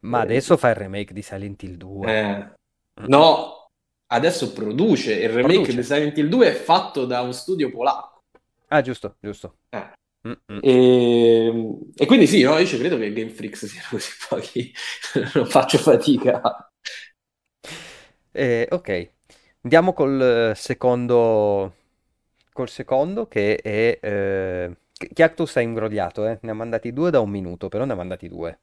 Ma 0.00 0.18
Eh, 0.18 0.22
adesso 0.22 0.56
fa 0.56 0.68
il 0.70 0.74
remake 0.76 1.12
di 1.12 1.22
Silent 1.22 1.62
Hill 1.62 1.76
2. 1.76 2.10
eh, 2.18 2.52
no, 3.08 3.66
adesso 4.12 4.52
produce 4.52 5.14
il 5.14 5.28
remake 5.30 5.54
Produce. 5.62 5.76
di 5.76 5.82
Silent 5.82 6.18
Hill 6.18 6.28
2 6.28 6.48
è 6.48 6.52
fatto 6.54 7.06
da 7.06 7.22
un 7.22 7.32
studio 7.32 7.70
polacco. 7.70 8.20
Ah, 8.68 8.80
giusto, 8.82 9.16
giusto. 9.20 9.58
Eh. 9.70 9.92
Mm-mm. 10.26 10.58
E, 10.60 11.78
e 11.94 12.06
quindi 12.06 12.26
sì, 12.26 12.42
no, 12.42 12.58
io 12.58 12.66
ci 12.66 12.78
credo 12.78 12.98
che 12.98 13.12
Game 13.12 13.30
Freaks 13.30 13.66
siano 13.66 13.86
così 13.90 14.10
pochi, 14.28 14.72
non 15.34 15.46
faccio 15.46 15.78
fatica. 15.78 16.40
Eh, 18.38 18.68
ok, 18.70 19.10
andiamo 19.62 19.92
col 19.94 20.50
eh, 20.52 20.54
secondo, 20.54 21.74
col 22.52 22.68
secondo 22.68 23.26
che 23.28 23.56
è... 23.56 23.98
Eh, 24.00 24.76
Ch- 24.92 25.12
Chiactus 25.12 25.54
è 25.56 25.60
imbrogliato, 25.60 26.26
eh. 26.26 26.38
Ne 26.42 26.50
ha 26.50 26.54
mandati 26.54 26.92
due 26.92 27.10
da 27.10 27.20
un 27.20 27.30
minuto, 27.30 27.68
però 27.68 27.84
ne 27.84 27.92
ha 27.92 27.96
mandati 27.96 28.28
due. 28.28 28.58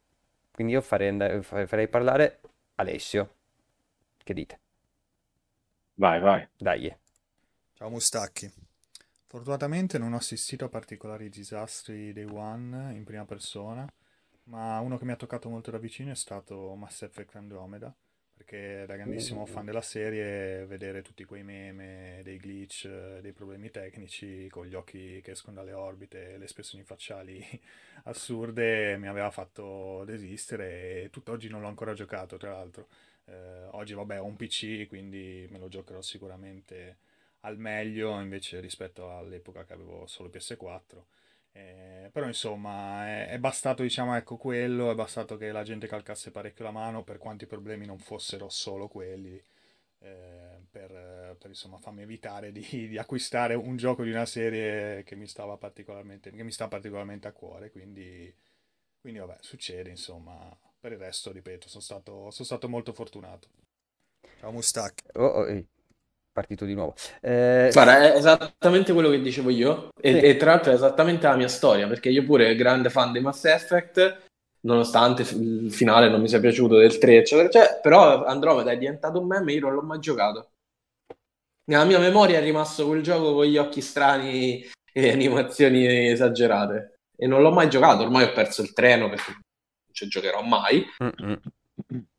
Quindi 0.51 0.73
io 0.73 0.81
farei, 0.81 1.41
farei 1.43 1.87
parlare 1.87 2.39
Alessio. 2.75 3.35
Che 4.23 4.33
dite? 4.33 4.59
Vai, 5.97 6.19
vai. 6.19 6.47
Dai. 6.59 6.95
Ciao 7.73 7.89
Mustacchi. 7.89 8.51
Fortunatamente 9.27 9.97
non 9.97 10.13
ho 10.13 10.17
assistito 10.17 10.65
a 10.65 10.69
particolari 10.69 11.29
disastri 11.29 12.11
Day 12.13 12.23
One 12.25 12.93
in 12.95 13.03
prima 13.03 13.25
persona, 13.25 13.87
ma 14.45 14.79
uno 14.79 14.97
che 14.97 15.05
mi 15.05 15.11
ha 15.11 15.15
toccato 15.15 15.49
molto 15.49 15.71
da 15.71 15.77
vicino 15.77 16.11
è 16.11 16.15
stato 16.15 16.73
Mass 16.75 17.03
Effect 17.03 17.35
Andromeda, 17.35 17.93
perché 18.33 18.85
da 18.87 18.95
grandissimo 18.95 19.45
fan 19.45 19.65
della 19.65 19.81
serie 19.81 20.65
vedere 20.65 21.01
tutti 21.01 21.23
quei 21.23 21.43
meme, 21.43 22.21
dei 22.23 22.37
glitch, 22.37 22.87
dei 23.19 23.31
problemi 23.31 23.69
tecnici 23.69 24.47
con 24.49 24.65
gli 24.65 24.75
occhi 24.75 25.21
che 25.21 25.31
escono 25.31 25.57
dalle 25.57 25.73
orbite, 25.73 26.37
le 26.37 26.45
espressioni 26.45 26.83
facciali 26.83 27.43
assurde 28.05 28.97
mi 28.97 29.07
aveva 29.07 29.29
fatto 29.31 30.03
desistere 30.05 31.03
e 31.03 31.09
tutt'oggi 31.11 31.47
non 31.49 31.61
l'ho 31.61 31.67
ancora 31.67 31.93
giocato, 31.93 32.37
tra 32.37 32.51
l'altro. 32.51 32.87
Eh, 33.25 33.65
oggi 33.71 33.93
vabbè 33.93 34.19
ho 34.19 34.25
un 34.25 34.35
PC, 34.35 34.87
quindi 34.87 35.47
me 35.49 35.59
lo 35.59 35.67
giocherò 35.67 36.01
sicuramente 36.01 36.97
al 37.41 37.57
meglio 37.57 38.19
invece 38.19 38.59
rispetto 38.59 39.15
all'epoca 39.15 39.63
che 39.65 39.73
avevo 39.73 40.05
solo 40.07 40.29
PS4. 40.29 41.03
Eh, 41.55 42.09
però 42.11 42.25
insomma 42.27 43.05
è, 43.07 43.27
è 43.29 43.37
bastato 43.39 43.83
diciamo 43.83 44.15
ecco 44.15 44.37
quello, 44.37 44.91
è 44.91 44.95
bastato 44.95 45.37
che 45.37 45.51
la 45.51 45.63
gente 45.63 45.87
calcasse 45.87 46.31
parecchio 46.31 46.63
la 46.63 46.71
mano 46.71 47.03
per 47.03 47.17
quanti 47.19 47.45
problemi 47.45 47.85
non 47.85 47.99
fossero 47.99 48.49
solo 48.49 48.87
quelli. 48.87 49.41
eh, 49.99 50.61
per, 50.71 51.37
per, 51.39 51.49
insomma 51.51 51.79
farmi 51.79 52.03
evitare 52.03 52.51
di, 52.53 52.61
di 52.89 52.97
acquistare 52.99 53.55
un 53.55 53.77
gioco 53.77 54.03
di 54.03 54.11
una 54.11 54.25
serie 54.27 55.03
che 55.03 55.15
mi 55.15 55.27
stava 55.27 55.57
particolarmente, 55.57 56.31
che 56.31 56.43
mi 56.43 56.51
sta 56.51 56.67
particolarmente 56.69 57.27
a 57.27 57.33
cuore, 57.33 57.71
quindi, 57.71 58.33
quindi 59.01 59.19
vabbè, 59.19 59.37
succede 59.41 59.89
insomma. 59.89 60.55
Per 60.79 60.91
il 60.93 60.99
resto, 60.99 61.31
ripeto, 61.31 61.69
sono 61.69 61.81
stato, 61.83 62.31
sono 62.31 62.45
stato 62.45 62.69
molto 62.69 62.93
fortunato. 62.93 63.49
Ciao 64.39 64.51
Mustacchi. 64.51 65.03
Oh, 65.15 65.25
oh, 65.25 65.47
ehi, 65.47 65.67
partito 66.33 66.65
di 66.65 66.73
nuovo. 66.73 66.95
Eh, 67.21 67.69
Guarda, 67.71 68.11
è 68.13 68.17
esattamente 68.17 68.91
quello 68.91 69.09
che 69.09 69.21
dicevo 69.21 69.49
io, 69.49 69.89
e, 70.01 70.11
Sì. 70.11 70.19
e 70.19 70.35
tra 70.35 70.51
l'altro 70.51 70.71
è 70.71 70.75
esattamente 70.75 71.27
la 71.27 71.35
mia 71.37 71.47
storia, 71.47 71.87
perché 71.87 72.09
io 72.09 72.23
pure 72.25 72.55
grande 72.55 72.89
fan 72.89 73.11
di 73.13 73.19
Mass 73.21 73.45
Effect, 73.45 74.25
nonostante 74.61 75.21
il 75.21 75.71
finale 75.71 76.09
non 76.09 76.19
mi 76.19 76.27
sia 76.27 76.39
piaciuto 76.39 76.77
del 76.77 76.97
3, 76.97 77.17
eccetera, 77.17 77.47
eccetera, 77.47 77.79
però 77.79 78.25
Andromeda 78.25 78.71
è 78.71 78.77
diventato 78.77 79.19
un 79.21 79.27
meme, 79.27 79.53
io 79.53 79.61
non 79.61 79.73
l'ho 79.73 79.81
mai 79.81 79.99
giocato. 79.99 80.49
Nella 81.65 81.85
mia 81.85 81.99
memoria 81.99 82.39
è 82.39 82.43
rimasto 82.43 82.85
quel 82.87 83.01
gioco 83.01 83.33
con 83.33 83.45
gli 83.45 83.57
occhi 83.57 83.79
strani 83.79 84.69
e 84.91 85.11
animazioni 85.11 86.09
esagerate, 86.09 86.95
e 87.15 87.27
non 87.27 87.41
l'ho 87.41 87.51
mai 87.51 87.69
giocato, 87.69 88.03
ormai 88.03 88.23
ho 88.25 88.31
perso 88.33 88.61
il 88.61 88.73
treno 88.73 89.07
perché 89.09 89.31
non 89.31 89.41
ci 89.93 90.07
giocherò 90.07 90.41
mai, 90.41 90.83
mm-mm. 91.03 91.39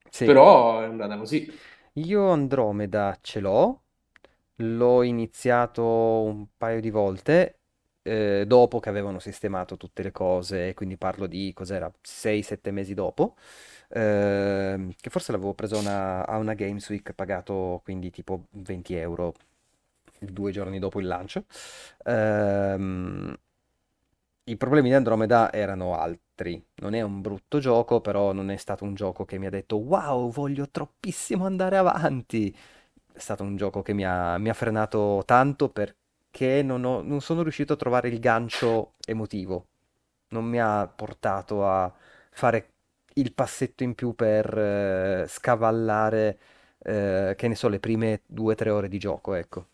Sì. 0.08 0.24
però 0.24 0.80
è 0.80 0.84
andata 0.84 1.16
così. 1.18 1.52
Io 1.94 2.28
Andromeda 2.30 3.16
ce 3.20 3.40
l'ho, 3.40 3.83
l'ho 4.56 5.02
iniziato 5.02 5.82
un 5.84 6.46
paio 6.56 6.80
di 6.80 6.90
volte 6.90 7.60
eh, 8.02 8.44
dopo 8.46 8.80
che 8.80 8.88
avevano 8.90 9.18
sistemato 9.18 9.76
tutte 9.76 10.02
le 10.02 10.10
cose, 10.12 10.74
quindi 10.74 10.96
parlo 10.98 11.26
di 11.26 11.52
cos'era, 11.54 11.90
6-7 12.02 12.70
mesi 12.70 12.94
dopo, 12.94 13.36
ehm, 13.90 14.92
che 15.00 15.10
forse 15.10 15.32
l'avevo 15.32 15.54
preso 15.54 15.78
una- 15.78 16.26
a 16.26 16.36
una 16.38 16.54
Games 16.54 16.88
Week 16.90 17.12
pagato 17.14 17.80
quindi 17.84 18.10
tipo 18.10 18.46
20 18.52 18.94
euro 18.94 19.34
due 20.20 20.52
giorni 20.52 20.78
dopo 20.78 21.00
il 21.00 21.06
lancio. 21.06 21.44
Ehm, 22.04 23.36
i 24.46 24.56
problemi 24.56 24.88
di 24.90 24.94
Andromeda 24.94 25.52
erano 25.52 25.96
altri. 25.98 26.62
Non 26.76 26.94
è 26.94 27.00
un 27.00 27.20
brutto 27.20 27.58
gioco, 27.58 28.00
però 28.00 28.32
non 28.32 28.50
è 28.50 28.56
stato 28.56 28.84
un 28.84 28.94
gioco 28.94 29.24
che 29.24 29.38
mi 29.38 29.46
ha 29.46 29.50
detto 29.50 29.76
wow, 29.76 30.30
voglio 30.30 30.68
troppissimo 30.70 31.46
andare 31.46 31.76
avanti. 31.78 32.54
È 33.14 33.18
stato 33.20 33.42
un 33.44 33.56
gioco 33.56 33.82
che 33.82 33.92
mi 33.92 34.04
ha, 34.04 34.38
mi 34.38 34.48
ha 34.48 34.54
frenato 34.54 35.22
tanto 35.24 35.68
perché 35.70 36.62
non 36.62 36.84
ho- 36.84 37.02
non 37.02 37.20
sono 37.20 37.42
riuscito 37.42 37.72
a 37.74 37.76
trovare 37.76 38.08
il 38.08 38.18
gancio 38.18 38.94
emotivo. 39.06 39.66
Non 40.28 40.44
mi 40.46 40.60
ha 40.60 40.86
portato 40.88 41.66
a 41.66 41.92
fare 42.32 42.70
il 43.14 43.32
passetto 43.32 43.84
in 43.84 43.94
più 43.94 44.14
per 44.14 44.58
eh, 44.58 45.26
scavallare, 45.28 46.38
eh, 46.80 47.34
che 47.36 47.48
ne 47.48 47.54
so, 47.54 47.68
le 47.68 47.78
prime 47.80 48.22
due 48.26 48.52
o 48.54 48.56
tre 48.56 48.70
ore 48.70 48.88
di 48.88 48.98
gioco, 48.98 49.34
ecco. 49.34 49.68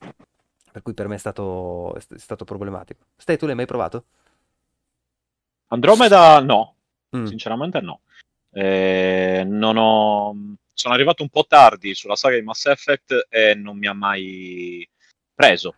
Per 0.72 0.82
cui 0.82 0.94
per 0.94 1.08
me 1.08 1.14
è 1.16 1.18
stato, 1.18 1.94
è 1.96 2.00
st- 2.00 2.14
è 2.14 2.18
stato 2.18 2.44
problematico. 2.44 3.06
Stai, 3.16 3.38
tu 3.38 3.46
l'hai 3.46 3.54
mai 3.56 3.66
provato? 3.66 4.04
Andromeda 5.68 6.40
no, 6.40 6.74
Mm. 7.14 7.26
sinceramente 7.28 7.80
no. 7.80 8.00
Eh, 8.52 9.44
non 9.46 9.76
ho... 9.76 10.34
Sono 10.80 10.94
arrivato 10.94 11.22
un 11.22 11.28
po' 11.28 11.44
tardi 11.46 11.94
sulla 11.94 12.16
saga 12.16 12.36
di 12.36 12.42
Mass 12.42 12.64
Effect 12.64 13.26
e 13.28 13.54
non 13.54 13.76
mi 13.76 13.86
ha 13.86 13.92
mai 13.92 14.88
preso. 15.34 15.74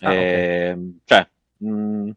Ah, 0.00 0.10
ok. 0.10 0.16
Eh, 0.18 0.76
cioè, 1.04 1.28
mh, 1.58 2.10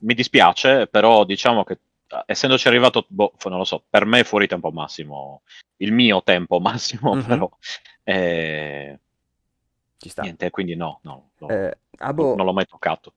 mi 0.00 0.14
dispiace, 0.14 0.86
però 0.86 1.24
diciamo 1.26 1.64
che 1.64 1.80
eh, 2.08 2.22
essendoci 2.24 2.66
arrivato, 2.66 3.04
boh, 3.08 3.34
non 3.44 3.58
lo 3.58 3.64
so, 3.64 3.84
per 3.90 4.06
me 4.06 4.24
fuori 4.24 4.46
tempo 4.46 4.70
massimo, 4.70 5.42
il 5.76 5.92
mio 5.92 6.22
tempo 6.22 6.58
massimo, 6.64 7.14
Mhm. 7.14 7.26
però 7.26 7.50
eh, 8.04 8.98
Ci 9.98 10.08
sta. 10.08 10.22
niente, 10.22 10.48
quindi 10.48 10.74
no, 10.76 11.00
no, 11.02 11.32
no, 11.40 11.48
Eh, 11.50 11.76
Abo, 11.98 12.34
non 12.34 12.46
l'ho 12.46 12.54
mai 12.54 12.64
toccato. 12.64 13.16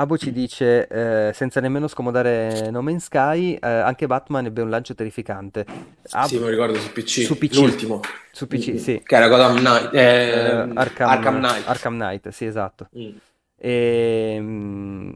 Abo 0.00 0.16
ci 0.16 0.30
dice, 0.30 0.86
eh, 0.86 1.32
senza 1.34 1.58
nemmeno 1.60 1.88
scomodare 1.88 2.70
No 2.70 2.82
Man's 2.82 3.06
Sky, 3.06 3.54
eh, 3.54 3.66
anche 3.68 4.06
Batman 4.06 4.44
ebbe 4.46 4.62
un 4.62 4.70
lancio 4.70 4.94
terrificante. 4.94 5.66
Ab- 6.10 6.28
Sì, 6.28 6.34
me 6.36 6.42
lo 6.42 6.48
ricordo 6.50 6.78
su 6.78 6.92
PC, 6.92 7.24
su 7.24 7.36
PC, 7.36 7.54
l'ultimo. 7.56 8.00
su 8.30 8.46
PC, 8.46 8.78
sì. 8.78 9.02
Che 9.02 9.16
era 9.16 9.26
Gotham 9.26 9.56
Knight, 9.58 9.92
Eh, 9.92 9.98
eh, 9.98 10.70
Arkham, 10.74 11.10
Arkham 11.10 11.36
Knight. 11.38 11.66
Arkham 11.66 11.94
Knight, 11.96 12.28
sì, 12.28 12.44
esatto. 12.44 12.88
Mm. 12.96 13.18
E, 13.56 14.38
mm, 14.40 15.12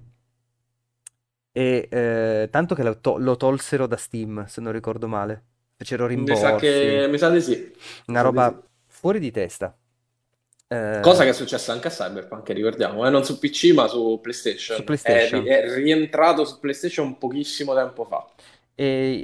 e, 1.52 1.88
eh, 1.90 2.48
tanto 2.50 2.74
che 2.74 2.82
lo, 2.82 2.98
to- 3.00 3.18
lo 3.18 3.36
tolsero 3.36 3.86
da 3.86 3.96
Steam, 3.96 4.44
se 4.46 4.60
non 4.60 4.72
ricordo 4.72 5.06
male. 5.08 5.44
Fecero 5.76 6.06
Mi 6.14 6.36
sa 6.36 6.54
che, 6.56 7.06
rimborsi, 7.06 7.10
mi 7.10 7.18
sa 7.18 7.28
di 7.30 7.40
sì. 7.40 7.54
Mi 7.54 7.74
una 8.06 8.20
di 8.20 8.22
roba 8.22 8.42
sì. 8.42 8.62
fuori 8.86 9.18
di 9.18 9.30
testa. 9.30 9.76
Eh, 10.72 11.00
Cosa 11.02 11.24
che 11.24 11.30
è 11.30 11.32
successa 11.32 11.72
anche 11.72 11.88
a 11.88 11.90
Cyberpunk, 11.90 12.48
ricordiamo, 12.50 13.06
eh, 13.06 13.10
non 13.10 13.24
su 13.24 13.38
PC 13.38 13.72
ma 13.74 13.88
su 13.88 14.18
PlayStation. 14.22 14.76
Su 14.76 14.84
PlayStation. 14.84 15.44
È, 15.44 15.62
è 15.62 15.74
rientrato 15.74 16.44
su 16.44 16.58
PlayStation 16.60 17.18
pochissimo 17.18 17.74
tempo 17.74 18.04
fa. 18.04 18.26
E 18.74 19.22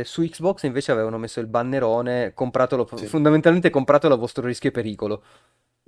eh, 0.00 0.02
su 0.04 0.22
Xbox 0.22 0.64
invece 0.64 0.90
avevano 0.92 1.18
messo 1.18 1.40
il 1.40 1.46
bannerone, 1.46 2.32
compratelo, 2.34 2.88
Sì. 2.96 3.06
fondamentalmente 3.06 3.70
compratelo 3.70 4.14
a 4.14 4.16
vostro 4.16 4.46
rischio 4.46 4.70
e 4.70 4.72
pericolo, 4.72 5.22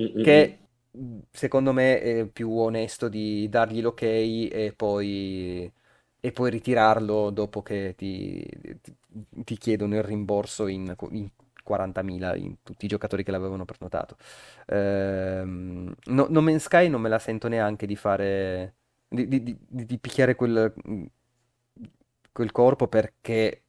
Mm-mm. 0.01 0.23
che 0.23 0.59
secondo 1.33 1.73
me 1.73 2.01
è 2.01 2.27
più 2.27 2.51
onesto 2.57 3.09
di 3.09 3.49
dargli 3.49 3.81
l'ok 3.81 4.03
e 4.03 4.73
poi, 4.77 5.71
e 6.21 6.33
poi 6.33 6.51
ritirarlo 6.51 7.31
dopo 7.31 7.63
che 7.63 7.95
ti, 7.97 8.47
ti- 8.81 8.95
ti 9.45 9.57
chiedono 9.59 9.97
il 9.97 10.03
rimborso 10.03 10.67
in, 10.69 10.95
in 11.11 11.29
40.000 11.67 12.35
in 12.37 12.57
tutti 12.63 12.87
i 12.87 12.89
giocatori 12.89 13.25
che 13.25 13.31
l'avevano 13.33 13.65
prenotato. 13.67 14.17
Ehm, 14.67 15.95
no, 16.07 16.27
No 16.31 16.41
Man's 16.41 16.65
Sky 16.65 16.89
non 16.89 17.01
me 17.03 17.09
la 17.11 17.19
sento 17.19 17.49
neanche 17.49 17.87
di 17.87 17.97
fare, 17.97 18.77
di, 19.09 19.29
di- 19.29 19.43
di- 19.43 19.59
di 19.69 19.99
picchiare 19.99 20.35
quel, 20.37 20.73
quel 22.33 22.53
corpo 22.53 22.89
perché, 22.89 23.65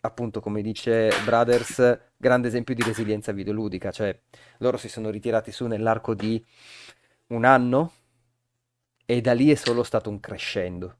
appunto, 0.00 0.40
come 0.40 0.62
dice 0.62 1.10
Brothers, 1.24 2.10
grande 2.16 2.48
esempio 2.48 2.74
di 2.74 2.82
resilienza 2.82 3.32
videoludica, 3.32 3.90
cioè 3.90 4.18
loro 4.58 4.76
si 4.76 4.88
sono 4.88 5.10
ritirati 5.10 5.52
su 5.52 5.66
nell'arco 5.66 6.14
di 6.14 6.44
un 7.28 7.44
anno 7.44 7.92
e 9.06 9.20
da 9.20 9.32
lì 9.34 9.50
è 9.50 9.56
solo 9.56 9.82
stato 9.82 10.08
un 10.08 10.20
crescendo. 10.20 10.96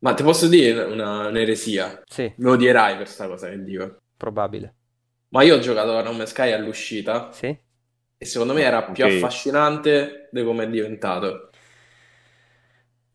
Ma 0.00 0.12
ti 0.14 0.22
posso 0.22 0.48
dire 0.48 0.82
una, 0.84 1.28
un'eresia? 1.28 2.02
Sì, 2.10 2.32
Mi 2.34 2.50
odierai 2.50 2.96
per 2.98 3.08
sta 3.08 3.26
cosa 3.26 3.48
che 3.48 3.62
dico. 3.62 3.96
probabile. 4.16 4.74
Ma 5.32 5.42
io 5.42 5.56
ho 5.56 5.58
giocato 5.58 5.96
a 5.96 6.02
No 6.02 6.12
Man's 6.12 6.30
Sky 6.30 6.52
all'uscita 6.52 7.32
Sì? 7.32 7.46
e 8.18 8.24
secondo 8.24 8.52
me 8.52 8.62
era 8.62 8.82
più 8.90 9.04
Ok. 9.04 9.10
affascinante 9.12 10.28
di 10.30 10.44
come 10.44 10.64
è 10.64 10.68
diventato. 10.68 11.50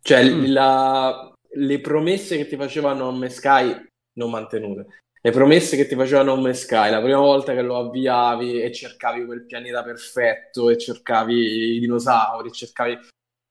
Cioè, 0.02 0.24
Mm. 0.24 0.46
la- 0.52 1.34
le 1.52 1.80
promesse 1.82 2.38
che 2.38 2.48
ti 2.48 2.56
faceva 2.56 2.94
No 2.94 3.12
Man's 3.12 3.36
Sky 3.36 3.86
non 4.14 4.30
mantenute. 4.32 5.02
le 5.20 5.32
promesse 5.32 5.76
che 5.76 5.88
ti 5.88 5.96
facevano 5.96 6.36
No 6.36 6.42
Man's 6.42 6.62
Sky, 6.62 6.90
la 6.90 7.02
prima 7.02 7.18
volta 7.20 7.54
che 7.54 7.62
lo 7.62 7.78
avviavi 7.78 8.62
e 8.62 8.72
cercavi 8.72 9.26
quel 9.26 9.46
pianeta 9.46 9.84
perfetto 9.84 10.70
e 10.70 10.78
cercavi 10.78 11.76
i 11.76 11.80
dinosauri, 11.80 12.52
cercavi 12.52 12.98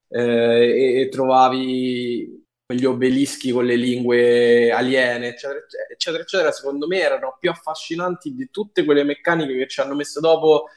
eh, 0.09 1.01
e, 1.03 1.09
trovavi 1.11 2.46
quegli 2.67 2.85
obelischi 2.85 3.53
con 3.53 3.65
le 3.65 3.77
lingue 3.77 4.73
aliene, 4.73 5.29
eccetera, 5.29 5.61
eccetera, 5.91 6.23
eccetera, 6.23 6.53
secondo 6.53 6.87
me 6.87 6.99
erano 6.99 7.37
più 7.39 7.51
affascinanti 7.51 8.35
di 8.35 8.49
tutte 8.51 8.85
quelle 8.85 9.05
meccaniche 9.05 9.57
che 9.57 9.69
ci 9.69 9.81
hanno 9.81 9.95
messo 9.95 10.21
dopo, 10.21 10.69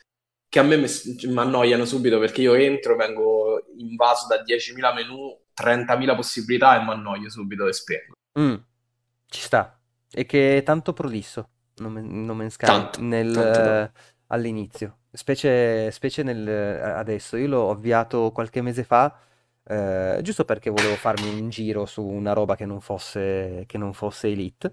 che 0.48 0.60
a 0.60 0.64
me 0.64 0.78
mi 0.78 1.38
annoiano 1.38 1.86
subito 1.86 2.20
perché 2.20 2.42
io 2.42 2.54
entro, 2.54 2.96
vengo 2.96 3.66
invaso 3.78 4.28
da 4.28 4.44
10.000 4.44 4.94
menu, 4.94 5.38
30.000 5.60 6.16
possibilità 6.16 6.80
e 6.80 6.84
mi 6.84 6.92
annoio 6.92 7.30
subito 7.30 7.68
e 7.68 7.74
spengo. 7.74 8.14
Mm, 8.40 8.56
ci 9.28 9.42
sta. 9.42 9.80
E 10.12 10.26
che 10.26 10.58
è 10.58 10.64
tanto 10.64 10.94
prolisso 10.94 11.50
No, 11.80 11.90
no 11.90 12.34
Man's 12.34 12.54
Sky 12.54 12.66
tanto, 12.66 13.02
nel, 13.02 13.34
tanto 13.34 13.60
uh, 13.60 14.02
all'inizio, 14.28 14.98
specie, 15.12 15.90
specie 15.92 16.24
nel, 16.24 16.48
adesso. 16.48 17.38
Io 17.38 17.48
l'ho 17.48 17.70
avviato 17.70 18.32
qualche 18.32 18.62
mese 18.62 18.84
fa 18.84 19.18
eh, 19.64 20.20
giusto 20.24 20.46
perché 20.46 20.70
volevo 20.70 20.96
farmi 20.96 21.30
un 21.30 21.50
giro 21.50 21.86
su 21.86 22.04
una 22.06 22.34
roba 22.34 22.56
che 22.56 22.66
non 22.66 22.82
fosse, 22.82 23.64
che 23.68 23.78
non 23.78 23.94
fosse 23.94 24.28
Elite, 24.30 24.72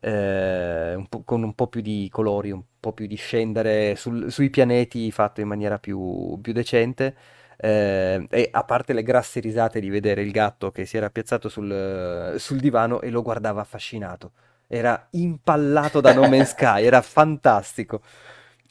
eh, 0.00 0.94
un 0.96 1.06
con 1.24 1.42
un 1.42 1.54
po' 1.54 1.66
più 1.68 1.80
di 1.80 2.08
colori, 2.10 2.50
un 2.50 2.62
po' 2.80 2.92
più 2.92 3.06
di 3.06 3.16
scendere 3.16 3.94
sul- 3.96 4.30
sui 4.32 4.50
pianeti 4.50 5.10
fatto 5.12 5.40
in 5.40 5.48
maniera 5.48 5.78
più, 5.78 6.38
più 6.40 6.52
decente. 6.52 7.14
eh, 7.62 8.26
e 8.30 8.48
a 8.50 8.64
parte 8.64 8.94
le 8.94 9.02
grasse 9.02 9.38
risate 9.40 9.80
di 9.80 9.90
vedere 9.90 10.22
il 10.22 10.30
gatto 10.32 10.70
che 10.70 10.86
si 10.86 10.96
era 10.96 11.10
piazzato 11.10 11.50
sul, 11.50 12.34
sul 12.38 12.58
divano 12.58 13.00
e 13.02 13.10
lo 13.10 13.20
guardava 13.22 13.60
affascinato. 13.60 14.32
Era 14.66 15.08
impallato 15.10 16.00
da 16.00 16.12
No 16.12 16.26
Man's 16.26 16.50
Sky, 16.56 16.84
era 16.84 17.02
fantastico. 17.02 18.00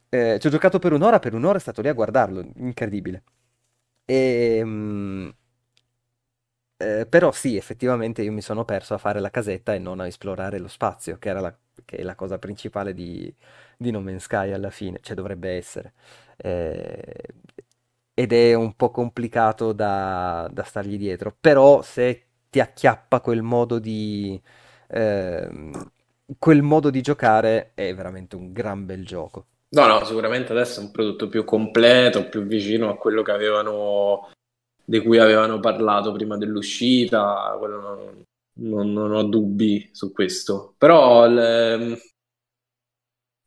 Eh, 0.10 0.38
ci 0.40 0.48
ho 0.48 0.50
giocato 0.50 0.80
per 0.80 0.94
un'ora, 0.94 1.20
per 1.20 1.34
un'ora 1.36 1.58
è 1.58 1.62
stato 1.62 1.82
lì 1.82 1.88
a 1.88 1.94
guardarlo, 1.94 2.44
incredibile. 2.58 3.24
E, 4.06 4.62
mm, 4.64 5.30
eh, 6.80 7.06
però 7.08 7.32
sì, 7.32 7.58
effettivamente 7.58 8.22
io 8.24 8.32
mi 8.32 8.42
sono 8.42 8.66
perso 8.66 8.94
a 8.94 8.98
fare 8.98 9.20
la 9.20 9.30
casetta 9.30 9.74
e 9.74 9.80
non 9.80 10.00
a 10.00 10.08
esplorare 10.08 10.60
lo 10.60 10.68
spazio, 10.68 11.18
che 11.18 11.30
era 11.30 11.40
la, 11.42 11.56
che 11.86 11.98
è 11.98 12.04
la 12.04 12.16
cosa 12.16 12.40
principale 12.40 12.94
di, 12.94 13.34
di 13.78 13.92
No 13.92 14.02
Man's 14.02 14.24
Sky 14.24 14.52
alla 14.52 14.70
fine, 14.70 15.00
cioè 15.02 15.16
dovrebbe 15.16 15.52
essere. 15.52 15.94
Eh, 16.38 17.16
ed 18.14 18.34
è 18.34 18.54
un 18.54 18.76
po' 18.76 18.92
complicato 18.92 19.72
da, 19.74 20.50
da 20.52 20.64
stargli 20.64 20.98
dietro, 20.98 21.36
però 21.40 21.82
se 21.82 22.24
ti 22.50 22.60
acchiappa 22.60 23.22
quel 23.22 23.42
modo 23.42 23.80
di... 23.80 24.42
ehm, 24.88 25.92
quel 26.38 26.62
modo 26.62 26.90
di 26.90 27.02
giocare 27.02 27.72
è 27.76 27.94
veramente 27.96 28.36
un 28.36 28.52
gran 28.54 28.86
bel 28.86 29.06
gioco. 29.06 29.46
No, 29.72 29.86
no, 29.86 30.04
sicuramente 30.04 30.52
adesso 30.52 30.80
è 30.80 30.84
un 30.84 30.92
prodotto 30.92 31.28
più 31.28 31.44
completo, 31.46 32.28
più 32.28 32.44
vicino 32.44 32.90
a 32.90 32.98
quello 32.98 33.22
che 33.22 33.32
avevano 33.32 34.30
di 34.90 35.02
cui 35.02 35.20
avevano 35.20 35.60
parlato 35.60 36.12
prima 36.12 36.36
dell'uscita, 36.36 37.56
non, 37.62 38.26
non, 38.54 38.92
non, 38.92 39.12
ho 39.12 39.24
dubbi 39.24 39.88
su 39.92 40.12
questo. 40.12 40.74
Però 40.80 41.28
le, 41.28 42.02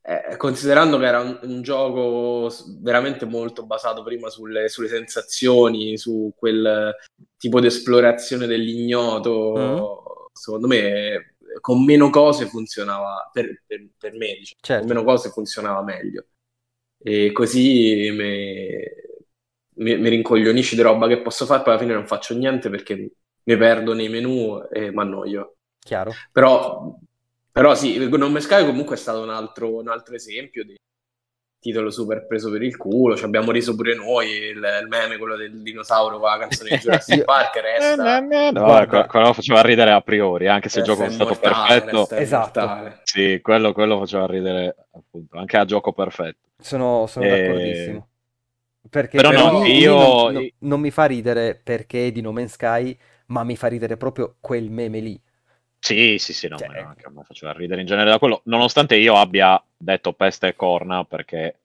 eh, 0.03 0.37
considerando 0.37 0.99
che 0.99 1.07
era 1.07 1.19
un, 1.19 1.37
un, 1.43 1.63
gioco 1.63 2.49
veramente 2.79 3.25
molto 3.25 3.67
basato 3.67 4.05
prima 4.05 4.31
sulle, 4.31 4.69
sulle, 4.69 4.87
sensazioni, 4.87 5.99
su 5.99 6.33
quel 6.37 6.95
tipo 7.37 7.59
di 7.59 7.67
esplorazione 7.67 8.47
dell'ignoto, 8.47 9.55
mm. 9.59 10.31
secondo 10.33 10.69
me 10.69 11.35
con 11.61 11.85
meno 11.85 12.09
cose 12.09 12.47
funzionava 12.47 13.29
per, 13.33 13.65
per, 13.67 13.89
per 13.99 14.13
me, 14.13 14.37
diciamo, 14.39 14.61
certo. 14.61 14.87
con 14.87 14.95
meno 14.95 15.05
cose 15.05 15.31
funzionava 15.31 15.83
meglio. 15.83 16.25
E 17.03 17.33
così 17.33 18.13
me, 18.13 19.03
mi, 19.75 19.97
mi 19.97 20.09
rincoglionisci 20.09 20.77
di 20.77 20.83
roba 20.83 21.07
che 21.07 21.21
posso 21.21 21.47
fare, 21.47 21.63
poi 21.63 21.73
alla 21.73 21.83
fine 21.83 21.95
non 21.95 22.07
faccio 22.07 22.35
niente 22.35 22.71
perché 22.71 23.11
mi 23.45 23.57
perdo 23.57 23.95
nei 23.95 24.09
menu 24.09 24.63
e 24.71 24.91
mi 24.91 25.01
annoio. 25.01 25.57
Chiaro. 25.79 26.13
Però, 26.31 26.97
però 27.51 27.75
sì, 27.75 28.09
Non 28.09 28.33
Me 28.33 28.41
Sky 28.41 28.65
comunque 28.65 28.97
è 28.97 28.99
stato 28.99 29.21
un 29.21 29.31
altro, 29.31 29.75
un 29.75 29.89
altro 29.89 30.15
esempio 30.15 30.65
di 30.65 30.77
titolo 31.63 31.91
super 31.91 32.27
preso 32.27 32.51
per 32.51 32.63
il 32.63 32.77
culo. 32.77 33.17
Ci 33.17 33.25
abbiamo 33.25 33.53
riso 33.53 33.75
pure 33.75 33.95
noi 33.95 34.29
il, 34.29 34.57
il 34.57 34.87
meme, 34.89 35.17
quello 35.17 35.37
del 35.37 35.63
dinosauro 35.63 36.19
con 36.19 36.29
la 36.29 36.39
canzone 36.39 36.71
di 36.71 36.77
Jurassic 36.83 37.25
Park. 37.25 37.61
Resta. 37.61 38.21
no, 38.21 39.07
quello 39.07 39.33
faceva 39.33 39.63
ridere 39.63 39.93
a 39.93 40.01
priori, 40.01 40.49
anche 40.49 40.69
se 40.69 40.81
il 40.81 40.85
gioco 40.85 41.05
è 41.05 41.11
stato 41.11 41.35
perfetto. 41.37 42.09
Esatto. 42.11 43.01
Sì, 43.05 43.41
quello, 43.41 43.73
quello, 43.73 43.99
faceva 43.99 44.27
ridere 44.27 44.75
appunto, 44.93 45.39
anche 45.39 45.57
a 45.57 45.65
gioco 45.65 45.93
perfetto. 45.93 46.49
Sono, 46.59 47.07
sono 47.07 47.25
e... 47.25 47.29
d'accordissimo. 47.29 48.07
Perché 48.93 49.17
però, 49.17 49.31
però 49.31 49.53
no, 49.53 49.65
io... 49.65 50.31
Non, 50.31 50.51
non, 50.59 50.81
mi 50.81 50.91
fa 50.91 51.07
ridere 51.07 51.55
perché 51.55 52.09
è 52.09 52.13
di 52.13 52.21
No 52.21 52.31
Man's 52.31 52.53
Sky, 52.53 52.95
ma 53.29 53.43
mi 53.43 53.57
fa 53.57 53.69
ridere 53.69 53.97
proprio 53.97 54.37
quel 54.39 54.69
meme 54.69 55.01
lì. 55.01 55.19
Sì, 55.79 56.19
sì, 56.19 56.35
sì, 56.35 56.47
no, 56.47 56.59
cioè... 56.59 56.69
ma 56.69 56.89
anche 56.91 57.07
a 57.07 57.11
me 57.11 57.23
faceva 57.25 57.55
ridere 57.55 57.81
in 57.81 57.87
genere 57.87 58.11
da 58.11 58.19
quello, 58.19 58.43
nonostante 58.45 58.97
io 58.97 59.17
abbia 59.17 59.61
detto 59.75 60.13
peste 60.13 60.49
e 60.49 60.55
corna 60.55 61.05
perché 61.05 61.59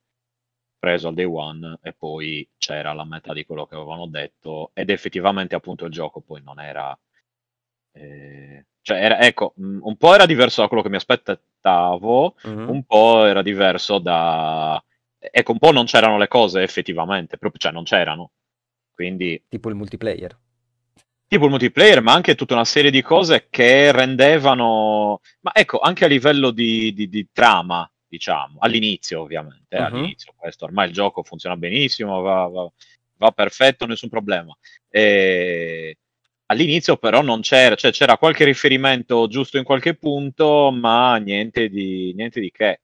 preso 0.80 1.09
al 1.09 1.15
day 1.15 1.25
one 1.25 1.80
e 1.82 1.91
poi 1.91 2.47
c'era 2.57 2.93
la 2.93 3.03
metà 3.03 3.34
di 3.34 3.43
quello 3.43 3.65
che 3.65 3.75
avevano 3.75 4.07
detto 4.07 4.71
ed 4.73 4.89
effettivamente 4.89 5.53
appunto 5.53 5.84
il 5.84 5.91
gioco 5.91 6.21
poi 6.21 6.41
non 6.41 6.61
era... 6.61 6.97
Eh, 7.91 8.65
cioè 8.82 9.03
era, 9.03 9.19
ecco, 9.19 9.51
un 9.57 9.97
po' 9.97 10.13
era 10.13 10.25
diverso 10.25 10.61
da 10.61 10.69
quello 10.69 10.82
che 10.82 10.89
mi 10.89 10.95
aspettavo, 10.95 12.36
mm-hmm. 12.47 12.69
un 12.69 12.84
po' 12.86 13.25
era 13.25 13.41
diverso 13.41 13.99
da 13.99 14.82
ecco, 15.32 15.51
un 15.51 15.59
po' 15.59 15.71
non 15.71 15.86
c'erano 15.86 16.17
le 16.17 16.28
cose 16.28 16.63
effettivamente, 16.63 17.38
proprio, 17.38 17.59
cioè 17.59 17.71
non 17.71 17.84
c'erano. 17.84 18.32
Quindi... 18.93 19.43
Tipo 19.47 19.69
il 19.69 19.75
multiplayer. 19.75 20.38
Tipo 21.28 21.43
il 21.45 21.49
multiplayer, 21.49 22.01
ma 22.01 22.13
anche 22.13 22.36
tutta 22.36 22.53
una 22.53 22.65
serie 22.65 22.91
di 22.91 23.01
cose 23.01 23.47
che 23.49 23.91
rendevano... 23.91 25.21
Ma 25.41 25.51
ecco, 25.53 25.80
anche 25.80 26.05
a 26.05 26.07
livello 26.07 26.51
di, 26.51 26.93
di, 26.93 27.09
di 27.09 27.28
trama, 27.32 27.89
diciamo, 28.07 28.57
all'inizio 28.59 29.21
ovviamente, 29.21 29.75
uh-huh. 29.78 29.84
all'inizio 29.84 30.34
questo, 30.36 30.65
ormai 30.65 30.88
il 30.88 30.93
gioco 30.93 31.23
funziona 31.23 31.57
benissimo, 31.57 32.21
va, 32.21 32.47
va, 32.47 32.71
va 33.17 33.32
perfetto, 33.32 33.86
nessun 33.86 34.09
problema. 34.09 34.55
E... 34.89 35.97
All'inizio 36.49 36.95
però 36.95 37.21
non 37.21 37.41
c'era, 37.41 37.75
cioè 37.75 37.91
c'era 37.91 38.17
qualche 38.17 38.45
riferimento 38.45 39.28
giusto 39.28 39.57
in 39.57 39.65
qualche 39.65 39.95
punto, 39.95 40.71
ma 40.71 41.17
niente 41.17 41.67
di, 41.67 42.13
niente 42.15 42.39
di 42.39 42.49
che 42.51 42.84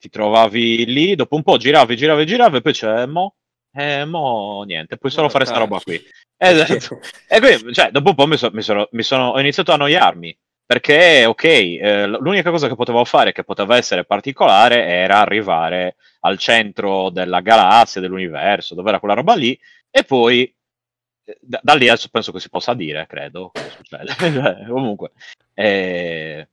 ti 0.00 0.08
trovavi 0.08 0.86
lì, 0.86 1.14
dopo 1.14 1.36
un 1.36 1.42
po' 1.42 1.58
giravi, 1.58 1.94
giravi, 1.94 2.26
giravi, 2.26 2.56
e 2.56 2.60
poi 2.62 2.72
c'è 2.72 3.04
mo, 3.06 3.34
eh, 3.72 4.04
mo 4.06 4.62
niente, 4.62 4.96
puoi 4.96 5.12
solo 5.12 5.28
fare 5.28 5.44
sta 5.44 5.58
roba 5.58 5.78
qui. 5.78 6.00
Esatto. 6.42 7.00
e 7.28 7.38
quindi, 7.38 7.74
cioè, 7.74 7.90
dopo 7.90 8.08
un 8.08 8.14
po' 8.14 8.26
mi, 8.26 8.38
so, 8.38 8.48
mi, 8.50 8.62
sono, 8.62 8.88
mi 8.92 9.02
sono, 9.02 9.28
ho 9.28 9.40
iniziato 9.40 9.72
a 9.72 9.74
annoiarmi, 9.74 10.34
perché, 10.64 11.26
ok, 11.26 11.44
eh, 11.44 12.06
l'unica 12.06 12.50
cosa 12.50 12.66
che 12.66 12.76
potevo 12.76 13.04
fare, 13.04 13.32
che 13.32 13.44
poteva 13.44 13.76
essere 13.76 14.06
particolare, 14.06 14.86
era 14.86 15.18
arrivare 15.18 15.96
al 16.20 16.38
centro 16.38 17.10
della 17.10 17.40
galassia, 17.40 18.00
dell'universo, 18.00 18.74
dove 18.74 18.88
era 18.88 18.98
quella 19.00 19.12
roba 19.12 19.34
lì, 19.34 19.58
e 19.90 20.02
poi 20.04 20.50
eh, 21.24 21.38
da, 21.42 21.60
da 21.62 21.74
lì 21.74 21.88
adesso 21.88 22.08
penso 22.08 22.32
che 22.32 22.40
si 22.40 22.48
possa 22.48 22.72
dire, 22.72 23.06
credo, 23.06 23.50
cosa 23.52 23.68
succede. 23.68 24.14
Cioè, 24.16 24.66
comunque, 24.66 25.10
eh, 25.52 26.48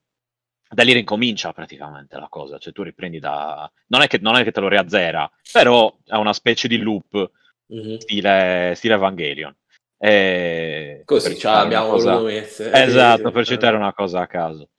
da 0.69 0.83
lì 0.83 0.93
ricomincia 0.93 1.53
praticamente 1.53 2.17
la 2.17 2.27
cosa, 2.29 2.57
cioè 2.57 2.73
tu 2.73 2.83
riprendi 2.83 3.19
da... 3.19 3.69
Non 3.87 4.01
è 4.01 4.07
che, 4.07 4.19
non 4.21 4.35
è 4.35 4.43
che 4.43 4.51
te 4.51 4.59
lo 4.59 4.67
riazzera, 4.67 5.29
però 5.51 5.95
è 6.05 6.15
una 6.15 6.33
specie 6.33 6.67
di 6.67 6.77
loop 6.77 7.31
mm-hmm. 7.73 7.97
stile, 7.97 8.73
stile 8.75 8.93
Evangelion. 8.95 9.55
E... 9.97 11.01
Così 11.05 11.37
ce 11.37 11.47
l'abbiamo 11.47 11.89
cosa... 11.89 12.19
messe. 12.19 12.71
Esatto, 12.71 13.31
per 13.31 13.45
citare 13.45 13.75
una 13.75 13.93
cosa 13.93 14.21
a 14.21 14.27
caso. 14.27 14.69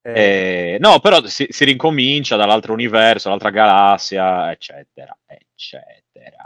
Eh... 0.00 0.74
E... 0.74 0.78
No, 0.80 1.00
però 1.00 1.24
si, 1.26 1.46
si 1.50 1.64
rincomincia 1.64 2.36
dall'altro 2.36 2.72
universo, 2.72 3.24
dall'altra 3.24 3.50
galassia, 3.50 4.50
eccetera, 4.50 5.16
eccetera. 5.26 6.44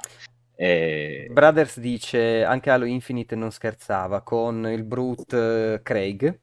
E... 0.58 1.28
Brothers 1.30 1.78
dice 1.80 2.42
anche 2.42 2.70
Halo 2.70 2.86
Infinite 2.86 3.36
non 3.36 3.50
scherzava 3.50 4.22
con 4.22 4.66
il 4.70 4.84
Brute 4.84 5.80
Craig 5.82 6.40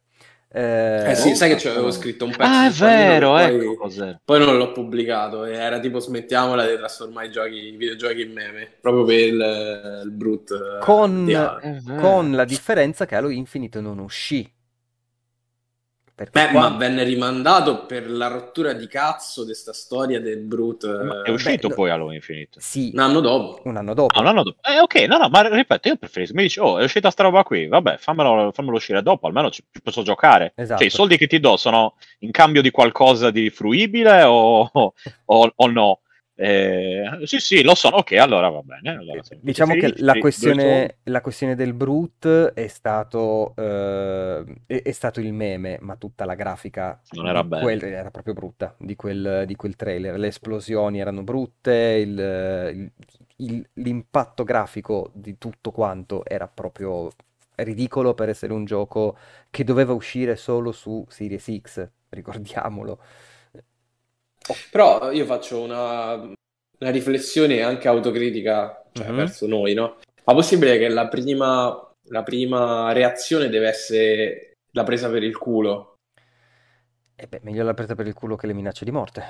eh, 0.55 1.09
eh 1.09 1.15
sì, 1.15 1.35
sai 1.35 1.49
che 1.49 1.57
ci 1.57 1.67
avevo 1.67 1.89
scritto 1.89 2.25
un 2.25 2.31
pezzo. 2.31 2.43
Ah, 2.43 2.67
è 2.67 2.69
vero, 2.69 3.37
ecco 3.37 3.87
poi, 3.87 4.17
poi 4.23 4.39
non 4.39 4.55
l'ho 4.55 4.71
pubblicato. 4.71 5.45
Era 5.45 5.79
tipo 5.79 5.99
smettiamola 5.99 6.67
di 6.67 6.75
trasformare 6.77 7.27
i, 7.27 7.31
giochi, 7.31 7.55
i 7.55 7.75
videogiochi 7.75 8.21
in 8.21 8.33
meme, 8.33 8.71
proprio 8.79 9.03
per 9.03 9.19
il, 9.19 10.01
il 10.05 10.11
brutto. 10.11 10.77
Eh, 10.77 10.79
con, 10.79 11.95
con 11.99 12.31
la 12.33 12.45
differenza 12.45 13.07
che 13.07 13.15
Halo 13.15 13.29
Infinite 13.29 13.81
non 13.81 13.97
uscì. 13.97 14.47
Beh, 16.15 16.29
qua... 16.29 16.69
ma 16.69 16.69
venne 16.69 17.03
rimandato 17.03 17.85
per 17.85 18.07
la 18.07 18.27
rottura 18.27 18.73
di 18.73 18.87
cazzo 18.87 19.43
di 19.43 19.55
sta 19.55 19.73
storia 19.73 20.21
del 20.21 20.41
Brute. 20.41 21.23
è 21.25 21.29
uscito 21.31 21.69
Beh, 21.69 21.73
poi 21.73 21.89
Halo 21.89 22.11
Infinite? 22.11 22.59
Sì. 22.61 22.91
Un 22.93 22.99
anno 22.99 23.19
dopo. 23.19 23.61
Un 23.63 23.77
anno 23.77 23.95
dopo. 23.95 24.15
Ah, 24.15 24.21
un 24.21 24.27
anno 24.27 24.43
dopo. 24.43 24.59
Eh, 24.61 24.79
ok, 24.79 24.95
no, 25.07 25.17
no, 25.17 25.29
ma 25.29 25.41
ripeto, 25.47 25.87
io 25.87 25.95
preferisco. 25.95 26.35
Mi 26.35 26.43
dici, 26.43 26.59
oh, 26.59 26.77
è 26.77 26.83
uscita 26.83 27.09
sta 27.09 27.23
roba 27.23 27.43
qui, 27.43 27.67
vabbè, 27.67 27.97
fammelo, 27.97 28.51
fammelo 28.51 28.75
uscire 28.75 29.01
dopo, 29.01 29.25
almeno 29.25 29.49
ci, 29.49 29.63
ci 29.71 29.81
posso 29.81 30.03
giocare. 30.03 30.53
Esatto. 30.55 30.77
Cioè, 30.77 30.87
i 30.87 30.91
soldi 30.91 31.17
che 31.17 31.25
ti 31.25 31.39
do 31.39 31.57
sono 31.57 31.95
in 32.19 32.29
cambio 32.29 32.61
di 32.61 32.69
qualcosa 32.69 33.31
di 33.31 33.49
fruibile 33.49 34.21
o, 34.21 34.69
o, 34.71 35.51
o 35.55 35.67
no? 35.67 35.99
Eh, 36.45 37.19
sì, 37.23 37.39
sì, 37.39 37.63
lo 37.63 37.73
sono. 37.73 37.97
Ok, 37.97 38.11
allora 38.13 38.49
va 38.49 38.61
bene. 38.61 38.97
Allora, 38.97 39.21
diciamo 39.39 39.75
che 39.75 39.93
la 39.97 40.15
questione, 40.15 40.97
la 41.03 41.21
questione, 41.21 41.55
del 41.55 41.73
Brute 41.73 42.51
è 42.53 42.67
stato, 42.67 43.53
eh, 43.55 44.43
è, 44.65 44.81
è, 44.81 44.91
stato 44.91 45.21
il 45.21 45.31
meme, 45.31 45.77
ma 45.79 45.95
tutta 45.95 46.25
la 46.25 46.35
grafica 46.35 46.99
non 47.11 47.27
era 47.27 47.45
bella. 47.45 47.63
Quel, 47.63 47.83
era 47.83 48.11
proprio 48.11 48.33
brutta 48.33 48.75
di 48.77 48.97
quel, 48.97 49.45
di 49.47 49.55
quel, 49.55 49.77
trailer. 49.77 50.19
Le 50.19 50.27
esplosioni 50.27 50.99
erano 50.99 51.23
brutte, 51.23 51.71
il, 52.05 52.91
il, 53.37 53.69
l'impatto 53.75 54.43
grafico 54.43 55.11
di 55.13 55.37
tutto 55.37 55.71
quanto 55.71 56.25
era 56.25 56.49
proprio 56.49 57.09
ridicolo 57.55 58.13
per 58.15 58.27
essere 58.27 58.51
un 58.51 58.65
gioco 58.65 59.17
che 59.49 59.63
doveva 59.63 59.93
uscire 59.93 60.35
solo 60.35 60.73
su 60.73 61.05
Series 61.07 61.49
X, 61.61 61.87
ricordiamolo. 62.09 62.99
Però 64.69 65.11
io 65.11 65.25
faccio 65.25 65.61
una, 65.61 66.13
una 66.13 66.89
riflessione 66.91 67.61
anche 67.61 67.87
autocritica 67.87 68.83
cioè, 68.91 69.07
mm-hmm. 69.07 69.15
verso 69.15 69.47
noi, 69.47 69.73
no? 69.73 69.99
Ma 70.25 70.33
possibile 70.33 70.77
che 70.77 70.89
la 70.89 71.07
prima, 71.07 71.91
la 72.09 72.23
prima 72.23 72.91
reazione 72.91 73.49
deve 73.49 73.67
essere 73.67 74.53
la 74.71 74.83
presa 74.83 75.09
per 75.09 75.23
il 75.23 75.37
culo? 75.37 75.95
E 77.15 77.23
eh 77.23 77.27
beh, 77.27 77.41
meglio 77.43 77.63
la 77.63 77.73
presa 77.73 77.95
per 77.95 78.07
il 78.07 78.13
culo 78.13 78.35
che 78.35 78.47
le 78.47 78.53
minacce 78.53 78.85
di 78.85 78.91
morte. 78.91 79.23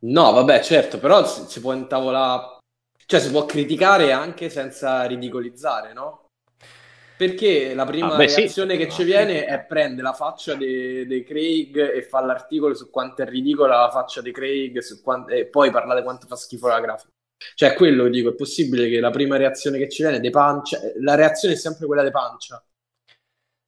No, 0.00 0.32
vabbè, 0.32 0.60
certo, 0.62 0.98
però 0.98 1.24
si, 1.26 1.44
si 1.48 1.60
può 1.60 1.72
intavolare, 1.72 2.58
cioè 3.06 3.20
si 3.20 3.30
può 3.30 3.44
criticare 3.46 4.12
anche 4.12 4.48
senza 4.48 5.04
ridicolizzare, 5.04 5.92
no? 5.92 6.27
Perché 7.18 7.74
la 7.74 7.84
prima 7.84 8.14
ah, 8.14 8.16
beh, 8.16 8.26
reazione 8.26 8.74
sì. 8.74 8.78
che 8.78 8.88
ci 8.88 9.02
viene 9.02 9.44
è 9.44 9.60
prendere 9.64 10.02
la 10.02 10.12
faccia 10.12 10.54
di 10.54 11.24
Craig 11.26 11.76
e 11.96 12.02
fa 12.02 12.24
l'articolo 12.24 12.74
su 12.74 12.90
quanto 12.90 13.22
è 13.22 13.26
ridicola 13.26 13.80
la 13.80 13.90
faccia 13.90 14.22
di 14.22 14.30
Craig 14.30 14.80
quanto, 15.02 15.32
e 15.32 15.46
poi 15.46 15.72
parlare 15.72 16.04
quanto 16.04 16.28
fa 16.28 16.36
schifo 16.36 16.68
la 16.68 16.78
grafica. 16.78 17.10
Cioè, 17.56 17.74
quello 17.74 18.04
che 18.04 18.10
dico, 18.10 18.30
è 18.30 18.34
possibile 18.34 18.88
che 18.88 19.00
la 19.00 19.10
prima 19.10 19.36
reazione 19.36 19.78
che 19.78 19.88
ci 19.88 20.02
viene 20.02 20.18
è 20.18 20.20
di 20.20 20.30
pancia, 20.30 20.78
la 21.00 21.16
reazione 21.16 21.54
è 21.54 21.56
sempre 21.56 21.86
quella 21.86 22.04
di 22.04 22.10
pancia. 22.12 22.64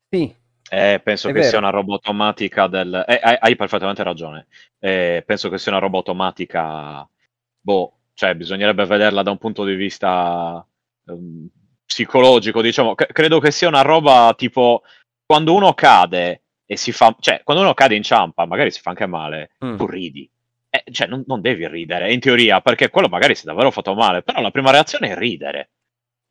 Sì. 0.09 0.33
Eh, 0.73 1.01
penso 1.03 1.27
è 1.27 1.33
che 1.33 1.39
vero. 1.39 1.51
sia 1.51 1.59
una 1.59 1.71
roba 1.71 1.95
automatica 1.95 2.69
del... 2.69 3.05
Eh, 3.09 3.19
hai, 3.21 3.37
hai, 3.41 3.57
perfettamente 3.57 4.05
ragione. 4.05 4.47
Eh, 4.79 5.25
penso 5.27 5.49
che 5.49 5.59
sia 5.59 5.73
una 5.73 5.81
roba 5.81 5.97
automatica... 5.97 7.09
Boh, 7.61 7.99
cioè 8.15 8.37
bisognerebbe 8.37 8.87
vederla 8.87 9.25
da 9.25 9.33
un 9.33 9.39
punto 9.39 9.65
di 9.65 9.75
vista... 9.75 10.65
Um, 11.07 11.49
psicologico, 11.91 12.63
diciamo, 12.63 12.95
C- 12.95 13.13
credo 13.13 13.41
che 13.41 13.51
sia 13.51 13.67
una 13.67 13.83
roba 13.83 14.33
tipo 14.37 14.83
quando 15.27 15.55
uno 15.55 15.75
cade 15.75 16.43
e 16.65 16.77
si 16.77 16.93
fa, 16.93 17.15
cioè, 17.19 17.41
quando 17.43 17.65
uno 17.65 17.75
cade 17.75 17.97
in 17.97 18.05
ciampa, 18.05 18.47
magari 18.47 18.71
si 18.71 18.81
fa 18.81 18.91
anche 18.91 19.07
male, 19.07 19.51
mm. 19.65 19.77
tu 19.77 19.87
ridi. 19.87 20.31
Eh, 20.71 20.85
cioè, 20.93 21.09
non, 21.09 21.25
non, 21.27 21.41
devi 21.41 21.67
ridere, 21.67 22.13
in 22.13 22.21
teoria, 22.21 22.61
perché 22.61 22.91
quello 22.91 23.09
magari 23.09 23.35
si 23.35 23.43
è 23.43 23.47
davvero 23.47 23.73
fatto 23.73 23.95
male, 23.95 24.23
però 24.23 24.41
la 24.41 24.53
prima 24.53 24.71
reazione 24.71 25.11
è 25.11 25.17
ridere. 25.17 25.71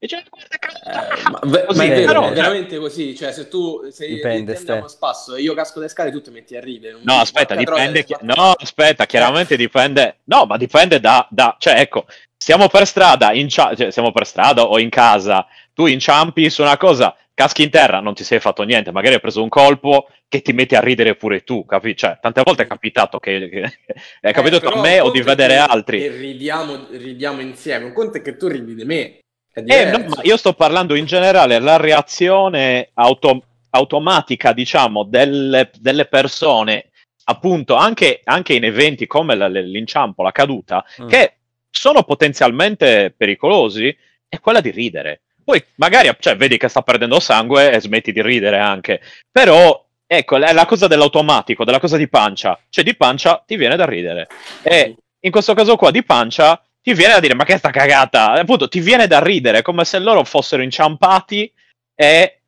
E 0.02 0.08
cioè, 0.08 0.24
guarda, 0.30 1.18
eh, 1.18 1.30
ma, 1.30 1.66
così, 1.66 1.78
ma 1.78 1.84
è, 1.84 1.90
vero, 1.90 2.06
però, 2.06 2.30
è 2.30 2.34
veramente 2.34 2.78
così, 2.78 3.14
cioè 3.18 3.34
se 3.34 3.50
tu 3.50 3.90
sei 3.92 4.16
dipende, 4.16 4.56
andiamo 4.56 4.86
a 4.86 4.88
spasso 4.88 5.36
e 5.36 5.42
io 5.42 5.54
casco 5.54 5.82
le 5.82 5.90
scale 5.90 6.10
tu 6.10 6.22
ti 6.22 6.32
metti 6.32 6.56
a 6.56 6.62
ridere. 6.62 7.00
No, 7.04 7.16
aspetta, 7.16 7.54
dipende, 7.54 8.06
chi... 8.06 8.16
no, 8.22 8.54
aspetta, 8.58 9.06
chiaramente 9.06 9.58
dipende, 9.58 10.20
no, 10.26 10.46
ma 10.46 10.56
dipende 10.56 11.02
da, 11.02 11.28
da, 11.30 11.58
cioè 11.60 11.82
ecco, 11.82 12.06
siamo 12.42 12.70
per 12.70 12.88
strada, 12.88 13.34
in 13.34 13.50
cia- 13.50 13.76
cioè, 13.76 13.92
siamo 13.92 14.12
per 14.12 14.26
strada 14.26 14.64
o 14.64 14.80
in 14.80 14.90
casa, 14.90 15.46
tu 15.74 15.88
inciampi 15.88 16.50
su 16.50 16.62
una 16.62 16.78
cosa, 16.78 17.14
caschi 17.34 17.64
in 17.64 17.70
terra, 17.70 18.00
non 18.00 18.14
ti 18.14 18.24
sei 18.24 18.40
fatto 18.40 18.64
niente, 18.64 18.92
magari 18.92 19.16
hai 19.16 19.20
preso 19.20 19.44
un 19.44 19.50
colpo 19.50 20.08
che 20.30 20.42
ti 20.42 20.54
metti 20.54 20.76
a 20.76 20.80
ridere 20.80 21.16
pure 21.16 21.44
tu, 21.44 21.66
capi? 21.66 21.98
Cioè, 21.98 22.18
tante 22.22 22.42
volte 22.44 22.64
è 22.64 22.68
capitato 22.68 23.20
che, 23.20 23.50
che 23.50 23.78
è 24.22 24.32
capitato 24.32 24.72
eh, 24.72 24.78
a 24.78 24.82
me 24.82 25.00
o 25.02 25.12
di 25.12 25.22
vedere 25.22 25.58
altri. 25.58 26.04
E 26.04 26.10
ridiamo, 26.10 26.88
ridiamo 26.92 27.42
insieme, 27.42 27.86
un 27.86 27.94
conto 27.94 28.18
è 28.18 28.22
che 28.22 28.38
tu 28.38 28.48
ridi 28.48 28.74
di 28.74 28.86
me. 28.86 29.20
Eh, 29.54 29.86
no, 29.86 30.06
ma 30.08 30.20
io 30.22 30.38
sto 30.38 30.54
parlando 30.54 30.96
in 30.96 31.06
generale, 31.06 31.60
la 31.60 31.76
reazione 31.76 32.92
auto- 32.94 33.44
automatica, 33.72 34.54
diciamo, 34.54 35.04
delle, 35.04 35.72
delle 35.78 36.06
persone 36.06 36.86
appunto 37.26 37.76
anche, 37.76 38.22
anche, 38.24 38.54
in 38.54 38.64
eventi 38.64 39.06
come 39.06 39.36
l'inciampo, 39.36 40.24
la 40.24 40.32
caduta, 40.32 40.84
mm. 41.02 41.08
che 41.08 41.39
sono 41.70 42.04
potenzialmente 42.04 43.14
pericolosi, 43.16 43.96
è 44.28 44.40
quella 44.40 44.62
di 44.62 44.72
ridere. 44.72 45.22
Poi 45.44 45.64
magari 45.76 46.16
cioè, 46.20 46.36
vedi 46.36 46.58
che 46.58 46.68
sta 46.68 46.82
perdendo 46.82 47.20
sangue 47.20 47.72
e 47.72 47.82
smetti 47.82 48.12
di 48.12 48.22
ridere 48.22 48.60
anche. 48.60 49.02
Però, 49.32 49.84
ecco, 50.06 50.38
è 50.38 50.54
la 50.54 50.66
cosa 50.66 50.88
dell'automatico, 50.88 51.64
della 51.64 51.80
cosa 51.80 51.98
di 51.98 52.08
pancia. 52.08 52.60
Cioè, 52.70 52.84
di 52.84 52.96
pancia 52.96 53.44
ti 53.46 53.56
viene 53.56 53.76
da 53.76 53.86
ridere. 53.86 54.28
E 54.62 54.96
in 55.22 55.32
questo 55.32 55.54
caso 55.54 55.76
qua, 55.76 55.90
di 55.92 56.04
pancia, 56.04 56.62
ti 56.82 56.94
viene 56.94 57.14
da 57.14 57.20
dire, 57.20 57.34
ma 57.34 57.46
che 57.46 57.58
sta 57.58 57.72
cagata? 57.72 58.34
Appunto, 58.34 58.68
ti 58.68 58.80
viene 58.80 59.08
da 59.08 59.20
ridere, 59.20 59.62
come 59.62 59.86
se 59.86 60.00
loro 60.00 60.24
fossero 60.24 60.62
inciampati 60.62 61.52
e, 61.96 62.42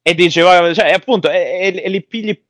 e 0.00 0.14
diceva, 0.14 0.72
cioè, 0.72 0.92
appunto, 0.92 1.30
e, 1.30 1.72
e, 1.74 1.82
e 1.84 1.88
li 1.88 2.02
pigli 2.02 2.40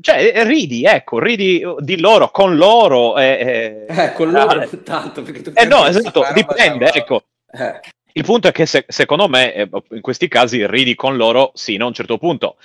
cioè 0.00 0.44
ridi, 0.44 0.84
ecco, 0.84 1.18
ridi 1.18 1.62
di 1.78 2.00
loro, 2.00 2.30
con 2.30 2.56
loro. 2.56 3.18
Eh, 3.18 3.86
eh, 3.88 4.02
eh 4.02 4.12
con 4.12 4.30
loro 4.30 4.62
eh, 4.62 4.82
tanto, 4.82 5.22
perché 5.22 5.42
tu 5.42 5.52
eh, 5.54 5.66
no, 5.66 5.86
esatto, 5.86 6.24
dipende, 6.32 6.90
ecco. 6.92 7.24
Eh. 7.50 7.80
Il 8.12 8.24
punto 8.24 8.48
è 8.48 8.52
che 8.52 8.66
se, 8.66 8.84
secondo 8.88 9.28
me 9.28 9.54
eh, 9.54 9.68
in 9.90 10.00
questi 10.00 10.28
casi 10.28 10.66
ridi 10.66 10.94
con 10.94 11.16
loro 11.16 11.52
sino 11.54 11.84
a 11.84 11.88
un 11.88 11.94
certo 11.94 12.18
punto. 12.18 12.56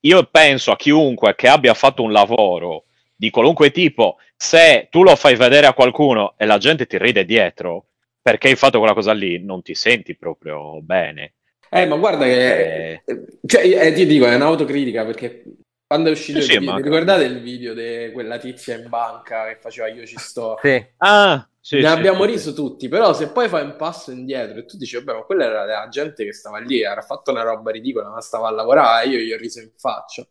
Io 0.00 0.22
penso 0.30 0.70
a 0.70 0.76
chiunque 0.76 1.34
che 1.34 1.48
abbia 1.48 1.74
fatto 1.74 2.02
un 2.02 2.12
lavoro 2.12 2.84
di 3.16 3.30
qualunque 3.30 3.72
tipo, 3.72 4.18
se 4.36 4.86
tu 4.90 5.02
lo 5.02 5.16
fai 5.16 5.34
vedere 5.34 5.66
a 5.66 5.72
qualcuno 5.72 6.34
e 6.36 6.46
la 6.46 6.58
gente 6.58 6.86
ti 6.86 6.98
ride 6.98 7.24
dietro 7.24 7.86
perché 8.22 8.48
hai 8.48 8.56
fatto 8.56 8.78
quella 8.78 8.94
cosa 8.94 9.12
lì, 9.12 9.42
non 9.42 9.62
ti 9.62 9.74
senti 9.74 10.14
proprio 10.14 10.80
bene. 10.82 11.32
Eh, 11.70 11.86
ma 11.86 11.96
guarda 11.96 12.24
che... 12.24 12.92
Eh... 12.92 13.02
Cioè, 13.44 13.86
eh, 13.86 13.92
ti 13.92 14.06
dico, 14.06 14.26
è 14.26 14.34
un'autocritica 14.34 15.04
perché 15.04 15.42
quando 15.88 16.10
è 16.10 16.12
uscito 16.12 16.42
sì, 16.42 16.52
il 16.52 16.58
video, 16.58 16.76
ricordate 16.76 17.24
il 17.24 17.40
video 17.40 17.72
di 17.72 18.12
quella 18.12 18.36
tizia 18.36 18.76
in 18.76 18.90
banca 18.90 19.46
che 19.46 19.56
faceva 19.58 19.88
io 19.88 20.04
ci 20.04 20.18
sto? 20.18 20.58
Sì. 20.60 20.86
Ah, 20.98 21.48
sì, 21.58 21.76
ne 21.76 21.80
sì, 21.80 21.86
abbiamo 21.86 22.24
riso 22.24 22.52
tutti, 22.52 22.88
però 22.88 23.14
se 23.14 23.30
poi 23.30 23.48
fai 23.48 23.64
un 23.64 23.74
passo 23.76 24.10
indietro 24.10 24.58
e 24.58 24.66
tu 24.66 24.76
dici, 24.76 24.96
vabbè, 24.96 25.14
ma 25.14 25.24
quella 25.24 25.46
era 25.46 25.64
la 25.64 25.88
gente 25.88 26.26
che 26.26 26.34
stava 26.34 26.58
lì, 26.58 26.82
era 26.82 27.00
fatto 27.00 27.30
una 27.30 27.40
roba 27.42 27.70
ridicola, 27.70 28.10
ma 28.10 28.20
stava 28.20 28.48
a 28.48 28.50
lavorare, 28.50 29.08
io 29.08 29.18
gli 29.18 29.32
ho 29.32 29.38
riso 29.38 29.60
in 29.60 29.70
faccia 29.78 30.28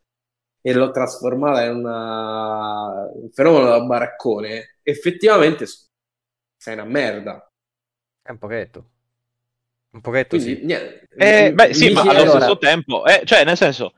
e 0.61 0.73
l'ho 0.73 0.91
trasformata 0.91 1.63
in 1.63 1.75
una... 1.77 3.09
un 3.15 3.29
fenomeno 3.31 3.65
da 3.65 3.81
baraccone, 3.81 4.77
effettivamente 4.83 5.65
sei 6.55 6.73
una 6.75 6.85
merda. 6.85 7.51
È 8.21 8.29
un 8.29 8.37
pochetto. 8.37 8.89
Un 9.89 10.01
pochetto 10.01 10.35
Quindi, 10.35 10.55
sì. 10.59 10.65
Niente, 10.65 11.07
eh, 11.15 11.51
beh, 11.51 11.73
sì, 11.73 11.91
ma 11.91 12.01
allo 12.01 12.11
allora... 12.11 12.29
stesso 12.41 12.57
tempo, 12.59 13.05
eh, 13.07 13.23
cioè, 13.25 13.43
nel 13.43 13.57
senso, 13.57 13.93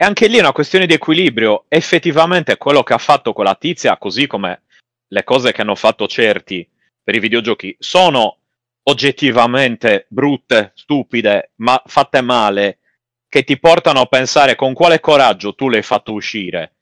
e 0.00 0.04
anche 0.04 0.28
lì 0.28 0.36
è 0.36 0.40
una 0.40 0.52
questione 0.52 0.86
di 0.86 0.94
equilibrio. 0.94 1.64
Effettivamente 1.66 2.56
quello 2.56 2.84
che 2.84 2.94
ha 2.94 2.98
fatto 2.98 3.32
quella 3.32 3.56
tizia, 3.56 3.98
così 3.98 4.28
come 4.28 4.62
le 5.08 5.24
cose 5.24 5.50
che 5.50 5.62
hanno 5.62 5.74
fatto 5.74 6.06
certi 6.06 6.66
per 7.02 7.16
i 7.16 7.18
videogiochi, 7.18 7.74
sono 7.80 8.36
oggettivamente 8.84 10.06
brutte, 10.08 10.70
stupide, 10.76 11.50
ma 11.56 11.82
fatte 11.84 12.20
male, 12.20 12.78
che 13.28 13.42
ti 13.42 13.58
portano 13.58 14.02
a 14.02 14.06
pensare 14.06 14.54
con 14.54 14.72
quale 14.72 15.00
coraggio 15.00 15.56
tu 15.56 15.68
le 15.68 15.78
hai 15.78 15.82
fatto 15.82 16.12
uscire. 16.12 16.76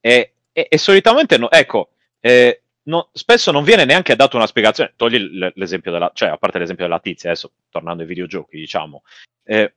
E, 0.00 0.32
e, 0.52 0.66
e 0.68 0.76
solitamente, 0.76 1.38
no, 1.38 1.48
ecco, 1.48 1.90
eh, 2.18 2.62
no, 2.82 3.10
spesso 3.12 3.52
non 3.52 3.62
viene 3.62 3.84
neanche 3.84 4.16
data 4.16 4.36
una 4.36 4.46
spiegazione. 4.48 4.92
Togli 4.96 5.18
l'esempio 5.54 5.92
della, 5.92 6.10
cioè, 6.12 6.30
a 6.30 6.36
parte 6.36 6.58
l'esempio 6.58 6.84
della 6.84 6.98
tizia, 6.98 7.30
adesso 7.30 7.52
tornando 7.70 8.02
ai 8.02 8.08
videogiochi, 8.08 8.56
diciamo. 8.56 9.04
Eh, 9.44 9.72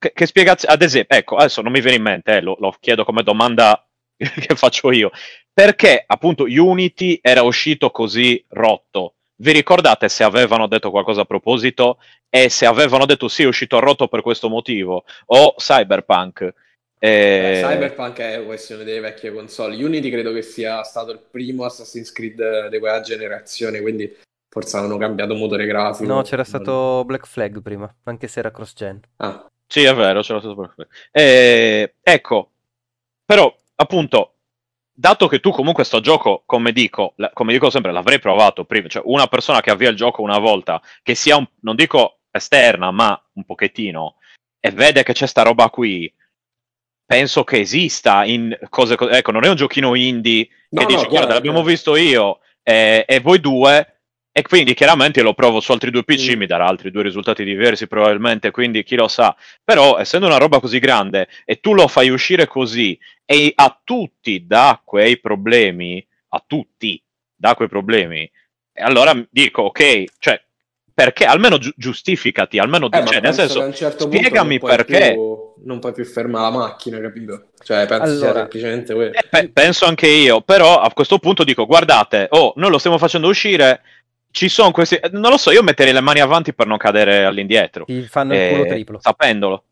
che, 0.00 0.12
che 0.14 0.26
spiegazione, 0.26 0.74
ad 0.74 0.82
esempio, 0.82 1.16
ecco, 1.16 1.36
adesso 1.36 1.60
non 1.60 1.70
mi 1.70 1.80
viene 1.80 1.98
in 1.98 2.02
mente, 2.02 2.36
eh, 2.36 2.40
lo, 2.40 2.56
lo 2.58 2.74
chiedo 2.80 3.04
come 3.04 3.22
domanda 3.22 3.86
che 4.16 4.56
faccio 4.56 4.90
io, 4.90 5.10
perché 5.52 6.02
appunto 6.04 6.44
Unity 6.44 7.18
era 7.22 7.42
uscito 7.42 7.90
così 7.90 8.42
rotto? 8.48 9.14
Vi 9.36 9.52
ricordate 9.52 10.08
se 10.08 10.24
avevano 10.24 10.66
detto 10.66 10.90
qualcosa 10.90 11.22
a 11.22 11.24
proposito 11.24 11.98
e 12.28 12.48
se 12.48 12.66
avevano 12.66 13.06
detto 13.06 13.28
sì, 13.28 13.42
è 13.42 13.46
uscito 13.46 13.78
rotto 13.78 14.08
per 14.08 14.22
questo 14.22 14.48
motivo? 14.48 15.04
O 15.26 15.54
Cyberpunk? 15.56 16.52
Eh... 16.98 17.62
Cyberpunk 17.64 18.18
è 18.18 18.44
questione 18.44 18.84
delle 18.84 19.00
vecchie 19.00 19.32
console. 19.32 19.82
Unity 19.82 20.10
credo 20.10 20.32
che 20.32 20.42
sia 20.42 20.82
stato 20.82 21.12
il 21.12 21.20
primo 21.30 21.64
Assassin's 21.64 22.12
Creed 22.12 22.68
di 22.68 22.78
quella 22.78 23.00
generazione, 23.00 23.80
quindi 23.80 24.14
forse 24.50 24.76
hanno 24.76 24.98
cambiato 24.98 25.34
motore 25.34 25.64
grafico. 25.64 26.12
No, 26.12 26.20
c'era 26.20 26.44
stato 26.44 27.02
Black 27.06 27.26
Flag 27.26 27.62
prima, 27.62 27.90
anche 28.04 28.28
se 28.28 28.40
era 28.40 28.50
cross-gen. 28.50 29.00
Ah. 29.16 29.46
Sì, 29.70 29.84
è 29.84 29.94
vero, 29.94 30.20
ce 30.20 30.32
l'ho 30.32 30.40
stato 30.40 30.56
per 30.56 30.88
eh, 31.12 31.94
Ecco, 32.02 32.50
però, 33.24 33.56
appunto, 33.76 34.34
dato 34.92 35.28
che 35.28 35.38
tu 35.38 35.52
comunque 35.52 35.84
sto 35.84 36.00
gioco, 36.00 36.42
come 36.44 36.72
dico, 36.72 37.12
la, 37.18 37.30
come 37.32 37.52
dico 37.52 37.70
sempre, 37.70 37.92
l'avrei 37.92 38.18
provato 38.18 38.64
prima, 38.64 38.88
cioè 38.88 39.02
una 39.06 39.28
persona 39.28 39.60
che 39.60 39.70
avvia 39.70 39.88
il 39.90 39.94
gioco 39.94 40.22
una 40.22 40.38
volta, 40.38 40.82
che 41.04 41.14
sia, 41.14 41.36
un, 41.36 41.46
non 41.60 41.76
dico 41.76 42.18
esterna, 42.32 42.90
ma 42.90 43.22
un 43.34 43.44
pochettino, 43.44 44.16
e 44.58 44.72
vede 44.72 45.04
che 45.04 45.12
c'è 45.12 45.26
sta 45.26 45.42
roba 45.42 45.70
qui, 45.70 46.12
penso 47.06 47.44
che 47.44 47.60
esista 47.60 48.24
in 48.24 48.58
cose, 48.70 48.96
ecco, 48.98 49.30
non 49.30 49.44
è 49.44 49.48
un 49.48 49.54
giochino 49.54 49.94
indie 49.94 50.48
no, 50.70 50.84
che 50.84 50.92
no, 50.92 50.98
dici, 50.98 51.08
guarda, 51.08 51.34
l'abbiamo 51.34 51.62
visto 51.62 51.94
io 51.94 52.40
e, 52.60 53.04
e 53.06 53.20
voi 53.20 53.38
due, 53.38 53.99
e 54.32 54.42
quindi 54.42 54.74
chiaramente 54.74 55.22
lo 55.22 55.34
provo 55.34 55.60
su 55.60 55.72
altri 55.72 55.90
due 55.90 56.04
PC, 56.04 56.34
mm. 56.34 56.38
mi 56.38 56.46
darà 56.46 56.66
altri 56.66 56.90
due 56.90 57.02
risultati 57.02 57.42
diversi 57.42 57.88
probabilmente, 57.88 58.50
quindi 58.50 58.84
chi 58.84 58.94
lo 58.94 59.08
sa. 59.08 59.34
Però 59.64 59.98
essendo 59.98 60.26
una 60.26 60.38
roba 60.38 60.60
così 60.60 60.78
grande 60.78 61.28
e 61.44 61.60
tu 61.60 61.74
lo 61.74 61.88
fai 61.88 62.10
uscire 62.10 62.46
così 62.46 62.98
e 63.24 63.52
a 63.54 63.80
tutti 63.82 64.46
da 64.46 64.80
quei 64.84 65.18
problemi, 65.18 66.06
a 66.28 66.44
tutti 66.46 67.02
da 67.34 67.54
quei 67.54 67.68
problemi, 67.68 68.30
e 68.72 68.82
allora 68.82 69.12
dico 69.30 69.62
ok, 69.62 70.04
cioè 70.18 70.40
perché 70.92 71.24
almeno 71.24 71.56
gi- 71.58 71.72
giustificati, 71.76 72.58
almeno 72.58 72.90
eh, 72.90 73.04
cioè, 73.06 73.20
nel 73.20 73.32
senso 73.32 73.72
certo 73.72 74.04
spiegami 74.04 74.58
perché 74.58 75.12
più, 75.12 75.64
non 75.64 75.78
puoi 75.78 75.92
più 75.92 76.04
fermare 76.04 76.52
la 76.52 76.58
macchina, 76.58 77.00
capito? 77.00 77.52
Cioè, 77.62 77.86
penso 77.86 78.04
allora, 78.04 78.18
sia 78.18 78.34
semplicemente 78.34 78.94
quello. 78.94 79.12
Eh, 79.12 79.26
pe- 79.30 79.48
penso 79.50 79.86
anche 79.86 80.06
io, 80.06 80.42
però 80.42 80.78
a 80.78 80.92
questo 80.92 81.18
punto 81.18 81.42
dico 81.42 81.64
guardate, 81.64 82.26
oh, 82.30 82.52
noi 82.56 82.70
lo 82.70 82.78
stiamo 82.78 82.98
facendo 82.98 83.28
uscire 83.28 83.80
ci 84.30 84.48
sono 84.48 84.70
questi. 84.70 84.98
Non 85.12 85.30
lo 85.30 85.36
so, 85.36 85.50
io 85.50 85.62
metterei 85.62 85.92
le 85.92 86.00
mani 86.00 86.20
avanti 86.20 86.52
per 86.52 86.66
non 86.66 86.78
cadere 86.78 87.24
all'indietro. 87.24 87.84
Ti 87.84 88.02
fanno 88.02 88.34
il 88.34 88.48
culo 88.50 88.64
eh, 88.64 88.68
triplo. 88.68 88.98
Sapendolo. 89.00 89.64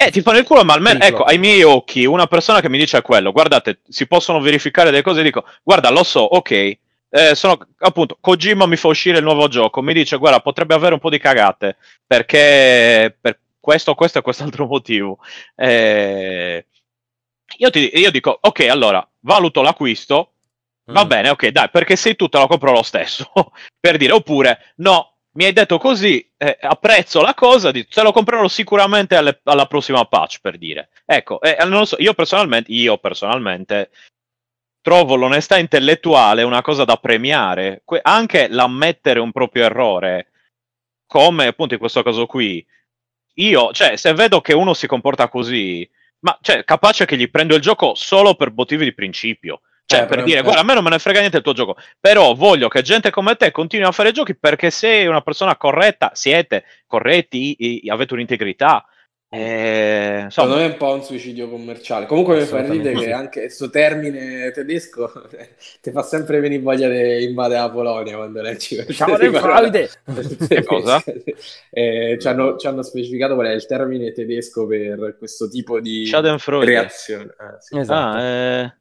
Eh, 0.00 0.10
ti 0.12 0.20
fanno 0.20 0.38
il 0.38 0.44
culo, 0.44 0.64
ma 0.64 0.74
almeno, 0.74 1.02
ecco, 1.02 1.24
ai 1.24 1.38
miei 1.38 1.64
occhi, 1.64 2.04
una 2.04 2.28
persona 2.28 2.60
che 2.60 2.68
mi 2.68 2.78
dice 2.78 3.02
quello, 3.02 3.32
guardate, 3.32 3.80
si 3.88 4.06
possono 4.06 4.40
verificare 4.40 4.90
delle 4.90 5.02
cose, 5.02 5.24
dico, 5.24 5.44
guarda, 5.64 5.90
lo 5.90 6.04
so, 6.04 6.20
ok, 6.20 6.50
eh, 7.10 7.34
sono, 7.34 7.58
appunto, 7.78 8.16
Kojima 8.20 8.66
mi 8.66 8.76
fa 8.76 8.86
uscire 8.86 9.18
il 9.18 9.24
nuovo 9.24 9.48
gioco, 9.48 9.82
mi 9.82 9.92
dice, 9.92 10.16
guarda, 10.16 10.38
potrebbe 10.38 10.74
avere 10.74 10.94
un 10.94 11.00
po' 11.00 11.10
di 11.10 11.18
cagate, 11.18 11.78
perché 12.06 13.16
per 13.20 13.40
questo, 13.58 13.94
questo 13.94 14.18
e 14.20 14.22
quest'altro 14.22 14.66
motivo. 14.66 15.18
Eh, 15.56 16.66
io, 17.56 17.70
ti, 17.70 17.90
io 17.94 18.12
dico, 18.12 18.38
ok, 18.40 18.60
allora, 18.68 19.04
valuto 19.20 19.62
l'acquisto, 19.62 20.34
Va 20.90 21.04
mm. 21.04 21.08
bene, 21.08 21.28
ok, 21.30 21.48
dai, 21.48 21.68
perché 21.70 21.96
sei 21.96 22.16
tu 22.16 22.28
te 22.28 22.38
lo 22.38 22.46
compro 22.46 22.72
lo 22.72 22.82
stesso. 22.82 23.30
per 23.78 23.96
dire, 23.96 24.12
oppure, 24.12 24.72
no, 24.76 25.18
mi 25.32 25.44
hai 25.44 25.52
detto 25.52 25.78
così, 25.78 26.32
eh, 26.36 26.58
apprezzo 26.60 27.20
la 27.20 27.34
cosa, 27.34 27.70
te 27.70 27.86
lo 28.02 28.12
comprerò 28.12 28.48
sicuramente 28.48 29.14
alle, 29.16 29.40
alla 29.44 29.66
prossima 29.66 30.04
patch, 30.04 30.40
per 30.40 30.58
dire. 30.58 30.90
Ecco, 31.04 31.40
eh, 31.40 31.62
non 31.64 31.86
so, 31.86 31.96
io 31.98 32.14
personalmente, 32.14 32.72
io 32.72 32.98
personalmente 32.98 33.90
trovo 34.80 35.16
l'onestà 35.16 35.58
intellettuale 35.58 36.42
una 36.42 36.62
cosa 36.62 36.84
da 36.84 36.96
premiare, 36.96 37.82
que- 37.84 38.00
anche 38.02 38.48
l'ammettere 38.48 39.20
un 39.20 39.32
proprio 39.32 39.64
errore, 39.64 40.30
come 41.06 41.46
appunto 41.46 41.74
in 41.74 41.80
questo 41.80 42.02
caso 42.02 42.26
qui. 42.26 42.64
Io, 43.34 43.72
cioè, 43.72 43.96
se 43.96 44.12
vedo 44.14 44.40
che 44.40 44.54
uno 44.54 44.74
si 44.74 44.86
comporta 44.86 45.28
così, 45.28 45.88
ma 46.20 46.36
cioè, 46.40 46.64
capace 46.64 47.04
che 47.04 47.16
gli 47.16 47.30
prendo 47.30 47.54
il 47.54 47.60
gioco 47.60 47.94
solo 47.94 48.34
per 48.34 48.52
motivi 48.52 48.84
di 48.84 48.94
principio. 48.94 49.60
Cioè, 49.90 50.02
eh, 50.02 50.04
per 50.04 50.22
dire, 50.22 50.42
guarda, 50.42 50.60
a 50.60 50.64
me 50.64 50.74
non 50.74 50.84
me 50.84 50.90
ne 50.90 50.98
frega 50.98 51.20
niente 51.20 51.38
il 51.38 51.42
tuo 51.42 51.54
gioco, 51.54 51.74
però 51.98 52.34
voglio 52.34 52.68
che 52.68 52.82
gente 52.82 53.08
come 53.08 53.36
te 53.36 53.50
continui 53.50 53.86
a 53.86 53.90
fare 53.90 54.12
giochi 54.12 54.36
perché 54.36 54.70
sei 54.70 55.06
una 55.06 55.22
persona 55.22 55.56
corretta, 55.56 56.10
siete 56.12 56.64
corretti, 56.86 57.56
i, 57.58 57.88
avete 57.88 58.12
un'integrità. 58.12 58.84
Eh, 59.30 60.26
Secondo 60.28 60.56
me 60.56 60.64
è 60.64 60.68
un 60.68 60.76
po' 60.76 60.92
un 60.92 61.02
suicidio 61.02 61.48
commerciale. 61.48 62.04
Comunque 62.04 62.38
mi 62.38 62.44
fa 62.44 62.60
ridere 62.60 62.98
che 62.98 63.12
anche 63.12 63.40
questo 63.40 63.70
termine 63.70 64.50
tedesco 64.50 65.10
ti 65.80 65.90
fa 65.90 66.02
sempre 66.02 66.40
venire 66.40 66.60
voglia 66.60 66.88
di 66.90 67.24
invadere 67.24 67.60
la 67.60 67.70
Polonia 67.70 68.16
quando 68.16 68.42
leggi 68.42 68.76
Ciao 68.92 69.16
Fraude! 69.16 69.88
Cosa? 70.66 71.02
eh, 71.70 72.18
ci, 72.20 72.28
hanno, 72.28 72.58
ci, 72.58 72.66
hanno, 72.66 72.82
specificato 72.82 73.32
qual 73.34 73.46
è 73.46 73.52
il 73.52 73.64
termine 73.64 74.12
tedesco 74.12 74.66
per 74.66 75.16
questo 75.16 75.48
tipo 75.48 75.80
di 75.80 76.10
reazione. 76.10 77.34
Ah, 77.38 77.56
sì. 77.58 77.78
esatto. 77.78 78.16
ah, 78.16 78.22
eh... 78.22 78.76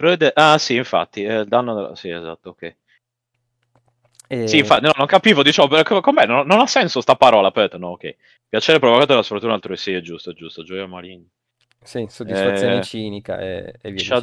Freud... 0.00 0.30
Ah 0.34 0.56
sì, 0.56 0.76
infatti, 0.76 1.24
è 1.24 1.40
il 1.40 1.46
danno 1.46 1.74
della... 1.74 1.94
Sì, 1.94 2.08
esatto, 2.08 2.50
ok. 2.50 2.76
E... 4.28 4.48
Sì, 4.48 4.56
infatti, 4.56 4.84
no, 4.84 4.92
non 4.96 5.06
capivo, 5.06 5.42
diciamo, 5.42 5.68
com'è? 6.00 6.24
Non, 6.24 6.46
non 6.46 6.58
ha 6.58 6.66
senso 6.66 7.02
sta 7.02 7.16
parola, 7.16 7.48
aspetta, 7.48 7.76
no, 7.76 7.88
ok. 7.88 8.16
Piacere 8.48 8.78
provocato 8.78 9.08
dalla 9.08 9.22
sfortuna 9.22 9.52
altrui, 9.52 9.76
sì, 9.76 9.92
è 9.92 10.00
giusto, 10.00 10.30
è 10.30 10.32
giusto, 10.32 10.62
gioia 10.62 10.86
maligna. 10.86 11.26
Sì, 11.82 12.06
soddisfazione 12.08 12.78
eh... 12.78 12.82
cinica 12.82 13.38
e, 13.40 13.74
e 13.78 13.90
via 13.90 14.18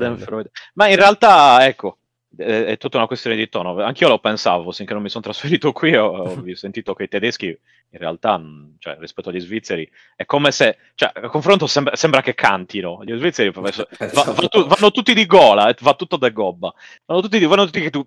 Ma 0.73 0.87
in 0.87 0.95
realtà, 0.95 1.63
ecco, 1.67 1.99
è, 2.37 2.63
è, 2.65 2.77
tutta 2.77 2.97
una 2.97 3.07
questione 3.07 3.35
di 3.35 3.49
tono. 3.49 3.81
Anch'io 3.81 4.07
lo 4.07 4.19
pensavo, 4.19 4.71
finché 4.71 4.93
non 4.93 5.01
mi 5.01 5.09
sono 5.09 5.23
trasferito 5.23 5.71
qui, 5.71 5.95
ho, 5.95 6.07
ho 6.07 6.43
sentito 6.55 6.93
che 6.93 7.03
i 7.03 7.07
tedeschi, 7.07 7.47
in 7.47 7.99
realtà, 7.99 8.41
cioè, 8.79 8.97
rispetto 8.99 9.29
agli 9.29 9.39
svizzeri, 9.39 9.89
è 10.15 10.25
come 10.25 10.51
se, 10.51 10.77
cioè, 10.95 11.11
a 11.13 11.29
confronto 11.29 11.67
sembra, 11.67 11.95
sembra 11.95 12.21
che 12.21 12.35
cantino. 12.35 13.01
Gli 13.03 13.15
svizzeri 13.15 13.51
va, 13.51 13.61
va 13.61 14.47
tu, 14.47 14.65
vanno 14.65 14.91
tutti 14.91 15.13
di 15.13 15.25
gola, 15.25 15.73
va 15.79 15.93
tutto 15.95 16.17
da 16.17 16.29
gobba. 16.29 16.73
Vanno 17.05 17.21
tutti, 17.21 17.43
vanno 17.45 17.65
tutti 17.65 17.81
che 17.81 17.89
tu... 17.89 18.05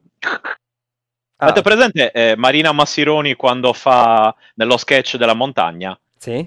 Ah. 1.36 1.46
Avete 1.46 1.62
presente 1.62 2.12
eh, 2.12 2.36
Marina 2.36 2.70
Massironi 2.70 3.34
quando 3.34 3.72
fa 3.72 4.34
nello 4.56 4.76
sketch 4.76 5.16
della 5.16 5.34
montagna? 5.34 5.98
Sì. 6.18 6.46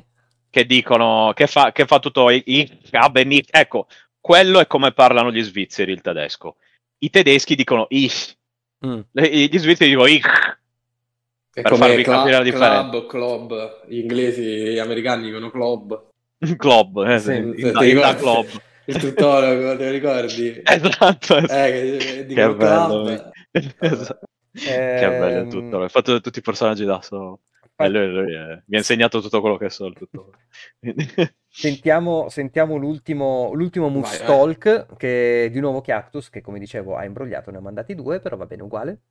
Che 0.50 0.66
dicono, 0.68 1.32
che 1.34 1.48
fa, 1.48 1.72
che 1.72 1.88
fa 1.88 1.98
tutto 1.98 2.30
i, 2.30 2.44
i, 2.46 2.80
ecco, 3.50 3.88
quello 4.22 4.60
è 4.60 4.68
come 4.68 4.92
parlano 4.92 5.32
gli 5.32 5.42
svizzeri 5.42 5.92
il 5.92 6.02
tedesco 6.02 6.58
i 7.04 7.10
tedeschi 7.10 7.56
dicono 7.56 7.86
ich, 7.90 8.36
mm. 8.86 9.00
gli 9.12 9.58
svizzeri 9.58 9.90
dicono 9.90 10.08
ich. 10.08 10.26
È 11.54 11.62
per 11.62 11.76
farvi 11.76 12.04
cl- 12.04 12.12
capire 12.12 12.38
la 12.38 12.44
differenza. 12.44 12.90
Club, 12.90 13.08
club, 13.08 13.86
gli 13.88 13.98
inglesi 14.00 14.42
gli 14.42 14.80
americani 14.80 15.26
dicono 15.26 15.52
club. 15.52 16.10
club, 16.58 17.06
eh, 17.06 17.20
sì, 17.20 17.36
in, 17.36 17.54
in, 17.58 17.78
in 17.82 18.00
da 18.00 18.16
club. 18.16 18.48
Il 18.86 18.98
tuttologo, 18.98 19.78
te 19.78 19.86
lo 19.86 19.92
ricordi? 19.92 20.62
Esatto. 20.66 21.38
Eh, 21.38 21.46
che, 21.46 22.26
che 22.28 22.56
bello. 22.56 23.32
esatto. 23.52 24.28
Eh, 24.54 24.98
che 25.00 25.08
bello 25.20 25.42
il 25.42 25.48
tutto. 25.48 25.82
Hai 25.82 25.90
fatto 25.90 26.20
tutti 26.22 26.40
i 26.40 26.42
personaggi 26.42 26.86
da 26.86 27.02
solo. 27.02 27.42
E 27.76 27.90
lui, 27.90 28.08
lui 28.08 28.34
eh, 28.34 28.64
mi 28.66 28.76
ha 28.76 28.80
insegnato 28.80 29.22
tutto 29.22 29.42
quello 29.42 29.58
che 29.58 29.70
so. 29.70 29.92
Sentiamo, 31.54 32.30
sentiamo 32.30 32.78
l'ultimo, 32.78 33.54
l'ultimo 33.54 33.88
Mustalk, 33.90 34.66
eh. 34.66 34.96
che 34.98 35.50
di 35.52 35.60
nuovo 35.60 35.82
Cactus, 35.82 36.30
che 36.30 36.42
come 36.42 36.58
dicevo 36.58 36.96
ha 36.96 37.06
imbrogliato, 37.06 37.52
ne 37.52 37.58
ha 37.58 37.62
mandati 37.62 37.94
due, 37.94 38.20
però 38.20 38.36
va 38.36 38.48
bene 38.48 38.64
uguale. 38.64 39.02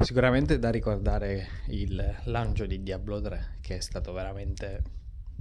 Sicuramente 0.00 0.58
da 0.58 0.70
ricordare 0.70 1.48
il 1.68 2.16
lancio 2.24 2.66
di 2.66 2.82
Diablo 2.82 3.20
3, 3.20 3.56
che 3.60 3.76
è 3.76 3.80
stato 3.80 4.12
veramente 4.12 4.82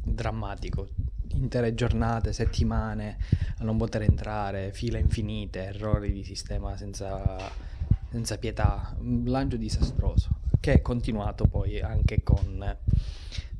drammatico. 0.03 0.87
Intere 1.33 1.75
giornate, 1.75 2.31
settimane 2.31 3.17
a 3.59 3.63
non 3.63 3.77
poter 3.77 4.03
entrare, 4.03 4.71
file 4.71 4.99
infinite, 4.99 5.65
errori 5.65 6.11
di 6.11 6.23
sistema 6.23 6.75
senza, 6.77 7.37
senza 8.09 8.37
pietà. 8.37 8.95
Un 8.99 9.25
lancio 9.25 9.57
disastroso 9.57 10.29
che 10.59 10.73
è 10.73 10.81
continuato 10.81 11.45
poi 11.45 11.79
anche 11.79 12.23
con 12.23 12.77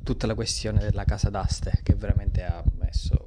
tutta 0.08 0.26
la 0.26 0.34
questione 0.34 0.78
della 0.78 1.04
casa 1.04 1.28
d'aste 1.28 1.80
che 1.82 1.94
veramente 1.94 2.42
ha 2.42 2.64
messo 2.78 3.26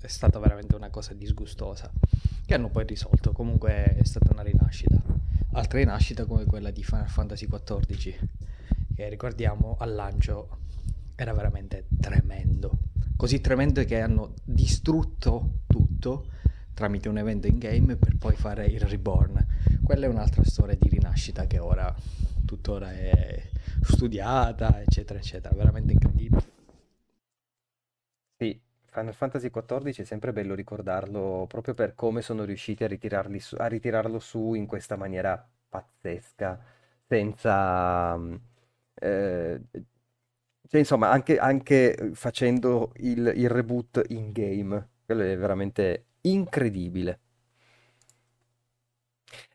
è 0.00 0.06
stata 0.06 0.38
veramente 0.38 0.76
una 0.76 0.90
cosa 0.90 1.12
disgustosa 1.12 1.90
che 2.46 2.54
hanno 2.54 2.68
poi 2.68 2.86
risolto. 2.86 3.32
Comunque 3.32 3.96
è 3.96 4.04
stata 4.04 4.32
una 4.32 4.42
rinascita. 4.42 5.02
Altra 5.54 5.80
rinascita 5.80 6.24
come 6.24 6.44
quella 6.44 6.70
di 6.70 6.84
Final 6.84 7.08
Fantasy 7.08 7.48
XIV 7.48 8.14
che 8.94 9.08
ricordiamo 9.08 9.76
al 9.80 9.92
lancio 9.92 10.58
era 11.16 11.32
veramente 11.32 11.86
tremendo. 12.00 12.78
Così 13.16 13.40
tremendo 13.40 13.84
che 13.84 14.00
hanno 14.00 14.34
distrutto 14.44 15.62
tutto 15.66 16.26
tramite 16.74 17.08
un 17.08 17.18
evento 17.18 17.48
in 17.48 17.58
game 17.58 17.96
per 17.96 18.16
poi 18.18 18.36
fare 18.36 18.66
il 18.66 18.82
reborn. 18.82 19.44
Quella 19.82 20.06
è 20.06 20.08
un'altra 20.08 20.44
storia 20.44 20.76
di 20.78 20.88
rinascita 20.88 21.48
che 21.48 21.58
ora 21.58 21.92
tuttora 22.44 22.92
è 22.92 23.50
studiata, 23.82 24.80
eccetera, 24.80 25.18
eccetera, 25.18 25.54
veramente 25.54 25.92
incredibile. 25.92 26.50
Sì, 28.36 28.60
Final 28.86 29.14
Fantasy 29.14 29.50
XIV 29.50 30.00
è 30.02 30.04
sempre 30.04 30.32
bello 30.32 30.54
ricordarlo 30.54 31.46
proprio 31.48 31.74
per 31.74 31.94
come 31.94 32.22
sono 32.22 32.44
riusciti 32.44 32.84
a, 32.84 32.88
su, 33.38 33.54
a 33.58 33.66
ritirarlo 33.66 34.18
su 34.18 34.54
in 34.54 34.66
questa 34.66 34.96
maniera 34.96 35.48
pazzesca, 35.68 36.60
senza... 37.06 38.18
Eh, 38.94 39.60
cioè, 40.68 40.80
insomma, 40.80 41.10
anche, 41.10 41.38
anche 41.38 42.10
facendo 42.14 42.92
il, 42.96 43.32
il 43.36 43.48
reboot 43.50 44.02
in 44.08 44.32
game, 44.32 44.88
quello 45.04 45.22
è 45.22 45.36
veramente 45.36 46.06
incredibile. 46.22 47.20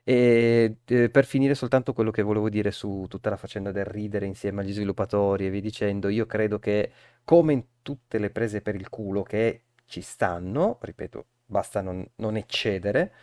E 0.10 0.78
eh, 0.86 1.10
per 1.10 1.26
finire 1.26 1.54
soltanto 1.54 1.92
quello 1.92 2.12
che 2.12 2.22
volevo 2.22 2.48
dire 2.48 2.72
su 2.72 3.08
tutta 3.10 3.30
la 3.30 3.36
faccenda 3.36 3.74
del 3.74 3.84
ridere 3.84 4.26
insieme 4.26 4.62
agli 4.62 4.72
sviluppatori 4.72 5.46
e 5.46 5.50
vi 5.50 5.60
dicendo, 5.60 6.08
io 6.08 6.26
credo 6.26 6.60
che 6.60 6.92
come 7.26 7.52
in 7.52 7.64
tutte 7.82 8.18
le 8.18 8.30
prese 8.30 8.62
per 8.62 8.76
il 8.76 8.88
culo 8.88 9.22
che 9.22 9.64
ci 9.86 10.00
stanno, 10.00 10.78
ripeto, 10.80 11.26
basta 11.46 11.82
non, 11.82 12.10
non 12.16 12.38
eccedere. 12.38 13.14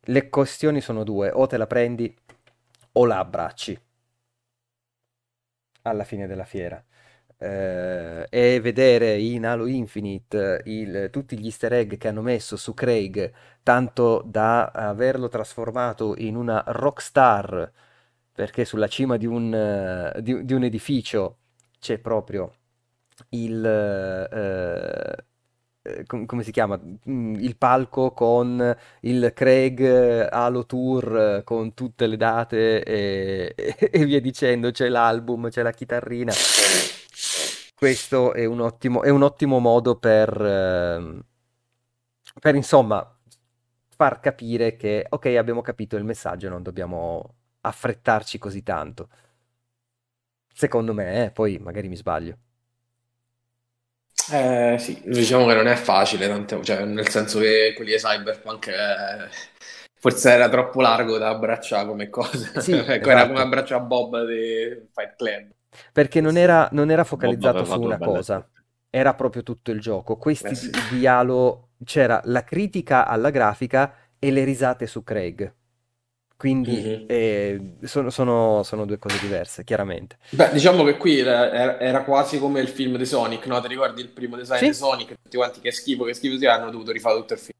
Le 0.00 0.28
questioni 0.28 0.80
sono 0.80 1.04
due, 1.04 1.30
o 1.30 1.46
te 1.46 1.56
la 1.56 1.68
prendi 1.68 2.12
o 2.94 3.04
la 3.04 3.18
abbracci 3.20 3.80
alla 5.82 6.02
fine 6.04 6.26
della 6.26 6.44
fiera. 6.44 6.84
Eh, 7.38 8.26
e 8.30 8.60
vedere 8.60 9.18
in 9.18 9.44
Halo 9.44 9.66
Infinite 9.66 10.62
il, 10.64 11.10
tutti 11.12 11.38
gli 11.38 11.44
easter 11.46 11.72
egg 11.74 11.96
che 11.96 12.08
hanno 12.08 12.22
messo 12.22 12.56
su 12.56 12.72
Craig, 12.74 13.30
tanto 13.62 14.22
da 14.24 14.66
averlo 14.70 15.28
trasformato 15.28 16.14
in 16.16 16.34
una 16.36 16.62
rockstar, 16.66 17.70
perché 18.32 18.64
sulla 18.64 18.88
cima 18.88 19.16
di 19.18 19.26
un, 19.26 19.52
eh, 19.54 20.22
di, 20.22 20.44
di 20.44 20.52
un 20.54 20.64
edificio 20.64 21.38
c'è 21.78 21.98
proprio 21.98 22.52
il... 23.30 23.64
eh, 23.66 25.24
com- 26.06 26.26
come 26.26 26.42
si 26.42 26.50
chiama? 26.52 26.78
Mm, 27.08 27.34
il 27.36 27.56
palco 27.56 28.12
con 28.12 28.76
il 29.00 29.32
Craig 29.34 29.80
eh, 29.80 30.28
Halo 30.30 30.66
Tour 30.66 31.16
eh, 31.38 31.44
con 31.44 31.74
tutte 31.74 32.06
le 32.06 32.16
date 32.16 32.82
e, 32.82 33.54
e 33.78 34.04
via 34.04 34.20
dicendo, 34.20 34.70
c'è 34.70 34.88
l'album, 34.88 35.48
c'è 35.50 35.62
la 35.62 35.72
chitarrina. 35.72 36.32
Questo 37.74 38.32
è 38.32 38.44
un 38.44 38.60
ottimo, 38.60 39.02
è 39.02 39.10
un 39.10 39.22
ottimo 39.22 39.58
modo 39.58 39.96
per, 39.98 40.28
ehm, 40.40 41.22
per, 42.40 42.54
insomma, 42.54 43.04
far 43.88 44.20
capire 44.20 44.76
che, 44.76 45.06
ok, 45.08 45.26
abbiamo 45.36 45.62
capito 45.62 45.96
il 45.96 46.04
messaggio, 46.04 46.48
non 46.48 46.62
dobbiamo 46.62 47.34
affrettarci 47.60 48.38
così 48.38 48.62
tanto. 48.62 49.08
Secondo 50.52 50.92
me, 50.92 51.26
eh, 51.26 51.30
poi 51.30 51.56
magari 51.58 51.86
mi 51.88 51.94
sbaglio. 51.96 52.36
Eh, 54.32 54.76
sì, 54.78 55.00
diciamo 55.04 55.46
che 55.46 55.54
non 55.54 55.68
è 55.68 55.76
facile, 55.76 56.26
tante, 56.26 56.62
cioè, 56.62 56.84
nel 56.84 57.08
senso 57.08 57.38
che 57.38 57.72
quelli 57.76 57.92
di 57.92 57.96
Cyberpunk 57.96 58.66
eh, 58.68 59.28
forse 59.98 60.30
era 60.30 60.48
troppo 60.48 60.80
largo 60.80 61.18
da 61.18 61.28
abbracciare 61.28 61.86
come 61.86 62.08
cosa. 62.08 62.60
Sì, 62.60 62.72
ecco, 62.74 62.90
esatto. 62.90 63.08
Era 63.08 63.26
come 63.26 63.40
abbracciare 63.40 63.84
Bob 63.84 64.26
di 64.26 64.88
Fight 64.92 65.16
Club. 65.16 65.50
Perché 65.92 66.20
non 66.20 66.36
era, 66.36 66.68
non 66.72 66.90
era 66.90 67.04
focalizzato 67.04 67.64
su 67.64 67.80
una 67.80 67.98
cosa, 67.98 68.48
era 68.90 69.14
proprio 69.14 69.42
tutto 69.42 69.70
il 69.70 69.80
gioco. 69.80 70.16
Questi 70.16 70.48
eh 70.48 70.54
sì. 70.54 70.70
di 70.90 71.06
Halo 71.06 71.70
c'era 71.84 72.20
la 72.24 72.44
critica 72.44 73.06
alla 73.06 73.30
grafica 73.30 73.94
e 74.18 74.30
le 74.30 74.44
risate 74.44 74.86
su 74.86 75.04
Craig. 75.04 75.54
Quindi 76.36 76.70
mm-hmm. 76.70 77.04
eh, 77.06 77.60
sono, 77.84 78.10
sono, 78.10 78.62
sono, 78.62 78.84
due 78.84 78.98
cose 78.98 79.18
diverse, 79.20 79.64
chiaramente. 79.64 80.18
Beh, 80.30 80.50
diciamo 80.52 80.84
che 80.84 80.98
qui 80.98 81.18
era, 81.18 81.78
era, 81.80 82.04
quasi 82.04 82.38
come 82.38 82.60
il 82.60 82.68
film 82.68 82.98
di 82.98 83.06
Sonic, 83.06 83.46
no? 83.46 83.58
Ti 83.60 83.68
ricordi 83.68 84.02
il 84.02 84.08
primo 84.08 84.36
design 84.36 84.58
sì? 84.58 84.66
di 84.66 84.74
Sonic? 84.74 85.14
Tutti 85.22 85.36
quanti 85.36 85.60
che 85.60 85.72
schifo, 85.72 86.04
che 86.04 86.12
schifo 86.12 86.36
si 86.36 86.44
hanno 86.44 86.70
dovuto 86.70 86.92
rifare 86.92 87.16
tutto 87.16 87.32
il 87.32 87.38
film. 87.38 87.58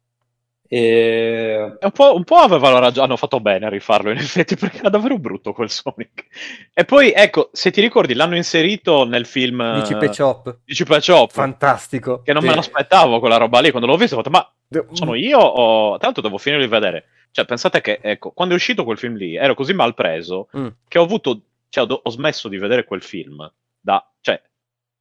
E... 0.69 1.77
Un, 1.81 1.91
po', 1.91 2.15
un 2.15 2.25
po' 2.25 2.37
avevano 2.37 2.79
ragione, 2.79 3.07
hanno 3.07 3.17
fatto 3.17 3.41
bene 3.41 3.67
a 3.67 3.69
rifarlo 3.71 4.11
in 4.11 4.19
effetti 4.19 4.57
perché 4.57 4.79
era 4.79 4.91
davvero 4.91 5.19
brutto 5.19 5.55
quel 5.55 5.71
Sonic. 5.71 6.27
E 6.75 6.85
poi 6.85 7.13
ecco, 7.13 7.49
se 7.53 7.71
ti 7.71 7.81
ricordi, 7.81 8.13
l'hanno 8.13 8.37
inserito 8.37 9.05
nel 9.05 9.25
film 9.25 9.81
di 9.81 9.83
Chip 9.83 10.15
Chop. 10.15 10.59
Di 10.65 10.75
Chip 10.75 10.99
Chop. 11.03 11.33
Fantastico. 11.33 12.21
Che 12.21 12.33
non 12.35 12.43
sì. 12.43 12.49
me 12.49 12.55
l'aspettavo 12.55 13.21
quella 13.21 13.39
roba 13.39 13.61
lì. 13.61 13.71
Quando 13.71 13.89
l'ho 13.89 13.97
visto 13.97 14.17
ho 14.17 14.23
detto, 14.23 14.31
ma 14.31 14.53
sono 14.93 15.15
io 15.15 15.39
o... 15.39 15.97
Tanto 15.97 16.21
devo 16.21 16.37
finire 16.37 16.63
di 16.63 16.69
vedere. 16.69 17.07
Cioè, 17.37 17.45
pensate 17.45 17.83
che, 17.83 17.99
ecco, 18.01 18.31
quando 18.31 18.55
è 18.55 18.57
uscito 18.57 18.83
quel 18.83 18.97
film 18.97 19.15
lì, 19.15 19.35
ero 19.35 19.53
così 19.53 19.75
mal 19.75 19.93
preso 19.93 20.49
mm. 20.57 20.69
che 20.89 20.99
ho 20.99 21.03
avuto, 21.03 21.43
cioè, 21.69 21.85
ho, 21.87 22.01
ho, 22.03 22.09
smesso 22.09 22.49
di 22.49 22.57
vedere 22.57 22.85
quel 22.85 23.03
film. 23.03 23.47
Da, 23.79 24.11
cioè, 24.23 24.41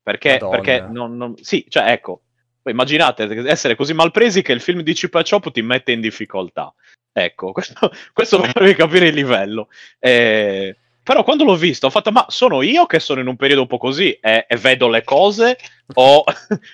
perché, 0.03 0.37
perché 0.37 0.81
non, 0.81 1.15
non, 1.15 1.37
sì, 1.37 1.65
cioè, 1.69 1.89
ecco, 1.91 2.23
immaginate 2.63 3.23
essere 3.47 3.77
così 3.77 3.93
mal 3.93 4.11
presi 4.11 4.41
che 4.41 4.51
il 4.51 4.59
film 4.59 4.81
di 4.81 4.91
Chip 4.91 5.17
Chop 5.23 5.49
ti 5.49 5.61
mette 5.61 5.93
in 5.93 6.01
difficoltà. 6.01 6.73
Ecco, 7.13 7.53
questo, 7.55 7.89
questo 8.11 8.41
per 8.41 8.51
farvi 8.51 8.75
capire 8.75 9.07
il 9.07 9.15
livello. 9.15 9.69
Eh, 9.97 10.75
però 11.03 11.23
quando 11.23 11.45
l'ho 11.45 11.55
visto 11.55 11.87
ho 11.87 11.89
fatto, 11.89 12.11
ma 12.11 12.25
sono 12.27 12.61
io 12.63 12.85
che 12.85 12.99
sono 12.99 13.21
in 13.21 13.27
un 13.27 13.37
periodo 13.37 13.61
un 13.61 13.67
po' 13.67 13.77
così 13.77 14.11
e, 14.11 14.45
e 14.45 14.57
vedo 14.57 14.89
le 14.89 15.05
cose 15.05 15.57
o, 15.95 16.21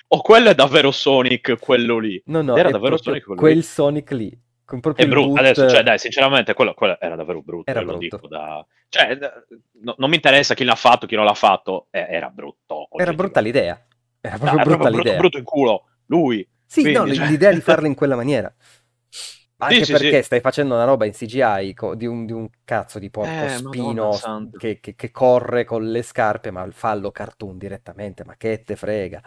o, 0.08 0.20
quello 0.22 0.50
è 0.50 0.56
davvero 0.56 0.90
Sonic 0.90 1.56
quello 1.60 1.98
lì? 1.98 2.20
No, 2.26 2.42
no, 2.42 2.56
era 2.56 2.72
davvero 2.72 2.96
Sonic 2.96 3.22
quello 3.22 3.40
quel 3.40 3.54
lì. 3.54 3.62
Sonic 3.62 4.10
lì 4.10 4.40
con 4.64 4.80
proprio 4.80 5.04
è 5.04 5.08
brutto, 5.08 5.40
adesso, 5.40 5.68
cioè, 5.68 5.82
dai, 5.82 5.98
sinceramente, 5.98 6.54
quello, 6.54 6.74
quello 6.74 6.98
era 7.00 7.16
davvero 7.16 7.42
brutto. 7.42 7.70
Era 7.70 7.82
brutto. 7.82 8.20
Da... 8.28 8.64
Cioè, 8.88 9.18
no, 9.82 9.94
non 9.98 10.08
mi 10.08 10.16
interessa 10.16 10.54
chi 10.54 10.64
l'ha 10.64 10.74
fatto, 10.74 11.06
chi 11.06 11.14
non 11.14 11.24
l'ha 11.24 11.34
fatto, 11.34 11.88
eh, 11.90 12.06
era 12.08 12.28
brutto. 12.28 12.88
Era 12.96 13.12
brutta 13.12 13.40
l'idea. 13.40 13.80
Era 14.20 14.38
proprio 14.38 14.58
no, 14.58 14.64
brutta 14.64 14.78
proprio 14.78 14.98
l'idea. 14.98 15.18
Brutto, 15.18 15.20
brutto 15.20 15.38
in 15.38 15.44
culo, 15.44 15.84
lui. 16.06 16.48
Sì, 16.64 16.80
Quindi, 16.80 16.98
no, 16.98 17.14
cioè... 17.14 17.26
l'idea 17.26 17.52
di 17.52 17.60
farlo 17.62 17.86
in 17.86 17.94
quella 17.94 18.16
maniera. 18.16 18.52
Anche 19.58 19.84
sì, 19.84 19.92
perché 19.92 20.16
sì, 20.16 20.22
stai 20.24 20.40
facendo 20.40 20.74
una 20.74 20.84
roba 20.84 21.06
in 21.06 21.12
CGI 21.12 21.72
co- 21.74 21.94
di, 21.94 22.06
un, 22.06 22.26
di, 22.26 22.32
un, 22.32 22.48
cazzo 22.64 22.98
di 22.98 23.10
porco 23.10 23.30
eh, 23.30 23.48
spino 23.48 24.18
che, 24.58 24.80
che, 24.80 24.96
che, 24.96 25.10
corre 25.12 25.64
con 25.64 25.88
le 25.88 26.02
scarpe, 26.02 26.50
ma 26.50 26.66
fallo 26.72 27.12
cartoon 27.12 27.58
direttamente, 27.58 28.24
ma 28.24 28.34
che 28.36 28.62
te 28.64 28.74
frega. 28.74 29.22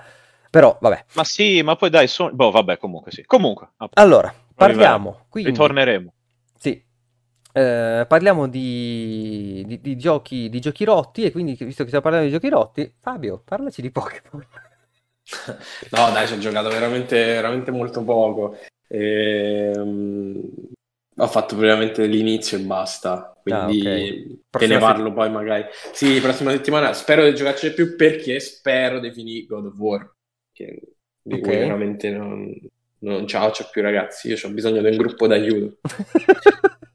Però, 0.49 0.77
vabbè. 0.79 1.05
Ma 1.13 1.23
sì, 1.23 1.61
ma 1.61 1.75
poi 1.75 1.89
dai, 1.89 2.07
so... 2.07 2.29
boh, 2.33 2.51
vabbè, 2.51 2.77
comunque 2.77 3.11
sì. 3.11 3.23
Comunque. 3.25 3.69
Allora, 3.93 4.33
Parliamo, 4.55 5.25
quindi, 5.29 5.51
ritorneremo. 5.51 6.13
Sì, 6.57 6.81
eh, 7.51 8.05
parliamo 8.07 8.47
di, 8.47 9.63
di, 9.65 9.79
di, 9.79 9.97
giochi, 9.97 10.49
di 10.49 10.59
giochi 10.59 10.83
rotti 10.83 11.23
e 11.23 11.31
quindi 11.31 11.55
visto 11.59 11.83
che 11.83 11.87
stiamo 11.87 12.01
parlando 12.01 12.27
di 12.27 12.33
giochi 12.33 12.49
rotti, 12.49 12.93
Fabio, 12.99 13.41
parlaci 13.43 13.81
di 13.81 13.91
Pokémon. 13.91 14.45
no, 15.91 16.11
dai, 16.11 16.27
ci 16.27 16.33
ho 16.33 16.37
giocato 16.37 16.69
veramente, 16.69 17.15
veramente 17.17 17.71
molto 17.71 18.03
poco. 18.03 18.57
E, 18.87 19.71
um, 19.75 20.41
ho 21.17 21.27
fatto 21.27 21.55
veramente 21.55 22.05
l'inizio 22.05 22.57
e 22.57 22.61
basta. 22.61 23.37
Quindi 23.41 23.87
ah, 23.87 23.91
okay. 23.91 24.41
te 24.49 24.67
ne 24.67 24.77
parlo 24.77 25.13
poi 25.13 25.31
magari. 25.31 25.65
Sì, 25.93 26.19
prossima 26.19 26.51
settimana 26.51 26.93
spero 26.93 27.23
di 27.23 27.35
giocarci 27.35 27.73
più 27.73 27.95
perché 27.95 28.39
spero 28.39 28.99
di 28.99 29.11
finire 29.11 29.45
God 29.45 29.65
of 29.67 29.77
War. 29.77 30.13
Che, 30.51 30.81
di 31.21 31.33
okay. 31.35 31.57
veramente 31.57 32.09
non, 32.11 32.53
non 32.99 33.27
ce 33.27 33.37
la 33.37 33.43
faccio 33.43 33.67
più 33.71 33.81
ragazzi, 33.81 34.29
io 34.29 34.37
ho 34.43 34.49
bisogno 34.49 34.81
di 34.81 34.89
un 34.89 34.97
gruppo 34.97 35.27
d'aiuto. 35.27 35.77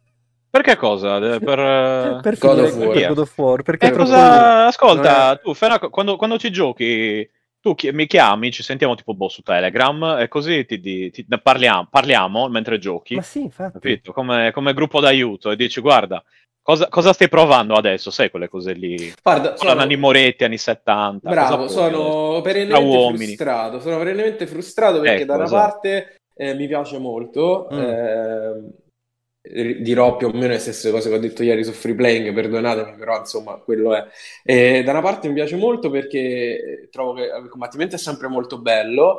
Perché 0.50 0.76
cosa? 0.76 1.16
Eh, 1.18 1.38
per, 1.38 2.20
per 2.22 2.38
God, 2.38 2.58
of 2.58 2.74
War. 2.74 3.06
God 3.06 3.18
of 3.18 3.38
War. 3.38 3.62
Perché 3.62 3.86
eh, 3.86 3.92
cosa... 3.92 4.66
Ascolta, 4.66 5.34
è... 5.34 5.40
tu 5.40 5.54
Fena, 5.54 5.78
quando, 5.78 6.16
quando, 6.16 6.38
ci 6.38 6.50
giochi, 6.50 7.28
tu 7.60 7.76
chi... 7.76 7.92
mi 7.92 8.08
chiami, 8.08 8.50
ci 8.50 8.64
sentiamo 8.64 8.96
tipo 8.96 9.14
boh 9.14 9.28
su 9.28 9.42
Telegram 9.42 10.16
e 10.18 10.26
così 10.26 10.64
ti, 10.66 10.80
ti, 10.80 11.10
ti 11.12 11.24
parliamo, 11.40 11.86
parliamo, 11.88 12.48
mentre 12.48 12.78
giochi. 12.78 13.14
Ma 13.14 13.22
sì, 13.22 13.42
infatti. 13.42 13.74
Capito? 13.74 14.12
Come, 14.12 14.50
come 14.52 14.74
gruppo 14.74 14.98
d'aiuto 14.98 15.52
e 15.52 15.56
dici 15.56 15.80
guarda, 15.80 16.20
Cosa, 16.70 16.88
cosa, 16.88 17.12
stai 17.12 17.28
provando 17.28 17.74
adesso? 17.74 18.12
Sai 18.12 18.30
quelle 18.30 18.48
cose 18.48 18.74
lì? 18.74 19.12
Guarda, 19.20 19.56
sono 19.56 19.74
Nanni 19.74 19.96
Moretti 19.96 20.44
anni 20.44 20.56
70. 20.56 21.28
Bravo, 21.28 21.66
sono 21.66 22.40
perennemente 22.42 23.16
frustrato. 23.16 23.80
Sono 23.80 23.98
perennemente 23.98 24.46
frustrato 24.46 25.00
perché 25.00 25.16
ecco, 25.16 25.24
da 25.24 25.34
una 25.34 25.44
esatto. 25.44 25.68
parte 25.68 26.16
eh, 26.36 26.54
mi 26.54 26.68
piace 26.68 26.98
molto. 26.98 27.66
Mm. 27.74 27.78
Eh, 27.78 29.78
dirò 29.80 30.14
più 30.14 30.28
o 30.28 30.32
meno 30.32 30.48
le 30.48 30.58
stesse 30.58 30.92
cose 30.92 31.08
che 31.08 31.16
ho 31.16 31.18
detto 31.18 31.42
ieri 31.42 31.64
su 31.64 31.72
free 31.72 31.96
playing, 31.96 32.32
perdonatemi, 32.32 32.96
però 32.96 33.18
insomma 33.18 33.56
quello 33.56 33.96
è. 33.96 34.06
E 34.44 34.84
da 34.84 34.92
una 34.92 35.02
parte 35.02 35.26
mi 35.26 35.34
piace 35.34 35.56
molto 35.56 35.90
perché 35.90 36.88
trovo 36.88 37.14
che 37.14 37.22
il 37.22 37.48
combattimento 37.48 37.96
è 37.96 37.98
sempre 37.98 38.28
molto 38.28 38.60
bello, 38.60 39.16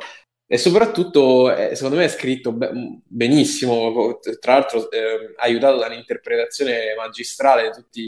e 0.52 0.58
soprattutto, 0.58 1.50
eh, 1.50 1.74
secondo 1.74 1.96
me, 1.96 2.04
è 2.04 2.08
scritto 2.08 2.52
be- 2.52 3.00
benissimo, 3.06 4.18
tra 4.38 4.52
l'altro 4.52 4.90
eh, 4.90 5.32
aiutato 5.36 5.78
da 5.78 5.86
un'interpretazione 5.86 6.94
magistrale 6.94 7.62
di 7.62 7.70
tutti 7.70 8.02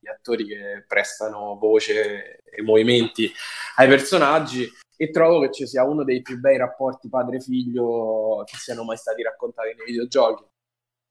gli 0.00 0.08
attori 0.08 0.44
che 0.44 0.84
prestano 0.88 1.56
voce 1.56 2.40
e 2.42 2.62
movimenti 2.62 3.30
ai 3.76 3.86
personaggi 3.86 4.68
e 4.96 5.10
trovo 5.10 5.38
che 5.42 5.52
ci 5.52 5.68
sia 5.68 5.84
uno 5.84 6.02
dei 6.02 6.20
più 6.20 6.40
bei 6.40 6.56
rapporti 6.56 7.08
padre-figlio 7.08 8.42
che 8.44 8.56
siano 8.56 8.82
mai 8.82 8.96
stati 8.96 9.22
raccontati 9.22 9.72
nei 9.76 9.86
videogiochi. 9.86 10.44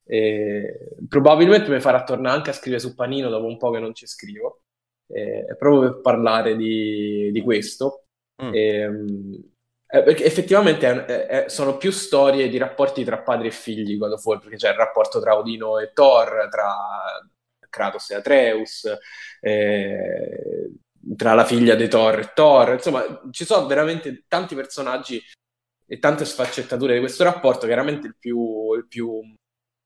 E 0.05 0.97
probabilmente 1.07 1.69
mi 1.69 1.79
farà 1.79 2.03
tornare 2.03 2.35
anche 2.35 2.49
a 2.49 2.53
scrivere 2.53 2.81
su 2.81 2.93
Panino 2.93 3.29
dopo 3.29 3.45
un 3.45 3.55
po' 3.55 3.71
che 3.71 3.79
non 3.79 3.95
ci 3.95 4.05
scrivo, 4.05 4.63
e, 5.07 5.45
proprio 5.57 5.93
per 5.93 6.01
parlare 6.01 6.57
di, 6.57 7.31
di 7.31 7.41
questo. 7.41 8.07
Mm. 8.43 8.53
E, 8.53 8.67
ehm, 8.79 9.55
eh, 9.89 10.03
perché 10.03 10.25
effettivamente 10.25 11.05
è, 11.05 11.25
è, 11.25 11.49
sono 11.49 11.77
più 11.77 11.91
storie 11.91 12.49
di 12.49 12.57
rapporti 12.57 13.03
tra 13.05 13.19
padri 13.19 13.47
e 13.47 13.51
figli 13.51 13.97
God 13.97 14.11
of 14.11 14.25
War, 14.25 14.39
perché 14.39 14.57
c'è 14.57 14.69
il 14.69 14.75
rapporto 14.75 15.21
tra 15.21 15.37
Odino 15.37 15.79
e 15.79 15.91
Thor, 15.93 16.47
tra 16.51 16.75
Kratos 17.69 18.09
e 18.09 18.15
Atreus, 18.15 18.89
eh, 19.39 20.71
tra 21.15 21.33
la 21.33 21.45
figlia 21.45 21.75
di 21.75 21.87
Thor 21.87 22.19
e 22.19 22.31
Thor, 22.33 22.73
insomma 22.73 23.21
ci 23.31 23.45
sono 23.45 23.65
veramente 23.65 24.25
tanti 24.27 24.55
personaggi 24.55 25.21
e 25.85 25.99
tante 25.99 26.25
sfaccettature 26.25 26.95
di 26.95 26.99
questo 26.99 27.23
rapporto, 27.23 27.65
chiaramente 27.65 28.07
il 28.07 28.17
più, 28.19 28.73
il 28.73 28.87
più 28.87 29.21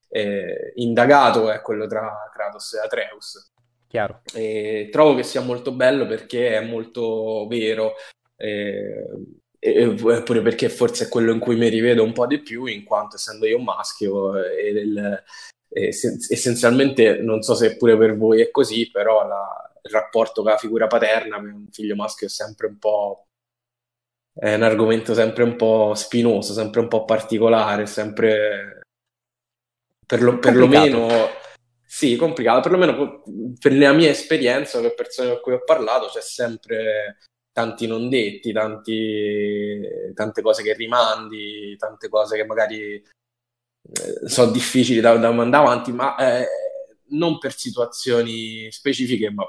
eh, 0.09 0.73
indagato 0.75 1.51
è 1.51 1.61
quello 1.61 1.85
tra 1.85 2.29
Kratos 2.33 2.73
e 2.73 2.79
Atreus. 2.79 3.51
Chiaro. 3.87 4.21
E 4.33 4.89
trovo 4.91 5.15
che 5.15 5.23
sia 5.23 5.41
molto 5.41 5.73
bello 5.73 6.07
perché 6.07 6.55
è 6.55 6.61
molto 6.61 7.45
vero. 7.47 7.93
Eh, 8.35 9.05
e 9.63 9.93
pure 9.93 10.41
perché 10.41 10.69
forse 10.69 11.05
è 11.05 11.07
quello 11.07 11.31
in 11.31 11.37
cui 11.37 11.55
mi 11.55 11.69
rivedo 11.69 12.03
un 12.03 12.13
po' 12.13 12.25
di 12.25 12.39
più, 12.39 12.65
in 12.65 12.83
quanto 12.83 13.17
essendo 13.17 13.45
io 13.45 13.57
un 13.57 13.63
maschio 13.63 14.43
e, 14.43 14.73
del, 14.73 15.23
e 15.69 15.87
essenzialmente, 16.29 17.19
non 17.21 17.43
so 17.43 17.53
se 17.53 17.77
pure 17.77 17.95
per 17.95 18.17
voi 18.17 18.41
è 18.41 18.49
così, 18.49 18.89
però 18.89 19.27
la, 19.27 19.71
il 19.83 19.91
rapporto 19.91 20.41
con 20.41 20.49
la 20.49 20.57
figura 20.57 20.87
paterna 20.87 21.39
per 21.39 21.53
un 21.53 21.67
figlio 21.71 21.95
maschio 21.95 22.25
è 22.25 22.29
sempre 22.29 22.65
un 22.67 22.79
po' 22.79 23.27
è 24.33 24.55
un 24.55 24.63
argomento 24.63 25.13
sempre 25.13 25.43
un 25.43 25.55
po' 25.55 25.93
spinoso, 25.93 26.53
sempre 26.53 26.79
un 26.79 26.87
po' 26.87 27.05
particolare, 27.05 27.85
sempre 27.85 28.81
per 30.07 30.39
perlomeno 30.39 31.07
sì, 31.85 32.15
complicato, 32.15 32.61
perlomeno 32.61 33.21
per 33.59 33.77
la 33.77 33.93
mia 33.93 34.09
esperienza, 34.09 34.79
per 34.79 34.95
persone 34.95 35.29
con 35.29 35.41
cui 35.41 35.53
ho 35.53 35.63
parlato, 35.63 36.07
c'è 36.07 36.21
sempre 36.21 37.17
tanti 37.51 37.87
non 37.87 38.09
detti, 38.09 38.51
tanti, 38.51 39.81
tante 40.13 40.41
cose 40.41 40.63
che 40.63 40.73
rimandi, 40.73 41.75
tante 41.77 42.09
cose 42.09 42.37
che 42.37 42.45
magari 42.45 42.95
eh, 42.95 44.27
sono 44.27 44.51
difficili 44.51 44.99
da, 44.99 45.15
da 45.17 45.31
mandare 45.31 45.65
avanti, 45.65 45.91
ma 45.91 46.15
eh, 46.17 46.47
non 47.09 47.37
per 47.37 47.53
situazioni 47.53 48.71
specifiche, 48.71 49.31
ma 49.31 49.43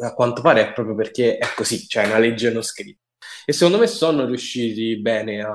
a 0.00 0.14
quanto 0.14 0.42
pare 0.42 0.62
è 0.68 0.72
proprio 0.72 0.94
perché 0.94 1.36
è 1.38 1.46
così, 1.54 1.86
cioè 1.86 2.04
è 2.04 2.06
una 2.06 2.18
legge 2.18 2.50
non 2.50 2.62
scritta. 2.62 3.00
E 3.44 3.52
secondo 3.52 3.78
me 3.78 3.86
sono 3.86 4.24
riusciti 4.26 5.00
bene 5.00 5.42
a, 5.42 5.50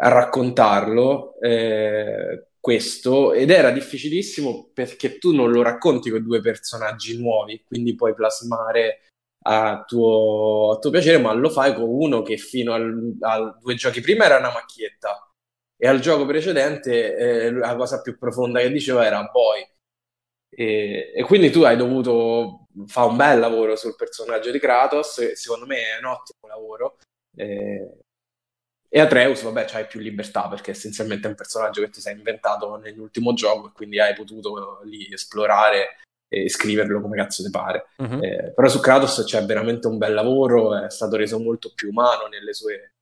a 0.00 0.08
raccontarlo. 0.08 1.38
Eh, 1.40 2.48
questo 2.66 3.32
ed 3.32 3.50
era 3.50 3.70
difficilissimo 3.70 4.70
perché 4.74 5.18
tu 5.18 5.32
non 5.32 5.52
lo 5.52 5.62
racconti 5.62 6.10
con 6.10 6.24
due 6.24 6.40
personaggi 6.40 7.16
nuovi, 7.16 7.62
quindi 7.64 7.94
puoi 7.94 8.12
plasmare 8.12 9.12
a 9.46 9.84
tuo, 9.84 10.72
a 10.72 10.78
tuo 10.78 10.90
piacere, 10.90 11.18
ma 11.18 11.32
lo 11.32 11.48
fai 11.50 11.72
con 11.74 11.84
uno 11.88 12.22
che 12.22 12.36
fino 12.36 12.74
a 12.74 13.56
due 13.60 13.74
giochi 13.76 14.00
prima 14.00 14.24
era 14.24 14.38
una 14.38 14.52
macchietta 14.52 15.30
e 15.76 15.86
al 15.86 16.00
gioco 16.00 16.26
precedente 16.26 17.16
eh, 17.16 17.52
la 17.52 17.76
cosa 17.76 18.00
più 18.00 18.18
profonda 18.18 18.60
che 18.60 18.70
diceva 18.70 19.06
era 19.06 19.22
boy. 19.24 19.66
E, 20.48 21.12
e, 21.14 21.22
quindi 21.24 21.50
tu 21.50 21.62
hai 21.62 21.76
dovuto 21.76 22.66
fare 22.86 23.08
un 23.08 23.16
bel 23.16 23.38
lavoro 23.38 23.76
sul 23.76 23.94
personaggio 23.94 24.50
di 24.50 24.58
Kratos, 24.58 25.32
secondo 25.32 25.66
me 25.66 25.76
è 25.76 25.98
un 25.98 26.06
ottimo 26.06 26.48
lavoro. 26.48 26.98
Eh, 27.36 27.98
e 28.88 29.00
Atreus, 29.00 29.42
vabbè, 29.42 29.64
c'hai 29.66 29.86
più 29.86 30.00
libertà 30.00 30.48
perché 30.48 30.70
essenzialmente 30.70 31.26
è 31.26 31.30
un 31.30 31.36
personaggio 31.36 31.82
che 31.82 31.90
ti 31.90 32.00
sei 32.00 32.14
inventato 32.16 32.76
nell'ultimo 32.76 33.34
gioco 33.34 33.68
e 33.68 33.72
quindi 33.72 34.00
hai 34.00 34.14
potuto 34.14 34.80
lì 34.84 35.12
esplorare 35.12 35.98
e 36.28 36.48
scriverlo 36.48 37.00
come 37.00 37.16
cazzo 37.16 37.42
ti 37.42 37.50
pare. 37.50 37.86
Uh-huh. 37.98 38.22
Eh, 38.22 38.52
però 38.54 38.68
su 38.68 38.80
Kratos 38.80 39.22
c'è 39.24 39.44
veramente 39.44 39.86
un 39.86 39.98
bel 39.98 40.14
lavoro, 40.14 40.76
è 40.76 40.90
stato 40.90 41.16
reso 41.16 41.38
molto 41.38 41.72
più 41.74 41.90
umano 41.90 42.26
nelle 42.26 42.52
sue 42.52 42.92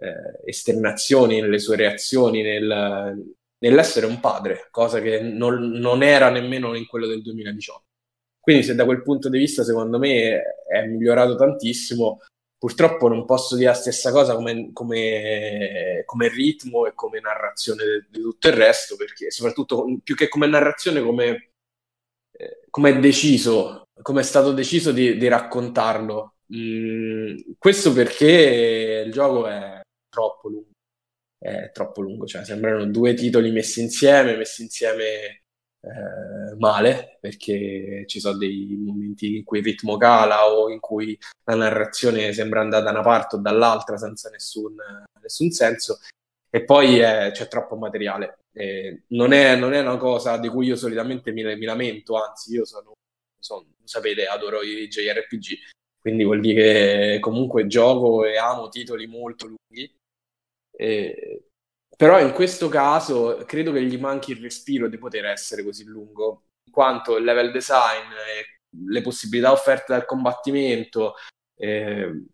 eh, 0.00 0.40
esternazioni, 0.44 1.40
nelle 1.40 1.58
sue 1.58 1.76
reazioni, 1.76 2.42
nel, 2.42 3.24
nell'essere 3.58 4.06
un 4.06 4.20
padre, 4.20 4.68
cosa 4.70 5.00
che 5.00 5.20
non, 5.20 5.70
non, 5.70 6.02
era 6.02 6.30
nemmeno 6.30 6.74
in 6.74 6.86
quello 6.86 7.06
del 7.06 7.22
2018. 7.22 7.84
Quindi 8.40 8.64
se 8.64 8.74
da 8.74 8.84
quel 8.84 9.02
punto 9.02 9.28
di 9.28 9.38
vista 9.38 9.62
secondo 9.62 9.98
me 9.98 10.42
è 10.68 10.84
migliorato 10.84 11.36
tantissimo, 11.36 12.18
purtroppo 12.58 13.06
non 13.06 13.24
posso 13.24 13.54
dire 13.54 13.68
la 13.68 13.74
stessa 13.74 14.10
cosa 14.10 14.34
come, 14.34 14.70
come, 14.72 16.02
come 16.04 16.28
ritmo 16.28 16.86
e 16.86 16.92
come 16.94 17.20
narrazione 17.20 17.84
di, 17.84 18.18
di 18.18 18.20
tutto 18.20 18.48
il 18.48 18.54
resto, 18.54 18.96
perché 18.96 19.30
soprattutto 19.30 19.86
più 20.02 20.16
che 20.16 20.28
come 20.28 20.48
narrazione, 20.48 21.02
come 21.02 21.51
come 22.72 22.90
è 22.90 22.98
deciso, 22.98 23.88
come 24.00 24.22
è 24.22 24.24
stato 24.24 24.52
deciso 24.52 24.92
di, 24.92 25.18
di 25.18 25.28
raccontarlo. 25.28 26.36
Mm, 26.54 27.36
questo 27.58 27.92
perché 27.92 29.02
il 29.04 29.12
gioco 29.12 29.46
è 29.46 29.80
troppo 30.08 30.48
lungo, 30.48 30.70
è 31.38 31.70
troppo 31.72 32.00
lungo, 32.00 32.26
cioè 32.26 32.44
sembrano 32.44 32.86
due 32.86 33.12
titoli 33.12 33.50
messi 33.50 33.82
insieme, 33.82 34.36
messi 34.36 34.62
insieme 34.62 35.42
eh, 35.80 36.56
male, 36.58 37.18
perché 37.20 38.04
ci 38.06 38.20
sono 38.20 38.38
dei 38.38 38.74
momenti 38.78 39.36
in 39.36 39.44
cui 39.44 39.58
il 39.58 39.64
ritmo 39.64 39.98
cala 39.98 40.46
o 40.46 40.70
in 40.70 40.80
cui 40.80 41.18
la 41.44 41.54
narrazione 41.54 42.32
sembra 42.32 42.60
andare 42.62 42.84
da 42.84 42.90
una 42.90 43.02
parte 43.02 43.36
o 43.36 43.38
dall'altra 43.38 43.98
senza 43.98 44.30
nessun, 44.30 44.76
nessun 45.20 45.50
senso, 45.50 45.98
e 46.48 46.64
poi 46.64 46.98
è, 47.00 47.32
c'è 47.32 47.48
troppo 47.48 47.76
materiale. 47.76 48.38
Eh, 48.54 49.04
non, 49.08 49.32
è, 49.32 49.56
non, 49.56 49.72
è, 49.72 49.80
una 49.80 49.96
cosa 49.96 50.36
di 50.36 50.48
cui 50.48 50.66
io 50.66 50.76
solitamente 50.76 51.32
mi, 51.32 51.42
mi 51.42 51.64
lamento, 51.64 52.22
anzi 52.22 52.52
io 52.52 52.64
sono, 52.64 52.92
sono, 53.38 53.66
sapete, 53.84 54.26
adoro 54.26 54.62
i 54.62 54.88
JRPG, 54.88 55.58
quindi 56.00 56.24
vuol 56.24 56.40
dire 56.40 56.62
che 57.14 57.18
comunque 57.20 57.66
gioco 57.66 58.24
e 58.24 58.36
amo 58.36 58.68
titoli 58.68 59.06
molto 59.06 59.46
lunghi. 59.46 59.94
Eh, 60.74 61.44
però 61.96 62.20
in 62.20 62.32
questo 62.32 62.68
caso 62.68 63.36
credo 63.46 63.72
che 63.72 63.82
gli 63.84 63.98
manchi 63.98 64.32
il 64.32 64.40
respiro 64.40 64.88
di 64.88 64.98
poter 64.98 65.26
essere 65.26 65.62
così 65.62 65.84
lungo, 65.84 66.46
in 66.66 66.72
quanto 66.72 67.16
il 67.16 67.24
level 67.24 67.52
design, 67.52 68.08
le 68.86 69.02
possibilità 69.02 69.52
offerte 69.52 69.92
dal 69.92 70.04
combattimento, 70.04 71.14
eh, 71.56 72.24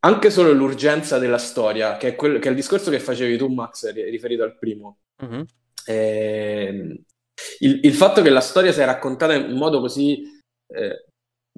anche 0.00 0.30
solo 0.30 0.52
l'urgenza 0.52 1.18
della 1.18 1.38
storia, 1.38 1.96
che 1.96 2.08
è, 2.08 2.14
quel, 2.14 2.38
che 2.38 2.48
è 2.48 2.50
il 2.50 2.56
discorso 2.56 2.90
che 2.90 3.00
facevi 3.00 3.36
tu, 3.36 3.48
Max, 3.48 3.92
riferito 3.92 4.42
al 4.42 4.58
primo. 4.58 4.98
Mm-hmm. 5.24 5.42
Eh, 5.86 7.04
il, 7.60 7.80
il, 7.82 7.94
fatto 7.94 8.22
che 8.22 8.30
la 8.30 8.40
storia 8.40 8.72
sia 8.72 8.84
raccontata 8.84 9.34
in 9.34 9.56
modo 9.56 9.80
così 9.80 10.22
eh, 10.74 11.04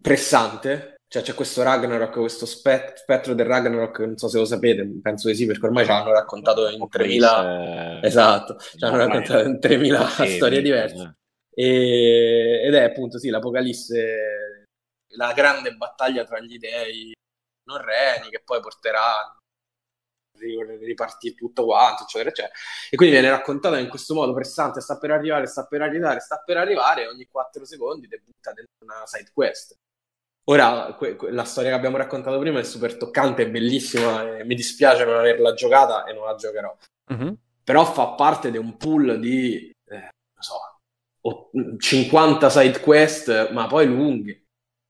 pressante, 0.01 0.97
cioè 1.09 1.23
c'è 1.23 1.35
questo 1.35 1.63
Ragnarok, 1.63 2.19
questo 2.19 2.47
spet- 2.47 2.99
spettro 2.99 3.35
del 3.35 3.47
Ragnarok, 3.47 4.01
non 4.01 4.17
so 4.17 4.29
se 4.29 4.39
lo 4.39 4.45
sapete, 4.45 4.87
penso 5.03 5.29
di 5.29 5.35
sì, 5.35 5.47
perché 5.47 5.67
ormai 5.67 5.85
ci 5.85 5.91
hanno 5.91 6.13
raccontato 6.13 6.69
in 6.69 6.87
3000... 6.89 8.03
Esatto, 8.03 8.59
ci 8.59 8.85
hanno 8.85 8.99
raccontato 8.99 9.47
in 9.47 9.59
3000 9.59 10.07
storie 10.29 10.63
diverse. 10.63 11.17
E, 11.55 12.63
ed 12.65 12.75
è 12.75 12.83
appunto, 12.83 13.19
sì, 13.19 13.31
l'Apocalisse, 13.31 14.67
la 15.17 15.33
grande 15.33 15.75
battaglia 15.75 16.25
tra 16.25 16.41
gli 16.41 16.59
dei 16.59 17.13
non 17.69 17.79
reni 17.83 18.31
che 18.31 18.41
poi 18.43 18.61
porterà 18.61 19.21
a 19.21 19.39
ripartire 20.81 21.35
tutto 21.35 21.65
quanto, 21.65 22.05
eccetera, 22.05 22.31
eccetera. 22.31 22.55
E 22.91 22.97
quindi 22.97 23.15
viene 23.15 23.31
raccontata 23.31 23.79
in 23.79 23.89
questo 23.89 24.15
modo 24.15 24.33
pressante, 24.33 24.81
sta 24.81 24.97
per 24.99 25.11
arrivare, 25.11 25.47
sta 25.47 25.67
per 25.67 25.83
arrivare, 25.83 26.21
sta 26.21 26.43
per 26.45 26.57
arrivare, 26.57 27.03
e 27.03 27.09
ogni 27.09 27.27
4 27.27 27.65
secondi 27.65 28.09
ti 28.09 28.21
butta 28.25 28.53
dentro 28.53 28.75
una 28.85 29.07
side 29.07 29.31
quest. 29.33 29.77
Ora, 30.45 30.95
que- 30.97 31.17
que- 31.17 31.31
la 31.31 31.45
storia 31.45 31.71
che 31.71 31.77
abbiamo 31.77 31.99
raccontato 31.99 32.39
prima 32.39 32.59
è 32.59 32.65
super 32.65 32.97
toccante, 32.97 33.43
è 33.43 33.51
bellissima, 33.51 34.23
mi 34.45 34.55
dispiace 34.55 35.05
non 35.05 35.17
averla 35.17 35.53
giocata 35.53 36.05
e 36.05 36.15
non 36.15 36.25
la 36.25 36.37
giocherò. 36.37 36.75
Mm-hmm. 37.13 37.33
Però 37.65 37.85
fa 37.85 38.09
parte 38.15 38.51
di 38.51 38.57
un 38.57 38.77
pool 38.79 39.19
di, 39.19 39.71
eh, 39.91 39.95
non 40.01 40.41
so, 40.41 40.79
50 41.79 42.49
side 42.49 42.81
quest, 42.81 43.51
ma 43.51 43.67
poi 43.67 43.87
lunghe 43.87 44.48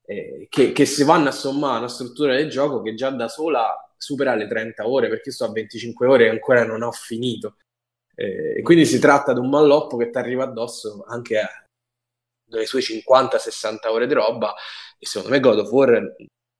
eh, 0.09 0.47
che, 0.49 0.71
che, 0.71 0.85
si 0.85 1.03
vanno 1.03 1.29
a 1.29 1.31
sommare 1.31 1.77
una 1.77 1.87
struttura 1.87 2.35
del 2.35 2.49
gioco 2.49 2.81
che 2.81 2.95
già 2.95 3.11
da 3.11 3.27
sola 3.27 3.75
supera 3.95 4.33
le 4.33 4.47
30 4.47 4.87
ore, 4.87 5.07
perché 5.07 5.31
sto 5.31 5.45
a 5.45 5.51
25 5.51 6.07
ore 6.07 6.25
e 6.25 6.29
ancora 6.29 6.65
non 6.65 6.81
ho 6.81 6.91
finito. 6.91 7.57
Eh, 8.15 8.61
quindi 8.63 8.85
si 8.85 8.99
tratta 8.99 9.33
di 9.33 9.39
un 9.39 9.49
malloppo 9.49 9.97
che 9.97 10.09
ti 10.09 10.17
arriva 10.17 10.43
addosso 10.45 11.03
anche 11.07 11.39
a 11.39 11.47
le 12.51 12.65
sue 12.65 12.81
50-60 12.81 13.87
ore 13.89 14.07
di 14.07 14.13
roba. 14.13 14.55
E 14.97 15.05
secondo 15.05 15.29
me 15.29 15.39
God 15.39 15.59
of 15.59 15.71
War 15.71 16.15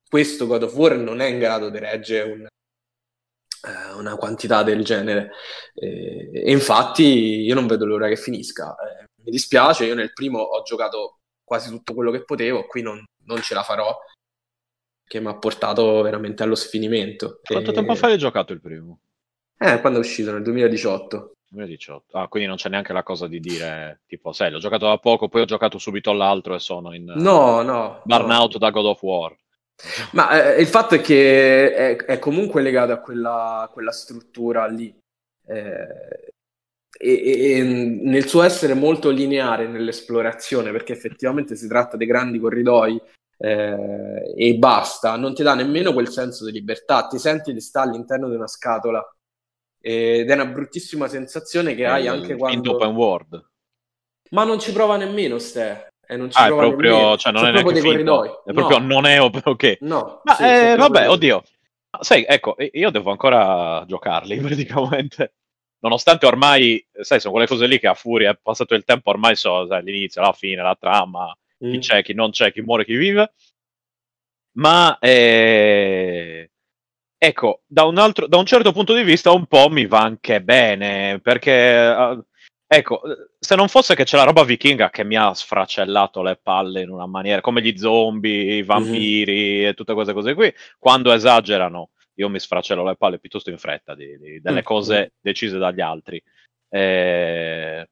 questo 0.08 0.47
God 0.47 0.64
of 0.64 0.76
War 0.76 0.97
non 0.97 1.20
è 1.20 1.26
in 1.26 1.39
grado 1.39 1.70
di 1.70 1.78
reggere 1.78 2.32
un, 2.32 2.41
eh, 2.45 3.93
una 3.93 4.16
quantità 4.16 4.63
del 4.63 4.84
genere. 4.84 5.32
Eh, 5.74 6.32
e 6.34 6.51
infatti 6.51 7.04
io 7.04 7.55
non 7.55 7.67
vedo 7.67 7.86
l'ora 7.86 8.08
che 8.08 8.16
finisca. 8.16 8.76
Eh, 8.76 9.05
mi 9.24 9.32
dispiace, 9.32 9.86
io 9.86 9.96
nel 9.96 10.13
primo 10.13 10.39
ho 10.39 10.62
giocato 10.63 11.18
quasi 11.50 11.71
tutto 11.71 11.96
quello 11.96 12.12
che 12.12 12.24
potevo 12.24 12.67
qui 12.67 12.84
non, 12.84 13.04
non 13.26 13.42
ce 13.42 13.55
la 13.55 13.63
farò, 13.63 13.97
che 15.04 15.20
mi 15.20 15.30
ha 15.30 15.36
portato 15.36 16.04
veramente 16.04 16.43
allo 16.43 16.54
sfinimento. 16.54 17.39
Quanto 17.43 17.71
e... 17.71 17.74
tempo 17.74 17.96
fa 17.96 18.05
hai 18.05 18.20
giocato 18.20 18.54
il 18.54 18.62
primo? 18.62 19.00
Eh, 19.58 19.82
quando 19.82 19.97
è 19.97 20.01
uscito, 20.01 20.32
nel 20.32 20.43
2018. 20.43 21.32
2018. 21.50 22.16
Ah, 22.16 22.28
quindi 22.28 22.47
non 22.47 22.58
c'è 22.58 22.70
neanche 22.70 22.93
la 22.93 23.01
cosa 23.01 23.28
di 23.28 23.39
dire, 23.39 24.01
tipo, 24.05 24.32
sai, 24.32 24.51
l'ho 24.51 24.59
giocato 24.59 24.86
da 24.86 25.00
poco, 25.00 25.28
poi 25.28 25.42
ho 25.42 25.46
giocato 25.46 25.80
subito 25.80 26.12
all'altro 26.12 26.54
e 26.54 26.59
sono 26.59 26.93
in 26.93 27.05
no, 27.16 27.63
no, 27.63 28.01
burnout 28.04 28.54
no. 28.54 28.59
da 28.59 28.70
God 28.70 28.86
of 28.86 29.01
War. 29.01 29.36
Ma 30.12 30.54
eh, 30.54 30.62
il 30.62 30.67
fatto 30.67 30.93
è 30.93 31.01
che 31.01 31.74
è, 31.74 31.96
è 31.96 32.20
comunque 32.20 32.62
legato 32.62 32.92
a 32.92 33.00
quella, 33.00 33.67
quella 33.74 33.92
struttura 33.92 34.67
lì. 34.67 34.96
Eh, 35.47 36.34
e, 37.01 37.58
e, 37.58 37.63
nel 37.63 38.28
suo 38.28 38.42
essere 38.42 38.74
molto 38.74 39.09
lineare 39.09 39.67
nell'esplorazione, 39.67 40.71
perché 40.71 40.92
effettivamente 40.92 41.55
si 41.55 41.67
tratta 41.67 41.96
dei 41.96 42.08
grandi 42.08 42.39
corridoi 42.39 43.01
eh, 43.38 44.34
e 44.36 44.55
basta, 44.55 45.16
non 45.16 45.34
ti 45.34 45.42
dà 45.42 45.55
nemmeno 45.55 45.93
quel 45.93 46.09
senso 46.09 46.43
di 46.43 46.51
libertà, 46.51 47.08
ti 47.08 47.17
senti 47.17 47.54
di 47.54 47.62
stare 47.62 47.89
all'interno 47.89 48.28
di 48.28 48.36
una 48.36 48.47
scatola 48.47 49.01
ed 49.82 50.30
è 50.30 50.34
una 50.34 50.47
bruttissima 50.47 51.08
sensazione 51.08 51.74
che 51.74 51.84
eh, 51.84 51.86
hai 51.86 52.08
anche 52.08 52.36
quando... 52.36 52.70
In 52.70 52.76
open 52.76 52.96
world. 52.96 53.50
Ma 54.32 54.43
non 54.43 54.59
ci 54.59 54.74
prova 54.74 54.97
nemmeno 54.97 55.39
Ste. 55.39 55.88
E 56.05 56.17
non 56.17 56.30
ci 56.30 56.38
ah, 56.38 56.47
è 56.47 56.50
proprio, 56.50 57.16
cioè 57.17 57.32
non 57.32 57.46
è 57.46 57.51
proprio 57.51 57.71
dei 57.71 57.82
finto. 57.82 58.16
corridoi. 58.16 58.30
È 58.43 58.51
proprio 58.51 58.80
no. 58.80 58.86
non 58.88 59.05
è 59.05 59.21
ok. 59.21 59.78
No. 59.82 60.21
Ma 60.24 60.34
sì, 60.34 60.43
eh, 60.43 60.76
vabbè, 60.76 61.08
oddio. 61.08 61.43
Sai, 62.01 62.26
ecco, 62.28 62.55
io 62.58 62.89
devo 62.89 63.12
ancora 63.12 63.86
giocarli 63.88 64.38
praticamente. 64.42 65.34
Nonostante 65.82 66.26
ormai, 66.26 66.86
sai, 67.00 67.20
sono 67.20 67.34
quelle 67.34 67.47
cose 67.47 67.66
lì 67.66 67.80
che 67.80 67.88
a 67.88 67.93
furia 67.93 68.32
è 68.32 68.39
passato 68.42 68.76
il 68.76 68.84
tempo, 68.84 69.10
ormai 69.12 69.36
so 69.36 69.66
sai, 69.68 69.84
l'inizio, 69.84 70.22
la 70.22 70.34
fine, 70.34 70.62
la 70.62 70.76
trama, 70.78 71.36
mm. 71.64 71.72
chi 71.72 71.78
c'è, 71.80 72.04
chi 72.04 72.14
non 72.14 72.32
c'è, 72.32 72.51
chi 72.51 72.62
muore, 72.62 72.84
chi 72.86 72.96
vive. 72.96 73.34
Ma 74.58 74.97
eh, 75.00 76.51
ecco, 77.18 77.62
da 77.66 77.86
un, 77.86 77.97
altro, 77.97 78.28
da 78.28 78.38
un 78.38 78.46
certo 78.46 78.72
punto 78.74 78.93
di 78.93 79.04
vista 79.04 79.32
un 79.32 79.46
po' 79.46 79.70
mi 79.70 79.86
va 79.86 80.01
anche 80.01 80.42
bene, 80.42 81.20
perché 81.22 81.96
uh, 81.97 82.26
ecco, 82.68 83.01
se 83.39 83.56
non 83.56 83.70
fosse 83.70 83.96
che 83.96 84.04
c'è 84.04 84.18
la 84.18 84.24
roba 84.24 84.43
vichinga 84.43 84.89
che 84.89 85.06
mi 85.06 85.16
ha 85.16 85.34
sfracellato 85.34 86.22
le 86.22 86.36
palle 86.42 86.82
in 86.82 86.89
una 86.89 87.06
maniera, 87.06 87.39
come 87.39 87.62
gli 87.62 87.78
zombie, 87.78 88.56
i 88.56 88.64
vampiri 88.64 89.60
mm-hmm. 89.60 89.68
e 89.70 89.74
tutte 89.76 89.93
queste 89.93 90.14
cose 90.14 90.34
qui, 90.34 90.54
quando 90.78 91.14
esagerano 91.14 91.92
io 92.20 92.29
mi 92.29 92.39
sfracello 92.39 92.83
le 92.83 92.96
palle 92.97 93.20
piuttosto 93.20 93.50
in 93.50 93.58
fretta 93.58 93.96
di, 93.96 94.17
di, 94.17 94.41
delle 94.41 94.59
mm. 94.62 94.66
cose 94.66 95.13
decise 95.21 95.58
dagli 95.58 95.79
altri. 95.79 96.21
Eh, 96.70 97.87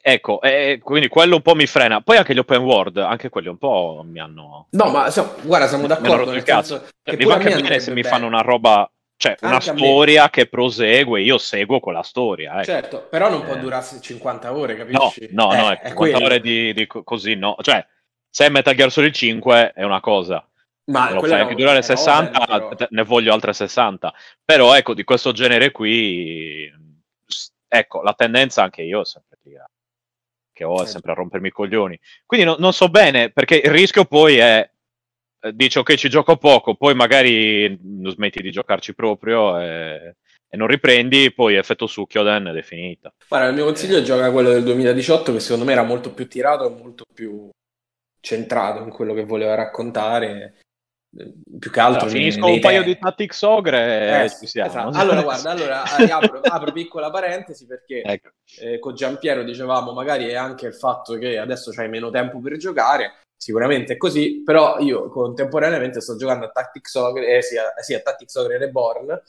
ecco, 0.00 0.40
eh, 0.42 0.80
quindi 0.82 1.08
quello 1.08 1.36
un 1.36 1.42
po' 1.42 1.54
mi 1.54 1.66
frena. 1.66 2.00
Poi 2.00 2.16
anche 2.16 2.34
gli 2.34 2.38
open 2.38 2.62
world, 2.62 2.96
anche 2.98 3.28
quelli 3.28 3.48
un 3.48 3.56
po' 3.56 4.04
mi 4.04 4.18
hanno. 4.18 4.66
No, 4.70 4.90
ma 4.90 5.10
so, 5.10 5.36
guarda, 5.42 5.68
siamo 5.68 5.86
d'accordo. 5.86 6.32
Nel 6.32 6.42
cazzo. 6.42 6.88
Cioè, 7.02 7.16
mi 7.16 7.24
va 7.24 7.34
anche 7.34 7.60
bene 7.60 7.78
se 7.78 7.92
mi 7.92 8.02
fanno 8.02 8.26
una 8.26 8.40
roba. 8.40 8.90
Cioè, 9.16 9.36
anche 9.40 9.46
una 9.46 9.60
storia 9.60 10.30
che 10.30 10.46
prosegue, 10.46 11.20
io 11.22 11.38
seguo 11.38 11.80
quella 11.80 12.02
storia. 12.02 12.54
Ecco. 12.54 12.64
Certo, 12.64 13.06
però 13.08 13.28
non 13.28 13.42
può 13.42 13.54
eh. 13.54 13.58
durare 13.58 13.84
50 14.00 14.56
ore, 14.56 14.76
capisci? 14.76 15.28
No, 15.32 15.52
no, 15.52 15.54
no, 15.54 15.72
eh, 15.72 15.88
50 15.88 16.18
ore 16.18 16.40
di, 16.40 16.72
di, 16.72 16.86
così, 16.86 17.34
no. 17.34 17.56
Cioè, 17.60 17.84
se 18.30 18.46
è 18.46 18.48
Metal 18.48 18.74
Gear 18.74 18.92
Solid 18.92 19.12
5 19.12 19.72
è 19.72 19.82
una 19.82 20.00
cosa. 20.00 20.47
Ma 20.88 21.12
lo 21.12 21.20
fai 21.20 21.40
anche 21.40 21.54
durare 21.54 21.82
60, 21.82 22.46
però... 22.46 22.86
ne 22.88 23.02
voglio 23.04 23.32
altre 23.32 23.52
60. 23.52 24.12
Però 24.44 24.74
ecco, 24.74 24.94
di 24.94 25.04
questo 25.04 25.32
genere 25.32 25.70
qui, 25.70 26.70
ecco, 27.68 28.02
la 28.02 28.14
tendenza 28.14 28.62
anche 28.62 28.82
io 28.82 29.02
è 29.02 29.04
sempre 29.04 29.38
lì, 29.42 29.52
che 30.52 30.64
ho 30.64 30.82
è 30.82 30.86
sempre 30.86 31.12
a 31.12 31.14
rompermi 31.14 31.48
i 31.48 31.52
coglioni. 31.52 31.98
Quindi 32.24 32.46
no, 32.46 32.56
non 32.58 32.72
so 32.72 32.88
bene, 32.88 33.30
perché 33.30 33.56
il 33.56 33.70
rischio 33.70 34.06
poi 34.06 34.38
è, 34.38 34.70
eh, 35.40 35.54
dici 35.54 35.78
ok 35.78 35.94
ci 35.94 36.08
gioco 36.08 36.36
poco, 36.36 36.74
poi 36.74 36.94
magari 36.94 37.78
smetti 38.06 38.40
di 38.40 38.50
giocarci 38.50 38.94
proprio 38.94 39.58
e, 39.60 40.16
e 40.48 40.56
non 40.56 40.68
riprendi, 40.68 41.34
poi 41.34 41.56
effetto 41.56 41.86
succhio 41.86 42.26
ed 42.26 42.56
è 42.56 42.62
finita. 42.62 43.12
Guarda, 43.28 43.48
il 43.48 43.54
mio 43.54 43.64
consiglio 43.66 43.98
è 43.98 44.02
giocare 44.02 44.32
quello 44.32 44.48
del 44.48 44.64
2018 44.64 45.32
che 45.34 45.40
secondo 45.40 45.66
me 45.66 45.72
era 45.72 45.82
molto 45.82 46.14
più 46.14 46.26
tirato 46.26 46.66
e 46.66 46.80
molto 46.80 47.04
più 47.12 47.50
centrato 48.20 48.82
in 48.82 48.90
quello 48.90 49.14
che 49.14 49.24
voleva 49.24 49.54
raccontare 49.54 50.54
più 51.10 51.70
che 51.70 51.80
altro 51.80 52.02
allora, 52.02 52.18
finisco 52.18 52.46
un 52.46 52.60
paio 52.60 52.82
di 52.82 52.98
Tactics 52.98 53.40
Ogre 53.42 54.24
eh, 54.24 54.30
ci 54.30 54.46
siamo. 54.46 54.68
Esatto. 54.68 54.98
allora 54.98 55.22
guarda 55.22 55.50
allora 55.50 55.82
apro, 55.82 56.40
apro, 56.42 56.72
piccola 56.72 57.10
parentesi 57.10 57.66
perché 57.66 58.02
ecco. 58.02 58.28
eh, 58.60 58.78
con 58.78 58.94
Giampiero 58.94 59.42
dicevamo 59.42 59.92
magari 59.92 60.26
è 60.26 60.34
anche 60.34 60.66
il 60.66 60.74
fatto 60.74 61.16
che 61.16 61.38
adesso 61.38 61.70
c'hai 61.70 61.88
meno 61.88 62.10
tempo 62.10 62.40
per 62.40 62.58
giocare 62.58 63.22
sicuramente 63.34 63.94
è 63.94 63.96
così 63.96 64.42
però 64.44 64.78
io 64.80 65.08
contemporaneamente 65.08 66.00
sto 66.02 66.16
giocando 66.16 66.44
a 66.44 66.50
Tactics 66.50 66.94
Ogre 66.94 67.36
eh, 67.36 67.42
sì, 67.42 67.56
a, 67.56 67.64
a 67.64 68.00
Tactics 68.00 68.34
Ogre 68.34 68.58
Reborn 68.58 69.22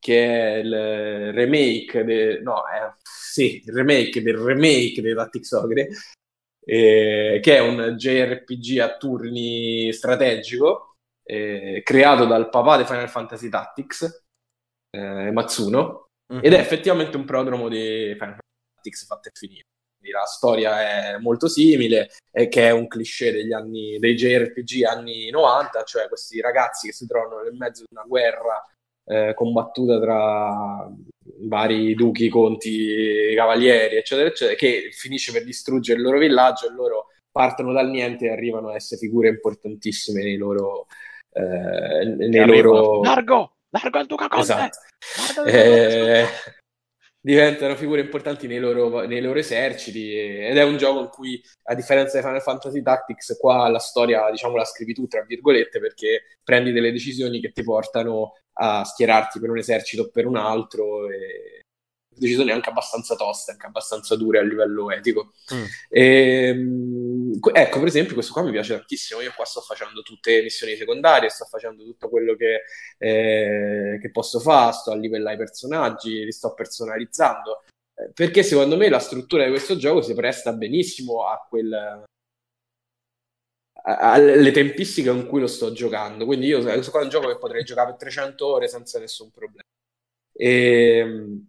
che 0.00 0.26
è 0.26 0.56
il 0.56 1.32
remake 1.32 2.04
de, 2.04 2.40
no, 2.40 2.64
eh, 2.66 2.92
sì, 3.02 3.62
il 3.64 3.72
remake 3.72 4.20
del 4.20 4.36
remake 4.36 5.00
di 5.00 5.14
Tactics 5.14 5.52
Ogre 5.52 5.88
eh, 6.66 7.38
che 7.40 7.56
è 7.56 7.60
un 7.60 7.94
JRPG 7.96 8.80
a 8.80 8.96
turni 8.96 9.92
strategico 9.92 10.93
eh, 11.24 11.80
creato 11.82 12.26
dal 12.26 12.48
papà 12.48 12.76
di 12.76 12.84
Final 12.84 13.08
Fantasy 13.08 13.48
Tactics, 13.48 14.24
eh, 14.90 15.30
Matsuno, 15.32 16.08
mm-hmm. 16.32 16.44
ed 16.44 16.52
è 16.52 16.58
effettivamente 16.58 17.16
un 17.16 17.24
prodromo 17.24 17.68
di 17.68 18.14
Final 18.18 18.36
Fantasy 18.36 18.74
Tactics 18.74 19.06
fatto 19.06 19.28
e 19.28 19.32
finito. 19.34 19.66
La 20.12 20.26
storia 20.26 21.14
è 21.14 21.18
molto 21.18 21.48
simile, 21.48 22.10
e 22.30 22.48
che 22.48 22.68
è 22.68 22.70
un 22.70 22.86
cliché 22.88 23.32
degli 23.32 23.54
anni, 23.54 23.98
dei 23.98 24.14
JRPG 24.14 24.84
anni 24.84 25.30
90, 25.30 25.82
cioè 25.84 26.08
questi 26.08 26.42
ragazzi 26.42 26.88
che 26.88 26.92
si 26.92 27.06
trovano 27.06 27.42
nel 27.42 27.54
mezzo 27.54 27.84
di 27.88 27.94
una 27.96 28.04
guerra 28.06 28.62
eh, 29.06 29.32
combattuta 29.34 29.98
tra 29.98 30.90
vari 31.46 31.94
duchi, 31.94 32.28
conti, 32.28 33.32
cavalieri, 33.34 33.96
eccetera, 33.96 34.28
eccetera, 34.28 34.56
che 34.56 34.90
finisce 34.92 35.32
per 35.32 35.44
distruggere 35.44 35.98
il 35.98 36.04
loro 36.04 36.18
villaggio 36.18 36.66
e 36.66 36.72
loro 36.72 37.06
partono 37.30 37.72
dal 37.72 37.90
niente 37.90 38.26
e 38.26 38.30
arrivano 38.30 38.68
a 38.68 38.74
essere 38.76 39.00
figure 39.00 39.28
importantissime 39.28 40.22
nei 40.22 40.36
loro, 40.36 40.86
eh, 41.34 42.04
nei 42.04 42.46
loro... 42.46 43.02
Largo! 43.02 43.56
Largo 43.70 43.98
al 43.98 44.06
Duca 44.06 44.28
Conte! 44.28 44.52
Esatto. 44.52 45.44
Eh, 45.44 46.26
diventano 47.20 47.74
figure 47.74 48.02
importanti 48.02 48.46
nei 48.46 48.58
loro, 48.58 49.06
nei 49.06 49.20
loro, 49.22 49.38
eserciti 49.38 50.14
ed 50.14 50.56
è 50.56 50.62
un 50.62 50.76
gioco 50.76 51.00
in 51.00 51.08
cui, 51.08 51.42
a 51.64 51.74
differenza 51.74 52.18
di 52.18 52.22
Final 52.22 52.42
Fantasy 52.42 52.82
Tactics, 52.82 53.36
qua 53.38 53.68
la 53.68 53.78
storia, 53.78 54.30
diciamo, 54.30 54.56
la 54.56 54.64
scrivi 54.64 54.92
tu, 54.92 55.06
tra 55.06 55.24
virgolette, 55.24 55.80
perché 55.80 56.38
prendi 56.44 56.70
delle 56.70 56.92
decisioni 56.92 57.40
che 57.40 57.50
ti 57.50 57.62
portano 57.62 58.34
a 58.58 58.84
schierarti 58.84 59.40
per 59.40 59.50
un 59.50 59.58
esercito 59.58 60.02
o 60.02 60.10
per 60.10 60.26
un 60.26 60.36
altro 60.36 61.08
e 61.08 61.62
decisioni 62.16 62.50
anche 62.50 62.68
abbastanza 62.68 63.16
toste, 63.16 63.52
anche 63.52 63.66
abbastanza 63.66 64.16
dure 64.16 64.38
a 64.38 64.42
livello 64.42 64.90
etico. 64.90 65.32
Mm. 65.54 65.64
E, 65.88 66.48
ehm, 66.48 67.13
ecco, 67.52 67.78
per 67.78 67.88
esempio, 67.88 68.14
questo 68.14 68.32
qua 68.32 68.42
mi 68.42 68.50
piace 68.50 68.76
tantissimo. 68.76 69.20
Io 69.20 69.32
qua 69.34 69.44
sto 69.44 69.60
facendo 69.60 70.02
tutte 70.02 70.36
le 70.36 70.42
missioni 70.42 70.76
secondarie, 70.76 71.28
sto 71.28 71.44
facendo 71.44 71.84
tutto 71.84 72.08
quello 72.08 72.34
che, 72.34 72.62
eh, 72.98 73.98
che 74.00 74.10
posso 74.10 74.40
fare, 74.40 74.72
sto 74.72 74.92
a 74.92 74.96
livellare 74.96 75.34
i 75.34 75.38
personaggi, 75.38 76.24
li 76.24 76.32
sto 76.32 76.54
personalizzando. 76.54 77.64
Eh, 77.94 78.10
perché 78.12 78.42
secondo 78.42 78.76
me 78.76 78.88
la 78.88 78.98
struttura 78.98 79.44
di 79.44 79.50
questo 79.50 79.76
gioco 79.76 80.02
si 80.02 80.14
presta 80.14 80.52
benissimo 80.52 81.26
a 81.26 81.46
quel, 81.48 82.04
alle 83.84 84.50
tempistiche 84.50 85.10
con 85.10 85.26
cui 85.26 85.40
lo 85.40 85.46
sto 85.46 85.72
giocando. 85.72 86.24
Quindi 86.24 86.46
io 86.46 86.62
questo 86.62 86.90
qua 86.90 87.00
è 87.00 87.04
un 87.04 87.10
gioco 87.10 87.28
che 87.28 87.38
potrei 87.38 87.64
giocare 87.64 87.90
per 87.90 87.98
300 87.98 88.46
ore 88.46 88.68
senza 88.68 88.98
nessun 88.98 89.30
problema. 89.30 89.62
E, 90.32 90.98
ehm, 90.98 91.48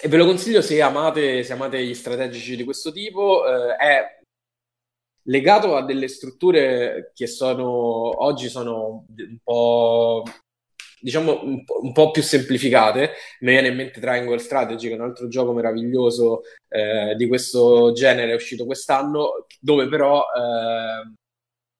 e 0.00 0.08
ve 0.08 0.16
lo 0.16 0.26
consiglio 0.26 0.62
se 0.62 0.80
amate, 0.80 1.42
se 1.42 1.52
amate 1.52 1.84
gli 1.84 1.94
strategici 1.94 2.56
di 2.56 2.64
questo 2.64 2.92
tipo. 2.92 3.44
Eh, 3.46 3.76
è 3.76 4.17
legato 5.28 5.76
a 5.76 5.84
delle 5.84 6.08
strutture 6.08 7.12
che 7.14 7.26
sono 7.26 8.22
oggi 8.24 8.48
sono 8.48 9.04
un 9.08 9.38
po' 9.42 10.22
diciamo 11.00 11.42
un 11.44 11.92
po', 11.92 12.10
più 12.10 12.22
semplificate. 12.22 13.12
Mi 13.40 13.52
viene 13.52 13.68
in 13.68 13.76
mente 13.76 14.00
Triangle 14.00 14.38
Strategy, 14.38 14.88
che 14.88 14.94
è 14.94 14.98
un 14.98 15.04
altro 15.04 15.28
gioco 15.28 15.52
meraviglioso 15.52 16.42
eh, 16.68 17.14
di 17.16 17.26
questo 17.26 17.92
genere, 17.92 18.32
è 18.32 18.34
uscito 18.34 18.66
quest'anno, 18.66 19.46
dove 19.60 19.88
però, 19.88 20.20
eh, 20.20 21.12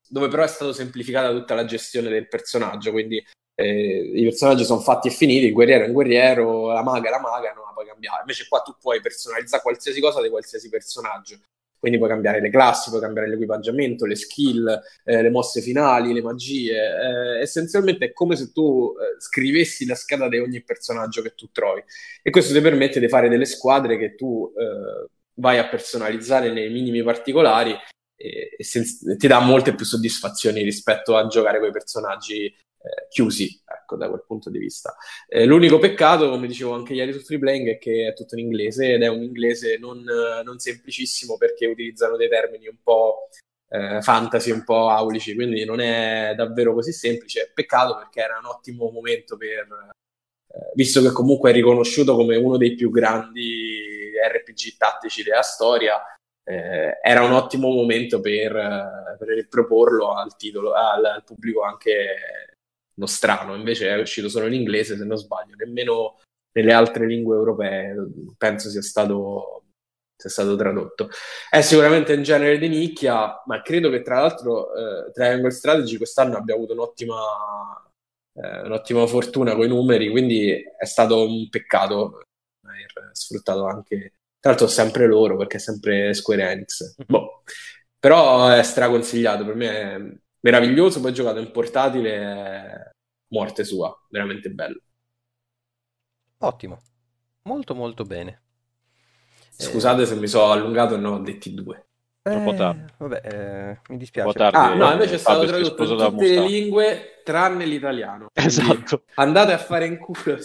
dove 0.09 0.29
però 0.29 0.45
è 0.45 0.49
stata 0.49 0.73
semplificata 0.73 1.31
tutta 1.33 1.55
la 1.55 1.65
gestione 1.65 2.09
del 2.09 2.29
personaggio. 2.29 2.93
Quindi 2.93 3.23
eh, 3.55 4.11
i 4.15 4.23
personaggi 4.23 4.65
sono 4.65 4.81
fatti 4.81 5.09
e 5.09 5.11
finiti, 5.11 5.47
il 5.47 5.53
guerriero 5.53 5.85
è 5.85 5.87
un 5.89 5.95
guerriero, 5.95 6.73
la 6.73 6.83
maga 6.83 7.09
è 7.09 7.11
la 7.11 7.21
maga, 7.21 7.53
non 7.53 7.65
la 7.67 7.73
puoi 7.73 7.87
cambiare. 7.87 8.21
Invece 8.21 8.47
qua 8.49 8.61
tu 8.61 8.77
puoi 8.81 9.01
personalizzare 9.01 9.63
qualsiasi 9.63 10.01
cosa 10.01 10.23
di 10.23 10.29
qualsiasi 10.29 10.69
personaggio. 10.69 11.41
Quindi 11.79 11.99
puoi 11.99 12.11
cambiare 12.11 12.41
le 12.41 12.51
classi, 12.51 12.91
puoi 12.91 13.01
cambiare 13.01 13.29
l'equipaggiamento, 13.29 14.05
le 14.05 14.17
skill, 14.17 14.81
eh, 15.05 15.23
le 15.23 15.31
mosse 15.31 15.61
finali, 15.61 16.13
le 16.13 16.23
magie. 16.23 16.75
Eh, 16.75 17.41
essenzialmente 17.41 18.07
è 18.07 18.13
come 18.13 18.37
se 18.37 18.53
tu 18.53 18.95
eh, 18.99 19.21
scrivessi 19.21 19.87
la 19.87 19.95
scheda 19.95 20.29
di 20.29 20.39
ogni 20.39 20.63
personaggio 20.63 21.23
che 21.23 21.35
tu 21.35 21.51
trovi. 21.53 21.83
E 22.23 22.31
questo 22.31 22.53
ti 22.53 22.61
permette 22.61 23.01
di 23.01 23.09
fare 23.09 23.29
delle 23.29 23.45
squadre 23.45 23.97
che 23.97 24.15
tu 24.15 24.53
eh, 24.57 25.09
vai 25.35 25.59
a 25.59 25.69
personalizzare 25.69 26.53
nei 26.53 26.71
minimi 26.71 27.03
particolari 27.03 27.77
e, 28.17 28.55
e 28.57 28.65
sen- 28.65 29.17
ti 29.17 29.27
dà 29.27 29.41
molte 29.41 29.75
più 29.75 29.85
soddisfazioni 29.85 30.63
rispetto 30.63 31.17
a 31.17 31.27
giocare 31.29 31.61
con 31.61 31.69
i 31.69 31.73
personaggi 31.73 32.47
eh, 32.47 33.07
chiusi, 33.09 33.61
ecco, 33.89 33.97
da 33.97 34.09
quel 34.09 34.25
punto 34.27 34.51
di 34.51 34.59
vista. 34.59 34.95
Eh, 35.27 35.47
l'unico 35.47 35.79
peccato, 35.79 36.29
come 36.29 36.47
dicevo 36.47 36.75
anche 36.75 36.93
ieri 36.93 37.13
su 37.13 37.21
Free 37.21 37.71
è 37.73 37.79
che 37.79 38.09
è 38.09 38.13
tutto 38.13 38.35
in 38.35 38.45
inglese 38.45 38.93
ed 38.93 39.03
è 39.03 39.09
un 39.09 39.23
inglese 39.23 39.79
non, 39.79 40.05
non 40.45 40.59
semplicissimo 40.59 41.37
perché 41.39 41.67
utilizzano 41.67 42.17
dei 42.17 42.29
termini 42.29 42.69
un 42.69 42.77
po' 42.83 43.29
eh, 43.71 44.03
fantasy, 44.03 44.51
un 44.51 44.65
po' 44.65 44.89
aulici, 44.89 45.35
quindi 45.35 45.65
non 45.65 45.81
è 45.81 46.35
davvero 46.37 46.75
così 46.75 46.93
semplice. 46.93 47.51
Peccato 47.55 47.97
perché 47.97 48.21
era 48.21 48.39
un 48.39 48.47
ottimo 48.47 48.91
momento 48.91 49.37
per, 49.37 49.67
eh, 50.49 50.73
visto 50.75 51.01
che 51.01 51.11
comunque 51.13 51.51
è 51.51 51.55
riconosciuto 51.55 52.15
come 52.15 52.37
uno 52.37 52.57
dei 52.57 52.75
più 52.75 52.91
grandi 52.91 54.13
RPG 54.31 54.77
tattici 54.77 55.23
della 55.23 55.43
storia, 55.43 56.01
eh, 56.45 56.99
era 57.03 57.23
un 57.23 57.33
ottimo 57.33 57.69
momento 57.71 58.21
per, 58.21 58.53
per 59.19 59.49
proporlo 59.49 60.15
al, 60.15 60.35
titolo, 60.37 60.73
al, 60.73 61.05
al, 61.05 61.25
pubblico 61.25 61.63
anche 61.63 62.57
nostrano, 62.99 63.55
invece 63.55 63.89
è 63.89 64.01
uscito 64.01 64.29
solo 64.29 64.47
in 64.47 64.55
inglese 64.55 64.97
se 64.97 65.05
non 65.05 65.17
sbaglio, 65.17 65.55
nemmeno 65.57 66.19
nelle 66.53 66.73
altre 66.73 67.07
lingue 67.07 67.37
europee 67.37 67.95
penso 68.37 68.69
sia 68.69 68.83
stato, 68.83 69.65
sia 70.17 70.31
stato 70.31 70.57
tradotto. 70.57 71.09
È 71.49 71.61
sicuramente 71.61 72.13
un 72.15 72.23
genere 72.23 72.59
di 72.59 72.69
nicchia, 72.69 73.43
ma 73.47 73.63
credo 73.63 73.91
che 73.91 74.03
tra 74.03 74.21
l'altro 74.21 74.75
eh, 74.75 75.13
Triangle 75.13 75.51
Strategy 75.51 75.97
quest'anno 75.97 76.37
abbia 76.37 76.55
avuto 76.55 76.73
un'ottima 76.73 77.17
eh, 78.35 78.61
un'ottima 78.63 79.07
fortuna 79.07 79.55
con 79.55 79.65
i 79.65 79.69
numeri, 79.69 80.09
quindi 80.09 80.51
è 80.53 80.85
stato 80.85 81.27
un 81.27 81.49
peccato 81.49 82.23
aver 82.63 83.11
sfruttato 83.13 83.67
anche, 83.67 84.13
tra 84.39 84.51
l'altro 84.51 84.69
sempre 84.69 85.07
loro 85.07 85.37
perché 85.37 85.57
è 85.57 85.61
sempre 85.61 86.15
Square 86.15 86.51
Enix. 86.51 86.83
Mm-hmm. 86.83 87.07
Boh. 87.07 87.43
Però 87.99 88.49
è 88.49 88.63
straconsigliato, 88.63 89.45
per 89.45 89.55
me 89.57 90.21
meraviglioso, 90.41 91.01
poi 91.01 91.13
giocato 91.13 91.39
in 91.39 91.51
portatile, 91.51 92.97
morte 93.29 93.65
sua, 93.65 93.95
veramente 94.11 94.51
bello. 94.51 94.81
Ottimo, 96.39 96.81
molto 97.43 97.75
molto 97.75 98.05
bene. 98.05 98.43
Scusate 99.51 100.03
eh... 100.03 100.07
se 100.07 100.15
mi 100.17 100.29
sono 100.29 100.53
allungato 100.53 100.95
e 100.95 100.99
ne 100.99 101.07
ho 101.09 101.19
detti 101.19 101.53
due. 101.53 101.88
Troppo 102.31 102.55
tardi. 102.55 102.81
Eh, 102.81 102.95
vabbè, 102.97 103.21
eh, 103.25 103.79
mi 103.89 103.97
dispiace. 103.97 104.33
Tardi, 104.33 104.57
ah, 104.57 104.75
no, 104.75 104.93
invece 104.93 105.15
è 105.15 105.19
stato 105.19 105.47
tradotto 105.47 105.83
in 105.83 105.89
tutte 105.89 106.29
le 106.29 106.41
lingue 106.47 107.23
tranne 107.25 107.67
l'italiano. 107.67 108.29
Esatto. 108.33 109.03
Andate 109.17 109.53
a 109.53 109.59
fare 109.59 109.85
in 109.87 109.99
culo. 109.99 110.39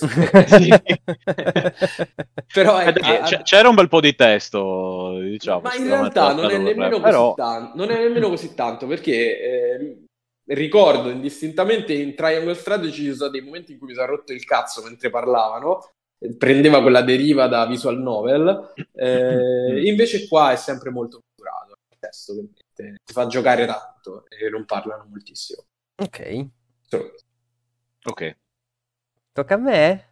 Però 2.54 2.78
è, 2.78 2.94
eh, 2.94 3.16
a... 3.18 3.42
c'era 3.44 3.70
un 3.70 3.76
bel 3.76 3.88
po' 3.88 4.02
di 4.02 4.14
testo, 4.16 5.20
diciamo. 5.20 5.62
Ma 5.62 5.76
in 5.76 5.86
realtà 5.86 6.34
non 6.34 6.52
è, 6.52 6.58
nemmeno 6.58 7.00
però... 7.00 7.34
così 7.34 7.48
tanto, 7.48 7.78
non 7.78 7.90
è 7.92 7.98
nemmeno 7.98 8.28
così 8.30 8.54
tanto 8.54 8.86
perché 8.86 9.40
eh, 9.40 10.04
ricordo 10.48 11.10
indistintamente 11.10 11.94
in 11.94 12.16
Triangle 12.16 12.54
Strategy 12.54 12.92
ci 12.92 13.14
sono 13.14 13.30
dei 13.30 13.42
momenti 13.42 13.72
in 13.72 13.78
cui 13.78 13.88
mi 13.88 13.94
sono 13.94 14.08
rotto 14.08 14.34
il 14.34 14.44
cazzo 14.44 14.84
mentre 14.84 15.10
parlavano 15.10 15.88
prendeva 16.38 16.82
quella 16.82 17.02
deriva 17.02 17.48
da 17.48 17.66
visual 17.66 17.98
novel 17.98 18.74
eh, 18.94 19.82
invece 19.86 20.28
qua 20.28 20.52
è 20.52 20.56
sempre 20.56 20.90
molto 20.90 21.20
testo 22.04 22.34
che 22.74 22.98
ti 23.04 23.14
fa 23.14 23.28
giocare 23.28 23.66
tanto 23.66 24.26
e 24.30 24.50
non 24.50 24.66
parlano 24.66 25.06
moltissimo. 25.10 25.64
Ok. 25.96 26.48
So. 26.82 27.14
Ok. 28.04 28.38
Tocca 29.32 29.54
a 29.54 29.58
me? 29.58 30.08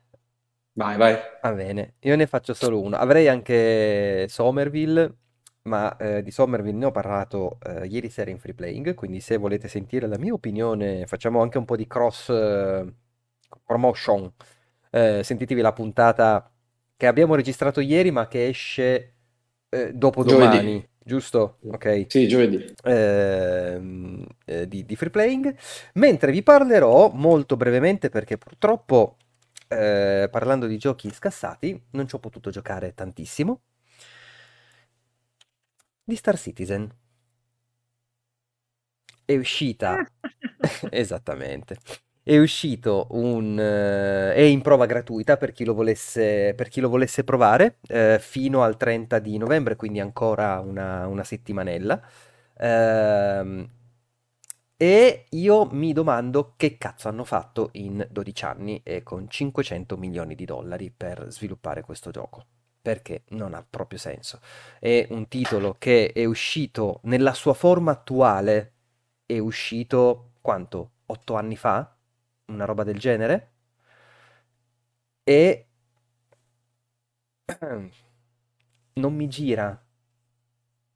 Vai, 0.73 0.97
vai. 0.97 1.17
Va 1.41 1.53
bene, 1.53 1.95
io 1.99 2.15
ne 2.15 2.27
faccio 2.27 2.53
solo 2.53 2.79
uno. 2.81 2.95
Avrei 2.95 3.27
anche 3.27 4.25
Somerville, 4.29 5.17
ma 5.63 5.95
eh, 5.97 6.23
di 6.23 6.31
Somerville 6.31 6.77
ne 6.77 6.85
ho 6.85 6.91
parlato 6.91 7.59
eh, 7.63 7.85
ieri 7.87 8.09
sera 8.09 8.31
in 8.31 8.39
free 8.39 8.53
playing, 8.53 8.93
quindi 8.93 9.19
se 9.19 9.35
volete 9.37 9.67
sentire 9.67 10.07
la 10.07 10.17
mia 10.17 10.33
opinione, 10.33 11.05
facciamo 11.07 11.41
anche 11.41 11.57
un 11.57 11.65
po' 11.65 11.75
di 11.75 11.87
cross 11.87 12.29
eh, 12.29 12.93
promotion. 13.65 14.31
Eh, 14.89 15.21
sentitevi 15.23 15.61
la 15.61 15.73
puntata 15.73 16.49
che 16.95 17.07
abbiamo 17.07 17.35
registrato 17.35 17.81
ieri, 17.81 18.11
ma 18.11 18.27
che 18.27 18.47
esce 18.47 19.15
eh, 19.69 19.93
dopo 19.93 20.23
domani. 20.23 20.87
Giusto? 21.03 21.57
Ok. 21.65 22.05
Sì, 22.07 22.27
giovedì. 22.27 22.73
Ehm, 22.83 24.25
eh, 24.45 24.67
di, 24.67 24.85
di, 24.85 24.95
free 24.95 25.09
playing. 25.09 25.55
Mentre 25.95 26.31
vi 26.31 26.43
parlerò 26.43 27.09
molto 27.13 27.57
brevemente 27.57 28.09
perché 28.09 28.37
purtroppo 28.37 29.17
eh, 29.67 30.27
parlando 30.31 30.67
di 30.67 30.77
giochi 30.77 31.11
scassati 31.11 31.81
non 31.91 32.07
ci 32.07 32.15
ho 32.15 32.19
potuto 32.19 32.49
giocare 32.51 32.93
tantissimo. 32.93 33.61
Di 36.03 36.15
Star 36.15 36.37
Citizen. 36.37 36.89
È 39.25 39.35
uscita 39.35 40.05
esattamente 40.91 41.77
è 42.33 42.39
uscito 42.39 43.07
un... 43.11 43.57
eh, 43.59 44.33
è 44.33 44.41
in 44.41 44.61
prova 44.61 44.85
gratuita 44.85 45.37
per 45.37 45.51
chi 45.51 45.63
lo 45.65 45.73
volesse, 45.73 46.55
chi 46.69 46.79
lo 46.79 46.89
volesse 46.89 47.23
provare 47.23 47.77
eh, 47.87 48.17
fino 48.19 48.63
al 48.63 48.77
30 48.77 49.19
di 49.19 49.37
novembre, 49.37 49.75
quindi 49.75 49.99
ancora 49.99 50.59
una, 50.59 51.07
una 51.07 51.23
settimanella. 51.23 52.01
Ehm, 52.57 53.67
e 54.77 55.25
io 55.29 55.65
mi 55.71 55.93
domando 55.93 56.53
che 56.57 56.77
cazzo 56.77 57.07
hanno 57.07 57.23
fatto 57.23 57.69
in 57.73 58.05
12 58.09 58.45
anni 58.45 58.81
e 58.83 59.03
con 59.03 59.29
500 59.29 59.95
milioni 59.97 60.33
di 60.33 60.45
dollari 60.45 60.91
per 60.95 61.27
sviluppare 61.29 61.81
questo 61.81 62.09
gioco. 62.09 62.45
Perché 62.81 63.23
non 63.29 63.53
ha 63.53 63.63
proprio 63.67 63.99
senso. 63.99 64.39
È 64.79 65.05
un 65.11 65.27
titolo 65.27 65.75
che 65.77 66.11
è 66.13 66.25
uscito 66.25 66.99
nella 67.03 67.33
sua 67.33 67.53
forma 67.53 67.91
attuale, 67.91 68.73
è 69.27 69.37
uscito 69.37 70.31
quanto? 70.41 70.91
8 71.05 71.35
anni 71.35 71.55
fa? 71.55 71.95
Una 72.53 72.65
roba 72.65 72.83
del 72.83 72.97
genere. 72.97 73.51
E 75.23 75.67
non 78.93 79.15
mi 79.15 79.27
gira 79.27 79.83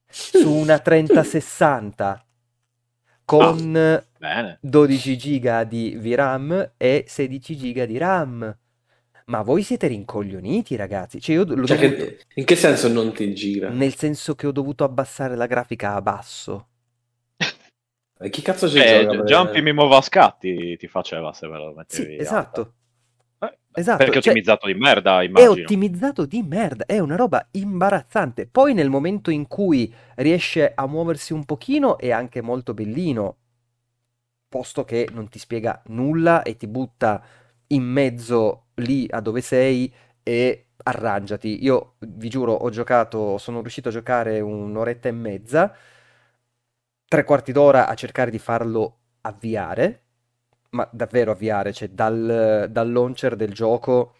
su 0.07 0.51
una 0.51 0.79
3060 0.79 2.25
con 3.25 3.75
oh, 3.75 4.57
12 4.61 5.17
giga 5.17 5.63
di 5.63 5.95
VRAM 5.97 6.73
e 6.77 7.05
16 7.07 7.57
giga 7.57 7.85
di 7.85 7.97
RAM. 7.97 8.57
Ma 9.27 9.41
voi 9.41 9.63
siete 9.63 9.87
rincoglioniti, 9.87 10.75
ragazzi? 10.75 11.19
Cioè, 11.19 11.35
io 11.35 11.45
cioè 11.45 11.55
dovuto... 11.55 11.75
che, 11.75 12.19
in 12.35 12.45
che 12.45 12.55
senso 12.55 12.87
non 12.87 13.11
ti 13.11 13.33
gira? 13.33 13.69
Nel 13.69 13.95
senso 13.95 14.35
che 14.35 14.45
ho 14.45 14.51
dovuto 14.51 14.83
abbassare 14.83 15.35
la 15.35 15.47
grafica 15.47 15.95
a 15.95 16.01
basso. 16.01 16.67
E 18.17 18.29
chi 18.29 18.41
cazzo 18.41 18.69
ci 18.69 18.77
eh, 18.77 19.05
gioca? 19.05 19.23
Jumpy 19.23 19.61
mi 19.61 19.73
muovo 19.73 19.97
a 19.97 20.01
scatti 20.01 20.77
ti 20.77 20.87
faceva 20.87 21.33
se 21.33 21.47
ve 21.47 21.57
lo 21.57 21.73
mettevi. 21.75 22.15
Sì, 22.15 22.15
esatto. 22.15 22.73
Eh, 23.39 23.57
esatto. 23.73 23.97
Perché 23.97 24.19
è 24.19 24.21
cioè, 24.21 24.31
ottimizzato 24.31 24.67
di 24.67 24.73
merda, 24.73 25.21
immagino. 25.21 25.53
È 25.53 25.61
ottimizzato 25.61 26.25
di 26.25 26.41
merda, 26.41 26.85
è 26.85 26.99
una 26.99 27.17
roba 27.17 27.45
imbarazzante. 27.51 28.47
Poi 28.47 28.73
nel 28.73 28.89
momento 28.89 29.31
in 29.31 29.47
cui 29.47 29.93
riesce 30.15 30.71
a 30.73 30.87
muoversi 30.87 31.33
un 31.33 31.43
pochino 31.43 31.97
è 31.97 32.11
anche 32.11 32.41
molto 32.41 32.73
bellino, 32.73 33.37
posto 34.47 34.85
che 34.85 35.09
non 35.11 35.27
ti 35.27 35.37
spiega 35.37 35.81
nulla 35.87 36.41
e 36.43 36.55
ti 36.55 36.67
butta 36.67 37.21
in 37.67 37.83
mezzo 37.83 38.67
lì 38.75 39.07
a 39.09 39.19
dove 39.19 39.41
sei 39.41 39.93
e 40.23 40.67
arrangiati. 40.83 41.61
Io 41.65 41.95
vi 41.99 42.29
giuro, 42.29 42.53
ho 42.53 42.69
giocato, 42.69 43.37
sono 43.37 43.59
riuscito 43.59 43.89
a 43.89 43.91
giocare 43.91 44.39
un'oretta 44.39 45.09
e 45.09 45.11
mezza 45.11 45.75
tre 47.07 47.23
quarti 47.23 47.51
d'ora 47.51 47.87
a 47.87 47.93
cercare 47.93 48.31
di 48.31 48.39
farlo 48.39 48.97
avviare, 49.21 50.03
ma 50.71 50.87
davvero 50.91 51.31
avviare, 51.31 51.73
cioè 51.73 51.89
dal, 51.89 52.67
dal 52.69 52.91
launcher 52.91 53.35
del 53.35 53.53
gioco 53.53 54.15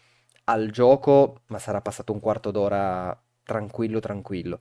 al 0.46 0.70
gioco, 0.70 1.42
ma 1.48 1.60
sarà 1.60 1.82
passato 1.82 2.14
un 2.14 2.20
quarto 2.20 2.52
d'ora 2.52 3.18
tranquillo, 3.44 4.00
tranquillo. 4.00 4.60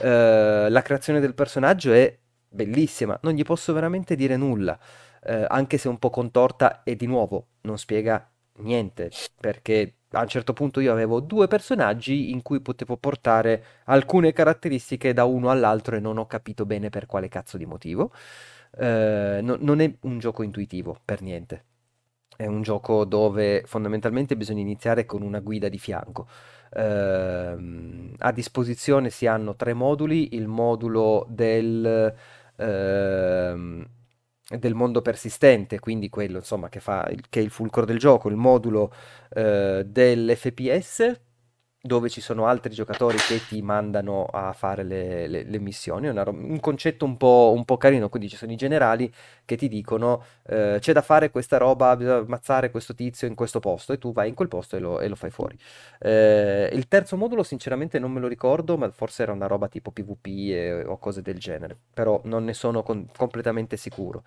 Uh, 0.00 0.68
la 0.68 0.82
creazione 0.82 1.20
del 1.20 1.34
personaggio 1.34 1.92
è 1.92 2.16
bellissima, 2.48 3.18
non 3.22 3.34
gli 3.34 3.42
posso 3.42 3.72
veramente 3.72 4.16
dire 4.16 4.36
nulla, 4.36 4.78
uh, 5.26 5.44
anche 5.48 5.78
se 5.78 5.88
un 5.88 5.98
po' 5.98 6.10
contorta 6.10 6.82
e 6.82 6.96
di 6.96 7.06
nuovo 7.06 7.48
non 7.62 7.78
spiega 7.78 8.30
niente, 8.58 9.10
perché 9.40 9.97
a 10.12 10.22
un 10.22 10.28
certo 10.28 10.52
punto 10.52 10.80
io 10.80 10.92
avevo 10.92 11.20
due 11.20 11.48
personaggi 11.48 12.30
in 12.30 12.42
cui 12.42 12.60
potevo 12.60 12.96
portare 12.96 13.62
alcune 13.84 14.32
caratteristiche 14.32 15.12
da 15.12 15.24
uno 15.24 15.50
all'altro 15.50 15.96
e 15.96 16.00
non 16.00 16.18
ho 16.18 16.26
capito 16.26 16.64
bene 16.64 16.88
per 16.90 17.06
quale 17.06 17.28
cazzo 17.28 17.56
di 17.58 17.66
motivo. 17.66 18.12
Eh, 18.76 19.40
no, 19.42 19.56
non 19.60 19.80
è 19.80 19.92
un 20.02 20.18
gioco 20.18 20.42
intuitivo 20.42 20.98
per 21.04 21.22
niente. 21.22 21.64
È 22.36 22.46
un 22.46 22.62
gioco 22.62 23.04
dove 23.04 23.62
fondamentalmente 23.66 24.36
bisogna 24.36 24.60
iniziare 24.60 25.04
con 25.06 25.22
una 25.22 25.40
guida 25.40 25.68
di 25.68 25.78
fianco. 25.78 26.28
Eh, 26.70 28.12
a 28.18 28.32
disposizione 28.32 29.10
si 29.10 29.26
hanno 29.26 29.56
tre 29.56 29.74
moduli, 29.74 30.34
il 30.36 30.46
modulo 30.48 31.26
del... 31.28 32.14
Eh, 32.56 33.86
del 34.56 34.74
mondo 34.74 35.02
persistente, 35.02 35.78
quindi 35.78 36.08
quello 36.08 36.38
insomma 36.38 36.68
che, 36.68 36.80
fa, 36.80 37.08
che 37.28 37.40
è 37.40 37.42
il 37.42 37.50
fulcro 37.50 37.84
del 37.84 37.98
gioco, 37.98 38.28
il 38.28 38.36
modulo 38.36 38.92
eh, 39.30 39.84
dell'FPS 39.86 41.20
dove 41.88 42.08
ci 42.08 42.20
sono 42.20 42.46
altri 42.46 42.72
giocatori 42.72 43.16
che 43.16 43.44
ti 43.44 43.60
mandano 43.62 44.26
a 44.26 44.52
fare 44.52 44.84
le, 44.84 45.26
le, 45.26 45.42
le 45.42 45.58
missioni. 45.58 46.06
È 46.06 46.10
una, 46.10 46.28
un 46.28 46.60
concetto 46.60 47.04
un 47.04 47.16
po', 47.16 47.52
un 47.56 47.64
po', 47.64 47.76
carino, 47.76 48.08
quindi 48.08 48.28
ci 48.28 48.36
sono 48.36 48.52
i 48.52 48.56
generali 48.56 49.12
che 49.44 49.56
ti 49.56 49.66
dicono 49.66 50.22
eh, 50.46 50.76
c'è 50.78 50.92
da 50.92 51.02
fare 51.02 51.30
questa 51.30 51.56
roba, 51.56 51.96
bisogna 51.96 52.18
ammazzare 52.18 52.70
questo 52.70 52.94
tizio 52.94 53.26
in 53.26 53.34
questo 53.34 53.58
posto 53.58 53.92
e 53.92 53.98
tu 53.98 54.12
vai 54.12 54.28
in 54.28 54.34
quel 54.34 54.48
posto 54.48 54.76
e 54.76 54.78
lo, 54.78 55.00
e 55.00 55.08
lo 55.08 55.16
fai 55.16 55.30
fuori. 55.30 55.58
Eh, 55.98 56.70
il 56.72 56.86
terzo 56.86 57.16
modulo 57.16 57.42
sinceramente 57.42 57.98
non 57.98 58.12
me 58.12 58.20
lo 58.20 58.28
ricordo, 58.28 58.76
ma 58.76 58.88
forse 58.90 59.22
era 59.22 59.32
una 59.32 59.46
roba 59.46 59.66
tipo 59.66 59.90
PvP 59.90 60.26
e, 60.26 60.84
o 60.84 60.98
cose 60.98 61.22
del 61.22 61.38
genere, 61.38 61.76
però 61.92 62.20
non 62.24 62.44
ne 62.44 62.52
sono 62.52 62.82
con, 62.84 63.08
completamente 63.16 63.76
sicuro. 63.76 64.22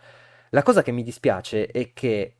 La 0.49 0.63
cosa 0.63 0.81
che 0.81 0.91
mi 0.91 1.03
dispiace 1.03 1.67
è 1.67 1.93
che 1.93 2.35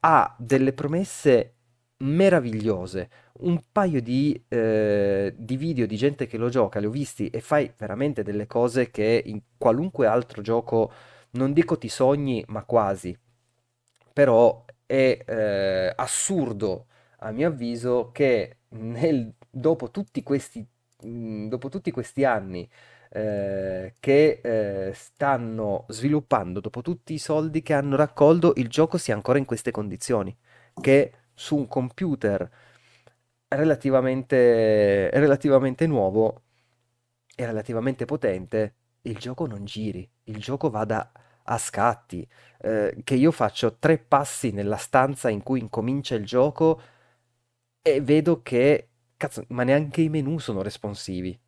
ha 0.00 0.34
delle 0.38 0.72
promesse 0.72 1.52
meravigliose. 1.98 3.10
Un 3.38 3.62
paio 3.70 4.00
di, 4.00 4.42
eh, 4.48 5.34
di 5.36 5.56
video 5.56 5.86
di 5.86 5.96
gente 5.96 6.26
che 6.26 6.38
lo 6.38 6.48
gioca, 6.48 6.78
li 6.80 6.86
ho 6.86 6.90
visti 6.90 7.28
e 7.28 7.40
fai 7.40 7.70
veramente 7.76 8.22
delle 8.22 8.46
cose 8.46 8.90
che 8.90 9.22
in 9.26 9.40
qualunque 9.58 10.06
altro 10.06 10.40
gioco, 10.40 10.90
non 11.32 11.52
dico 11.52 11.76
ti 11.76 11.88
sogni, 11.88 12.42
ma 12.48 12.64
quasi. 12.64 13.16
Però 14.12 14.64
è 14.86 15.24
eh, 15.26 15.92
assurdo, 15.94 16.86
a 17.18 17.30
mio 17.30 17.48
avviso, 17.48 18.10
che 18.12 18.58
nel, 18.70 19.32
dopo, 19.50 19.90
tutti 19.90 20.22
questi, 20.22 20.66
mh, 21.02 21.48
dopo 21.48 21.68
tutti 21.68 21.90
questi 21.90 22.24
anni 22.24 22.66
eh, 23.10 23.94
che 24.00 24.40
eh, 24.42 24.92
stanno 24.94 25.84
sviluppando, 25.88 26.60
dopo 26.60 26.80
tutti 26.82 27.12
i 27.14 27.18
soldi 27.18 27.62
che 27.62 27.74
hanno 27.74 27.96
raccolto, 27.96 28.52
il 28.56 28.68
gioco 28.68 28.96
sia 28.98 29.14
ancora 29.14 29.38
in 29.38 29.44
queste 29.44 29.70
condizioni, 29.70 30.34
che 30.80 31.12
su 31.34 31.56
un 31.56 31.68
computer 31.68 32.48
relativamente, 33.48 35.10
relativamente 35.10 35.86
nuovo 35.86 36.42
e 37.34 37.46
relativamente 37.46 38.04
potente, 38.04 38.74
il 39.02 39.18
gioco 39.18 39.46
non 39.46 39.64
giri, 39.64 40.08
il 40.24 40.38
gioco 40.38 40.70
vada 40.70 41.12
a 41.44 41.58
scatti, 41.58 42.26
eh, 42.62 42.96
che 43.04 43.14
io 43.14 43.30
faccio 43.30 43.76
tre 43.78 43.98
passi 43.98 44.50
nella 44.52 44.76
stanza 44.76 45.28
in 45.28 45.42
cui 45.42 45.60
incomincia 45.60 46.14
il 46.14 46.24
gioco 46.24 46.80
e 47.82 48.00
vedo 48.00 48.42
che, 48.42 48.88
cazzo, 49.16 49.44
ma 49.48 49.62
neanche 49.62 50.00
i 50.02 50.08
menu 50.08 50.38
sono 50.38 50.62
responsivi. 50.62 51.38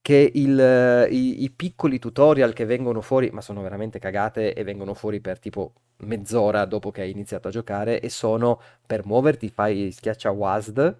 Che 0.00 0.30
il, 0.34 1.08
i, 1.10 1.42
i, 1.42 1.50
piccoli 1.50 1.98
tutorial 1.98 2.52
che 2.52 2.64
vengono 2.64 3.00
fuori, 3.00 3.30
ma 3.30 3.40
sono 3.40 3.60
veramente 3.60 3.98
cagate 3.98 4.54
e 4.54 4.62
vengono 4.62 4.94
fuori 4.94 5.20
per 5.20 5.40
tipo 5.40 5.72
mezz'ora 5.98 6.64
dopo 6.64 6.90
che 6.90 7.02
hai 7.02 7.10
iniziato 7.10 7.48
a 7.48 7.50
giocare 7.50 8.00
e 8.00 8.08
sono 8.08 8.60
per 8.86 9.06
muoverti 9.06 9.48
fai 9.48 9.90
schiaccia 9.90 10.30
WASD, 10.30 10.96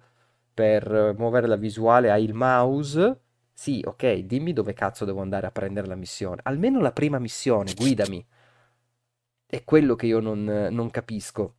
per 0.53 1.15
muovere 1.17 1.47
la 1.47 1.55
visuale 1.55 2.11
hai 2.11 2.23
il 2.23 2.33
mouse. 2.33 3.19
Sì, 3.53 3.83
ok, 3.85 4.17
dimmi 4.19 4.53
dove 4.53 4.73
cazzo 4.73 5.05
devo 5.05 5.21
andare 5.21 5.47
a 5.47 5.51
prendere 5.51 5.87
la 5.87 5.95
missione. 5.95 6.41
Almeno 6.43 6.79
la 6.79 6.91
prima 6.91 7.19
missione, 7.19 7.73
guidami. 7.73 8.25
È 9.45 9.63
quello 9.63 9.95
che 9.95 10.05
io 10.07 10.19
non, 10.19 10.43
non 10.43 10.89
capisco. 10.89 11.55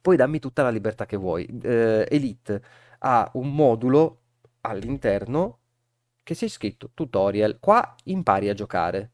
Poi 0.00 0.16
dammi 0.16 0.38
tutta 0.38 0.62
la 0.62 0.70
libertà 0.70 1.06
che 1.06 1.16
vuoi. 1.16 1.46
Uh, 1.50 2.04
Elite 2.08 2.62
ha 2.98 3.30
un 3.34 3.54
modulo 3.54 4.20
all'interno 4.62 5.58
che 6.22 6.34
c'è 6.34 6.48
scritto 6.48 6.90
tutorial, 6.94 7.58
qua 7.60 7.94
impari 8.04 8.48
a 8.48 8.54
giocare. 8.54 9.11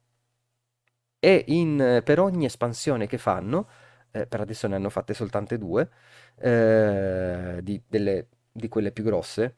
E 1.20 1.44
in, 1.48 2.02
per 2.04 2.20
ogni 2.20 2.44
espansione 2.44 3.06
che 3.06 3.18
fanno, 3.18 3.68
eh, 4.10 4.26
per 4.26 4.40
adesso 4.40 4.66
ne 4.68 4.76
hanno 4.76 4.90
fatte 4.90 5.14
soltanto 5.14 5.56
due, 5.56 5.88
eh, 6.36 7.60
di, 7.62 7.80
delle, 7.86 8.28
di 8.52 8.68
quelle 8.68 8.92
più 8.92 9.04
grosse, 9.04 9.56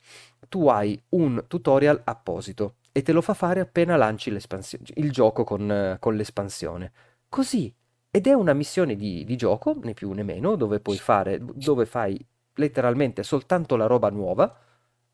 tu 0.48 0.68
hai 0.68 1.00
un 1.10 1.44
tutorial 1.46 2.00
apposito 2.04 2.76
e 2.92 3.02
te 3.02 3.12
lo 3.12 3.20
fa 3.20 3.34
fare 3.34 3.60
appena 3.60 3.96
lanci 3.96 4.30
il 4.30 5.10
gioco 5.12 5.44
con, 5.44 5.96
con, 5.98 6.16
l'espansione. 6.16 6.92
Così. 7.28 7.72
Ed 8.12 8.26
è 8.26 8.32
una 8.32 8.54
missione 8.54 8.96
di, 8.96 9.24
di, 9.24 9.36
gioco, 9.36 9.76
né 9.82 9.94
più 9.94 10.10
né 10.10 10.24
meno, 10.24 10.56
dove 10.56 10.80
puoi 10.80 10.98
fare, 10.98 11.38
dove 11.40 11.86
fai 11.86 12.18
letteralmente 12.54 13.22
soltanto 13.22 13.76
la 13.76 13.86
roba 13.86 14.10
nuova 14.10 14.58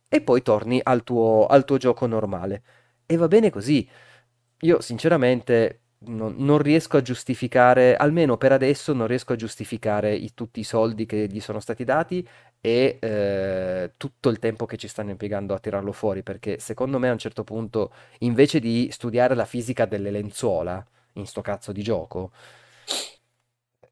e 0.08 0.22
poi 0.22 0.40
torni 0.40 0.80
al 0.82 1.02
tuo, 1.04 1.46
al 1.46 1.66
tuo 1.66 1.76
gioco 1.76 2.06
normale. 2.06 2.62
E 3.04 3.16
va 3.16 3.28
bene 3.28 3.50
così. 3.50 3.86
Io 4.60 4.80
sinceramente 4.80 5.80
non, 5.98 6.34
non, 6.38 6.58
riesco 6.58 6.96
a 6.96 7.02
giustificare, 7.02 7.96
almeno 7.96 8.36
per 8.36 8.52
adesso, 8.52 8.92
non 8.92 9.06
riesco 9.06 9.32
a 9.32 9.36
giustificare 9.36 10.14
i, 10.14 10.34
tutti 10.34 10.60
i 10.60 10.64
soldi 10.64 11.06
che 11.06 11.26
gli 11.26 11.40
sono 11.40 11.60
stati 11.60 11.84
dati 11.84 12.26
e 12.60 12.98
eh, 13.00 13.92
tutto 13.96 14.28
il 14.28 14.38
tempo 14.38 14.66
che 14.66 14.76
ci 14.76 14.88
stanno 14.88 15.10
impiegando 15.10 15.54
a 15.54 15.58
tirarlo 15.58 15.92
fuori, 15.92 16.22
perché 16.22 16.58
secondo 16.58 16.98
me 16.98 17.08
a 17.08 17.12
un 17.12 17.18
certo 17.18 17.44
punto, 17.44 17.92
invece 18.20 18.60
di 18.60 18.88
studiare 18.90 19.34
la 19.34 19.44
fisica 19.44 19.86
delle 19.86 20.10
lenzuola 20.10 20.84
in 21.14 21.26
sto 21.26 21.40
cazzo 21.40 21.72
di 21.72 21.82
gioco, 21.82 22.32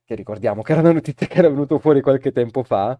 che 0.05 0.15
ricordiamo 0.15 0.63
che 0.63 0.73
era 0.73 0.81
una 0.83 0.93
notizia 0.93 1.27
che 1.27 1.39
era 1.39 1.49
venuto 1.49 1.79
fuori 1.79 2.01
qualche 2.01 2.33
tempo 2.33 2.63
fa, 2.63 2.99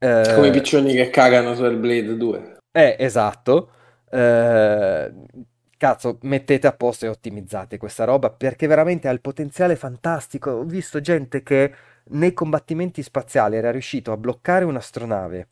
eh, 0.00 0.32
Come 0.34 0.48
i 0.48 0.52
piccioni 0.52 0.94
che 0.94 1.10
cagano 1.10 1.54
su 1.54 1.64
Hellblade 1.64 2.16
2. 2.16 2.58
Eh, 2.70 2.96
esatto. 2.98 3.70
Eh, 4.08 5.12
cazzo, 5.78 6.18
mettete 6.22 6.66
a 6.66 6.72
posto 6.72 7.06
e 7.06 7.08
ottimizzate 7.08 7.78
questa 7.78 8.04
roba 8.04 8.30
perché 8.30 8.66
veramente 8.66 9.08
ha 9.08 9.10
il 9.12 9.22
potenziale 9.22 9.76
fantastico. 9.76 10.50
Ho 10.50 10.64
visto 10.64 11.00
gente 11.00 11.42
che 11.42 11.74
nei 12.10 12.34
combattimenti 12.34 13.02
spaziali 13.02 13.56
era 13.56 13.70
riuscito 13.70 14.12
a 14.12 14.18
bloccare 14.18 14.66
un'astronave. 14.66 15.48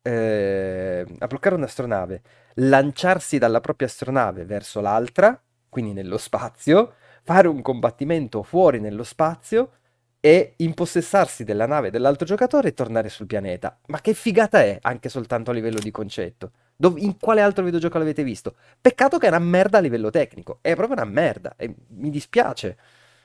Eh, 0.00 1.04
a 1.18 1.26
bloccare 1.26 1.54
un'astronave, 1.56 2.22
lanciarsi 2.54 3.36
dalla 3.36 3.60
propria 3.60 3.88
astronave 3.88 4.44
verso 4.46 4.80
l'altra, 4.80 5.38
quindi 5.68 5.92
nello 5.92 6.16
spazio, 6.16 6.94
fare 7.22 7.48
un 7.48 7.60
combattimento 7.60 8.42
fuori 8.42 8.80
nello 8.80 9.02
spazio 9.02 9.72
e 10.20 10.54
impossessarsi 10.56 11.44
della 11.44 11.66
nave 11.66 11.90
dell'altro 11.90 12.24
giocatore 12.24 12.68
e 12.68 12.74
tornare 12.74 13.08
sul 13.08 13.26
pianeta. 13.26 13.78
Ma 13.86 14.00
che 14.00 14.14
figata 14.14 14.62
è, 14.62 14.78
anche 14.80 15.08
soltanto 15.08 15.50
a 15.50 15.54
livello 15.54 15.78
di 15.78 15.90
concetto. 15.90 16.52
Dov- 16.80 16.98
in 16.98 17.18
quale 17.18 17.40
altro 17.40 17.64
videogioco 17.64 17.98
l'avete 17.98 18.22
visto? 18.22 18.54
Peccato 18.80 19.18
che 19.18 19.26
è 19.26 19.30
una 19.30 19.40
merda 19.40 19.78
a 19.78 19.80
livello 19.80 20.10
tecnico. 20.10 20.58
È 20.60 20.76
proprio 20.76 20.94
una 20.94 21.10
merda. 21.10 21.54
E 21.56 21.74
mi 21.88 22.08
dispiace. 22.08 22.76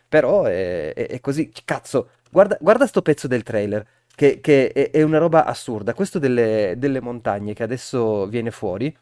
Però 0.09 0.45
è, 0.45 0.91
è, 0.93 1.07
è 1.07 1.19
così. 1.19 1.51
Cazzo, 1.63 2.09
guarda, 2.31 2.57
guarda 2.59 2.87
sto 2.87 3.03
pezzo 3.03 3.27
del 3.27 3.43
trailer. 3.43 3.85
Che, 4.15 4.41
che 4.41 4.71
è, 4.71 4.89
è, 4.89 5.03
una 5.03 5.19
roba 5.19 5.45
assurda. 5.45 5.93
Questo 5.93 6.17
delle, 6.17 6.73
delle, 6.77 6.99
montagne 6.99 7.53
che 7.53 7.61
adesso 7.61 8.25
viene 8.25 8.49
fuori. 8.49 8.95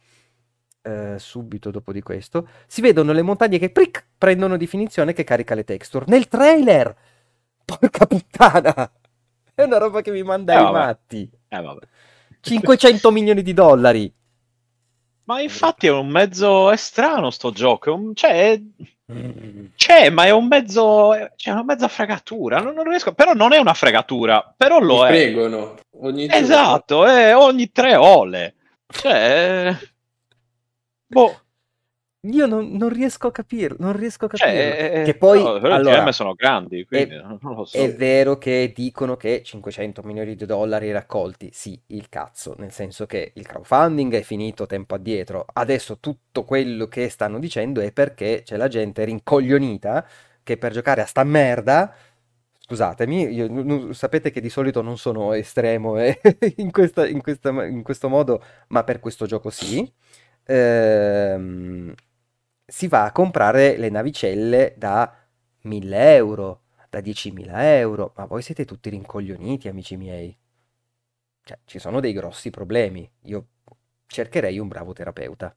Eh, 0.82 1.16
subito 1.18 1.72
dopo 1.72 1.94
di 1.94 2.02
questo. 2.02 2.50
Si 2.68 2.82
vedono 2.82 3.14
le 3.14 3.22
montagne 3.22 3.58
che 3.58 3.70
pric, 3.70 4.06
prendono 4.18 4.58
definizione 4.58 5.14
che 5.14 5.24
carica 5.24 5.56
le 5.56 5.64
texture. 5.64 6.04
Nel 6.10 6.28
trailer! 6.28 6.94
Porca 7.64 8.06
puttana! 8.06 8.92
È 9.54 9.64
una 9.64 9.78
roba 9.78 10.02
che 10.02 10.12
mi 10.12 10.24
manda 10.24 10.54
eh, 10.54 10.58
ai 10.58 10.72
matti. 10.74 11.32
Eh, 11.48 11.62
vabbè. 11.62 11.88
500 12.42 13.12
milioni 13.12 13.44
di 13.44 13.54
dollari. 13.54 14.14
Ma 15.24 15.42
infatti 15.42 15.88
è 15.88 15.92
un 15.92 16.08
mezzo 16.08 16.72
è 16.72 16.76
strano 16.76 17.30
sto 17.30 17.52
gioco, 17.52 17.94
un... 17.94 18.16
cioè 18.16 18.60
c'è, 19.76 20.10
ma 20.10 20.26
è 20.26 20.32
un 20.32 20.48
mezzo 20.48 21.12
c'è 21.36 21.52
una 21.52 21.64
mezza 21.64 21.88
fregatura, 21.88 22.60
non, 22.60 22.74
non 22.74 22.86
riesco, 22.86 23.14
però 23.14 23.34
non 23.34 23.54
è 23.54 23.58
una 23.58 23.74
fregatura, 23.74 24.54
però 24.56 24.80
lo 24.80 25.02
Mi 25.02 25.04
è. 25.04 25.08
Fregono. 25.08 25.76
Ogni 26.02 26.28
esatto, 26.30 27.06
è 27.06 27.36
ogni 27.36 27.72
tre 27.72 27.96
ole. 27.96 28.56
Cioè 28.88 29.78
boh 31.08 31.42
io 32.24 32.46
non, 32.46 32.72
non, 32.74 32.90
riesco 32.90 33.28
a 33.28 33.32
capirlo, 33.32 33.78
non 33.80 33.98
riesco 33.98 34.26
a 34.26 34.30
cioè, 34.36 34.48
capirlo. 34.48 34.96
Cioè, 34.96 35.04
che 35.06 35.16
poi, 35.16 35.42
no, 35.42 35.54
allora, 35.54 36.12
sono 36.12 36.34
grandi, 36.36 36.86
quindi 36.86 37.16
è, 37.16 37.22
non 37.22 37.56
lo 37.56 37.66
so. 37.66 37.76
È 37.76 37.96
vero 37.96 38.38
che 38.38 38.72
dicono 38.76 39.18
che 39.18 39.42
500 39.44 40.04
milioni 40.04 40.36
di 40.36 40.46
dollari 40.46 40.92
raccolti, 40.92 41.50
sì, 41.52 41.80
il 41.88 42.10
cazzo, 42.10 42.54
nel 42.60 42.72
senso 42.72 43.08
che 43.08 43.32
il 43.34 43.48
crowdfunding 43.48 44.14
è 44.14 44.22
finito 44.22 44.68
tempo 44.68 44.94
addietro. 44.94 45.46
Adesso 45.52 45.98
tutto 45.98 46.44
quello 46.44 46.86
che 46.88 47.10
stanno 47.10 47.40
dicendo 47.40 47.82
è 47.82 47.92
perché 47.92 48.44
c'è 48.46 48.56
la 48.56 48.68
gente 48.68 49.04
rincoglionita 49.04 50.08
che 50.44 50.58
per 50.58 50.74
giocare 50.74 51.02
a 51.02 51.06
sta 51.06 51.24
merda 51.24 51.94
scusatemi, 52.72 53.34
io, 53.34 53.48
n- 53.50 53.94
sapete 53.94 54.32
che 54.32 54.40
di 54.40 54.50
solito 54.50 54.82
non 54.82 54.98
sono 54.98 55.34
estremo 55.34 55.98
eh, 56.00 56.22
in, 56.58 56.72
questa, 56.72 57.06
in, 57.06 57.22
questa, 57.22 57.50
in, 57.66 57.82
questo 57.84 58.08
modo, 58.08 58.42
ma 58.68 58.84
per 58.84 59.00
questo 59.00 59.26
gioco 59.26 59.50
sì. 59.50 59.92
Ehm, 60.46 61.94
si 62.72 62.88
va 62.88 63.04
a 63.04 63.12
comprare 63.12 63.76
le 63.76 63.90
navicelle 63.90 64.76
da 64.78 65.14
1000 65.64 66.16
euro, 66.16 66.62
da 66.90 67.00
10.000 67.00 67.50
euro, 67.52 68.14
ma 68.16 68.24
voi 68.26 68.42
siete 68.42 68.64
tutti 68.64 68.90
rincoglioniti, 68.90 69.68
amici 69.68 69.98
miei. 69.98 70.36
Cioè, 71.44 71.60
ci 71.66 71.80
sono 71.80 72.00
dei 72.00 72.14
grossi 72.14 72.50
problemi. 72.50 73.10
Io 73.24 73.46
cercherei 74.08 74.58
un 74.58 74.70
bravo 74.70 74.94
terapeuta. 74.94 75.54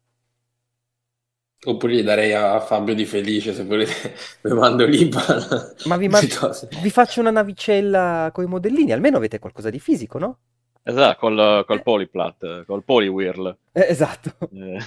Oppure 1.66 1.95
gli 1.95 2.03
darei 2.03 2.35
a 2.35 2.59
Fabio 2.59 2.95
Di 2.95 3.07
Felice 3.07 3.55
se 3.55 3.62
volete, 3.62 4.15
vi 4.43 4.53
mando 4.53 4.85
l'Iban. 4.85 5.74
Ma 5.86 5.97
vi, 5.97 6.09
ma- 6.09 6.20
vi 6.20 6.91
faccio 6.91 7.20
una 7.20 7.31
navicella 7.31 8.31
con 8.32 8.43
i 8.43 8.49
modellini, 8.49 8.91
almeno 8.91 9.19
avete 9.19 9.39
qualcosa 9.39 9.70
di 9.70 9.78
fisico, 9.78 10.19
no? 10.19 10.39
Esatto, 10.82 11.19
col, 11.20 11.65
col 11.65 11.78
eh. 11.78 11.82
polyplat, 11.82 12.65
col 12.65 12.82
polywhirl. 12.82 13.57
Eh, 13.70 13.86
esatto. 13.89 14.36
Eh. 14.53 14.78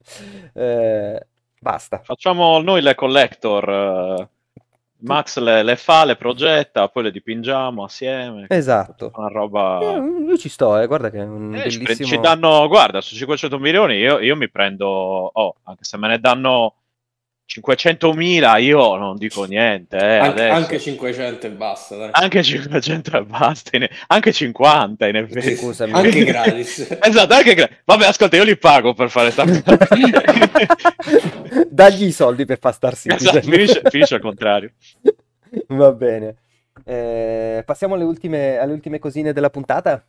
eh, 0.54 1.26
basta. 1.60 2.00
Facciamo 2.02 2.60
noi 2.60 2.82
le 2.82 2.94
collector. 2.94 4.28
Max 5.02 5.38
le, 5.38 5.62
le, 5.62 5.76
fa, 5.76 6.04
le 6.04 6.16
progetta, 6.16 6.88
poi 6.88 7.04
le 7.04 7.10
dipingiamo 7.10 7.84
assieme. 7.84 8.46
Esatto. 8.48 9.12
Una 9.14 9.28
roba... 9.28 9.78
Io, 9.80 10.18
io 10.28 10.36
ci 10.36 10.48
sto, 10.48 10.78
eh. 10.78 10.86
guarda 10.86 11.10
che 11.10 11.18
è 11.18 11.24
un 11.24 11.54
eh, 11.54 11.62
bellissimo... 11.62 12.06
Ci 12.08 12.20
danno, 12.20 12.68
guarda, 12.68 13.00
su 13.00 13.14
500 13.14 13.58
milioni 13.58 13.94
io, 13.94 14.18
io 14.18 14.36
mi 14.36 14.50
prendo... 14.50 14.86
Oh, 14.86 15.54
anche 15.64 15.84
se 15.84 15.96
me 15.96 16.08
ne 16.08 16.18
danno 16.18 16.74
500.000 17.50 18.62
io 18.62 18.94
non 18.94 19.16
dico 19.16 19.42
niente. 19.42 19.96
Eh, 19.96 20.18
anche, 20.18 20.48
anche, 20.48 20.78
500 20.78 21.46
e 21.48 21.50
basta. 21.50 21.96
Dai. 21.96 22.10
Anche 22.12 22.44
500 22.44 23.16
e 23.16 23.24
basta. 23.24 23.76
In... 23.76 23.88
Anche 24.06 24.32
50 24.32 25.08
in 25.08 25.16
effetti. 25.16 25.56
Scusami. 25.56 25.92
Anche 25.92 26.24
gratis. 26.24 26.78
esatto, 27.02 27.34
anche 27.34 27.54
gratis. 27.54 27.78
Vabbè, 27.84 28.06
ascolta, 28.06 28.36
io 28.36 28.44
li 28.44 28.56
pago 28.56 28.94
per 28.94 29.10
fare 29.10 29.32
sta 29.32 29.44
Dagli 31.68 32.04
i 32.04 32.12
soldi 32.12 32.44
per 32.44 32.60
fare 32.60 32.74
Star 32.76 32.96
Citizen. 32.96 33.28
Esatto, 33.28 33.50
finisce, 33.50 33.82
finisce 33.84 34.14
al 34.14 34.20
contrario. 34.20 34.70
Va 35.66 35.90
bene. 35.90 36.36
Eh, 36.84 37.64
passiamo 37.66 37.96
alle 37.96 38.04
ultime, 38.04 38.58
alle 38.58 38.74
ultime 38.74 39.00
cosine 39.00 39.32
della 39.32 39.50
puntata. 39.50 40.06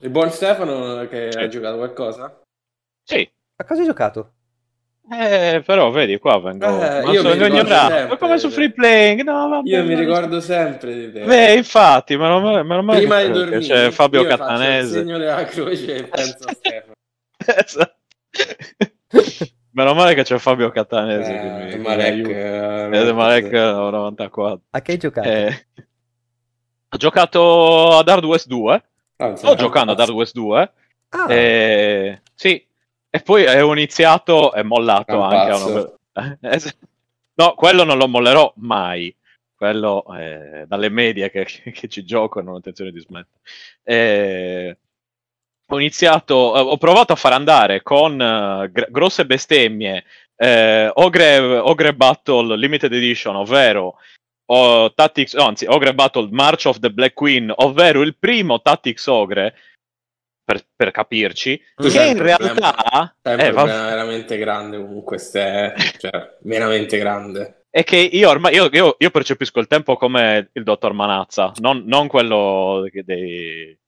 Il 0.00 0.08
buon 0.08 0.30
Stefano 0.30 1.06
che 1.06 1.30
sì. 1.32 1.38
ha 1.38 1.48
giocato 1.48 1.76
qualcosa? 1.76 2.40
Sì. 3.02 3.30
A 3.56 3.64
cosa 3.64 3.80
hai 3.80 3.86
giocato? 3.86 4.32
Eh, 5.10 5.62
però 5.64 5.90
vedi, 5.90 6.18
qua 6.18 6.38
vengo, 6.38 6.66
Eh, 6.66 7.02
ma 7.02 7.12
io 7.12 7.22
sono 7.22 7.34
ignorato. 7.34 7.86
sempre 7.92 8.06
Ma 8.08 8.16
come 8.18 8.38
su 8.38 8.50
free 8.50 8.70
playing? 8.72 9.22
No, 9.22 9.48
vabbè, 9.48 9.68
Io 9.68 9.82
mi 9.84 9.94
ricordo 9.94 10.40
sempre 10.40 10.94
di 10.94 11.12
te. 11.12 11.24
Beh, 11.24 11.54
infatti, 11.54 12.16
meno 12.16 12.40
male, 12.40 12.62
meno 12.62 12.82
male 12.82 12.98
Prima 13.00 13.22
di 13.22 13.30
dormire, 13.32 13.60
c'è 13.60 13.90
Fabio 13.90 14.20
io 14.20 14.26
faccio 14.36 14.52
il 14.52 14.86
segno 14.86 15.16
della 15.18 15.44
croce 15.44 15.94
e 15.96 16.02
penso 16.04 16.44
a 16.44 16.52
Stefano. 16.52 16.92
Esatto. 17.46 17.96
meno 19.70 19.94
male 19.94 20.14
che 20.14 20.24
c'è 20.24 20.36
Fabio 20.38 20.70
mi- 21.24 21.70
Eh, 21.72 21.76
mi 21.76 21.82
Marek, 21.82 22.28
eh, 22.28 22.88
è 23.08 23.12
Marek 23.12 23.52
eh, 23.52 23.60
94. 23.60 24.60
A 24.70 24.80
che 24.82 24.92
hai 24.92 24.98
giocato? 24.98 25.26
Eh, 25.28 25.66
ho 26.90 26.96
giocato 26.98 27.96
ad 27.98 28.08
Hard 28.08 28.24
West 28.24 28.46
2. 28.46 28.82
Ah, 29.16 29.36
Sto 29.36 29.54
giocando 29.54 29.92
ad 29.92 30.00
Hard 30.00 30.10
West 30.10 30.34
2. 30.34 30.72
Ah, 31.10 31.32
Eh, 31.32 32.20
sì, 32.34 32.62
e 33.10 33.20
poi 33.20 33.46
ho 33.46 33.72
iniziato 33.72 34.52
e 34.54 34.62
mollato 34.62 35.16
Un 35.16 35.22
anche. 35.32 35.62
una- 36.12 36.38
No, 37.38 37.54
quello 37.54 37.84
non 37.84 37.98
lo 37.98 38.08
mollerò 38.08 38.52
mai. 38.56 39.14
Quello 39.54 40.04
eh, 40.16 40.64
dalle 40.66 40.88
medie 40.88 41.30
che, 41.30 41.44
che 41.72 41.88
ci 41.88 42.04
gioco 42.04 42.40
non 42.40 42.54
ho 42.54 42.56
intenzione 42.56 42.90
di 42.90 43.00
smettere. 43.00 43.40
Eh, 43.84 44.76
ho 45.70 45.78
iniziato, 45.78 46.56
eh, 46.56 46.60
ho 46.60 46.76
provato 46.78 47.12
a 47.12 47.16
far 47.16 47.32
andare 47.32 47.82
con 47.82 48.20
eh, 48.20 48.68
gr- 48.72 48.90
grosse 48.90 49.26
bestemmie 49.26 50.04
eh, 50.36 50.90
Ogre, 50.94 51.38
Ogre 51.38 51.94
Battle 51.94 52.56
Limited 52.56 52.92
Edition, 52.92 53.36
ovvero 53.36 53.96
o 54.50 54.92
Tactics, 54.94 55.34
no, 55.34 55.44
anzi, 55.46 55.66
Ogre 55.66 55.92
Battle 55.94 56.28
March 56.30 56.64
of 56.66 56.78
the 56.78 56.90
Black 56.90 57.12
Queen, 57.14 57.52
ovvero 57.54 58.02
il 58.02 58.16
primo 58.16 58.62
Tactics 58.62 59.06
Ogre, 59.06 59.54
per, 60.48 60.64
per 60.74 60.90
capirci, 60.92 61.62
Tu 61.76 61.88
che 61.88 61.90
c'hai 61.98 62.08
in 62.08 62.14
problema- 62.16 62.38
realtà 62.38 63.14
È 63.20 63.36
eh, 63.48 63.50
va- 63.52 63.64
veramente 63.64 64.38
grande 64.38 64.78
comunque, 64.78 65.18
ste... 65.18 65.74
cioè, 65.98 66.36
veramente 66.40 66.96
grande. 66.96 67.64
è 67.68 67.84
che 67.84 67.96
io 67.98 68.30
ormai 68.30 68.54
io, 68.54 68.70
io- 68.72 68.96
io 68.98 69.10
percepisco 69.10 69.60
il 69.60 69.66
tempo 69.66 69.96
come 69.96 70.48
il 70.54 70.62
dottor 70.62 70.94
Manazza, 70.94 71.52
non, 71.58 71.82
non 71.84 72.06
quello 72.08 72.88
che 72.90 73.02
dei. 73.04 73.78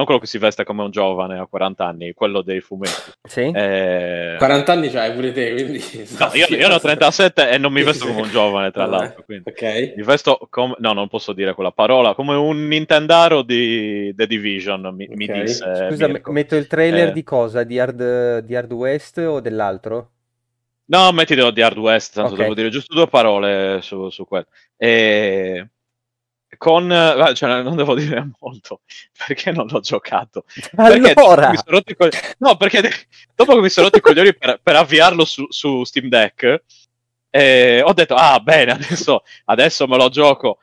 Non 0.00 0.08
quello 0.08 0.24
che 0.24 0.30
si 0.30 0.38
veste 0.38 0.64
come 0.64 0.82
un 0.82 0.90
giovane 0.90 1.38
a 1.38 1.44
40 1.44 1.84
anni, 1.84 2.14
quello 2.14 2.40
dei 2.40 2.62
fumetti. 2.62 3.10
sì? 3.28 3.50
Eh, 3.54 4.36
40 4.38 4.72
anni 4.72 4.88
c'hai 4.88 5.12
pure 5.12 5.30
te, 5.30 5.52
quindi... 5.52 5.84
no, 6.18 6.30
io, 6.32 6.46
io 6.56 6.68
ne 6.68 6.74
ho 6.74 6.80
37 6.80 7.50
e 7.50 7.58
non 7.58 7.70
mi 7.70 7.82
vesto 7.82 8.06
come 8.06 8.22
un 8.22 8.30
giovane, 8.30 8.70
tra 8.70 8.86
l'altro. 8.86 9.22
Quindi. 9.24 9.50
Ok. 9.50 9.92
Mi 9.96 10.02
vesto 10.02 10.46
come. 10.48 10.74
No, 10.78 10.94
non 10.94 11.08
posso 11.08 11.34
dire 11.34 11.52
quella 11.52 11.70
parola. 11.70 12.14
Come 12.14 12.34
un 12.34 12.66
Nintendaro 12.66 13.42
di 13.42 14.10
The 14.16 14.26
Division, 14.26 14.88
mi, 14.94 15.06
mi 15.12 15.26
Ok. 15.28 15.40
disse. 15.42 15.86
Scusa, 15.90 16.08
Mirko. 16.08 16.32
metto 16.32 16.56
il 16.56 16.66
trailer 16.66 17.08
Eh. 17.08 17.12
di 17.12 17.22
cosa? 17.22 17.62
Di 17.62 17.78
Hard, 17.78 18.38
di 18.38 18.56
Hard 18.56 18.72
West 18.72 19.18
o 19.18 19.40
dell'altro? 19.40 20.10
No, 20.86 21.12
mettilo 21.12 21.50
di 21.50 21.60
Hard 21.60 21.76
West, 21.76 22.14
tanto 22.14 22.32
Ok. 22.32 22.38
devo 22.40 22.54
dire 22.54 22.70
giusto 22.70 22.94
due 22.94 23.06
parole 23.06 23.80
su, 23.82 24.08
su 24.08 24.24
quello. 24.26 24.46
E... 24.78 25.68
Con... 26.58 26.90
eh, 26.92 27.34
Cioè, 27.34 27.62
non 27.62 27.76
devo 27.76 27.94
dire 27.94 28.30
molto, 28.40 28.82
perché 29.26 29.52
non 29.52 29.66
l'ho 29.68 29.80
giocato. 29.80 30.44
Perché 30.74 31.12
Allora, 31.16 31.52
i 31.90 31.94
co- 31.96 32.08
No, 32.38 32.56
perché 32.56 32.80
de- 32.80 32.92
dopo 33.34 33.54
che 33.54 33.60
mi 33.60 33.68
sono 33.70 33.86
rotto 33.86 33.98
i 33.98 34.02
coglioni 34.02 34.34
per, 34.36 34.60
per 34.62 34.76
avviarlo 34.76 35.24
su, 35.24 35.46
su 35.48 35.84
Steam 35.84 36.08
Deck, 36.08 36.62
eh, 37.30 37.82
ho 37.84 37.92
detto, 37.92 38.14
ah, 38.14 38.40
bene, 38.40 38.72
adesso, 38.72 39.22
adesso 39.44 39.86
me 39.86 39.96
lo 39.96 40.08
gioco. 40.08 40.58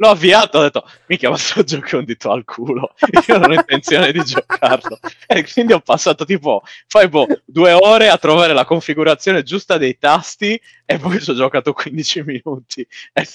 L'ho 0.00 0.10
avviato, 0.10 0.58
ho 0.58 0.62
detto, 0.62 0.88
mica, 1.06 1.28
ma 1.28 1.36
sto 1.36 1.64
gioco 1.64 1.98
un 1.98 2.04
dito 2.04 2.30
al 2.30 2.44
culo. 2.44 2.94
Io 3.26 3.38
non 3.38 3.50
ho 3.50 3.54
intenzione 3.54 4.12
di 4.12 4.22
giocarlo. 4.22 4.98
E 5.30 5.46
quindi 5.52 5.72
ho 5.74 5.80
passato 5.80 6.24
tipo, 6.24 6.62
fai 6.86 7.08
boh, 7.08 7.26
due 7.44 7.72
ore 7.72 8.08
a 8.08 8.16
trovare 8.16 8.54
la 8.54 8.64
configurazione 8.64 9.42
giusta 9.42 9.76
dei 9.76 9.98
tasti 9.98 10.58
e 10.86 10.98
poi 10.98 11.20
ci 11.20 11.30
ho 11.30 11.34
giocato 11.34 11.72
15 11.72 12.22
minuti. 12.22 12.86
E, 13.12 13.26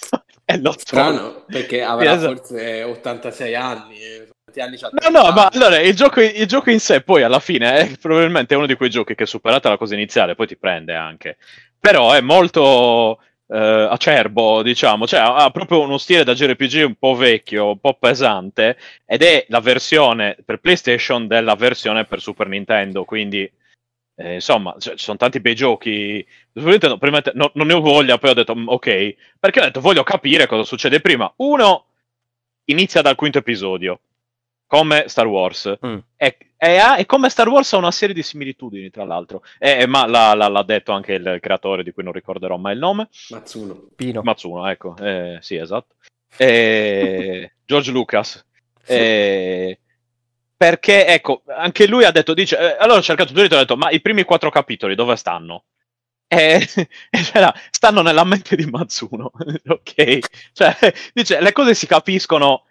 e 0.46 0.58
l'ho 0.58 0.70
tolto. 0.72 0.80
Strano, 0.80 1.46
perché 1.46 1.84
avrà 1.84 2.14
esatto. 2.14 2.36
forse 2.38 2.84
86 2.84 3.56
anni. 3.56 4.00
eh, 4.00 4.62
anni? 4.62 4.80
No, 4.80 5.22
no, 5.22 5.32
ma 5.32 5.50
allora 5.54 5.80
il 5.80 5.96
gioco, 5.96 6.22
il 6.22 6.48
gioco 6.48 6.72
in 6.72 6.80
sé 6.80 7.02
poi 7.02 7.24
alla 7.24 7.40
fine 7.40 7.76
è 7.76 7.98
probabilmente 7.98 8.56
uno 8.56 8.66
di 8.66 8.76
quei 8.76 8.90
giochi 8.90 9.16
che 9.16 9.26
superata 9.26 9.70
la 9.70 9.78
cosa 9.78 9.94
iniziale 9.94 10.34
poi 10.36 10.48
ti 10.48 10.58
prende 10.58 10.96
anche. 10.96 11.38
Però 11.78 12.12
è 12.14 12.22
molto 12.22 13.20
eh, 13.48 13.88
acerbo, 13.90 14.62
diciamo, 14.64 15.06
cioè 15.08 15.20
ha, 15.20 15.50
proprio 15.52 15.82
uno 15.82 15.98
stile 15.98 16.24
da 16.24 16.34
JRPG 16.34 16.84
un 16.86 16.96
po' 16.96 17.16
vecchio, 17.16 17.70
un 17.72 17.80
po' 17.80 17.94
pesante 17.96 18.78
ed 19.06 19.22
è 19.24 19.46
la 19.50 19.60
versione 19.60 20.38
per 20.44 20.60
PlayStation 20.60 21.28
della 21.28 21.56
versione 21.56 22.06
per 22.06 22.22
Super 22.22 22.48
Nintendo, 22.48 23.04
quindi 23.06 23.50
eh, 24.16 24.36
insomma, 24.36 24.76
ci 24.80 24.92
sono 24.96 25.18
tanti 25.18 25.40
bei 25.40 25.56
giochi. 25.56 26.26
Te- 26.54 27.32
no- 27.34 27.52
non 27.56 27.68
ne 27.68 27.74
ho 27.74 27.82
voglia, 27.82 28.18
poi 28.18 28.30
ho 28.32 28.34
detto 28.34 28.56
"Mm, 28.56 28.68
ok, 28.70 29.16
perché 29.40 29.60
ho 29.60 29.64
detto 29.64 29.82
voglio 29.82 30.04
capire 30.04 30.46
cosa 30.48 30.64
succede 30.64 31.02
prima. 31.02 31.32
Uno 31.38 31.86
inizia 32.66 33.02
dal 33.02 33.16
quinto 33.16 33.40
episodio, 33.40 34.00
come 34.74 35.04
Star 35.08 35.28
Wars. 35.28 35.72
Mm. 35.86 35.98
E, 36.16 36.38
e 36.58 36.78
ha- 36.78 36.98
e 36.98 37.06
come 37.06 37.30
Star 37.30 37.48
Wars 37.48 37.72
ha 37.74 37.78
una 37.78 37.92
serie 37.92 38.16
di 38.16 38.24
similitudini, 38.24 38.90
tra 38.90 39.04
l'altro. 39.06 39.44
E 39.60 39.86
ma 39.86 40.08
l'ha, 40.08 40.34
l'ha- 40.34 40.48
l'ha 40.48 40.64
detto 40.64 40.92
anche 40.94 41.14
il 41.14 41.38
creatore, 41.40 41.84
di 41.84 41.92
cui 41.92 42.04
non 42.04 42.12
ricorderò 42.12 42.58
mai 42.58 42.74
il 42.74 42.80
nome. 42.80 43.08
Matsuno. 43.30 43.90
Pino. 43.96 44.22
Matsuno, 44.24 44.68
ecco. 44.68 44.96
Eh, 44.98 45.38
sì, 45.42 45.58
esatto. 45.58 45.94
E- 46.38 47.54
George 47.66 47.92
Lucas. 47.92 48.44
E- 48.88 49.78
perché, 50.58 51.06
ecco, 51.06 51.44
anche 51.56 51.86
lui 51.86 52.04
ha 52.06 52.12
detto, 52.12 52.34
dice, 52.34 52.58
eh, 52.58 52.78
allora 52.80 52.98
ho 52.98 53.04
cercato 53.04 53.32
tutto 53.32 53.42
e 53.54 53.58
ho 53.58 53.60
detto, 53.60 53.78
ma 53.78 53.92
i 53.92 54.02
primi 54.02 54.24
quattro 54.24 54.50
capitoli 54.50 54.96
dove 54.96 55.16
stanno? 55.18 55.66
E, 56.28 56.66
c'era, 57.12 57.54
stanno 57.70 58.02
nella 58.02 58.24
mente 58.24 58.56
di 58.56 58.66
Matsuno, 58.66 59.30
ok? 59.68 60.20
Cioè, 60.54 60.76
dice, 61.14 61.42
le 61.42 61.52
cose 61.52 61.76
si 61.76 61.86
capiscono 61.86 62.64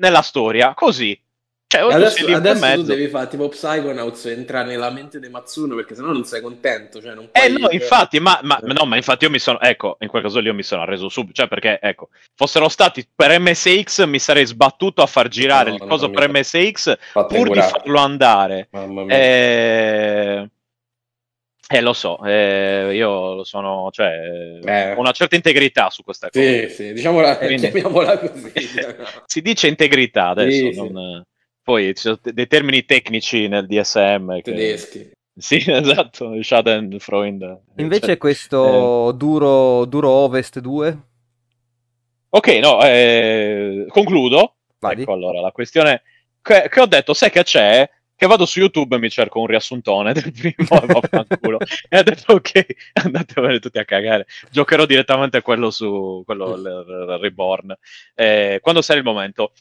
nella 0.00 0.20
storia, 0.20 0.74
così. 0.74 1.18
Cioè, 1.68 1.80
Adesso, 1.92 2.24
adesso 2.32 2.74
tu 2.76 2.82
devi 2.82 3.08
fare 3.08 3.26
tipo 3.26 3.48
Psychonauts 3.48 4.26
e 4.26 4.32
entrare 4.32 4.68
nella 4.68 4.88
mente 4.90 5.18
di 5.18 5.28
Matsuno 5.28 5.74
perché 5.74 5.96
sennò 5.96 6.12
non 6.12 6.24
sei 6.24 6.40
contento. 6.40 7.02
Cioè 7.02 7.14
non 7.14 7.28
Eh 7.32 7.48
no, 7.48 7.68
infatti, 7.70 8.20
ma, 8.20 8.38
ma- 8.44 8.60
no, 8.62 8.84
ma 8.84 8.94
infatti 8.94 9.24
io 9.24 9.30
mi 9.30 9.40
sono, 9.40 9.58
ecco, 9.60 9.96
in 9.98 10.08
quel 10.08 10.22
caso 10.22 10.38
lì 10.38 10.46
io 10.46 10.54
mi 10.54 10.62
sono 10.62 10.82
arreso 10.82 11.08
subito, 11.08 11.34
cioè 11.34 11.48
perché, 11.48 11.80
ecco, 11.82 12.10
fossero 12.36 12.68
stati 12.68 13.04
per 13.12 13.36
MSX 13.40 14.04
mi 14.04 14.20
sarei 14.20 14.46
sbattuto 14.46 15.02
a 15.02 15.06
far 15.06 15.26
girare 15.26 15.70
No, 15.70 15.74
il 15.76 15.82
no, 15.82 15.88
coso 15.88 16.08
per 16.10 16.28
MSX 16.30 16.96
pur 17.26 17.50
di 17.50 17.60
farlo 17.60 17.98
andare. 17.98 18.68
Mamma 18.70 19.02
mia. 19.02 19.16
Eh, 19.16 20.50
eh, 21.68 21.80
lo 21.80 21.92
so, 21.94 22.24
eh, 22.24 22.90
io 22.94 23.42
sono, 23.42 23.88
cioè, 23.90 24.60
Eh. 24.64 24.92
ho 24.92 25.00
una 25.00 25.10
certa 25.10 25.34
integrità 25.34 25.90
su 25.90 26.04
questa 26.04 26.30
cosa. 26.30 26.44
Sì, 26.44 26.68
sì, 26.68 26.92
diciamola, 26.92 27.38
Quindi- 27.38 27.70
chiamiamola 27.70 28.18
così. 28.20 28.52
Si 29.26 29.40
dice 29.42 29.66
integrità 29.66 30.28
adesso, 30.28 30.70
Sì, 30.70 30.72
sì. 30.72 31.24
Poi 31.66 31.96
ci 31.96 32.02
sono 32.02 32.20
dei 32.22 32.46
termini 32.46 32.84
tecnici 32.84 33.48
nel 33.48 33.66
DSM 33.66 34.36
che... 34.36 34.42
Tedeschi. 34.52 35.10
Sì, 35.38 35.62
esatto, 35.66 36.42
Schadenfreude. 36.42 37.64
Invece 37.76 38.06
Cioè, 38.06 38.16
questo 38.16 39.12
duro, 39.12 39.84
duro 39.84 40.08
Ovest 40.08 40.60
2? 40.60 40.98
Ok, 42.30 42.48
no, 42.54 42.80
eh, 42.82 43.84
concludo. 43.88 44.54
Vadi. 44.78 45.02
Ecco 45.02 45.12
allora 45.12 45.42
la 45.42 45.50
questione 45.50 46.04
che, 46.40 46.68
che 46.70 46.80
ho 46.80 46.86
detto, 46.86 47.12
sai 47.12 47.30
che 47.30 47.42
c'è? 47.42 47.90
Che 48.14 48.26
vado 48.26 48.46
su 48.46 48.60
YouTube 48.60 48.96
e 48.96 48.98
mi 48.98 49.10
cerco 49.10 49.40
un 49.40 49.46
riassuntone 49.46 50.14
del 50.14 50.32
primo 50.32 50.80
e 50.80 50.86
vaffanculo. 50.86 51.58
e 51.90 51.98
ho 51.98 52.02
detto 52.02 52.32
ok, 52.32 52.66
andatevene 53.04 53.58
tutti 53.58 53.78
a 53.78 53.84
cagare. 53.84 54.26
Giocherò 54.50 54.86
direttamente 54.86 55.42
quello 55.42 55.70
su 55.70 56.22
quello 56.24 56.54
il, 56.54 56.62
il 56.62 57.18
Reborn. 57.20 57.76
Eh, 58.14 58.60
quando 58.62 58.80
sarà 58.80 58.98
il 58.98 59.04
momento. 59.04 59.52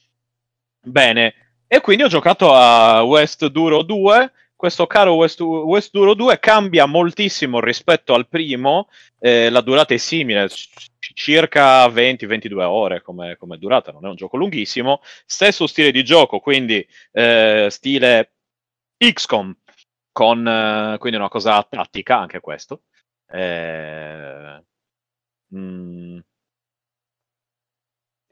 Bene. 0.80 1.45
E 1.76 1.81
quindi 1.81 2.03
ho 2.03 2.07
giocato 2.07 2.53
a 2.53 3.03
West 3.03 3.47
Duro 3.47 3.84
2. 3.84 4.31
Questo 4.56 4.88
caro 4.88 5.15
West, 5.15 5.41
West 5.41 5.89
Duro 5.91 6.14
2 6.14 6.39
cambia 6.39 6.85
moltissimo 6.85 7.60
rispetto 7.60 8.14
al 8.14 8.30
primo. 8.30 8.88
Eh, 9.19 9.49
la 9.49 9.60
durata 9.60 9.93
è 9.93 9.97
simile, 9.97 10.47
circa 11.14 11.85
20-22 11.88 12.61
ore 12.61 13.02
come, 13.02 13.35
come 13.35 13.57
durata, 13.57 13.91
non 13.91 14.06
è 14.06 14.07
un 14.07 14.15
gioco 14.15 14.38
lunghissimo. 14.38 15.02
Stesso 15.26 15.68
stile 15.68 15.91
di 15.91 16.06
gioco, 16.06 16.39
quindi 16.39 16.88
eh, 17.11 17.68
stile 17.69 18.35
XCOM, 18.97 19.53
con 20.14 20.47
eh, 20.47 20.95
quindi 20.97 21.18
una 21.18 21.27
cosa 21.27 21.61
tattica 21.61 22.18
anche 22.18 22.39
questo. 22.39 22.84
Eh, 23.30 24.64
mm. 25.53 26.19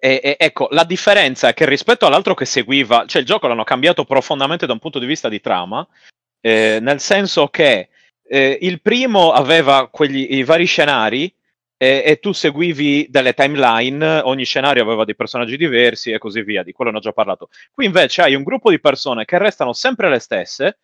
E, 0.04 0.20
e- 0.22 0.36
ecco, 0.38 0.68
la 0.72 0.84
differenza 0.84 1.48
è 1.48 1.54
che 1.54 1.66
rispetto 1.66 2.06
all'altro 2.06 2.34
che 2.34 2.44
seguiva, 2.44 3.06
cioè 3.06 3.22
il 3.22 3.28
gioco 3.28 3.48
l'hanno 3.48 3.64
cambiato 3.64 4.04
profondamente 4.04 4.66
da 4.66 4.74
un 4.74 4.80
punto 4.80 5.00
di 5.00 5.06
vista 5.06 5.30
di 5.30 5.40
trama, 5.40 5.88
eh, 6.42 6.80
nel 6.82 7.00
senso 7.00 7.48
che 7.48 7.88
eh, 8.22 8.58
il 8.60 8.82
primo 8.82 9.32
aveva 9.32 9.88
quegli, 9.88 10.36
i 10.36 10.44
vari 10.44 10.66
scenari 10.66 11.34
e, 11.78 12.04
e 12.06 12.20
tu 12.20 12.34
seguivi 12.34 13.08
delle 13.10 13.34
timeline, 13.34 14.20
ogni 14.26 14.44
scenario 14.44 14.84
aveva 14.84 15.06
dei 15.06 15.16
personaggi 15.16 15.56
diversi 15.56 16.12
e 16.12 16.18
così 16.18 16.42
via, 16.42 16.64
di 16.64 16.74
quello 16.74 16.92
ne 16.92 16.98
ho 16.98 17.02
già 17.02 17.14
parlato. 17.14 17.48
Qui 17.72 17.86
invece 17.86 18.24
hai 18.24 18.36
un 18.36 18.44
gruppo 18.44 18.72
di 18.72 18.82
persone 18.82 19.24
che 19.24 19.38
restano 19.38 19.72
sempre 19.72 20.10
le 20.10 20.20
stesse, 20.20 20.80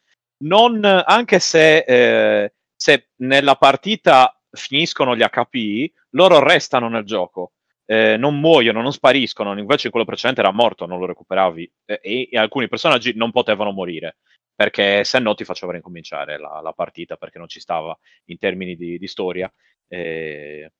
non, 0.46 0.82
anche 0.86 1.40
se 1.40 1.80
eh, 1.80 2.54
se 2.74 3.10
nella 3.18 3.56
partita 3.56 4.34
finiscono 4.50 5.14
gli 5.14 5.24
HP, 5.24 5.92
loro 6.12 6.40
restano 6.40 6.88
nel 6.88 7.04
gioco. 7.04 7.52
Eh, 7.92 8.18
non 8.18 8.40
muoiono, 8.40 8.84
non 8.84 8.94
spariscono, 8.94 9.58
invece 9.58 9.88
in 9.88 9.92
quello 9.92 10.06
precedente 10.06 10.42
era 10.42 10.52
morto, 10.52 10.86
non 10.86 11.00
lo 11.00 11.08
recuperavi 11.08 11.72
e, 11.86 12.30
e, 12.32 12.38
alcuni 12.38 12.68
personaggi 12.68 13.16
non 13.16 13.32
potevano 13.32 13.72
morire 13.72 14.18
perché 14.54 15.04
se 15.04 15.18
no 15.18 15.34
ti 15.34 15.44
faceva 15.44 15.72
ricominciare 15.72 16.38
la, 16.38 16.60
la, 16.62 16.72
partita 16.74 17.16
perché 17.16 17.40
non 17.40 17.48
ci 17.48 17.60
stava 17.60 17.98
in 18.26 18.38
termini 18.38 18.76
di, 18.76 19.00
di 19.00 19.08
storia. 19.08 19.52
Eh, 19.88 20.72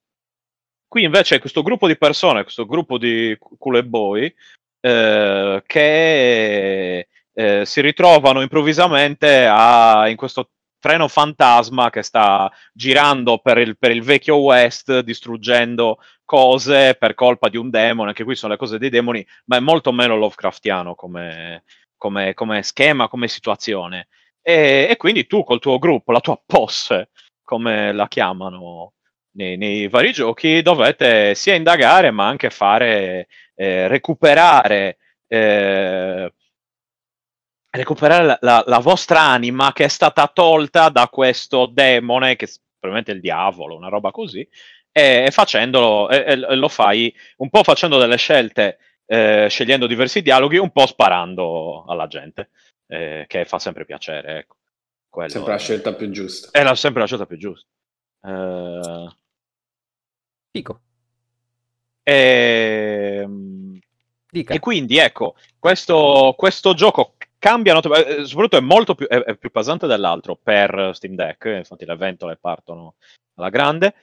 qui 0.88 1.04
invece 1.04 1.40
questo 1.40 1.64
gruppo 1.64 1.88
di 1.88 1.98
persone, 1.98 2.44
questo 2.44 2.68
gruppo 2.68 3.00
di 3.00 3.36
cool 3.40 3.84
boy 3.86 4.32
eh, 4.82 5.64
che 5.66 7.08
eh, 7.34 7.66
si 7.66 7.82
ritrovano 7.82 8.42
improvvisamente 8.42 9.48
a, 9.50 10.08
in 10.10 10.16
questo 10.16 10.52
treno 10.78 11.08
fantasma 11.08 11.90
che 11.90 12.04
sta 12.04 12.52
girando 12.74 13.38
per 13.40 13.58
il, 13.58 13.78
per 13.78 13.92
il, 13.92 14.04
vecchio 14.04 14.38
West, 14.38 15.00
distruggendo 15.00 16.00
cose 16.30 16.94
per 16.94 17.16
colpa 17.16 17.50
di 17.50 17.58
un 17.58 17.72
demone. 17.72 18.10
Anche 18.10 18.24
qui 18.24 18.36
sono 18.36 18.52
le 18.52 18.60
cose 18.60 18.78
dei 18.78 18.92
demoni, 18.92 19.26
ma 19.46 19.58
è 19.58 19.60
molto 19.60 19.92
meno 19.92 20.16
Lovecraftiano 20.16 20.94
come, 20.94 21.64
come, 21.98 22.36
come 22.36 22.62
schema, 22.62 23.08
come 23.08 23.28
situazione. 23.28 24.10
E, 24.40 24.86
e, 24.92 24.96
quindi 24.98 25.26
tu 25.26 25.44
col 25.44 25.60
tuo 25.60 25.80
gruppo, 25.80 26.12
la 26.12 26.20
tua 26.20 26.40
posse, 26.46 27.10
come 27.44 27.92
la 27.94 28.08
chiamano 28.08 28.94
nei, 29.32 29.58
nei 29.58 29.88
vari 29.88 30.12
giochi, 30.12 30.62
dovete 30.62 31.34
sia 31.34 31.56
indagare 31.56 32.12
ma 32.12 32.28
anche 32.28 32.52
fare, 32.52 33.28
eh, 33.56 33.88
recuperare. 33.88 34.98
Eh, 35.28 36.32
recuperare 37.72 38.26
la, 38.26 38.38
la, 38.42 38.64
la, 38.68 38.80
vostra 38.80 39.22
anima 39.22 39.74
che 39.74 39.86
è 39.86 39.88
stata 39.88 40.28
tolta 40.28 40.90
da 40.90 41.08
questo 41.08 41.66
demone, 41.66 42.36
che 42.36 42.48
probabilmente 42.80 43.12
è 43.12 43.16
il 43.16 43.22
diavolo, 43.22 43.76
una 43.76 43.90
roba 43.90 44.12
così, 44.12 44.48
e, 44.92 45.30
facendolo, 45.32 46.10
e, 46.10 46.32
e 46.32 46.56
lo 46.56 46.68
fai 46.68 47.14
un 47.38 47.50
po' 47.50 47.64
facendo 47.64 47.98
delle 47.98 48.18
scelte, 48.18 48.80
eh, 49.06 49.48
scegliendo 49.50 49.88
diversi 49.88 50.22
dialoghi, 50.22 50.58
un 50.58 50.72
po' 50.72 50.86
sparando 50.86 51.86
alla 51.88 52.08
gente, 52.08 52.50
eh, 52.88 53.26
che 53.28 53.46
fa 53.46 53.60
sempre 53.60 53.86
piacere. 53.86 54.40
Ecco. 54.40 54.56
Quello 55.10 55.30
sempre 55.30 55.54
la 55.54 55.60
scelta 55.60 55.94
più 55.94 56.10
giusta. 56.12 56.52
È 56.52 56.64
la, 56.64 56.76
sempre 56.76 57.02
la 57.02 57.08
scelta 57.08 57.26
più 57.26 57.38
giusta. 57.38 57.68
Eh... 58.24 59.10
Fico. 60.52 60.82
E... 62.04 63.20
Ehm, 63.22 63.80
e 64.32 64.60
quindi 64.60 64.98
ecco, 64.98 65.36
questo, 65.58 66.36
questo 66.38 66.76
gioco 66.76 67.16
cambiano, 67.40 67.82
eh, 67.82 68.26
soprattutto 68.26 68.58
è 68.58 68.62
molto 68.62 68.94
più, 68.94 69.08
è, 69.08 69.18
è 69.24 69.36
più 69.36 69.50
pesante 69.50 69.88
dell'altro 69.88 70.36
per 70.36 70.92
Steam 70.94 71.16
Deck, 71.16 71.46
infatti 71.46 71.86
le 71.86 71.96
ventole 71.96 72.38
partono 72.38 72.96
alla 73.36 73.50
grande. 73.50 73.96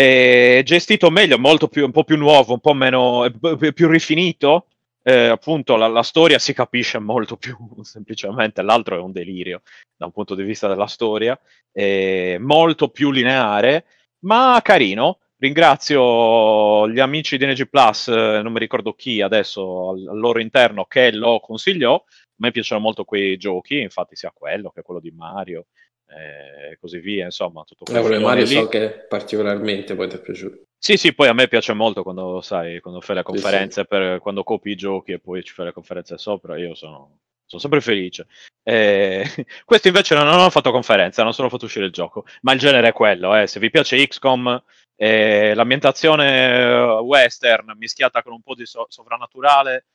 È 0.00 0.62
gestito 0.64 1.10
meglio, 1.10 1.38
molto 1.38 1.68
più, 1.68 1.84
un 1.84 1.90
po' 1.90 2.04
più 2.04 2.16
nuovo, 2.16 2.54
un 2.54 2.60
po' 2.60 2.72
meno, 2.72 3.30
più, 3.58 3.74
più 3.74 3.86
rifinito. 3.86 4.68
Eh, 5.02 5.26
appunto, 5.26 5.76
la, 5.76 5.88
la, 5.88 6.02
storia 6.02 6.38
si 6.38 6.54
capisce 6.54 6.98
molto 6.98 7.36
più 7.36 7.54
semplicemente, 7.84 8.62
l'altro 8.62 8.96
è 8.96 8.98
un 9.00 9.12
delirio 9.12 9.60
da 9.94 10.06
un 10.06 10.12
punto 10.12 10.34
di 10.34 10.42
vista 10.42 10.68
della 10.68 10.86
storia, 10.86 11.38
è 11.70 12.38
molto 12.38 12.88
più 12.88 13.10
lineare, 13.10 13.84
ma 14.20 14.58
carino. 14.62 15.18
Ringrazio 15.36 16.88
gli 16.88 16.98
amici 16.98 17.36
di 17.36 17.44
NG 17.44 17.68
Plus, 17.68 18.08
eh, 18.08 18.40
non 18.42 18.52
mi 18.52 18.58
ricordo 18.58 18.94
chi 18.94 19.20
adesso 19.20 19.90
al, 19.90 20.06
al 20.12 20.18
loro 20.18 20.40
interno, 20.40 20.86
che 20.86 21.12
lo 21.12 21.40
consigliò 21.40 22.02
me 22.40 22.50
piacciono 22.50 22.80
molto 22.80 23.04
quei 23.04 23.36
giochi, 23.36 23.80
infatti 23.80 24.16
sia 24.16 24.32
quello 24.32 24.70
che 24.70 24.82
quello 24.82 25.00
di 25.00 25.10
Mario 25.10 25.66
e 26.10 26.76
così 26.80 26.98
via, 26.98 27.24
insomma, 27.26 27.64
tutto. 27.64 27.84
Eh, 27.92 28.18
Mario 28.18 28.44
lì. 28.44 28.54
so 28.54 28.68
che 28.68 29.06
particolarmente 29.08 29.94
poi 29.94 30.08
ti 30.08 30.16
è 30.16 30.20
piaciuto. 30.20 30.64
Sì, 30.78 30.96
sì, 30.96 31.12
poi 31.14 31.28
a 31.28 31.34
me 31.34 31.46
piace 31.46 31.72
molto 31.72 32.02
quando 32.02 32.40
sai, 32.40 32.80
quando 32.80 33.00
fai 33.00 33.16
le 33.16 33.22
conferenze, 33.22 33.80
sì, 33.80 33.80
sì. 33.80 33.86
Per, 33.86 34.18
quando 34.20 34.42
copi 34.42 34.70
i 34.70 34.76
giochi 34.76 35.12
e 35.12 35.20
poi 35.20 35.42
ci 35.44 35.52
fai 35.52 35.66
le 35.66 35.72
conferenze 35.72 36.16
sopra, 36.16 36.56
io 36.56 36.74
sono, 36.74 37.18
sono 37.44 37.60
sempre 37.60 37.80
felice. 37.80 38.26
E... 38.62 39.24
Questo 39.64 39.88
invece 39.88 40.14
non, 40.14 40.24
non 40.26 40.40
ho 40.40 40.50
fatto 40.50 40.70
conferenza, 40.70 41.22
non 41.22 41.34
solo 41.34 41.48
fatto 41.50 41.66
uscire 41.66 41.84
il 41.84 41.92
gioco, 41.92 42.24
ma 42.42 42.52
il 42.52 42.58
genere 42.58 42.88
è 42.88 42.92
quello, 42.92 43.36
eh. 43.36 43.46
se 43.46 43.60
vi 43.60 43.70
piace 43.70 44.04
XCOM, 44.06 44.62
eh, 44.96 45.54
l'ambientazione 45.54 46.98
western 47.02 47.74
mischiata 47.76 48.22
con 48.22 48.32
un 48.32 48.42
po' 48.42 48.54
di 48.54 48.66
so- 48.66 48.86
sovrannaturale, 48.88 49.86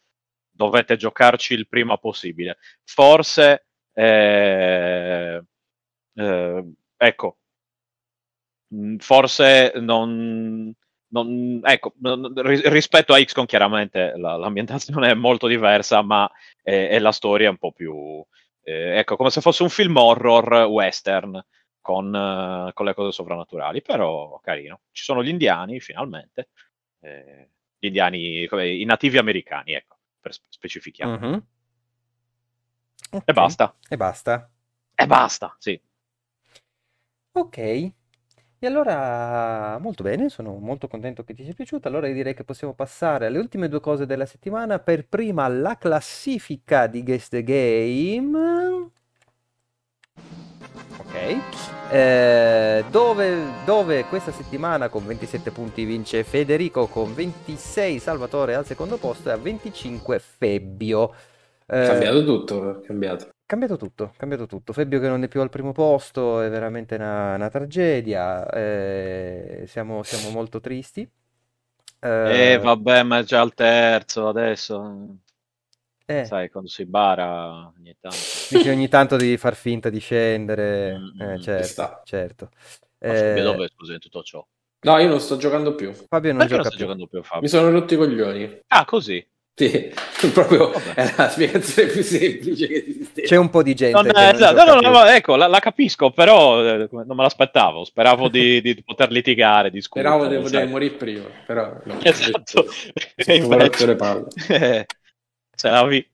dovete 0.51 0.95
giocarci 0.95 1.53
il 1.53 1.67
prima 1.67 1.97
possibile. 1.97 2.57
Forse, 2.83 3.65
eh, 3.93 5.43
eh, 6.15 6.71
ecco, 6.97 7.37
mm, 8.73 8.97
forse 8.97 9.73
non, 9.75 10.73
non 11.07 11.61
ecco, 11.63 11.93
rispetto 12.63 13.13
a 13.13 13.23
XCOM 13.23 13.45
chiaramente 13.45 14.13
la, 14.17 14.35
l'ambientazione 14.35 15.09
è 15.11 15.13
molto 15.13 15.47
diversa, 15.47 16.01
ma 16.01 16.29
è, 16.61 16.89
è 16.89 16.99
la 16.99 17.11
storia 17.11 17.49
un 17.49 17.57
po' 17.57 17.71
più, 17.71 18.23
eh, 18.63 18.97
ecco, 18.97 19.15
come 19.15 19.29
se 19.29 19.41
fosse 19.41 19.63
un 19.63 19.69
film 19.69 19.97
horror 19.97 20.65
western. 20.65 21.43
Con, 21.85 22.07
uh, 22.07 22.73
con, 22.73 22.87
le 22.87 22.95
cose 22.95 23.11
sovrannaturali, 23.11 23.83
però 23.83 24.39
carino. 24.41 24.79
Ci 24.91 25.03
sono 25.03 25.23
gli 25.23 25.27
indiani, 25.27 25.79
finalmente, 25.79 26.49
eh, 26.99 27.51
gli 27.77 27.85
indiani, 27.85 28.49
i 28.81 28.83
nativi 28.85 29.19
americani, 29.19 29.73
ecco 29.73 29.95
per 30.25 30.33
specifichiamo. 30.49 31.17
Mm-hmm. 31.17 31.37
Okay. 33.11 33.21
E 33.25 33.33
basta. 33.33 33.75
E 33.87 33.95
basta. 33.95 34.49
E 34.95 35.05
basta, 35.05 35.55
sì. 35.59 35.79
Ok. 37.37 37.57
E 37.57 37.93
allora, 38.65 39.77
molto 39.79 40.03
bene, 40.03 40.29
sono 40.29 40.55
molto 40.55 40.87
contento 40.87 41.25
che 41.25 41.33
ti 41.33 41.43
sia 41.43 41.53
piaciuta. 41.53 41.89
Allora 41.89 42.07
direi 42.07 42.33
che 42.33 42.45
possiamo 42.45 42.73
passare 42.73 43.25
alle 43.25 43.39
ultime 43.39 43.67
due 43.67 43.81
cose 43.81 44.05
della 44.05 44.25
settimana. 44.25 44.79
Per 44.79 45.05
prima 45.07 45.45
la 45.49 45.77
classifica 45.77 46.87
di 46.87 47.03
Guest 47.03 47.31
the 47.31 47.43
Game. 47.43 48.89
Ok. 50.97 51.91
Eh, 51.91 52.85
dove, 52.89 53.37
dove, 53.65 54.05
questa 54.05 54.31
settimana 54.31 54.87
con 54.87 55.05
27 55.05 55.51
punti 55.51 55.83
vince 55.83 56.23
Federico, 56.23 56.87
con 56.87 57.13
26 57.13 57.99
Salvatore 57.99 58.55
al 58.55 58.65
secondo 58.65 58.95
posto 58.95 59.27
e 59.27 59.33
a 59.33 59.37
25 59.37 60.19
Febbio. 60.19 61.13
Eh, 61.67 61.85
cambiato 61.85 62.23
tutto, 62.23 62.81
cambiato. 62.85 63.34
Cambiato 63.47 63.77
tutto, 63.77 64.11
cambiato 64.17 64.47
tutto. 64.47 64.73
Febbio 64.73 64.99
che 64.99 65.07
non 65.07 65.21
è 65.21 65.27
più 65.27 65.39
al 65.39 65.51
primo 65.51 65.71
posto 65.71 66.41
è 66.41 66.49
veramente 66.49 66.95
una, 66.95 67.35
una 67.35 67.49
tragedia. 67.49 68.49
Eh, 68.49 69.65
siamo, 69.67 70.01
siamo, 70.01 70.31
molto 70.31 70.59
tristi. 70.59 71.07
Eh, 71.99 72.53
eh, 72.53 72.57
vabbè, 72.57 73.03
ma 73.03 73.19
è 73.19 73.23
già 73.23 73.41
al 73.41 73.53
terzo 73.53 74.27
adesso. 74.27 75.17
Eh. 76.07 76.25
Sai, 76.25 76.49
quando 76.49 76.69
si 76.71 76.85
bara 76.85 77.71
ogni 77.77 77.95
tanto. 77.99 78.17
Dici 78.49 78.69
ogni 78.69 78.87
tanto 78.87 79.15
devi 79.15 79.37
far 79.37 79.53
finta 79.53 79.91
di 79.91 79.99
scendere. 79.99 80.97
Mm, 80.97 81.21
eh, 81.21 81.39
certo, 81.39 82.01
certo. 82.03 82.49
Eh... 82.97 83.41
dove 83.41 83.67
scusa 83.67 83.93
in 83.93 83.99
tutto 83.99 84.23
ciò? 84.23 84.43
No, 84.81 84.97
io 84.97 85.07
non 85.07 85.19
sto 85.19 85.37
giocando 85.37 85.75
più. 85.75 85.93
Fabio 85.93 86.31
non 86.31 86.47
Perché 86.47 86.55
gioca 86.55 86.63
non 86.63 86.69
più. 86.69 86.79
giocando 86.79 87.07
più 87.07 87.21
Fabio? 87.21 87.41
Mi 87.41 87.47
sono 87.47 87.69
rotto 87.69 87.93
i 87.93 87.97
coglioni. 87.97 88.59
Ah, 88.67 88.85
così? 88.85 89.23
Sì, 89.57 89.89
proprio 90.33 90.71
Vabbè. 90.71 90.93
è 90.95 91.13
la 91.15 91.29
spiegazione 91.29 91.89
più 91.89 92.03
semplice 92.03 92.67
che 92.67 92.85
esisteva. 92.87 93.27
C'è 93.27 93.37
un 93.37 93.49
po' 93.49 93.63
di 93.63 93.73
gente. 93.73 93.95
Non, 93.95 94.11
è, 94.13 94.33
non 94.33 94.53
no, 94.53 94.79
no, 94.81 94.89
no, 94.89 95.05
ecco, 95.05 95.35
la, 95.37 95.47
la, 95.47 95.59
capisco, 95.59 96.11
però 96.11 96.61
eh, 96.61 96.89
non 96.91 97.15
me 97.15 97.23
l'aspettavo. 97.23 97.85
Speravo 97.85 98.27
di, 98.27 98.59
di, 98.61 98.83
poter 98.83 99.11
litigare, 99.11 99.71
discutere. 99.71 100.09
Speravo 100.09 100.27
di 100.29 100.41
poter 100.41 100.67
morire 100.67 100.95
prima, 100.95 101.25
però 101.45 101.73
no. 101.85 101.99
Esatto. 102.03 102.65
Invece... 103.27 103.85
le 103.85 103.95
palle. 103.95 104.27
Ce 105.55 105.69
l'avevi 105.69 106.05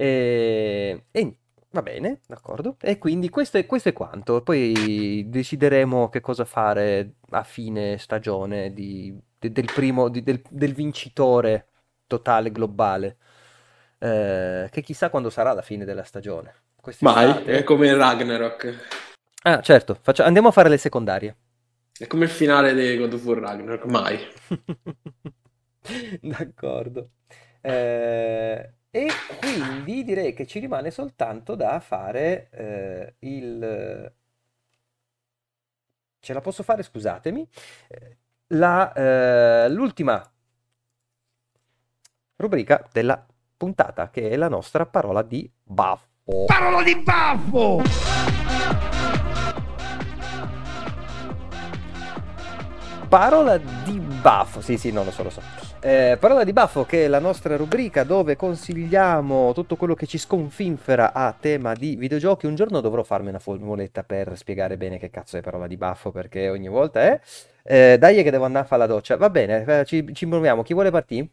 e, 0.00 1.06
e 1.10 1.36
va 1.70 1.82
bene, 1.82 2.20
d'accordo. 2.28 2.76
E 2.80 2.98
quindi 2.98 3.28
questo 3.30 3.58
è, 3.58 3.66
questo 3.66 3.88
è 3.88 3.92
quanto. 3.92 4.42
Poi 4.42 5.24
decideremo 5.26 6.08
che 6.08 6.20
cosa 6.20 6.44
fare 6.44 7.14
a 7.30 7.42
fine 7.42 7.98
stagione 7.98 8.72
di, 8.72 9.12
de, 9.36 9.50
del, 9.50 9.68
primo, 9.74 10.08
di, 10.08 10.22
del, 10.22 10.40
del, 10.48 10.72
vincitore 10.72 11.66
totale 12.08 12.50
globale. 12.50 13.16
Eh, 13.98 14.68
che 14.72 14.80
chissà 14.82 15.10
quando 15.10 15.30
sarà 15.30 15.52
la 15.52 15.62
fine 15.62 15.84
della 15.84 16.02
stagione. 16.02 16.54
Mai, 17.00 17.44
è 17.44 17.62
come 17.62 17.94
Ragnarok. 17.94 19.06
Ah, 19.42 19.60
certo, 19.60 19.98
faccio... 20.00 20.24
andiamo 20.24 20.48
a 20.48 20.52
fare 20.52 20.68
le 20.68 20.78
secondarie. 20.78 21.36
È 21.96 22.06
come 22.06 22.24
il 22.24 22.30
finale 22.30 22.74
di 22.74 22.96
God 22.96 23.12
of 23.12 23.24
War 23.24 23.38
Ragnarok, 23.38 23.84
mai. 23.84 24.18
D'accordo. 26.20 27.10
Eh, 27.60 28.72
e 28.90 29.08
quindi 29.38 30.04
direi 30.04 30.32
che 30.32 30.46
ci 30.46 30.60
rimane 30.60 30.90
soltanto 30.90 31.54
da 31.54 31.78
fare 31.80 32.48
eh, 32.50 33.14
il... 33.20 34.12
Ce 36.20 36.32
la 36.32 36.40
posso 36.40 36.62
fare, 36.62 36.82
scusatemi. 36.82 37.46
La, 38.48 38.92
eh, 38.92 39.68
l'ultima 39.68 40.22
rubrica 42.38 42.86
della 42.92 43.24
puntata, 43.56 44.10
che 44.10 44.30
è 44.30 44.36
la 44.36 44.48
nostra 44.48 44.86
parola 44.86 45.22
di 45.22 45.50
baffo. 45.62 46.44
Parola 46.46 46.82
di 46.82 46.96
baffo! 46.96 47.82
parola 53.08 53.56
di 53.56 53.98
baffo. 53.98 54.60
Sì, 54.60 54.76
sì, 54.76 54.92
no, 54.92 55.02
lo 55.02 55.10
so, 55.10 55.22
lo 55.22 55.30
so. 55.30 55.40
Eh, 55.80 56.16
parola 56.20 56.44
di 56.44 56.52
baffo 56.52 56.84
che 56.84 57.04
è 57.04 57.08
la 57.08 57.18
nostra 57.18 57.56
rubrica 57.56 58.04
dove 58.04 58.36
consigliamo 58.36 59.52
tutto 59.54 59.76
quello 59.76 59.94
che 59.94 60.06
ci 60.06 60.18
sconfinfera 60.18 61.12
a 61.12 61.34
tema 61.38 61.72
di 61.72 61.96
videogiochi. 61.96 62.46
Un 62.46 62.54
giorno 62.54 62.80
dovrò 62.80 63.02
farmi 63.02 63.30
una 63.30 63.38
formuletta 63.38 64.02
per 64.02 64.36
spiegare 64.36 64.76
bene 64.76 64.98
che 64.98 65.08
cazzo 65.08 65.38
è 65.38 65.40
parola 65.40 65.66
di 65.66 65.76
baffo 65.76 66.10
perché 66.10 66.50
ogni 66.50 66.68
volta 66.68 67.00
è... 67.00 67.20
Eh, 67.62 67.96
dai 67.98 68.22
che 68.22 68.30
devo 68.30 68.44
andare 68.44 68.64
a 68.64 68.68
fare 68.68 68.82
la 68.82 68.86
doccia. 68.86 69.16
Va 69.16 69.30
bene, 69.30 69.64
eh, 69.64 69.84
ci, 69.84 70.06
ci 70.14 70.26
muoviamo. 70.26 70.62
Chi 70.62 70.74
vuole 70.74 70.90
partire? 70.90 71.28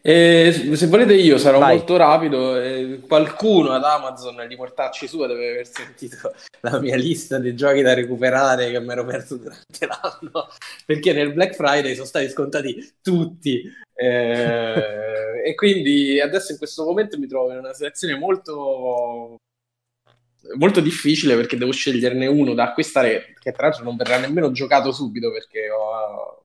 E 0.00 0.70
se 0.74 0.86
volete 0.86 1.14
io 1.14 1.38
sarò 1.38 1.58
Vai. 1.58 1.76
molto 1.76 1.96
rapido, 1.96 2.60
eh, 2.60 3.00
qualcuno 3.06 3.70
ad 3.70 3.82
Amazon 3.82 4.46
di 4.48 4.56
mortacci 4.56 5.08
sua 5.08 5.26
deve 5.26 5.50
aver 5.50 5.66
sentito 5.66 6.34
la 6.60 6.78
mia 6.80 6.96
lista 6.96 7.38
dei 7.38 7.54
giochi 7.54 7.82
da 7.82 7.94
recuperare 7.94 8.70
che 8.70 8.80
mi 8.80 8.92
ero 8.92 9.04
perso 9.04 9.36
durante 9.36 9.86
l'anno, 9.86 10.48
perché 10.86 11.12
nel 11.12 11.32
Black 11.32 11.54
Friday 11.54 11.94
sono 11.94 12.06
stati 12.06 12.28
scontati 12.28 12.94
tutti 13.02 13.62
eh, 13.94 15.42
e 15.44 15.54
quindi 15.56 16.20
adesso 16.20 16.52
in 16.52 16.58
questo 16.58 16.84
momento 16.84 17.18
mi 17.18 17.26
trovo 17.26 17.50
in 17.50 17.58
una 17.58 17.72
situazione 17.72 18.16
molto 18.16 19.36
molto 20.56 20.80
difficile 20.80 21.34
perché 21.34 21.56
devo 21.56 21.72
sceglierne 21.72 22.26
uno 22.26 22.54
da 22.54 22.64
acquistare 22.64 23.34
che 23.38 23.52
tra 23.52 23.66
l'altro 23.66 23.84
non 23.84 23.96
verrà 23.96 24.18
nemmeno 24.18 24.52
giocato 24.52 24.92
subito 24.92 25.30
perché 25.32 25.68
ho, 25.68 26.44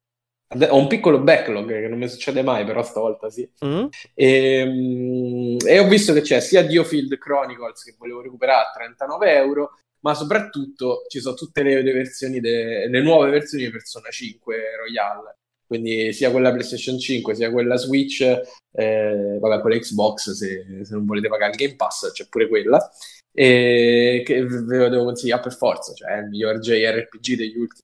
ho 0.69 0.77
un 0.77 0.87
piccolo 0.87 1.19
backlog 1.19 1.67
che 1.67 1.87
non 1.87 1.97
mi 1.97 2.07
succede 2.07 2.41
mai 2.43 2.65
però 2.65 2.83
stavolta 2.83 3.29
sì 3.29 3.49
Mm? 3.65 3.85
e, 4.13 4.65
mm, 4.65 5.57
e 5.65 5.79
ho 5.79 5.87
visto 5.87 6.13
che 6.13 6.21
c'è 6.21 6.39
sia 6.39 6.63
Diofield 6.63 7.17
Chronicles 7.17 7.83
che 7.83 7.95
volevo 7.97 8.21
recuperare 8.21 8.67
a 8.67 8.71
39 8.73 9.33
euro, 9.35 9.77
ma 10.01 10.13
soprattutto 10.13 11.05
ci 11.07 11.19
sono 11.19 11.35
tutte 11.35 11.63
le, 11.63 11.81
le 11.81 11.93
versioni, 11.93 12.39
de- 12.39 12.87
le 12.87 13.01
nuove 13.01 13.29
versioni 13.29 13.65
di 13.65 13.71
Persona 13.71 14.09
5 14.09 14.75
Royale. 14.77 15.37
Quindi 15.65 16.13
sia 16.13 16.29
quella 16.29 16.51
PlayStation 16.51 16.99
5 16.99 17.33
sia 17.35 17.49
quella 17.51 17.77
Switch, 17.77 18.21
eh, 18.21 19.37
vabbè, 19.39 19.61
quella 19.61 19.77
Xbox 19.79 20.31
se, 20.31 20.65
se 20.83 20.93
non 20.93 21.05
volete 21.05 21.29
pagare 21.29 21.51
il 21.51 21.57
Game 21.57 21.75
Pass 21.75 22.11
c'è 22.11 22.27
pure 22.27 22.47
quella. 22.47 22.91
E 23.35 24.21
che 24.25 24.45
ve 24.45 24.77
lo 24.77 24.89
devo 24.89 25.05
consigliare 25.05 25.41
per 25.41 25.55
forza, 25.55 25.93
cioè 25.93 26.11
è 26.11 26.19
il 26.19 26.27
miglior 26.27 26.59
JRPG 26.59 27.35
degli 27.35 27.57
ultimi 27.57 27.81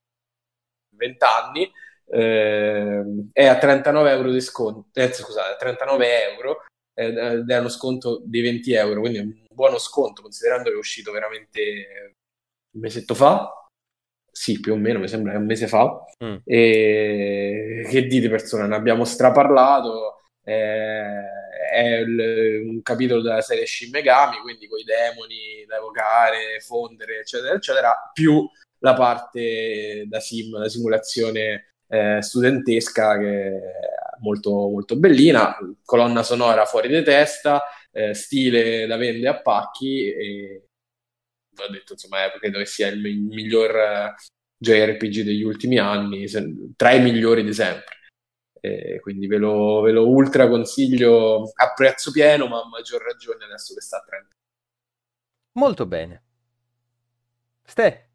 20 0.95 1.23
anni 1.23 1.71
eh, 2.11 3.03
è 3.31 3.45
a 3.45 3.57
39 3.57 4.11
euro 4.11 4.31
di 4.31 4.41
sconto, 4.41 4.87
eh, 4.99 5.11
scusate, 5.11 5.57
39 5.57 6.31
euro 6.33 6.65
ed 6.93 7.49
è 7.49 7.57
uno 7.59 7.69
sconto 7.69 8.21
di 8.25 8.41
20 8.41 8.73
euro, 8.73 8.99
quindi 8.99 9.19
è 9.19 9.21
un 9.21 9.33
buono 9.53 9.77
sconto 9.77 10.21
considerando 10.21 10.69
che 10.69 10.75
è 10.75 10.79
uscito 10.79 11.11
veramente 11.11 12.15
un 12.75 12.81
mesetto 12.81 13.13
fa. 13.15 13.53
Sì, 14.31 14.59
più 14.59 14.73
o 14.73 14.75
meno, 14.75 14.99
mi 14.99 15.07
sembra 15.07 15.31
che 15.31 15.37
un 15.37 15.45
mese 15.45 15.67
fa. 15.67 16.03
Mm. 16.23 16.35
E 16.45 17.87
che 17.89 18.05
dite 18.07 18.29
persone, 18.29 18.67
ne 18.67 18.75
abbiamo 18.75 19.05
straparlato. 19.05 20.15
eh, 20.45 21.21
è 21.71 21.97
il- 21.99 22.61
un 22.65 22.81
capitolo 22.81 23.21
della 23.21 23.41
serie 23.41 23.67
Shin 23.67 23.91
Megami, 23.91 24.37
quindi 24.37 24.67
con 24.67 24.79
i 24.79 24.83
demoni 24.83 25.63
da 25.67 25.77
evocare, 25.77 26.59
fondere, 26.61 27.19
eccetera, 27.19 27.53
eccetera, 27.53 28.09
più 28.11 28.49
la 28.79 28.93
parte 28.95 30.05
da 30.07 30.19
sim, 30.19 30.57
la 30.57 30.67
simulazione 30.69 31.68
eh, 31.89 32.21
studentesca 32.21 33.17
che 33.17 33.47
è 33.49 33.61
molto, 34.21 34.51
molto 34.51 34.97
bellina, 34.97 35.57
colonna 35.83 36.23
sonora 36.23 36.65
fuori 36.65 36.87
di 36.89 37.03
testa, 37.03 37.61
eh, 37.91 38.13
stile 38.13 38.85
da 38.87 38.97
vende 38.97 39.27
a 39.27 39.41
pacchi 39.41 40.05
e 40.13 40.63
ho 41.57 41.71
detto 41.71 41.93
insomma 41.93 42.25
eh, 42.25 42.37
credo 42.39 42.59
che 42.59 42.65
sia 42.65 42.87
il 42.87 42.99
mi- 42.99 43.15
miglior 43.15 43.75
eh, 43.75 44.15
JRPG 44.57 45.23
degli 45.23 45.43
ultimi 45.43 45.77
anni, 45.79 46.27
se- 46.27 46.71
tra 46.75 46.91
i 46.93 47.01
migliori 47.01 47.43
di 47.43 47.53
sempre. 47.53 47.97
E 48.61 48.99
quindi 49.01 49.27
ve 49.27 49.37
lo, 49.37 49.79
ve 49.81 49.91
lo 49.91 50.07
ultra 50.09 50.47
consiglio 50.49 51.43
a 51.55 51.73
prezzo 51.73 52.11
pieno, 52.11 52.47
ma 52.47 52.59
a 52.61 52.67
maggior 52.67 53.01
ragione 53.01 53.45
adesso 53.45 53.73
che 53.73 53.81
sta 53.81 53.97
a 53.97 54.03
30. 54.05 54.35
Molto 55.59 55.85
bene. 55.85 56.23
Ste, 57.67 58.09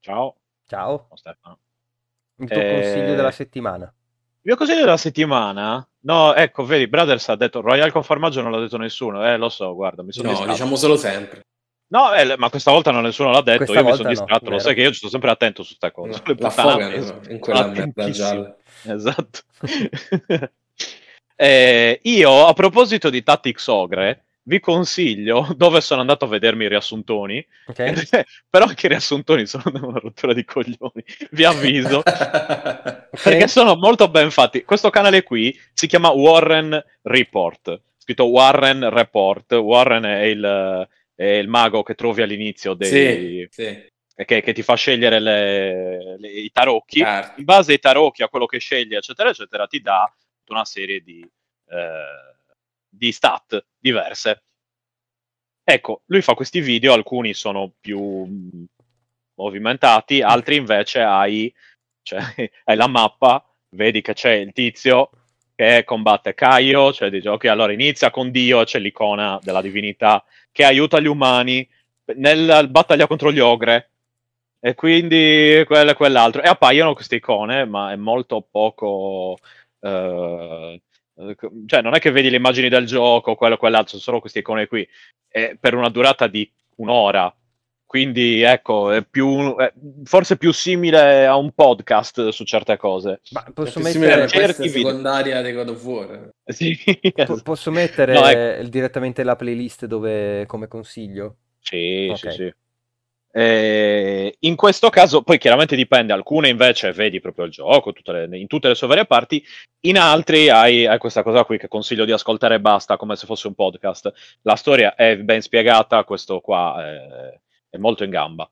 Ciao, 0.00 0.34
ciao. 0.66 1.06
sono 1.08 1.16
Stefano. 1.16 1.60
Il 2.38 2.48
tuo 2.48 2.60
Eh, 2.60 2.72
consiglio 2.82 3.14
della 3.14 3.30
settimana. 3.30 3.84
Il 3.84 4.54
mio 4.54 4.56
consiglio 4.56 4.80
della 4.80 4.96
settimana? 4.96 5.86
No, 6.00 6.34
ecco, 6.34 6.64
vedi, 6.64 6.86
Brothers 6.88 7.28
ha 7.28 7.36
detto 7.36 7.60
Royal 7.60 7.90
con 7.92 8.02
formaggio 8.02 8.40
non 8.40 8.52
l'ha 8.52 8.60
detto 8.60 8.76
nessuno. 8.78 9.26
Eh, 9.26 9.36
lo 9.36 9.48
so, 9.48 9.74
guarda, 9.74 10.02
mi 10.02 10.12
sono 10.12 10.24
No, 10.28 10.30
distratto. 10.34 10.52
diciamo 10.56 10.76
solo 10.76 10.96
sempre. 10.96 11.42
No, 11.90 12.12
eh, 12.14 12.36
ma 12.36 12.50
questa 12.50 12.70
volta 12.70 12.90
non 12.90 13.02
nessuno 13.02 13.30
l'ha 13.30 13.40
detto, 13.40 13.64
Questa 13.64 13.78
io 13.80 13.84
mi 13.84 13.92
sono 13.92 14.02
no, 14.04 14.08
distratto, 14.10 14.44
lo 14.44 14.50
vero. 14.50 14.62
sai 14.62 14.74
che 14.74 14.80
io 14.82 14.90
ci 14.90 14.98
sto 14.98 15.08
sempre 15.08 15.30
attento 15.30 15.62
su 15.62 15.74
queste 15.78 15.90
cose. 15.94 16.10
No, 16.10 16.16
la 16.24 16.34
puttanate, 16.34 16.60
affogano 16.60 17.20
in 17.28 17.38
quella 17.38 17.66
merda 17.66 18.10
gialla. 18.10 18.56
Esatto. 18.84 19.40
Eh, 21.40 22.00
io, 22.02 22.46
a 22.46 22.52
proposito 22.52 23.10
di 23.10 23.22
Tactics 23.22 23.68
Ogre, 23.68 24.24
vi 24.48 24.60
consiglio 24.60 25.46
dove 25.54 25.80
sono 25.80 26.00
andato 26.00 26.24
a 26.24 26.28
vedermi 26.28 26.64
i 26.64 26.68
riassuntoni, 26.68 27.46
Ok? 27.66 28.24
però 28.48 28.64
anche 28.64 28.86
i 28.86 28.88
riassuntoni 28.88 29.46
sono 29.46 29.62
una 29.86 29.98
rottura 29.98 30.32
di 30.32 30.44
coglioni, 30.44 31.04
vi 31.30 31.44
avviso. 31.44 31.98
Ok? 31.98 33.08
Perché 33.22 33.46
sono 33.46 33.76
molto 33.76 34.08
ben 34.08 34.30
fatti. 34.30 34.64
Questo 34.64 34.90
canale 34.90 35.22
qui 35.22 35.56
si 35.72 35.86
chiama 35.86 36.10
Warren 36.10 36.82
Report. 37.02 37.80
Scritto 37.98 38.24
Warren 38.24 38.88
Report. 38.88 39.52
Warren 39.52 40.04
è 40.04 40.22
il, 40.22 40.88
è 41.14 41.24
il 41.24 41.48
mago 41.48 41.82
che 41.82 41.94
trovi 41.94 42.22
all'inizio 42.22 42.72
dei, 42.72 43.46
sì, 43.48 43.48
sì. 43.50 44.24
che, 44.24 44.40
che 44.40 44.52
ti 44.54 44.62
fa 44.62 44.74
scegliere 44.74 45.20
le- 45.20 46.16
le- 46.18 46.30
i 46.30 46.50
tarocchi. 46.50 47.00
Certo. 47.00 47.38
In 47.38 47.44
base 47.44 47.72
ai 47.72 47.78
tarocchi, 47.78 48.22
a 48.22 48.28
quello 48.28 48.46
che 48.46 48.58
scegli, 48.58 48.94
eccetera, 48.94 49.28
eccetera, 49.28 49.66
ti 49.66 49.80
dà 49.82 50.10
tutta 50.38 50.54
una 50.54 50.64
serie 50.64 51.00
di, 51.00 51.20
eh, 51.20 52.36
di 52.88 53.12
stat 53.12 53.64
diverse. 53.78 54.42
Ecco, 55.64 56.02
lui 56.06 56.22
fa 56.22 56.34
questi 56.34 56.60
video, 56.60 56.94
alcuni 56.94 57.34
sono 57.34 57.72
più 57.78 58.00
mh, 58.00 58.64
movimentati, 59.34 60.22
altri 60.22 60.56
invece 60.56 61.00
hai, 61.00 61.52
cioè, 62.02 62.20
hai 62.64 62.76
la 62.76 62.86
mappa, 62.88 63.44
vedi 63.70 64.00
che 64.00 64.14
c'è 64.14 64.32
il 64.32 64.52
tizio 64.52 65.10
che 65.54 65.82
combatte 65.84 66.34
Caio, 66.34 66.92
cioè 66.92 67.10
dice 67.10 67.28
ok, 67.28 67.44
allora 67.46 67.72
inizia 67.72 68.10
con 68.10 68.30
Dio, 68.30 68.64
c'è 68.64 68.78
l'icona 68.78 69.38
della 69.42 69.60
divinità 69.60 70.24
che 70.52 70.64
aiuta 70.64 71.00
gli 71.00 71.06
umani 71.06 71.68
nella 72.16 72.66
battaglia 72.66 73.06
contro 73.06 73.32
gli 73.32 73.40
ogre. 73.40 73.90
E 74.60 74.74
quindi 74.74 75.62
quello 75.66 75.90
e 75.92 75.94
quell'altro. 75.94 76.42
E 76.42 76.48
appaiono 76.48 76.94
queste 76.94 77.16
icone, 77.16 77.64
ma 77.64 77.92
è 77.92 77.96
molto 77.96 78.42
poco. 78.50 79.38
eh, 79.80 80.80
cioè, 81.66 81.82
non 81.82 81.94
è 81.94 81.98
che 81.98 82.10
vedi 82.10 82.30
le 82.30 82.36
immagini 82.36 82.68
del 82.68 82.86
gioco, 82.86 83.34
quello 83.34 83.54
e 83.54 83.58
quell'altro, 83.58 83.90
sono 83.90 84.02
solo 84.02 84.20
queste 84.20 84.38
icone 84.40 84.66
qui. 84.66 84.86
E 85.28 85.56
per 85.58 85.74
una 85.74 85.88
durata 85.88 86.26
di 86.26 86.50
un'ora. 86.76 87.32
Quindi, 87.84 88.42
ecco, 88.42 88.90
è 88.90 89.02
più, 89.02 89.56
è 89.56 89.72
forse 90.04 90.36
più 90.36 90.52
simile 90.52 91.24
a 91.24 91.36
un 91.36 91.52
podcast 91.52 92.28
su 92.28 92.44
certe 92.44 92.76
cose. 92.76 93.20
Ma 93.30 93.46
posso 93.54 93.78
È 93.78 93.82
mettere, 93.82 94.26
video. 94.26 94.68
secondaria 94.68 95.40
di 95.40 95.52
God 95.52 95.68
of 95.70 95.84
War. 95.84 96.28
Sì, 96.44 96.78
po- 96.84 96.92
esatto. 97.14 97.40
posso 97.42 97.70
mettere 97.70 98.12
No, 98.12 98.26
ecco. 98.26 98.68
direttamente 98.68 99.22
la 99.22 99.36
playlist 99.36 99.86
dove, 99.86 100.44
come 100.46 100.68
consiglio? 100.68 101.36
Sì, 101.60 102.08
Ok. 102.10 102.18
sì, 102.18 102.30
sì. 102.30 102.54
Eh, 103.30 104.34
in 104.40 104.56
questo 104.56 104.88
caso, 104.88 105.22
poi 105.22 105.38
chiaramente 105.38 105.76
dipende, 105.76 106.12
alcune 106.12 106.48
invece 106.48 106.92
vedi 106.92 107.20
proprio 107.20 107.44
il 107.44 107.50
gioco 107.50 107.92
tutte 107.92 108.12
le- 108.12 108.38
in 108.38 108.46
tutte 108.46 108.68
le 108.68 108.74
sue 108.74 108.86
varie 108.86 109.04
parti, 109.06 109.44
in 109.80 109.98
altri 109.98 110.48
hai, 110.48 110.86
hai 110.86 110.98
questa 110.98 111.22
cosa 111.22 111.44
qui 111.44 111.58
che 111.58 111.68
consiglio 111.68 112.04
di 112.04 112.12
ascoltare 112.12 112.56
e 112.56 112.60
basta, 112.60 112.96
come 112.96 113.16
se 113.16 113.26
fosse 113.26 113.46
un 113.46 113.54
podcast. 113.54 114.12
La 114.42 114.56
storia 114.56 114.94
è 114.94 115.16
ben 115.18 115.42
spiegata, 115.42 116.04
questo 116.04 116.40
qua 116.40 116.82
è, 116.84 117.40
è 117.70 117.76
molto 117.76 118.04
in 118.04 118.10
gamba 118.10 118.48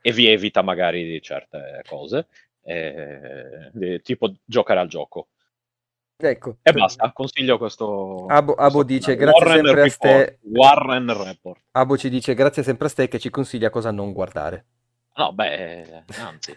e 0.00 0.12
vi 0.12 0.26
evita 0.28 0.62
magari 0.62 1.20
certe 1.20 1.82
cose, 1.86 2.28
eh, 2.62 4.00
tipo 4.02 4.32
giocare 4.44 4.80
al 4.80 4.88
gioco. 4.88 5.28
Ecco. 6.20 6.56
E 6.62 6.72
basta, 6.72 7.10
consiglio 7.12 7.58
questo. 7.58 8.26
Abo- 8.26 8.54
Abo 8.54 8.84
questo 8.84 8.84
dice, 8.84 9.16
canale. 9.16 9.32
grazie 9.38 9.44
Warren 9.46 9.64
sempre 9.64 9.80
a 9.80 9.84
Report. 9.84 10.22
ste- 10.24 10.38
Warren 10.42 11.24
Report. 11.24 11.60
Abo 11.72 11.96
ci 11.96 12.08
dice 12.10 12.34
grazie 12.34 12.62
sempre 12.62 12.86
a 12.86 12.90
Ste 12.90 13.08
che 13.08 13.18
ci 13.18 13.30
consiglia 13.30 13.70
cosa 13.70 13.90
non 13.90 14.12
guardare. 14.12 14.64
No, 15.16 15.32
beh, 15.32 16.04
anzi, 16.20 16.56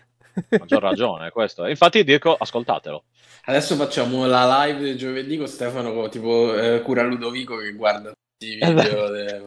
maggior 0.58 0.82
ragione 0.82 1.32
questo. 1.32 1.66
Infatti 1.66 2.04
dico, 2.04 2.36
ascoltatelo. 2.36 3.04
Adesso 3.46 3.76
facciamo 3.76 4.26
la 4.26 4.66
live 4.66 4.80
del 4.80 4.98
giovedì 4.98 5.38
con 5.38 5.48
Stefano, 5.48 6.08
tipo 6.10 6.56
eh, 6.56 6.82
Cura 6.82 7.04
Ludovico 7.04 7.58
che 7.58 7.74
guarda 7.74 8.12
tutti 8.12 8.54
i 8.54 8.56
video 8.56 9.10
de- 9.10 9.42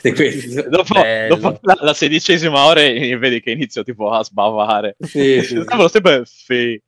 di 0.00 0.12
questo. 0.12 0.68
Dopo, 0.70 0.94
dopo 1.28 1.58
la, 1.62 1.76
la 1.80 1.92
sedicesima 1.92 2.64
ora 2.64 2.80
eh, 2.80 3.16
vedi 3.18 3.40
che 3.42 3.50
inizio 3.50 3.82
tipo 3.82 4.10
a 4.10 4.22
sbavare. 4.24 4.96
Sì, 5.00 5.40
sì, 5.42 5.46
sì. 5.56 5.60
Stavo 5.62 5.88
sempre 5.88 6.22
sì. 6.24 6.80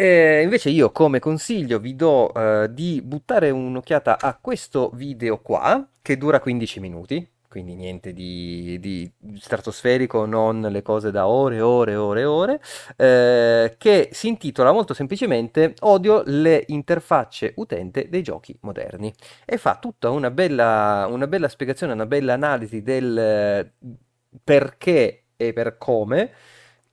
Cioè, 0.00 0.38
E 0.38 0.42
invece 0.42 0.70
io 0.70 0.90
come 0.92 1.18
consiglio 1.18 1.78
vi 1.78 1.94
do 1.94 2.32
eh, 2.32 2.72
di 2.72 3.02
buttare 3.04 3.50
un'occhiata 3.50 4.18
a 4.18 4.38
questo 4.40 4.90
video 4.94 5.40
qua, 5.40 5.86
che 6.00 6.16
dura 6.16 6.40
15 6.40 6.80
minuti, 6.80 7.28
quindi 7.48 7.74
niente 7.74 8.14
di, 8.14 8.78
di 8.80 9.12
stratosferico, 9.36 10.24
non 10.24 10.62
le 10.62 10.80
cose 10.82 11.10
da 11.10 11.26
ore 11.26 11.56
e 11.56 11.60
ore 11.60 11.92
e 11.92 11.96
ore 11.96 12.24
ore, 12.24 12.60
eh, 12.96 13.74
che 13.76 14.08
si 14.12 14.28
intitola 14.28 14.72
molto 14.72 14.94
semplicemente 14.94 15.74
Odio 15.80 16.22
le 16.24 16.64
interfacce 16.68 17.52
utente 17.56 18.08
dei 18.08 18.22
giochi 18.22 18.56
moderni. 18.60 19.12
E 19.44 19.58
fa 19.58 19.76
tutta 19.78 20.08
una 20.08 20.30
bella, 20.30 21.06
una 21.10 21.26
bella 21.26 21.48
spiegazione, 21.48 21.92
una 21.92 22.06
bella 22.06 22.32
analisi 22.32 22.82
del 22.82 23.70
perché 24.42 25.24
e 25.36 25.52
per 25.52 25.76
come 25.76 26.30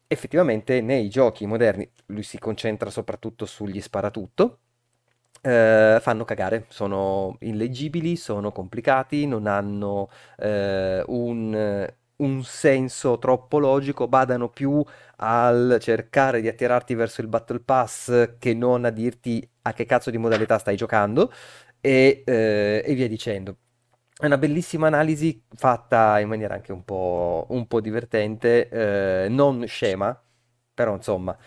effettivamente 0.07 0.81
nei 0.81 1.09
giochi 1.09 1.45
moderni 1.45 1.89
lui 2.07 2.23
si 2.23 2.39
concentra 2.39 2.89
soprattutto 2.89 3.45
sugli 3.45 3.81
sparatutto 3.81 4.59
eh, 5.41 5.99
fanno 6.01 6.25
cagare, 6.25 6.65
sono 6.69 7.37
illeggibili, 7.41 8.15
sono 8.15 8.51
complicati, 8.51 9.25
non 9.27 9.47
hanno 9.47 10.09
eh, 10.37 11.03
un, 11.07 11.93
un, 12.17 12.43
senso 12.43 13.17
troppo 13.17 13.59
logico, 13.59 14.07
badano 14.07 14.49
più 14.49 14.83
al 15.17 15.77
cercare 15.79 16.41
di 16.41 16.47
attirarti 16.47 16.95
verso 16.95 17.21
il 17.21 17.27
Battle 17.27 17.59
Pass 17.61 18.37
che 18.39 18.53
non 18.53 18.85
a 18.85 18.89
dirti 18.89 19.47
a 19.63 19.73
che 19.73 19.85
cazzo 19.85 20.09
di 20.11 20.17
modalità 20.17 20.57
stai 20.57 20.75
giocando 20.75 21.31
e, 21.79 22.23
eh, 22.25 22.83
e 22.85 22.93
via 22.93 23.07
dicendo. 23.07 23.57
È 24.19 24.25
una 24.25 24.37
bellissima 24.37 24.87
analisi 24.87 25.43
fatta 25.53 26.19
in 26.19 26.27
maniera 26.27 26.55
anche 26.55 26.71
un 26.71 26.83
po', 26.83 27.45
un 27.49 27.67
po 27.67 27.79
divertente, 27.79 28.67
eh, 28.69 29.29
non 29.29 29.65
scema, 29.67 30.19
però 30.73 30.95
insomma 30.95 31.37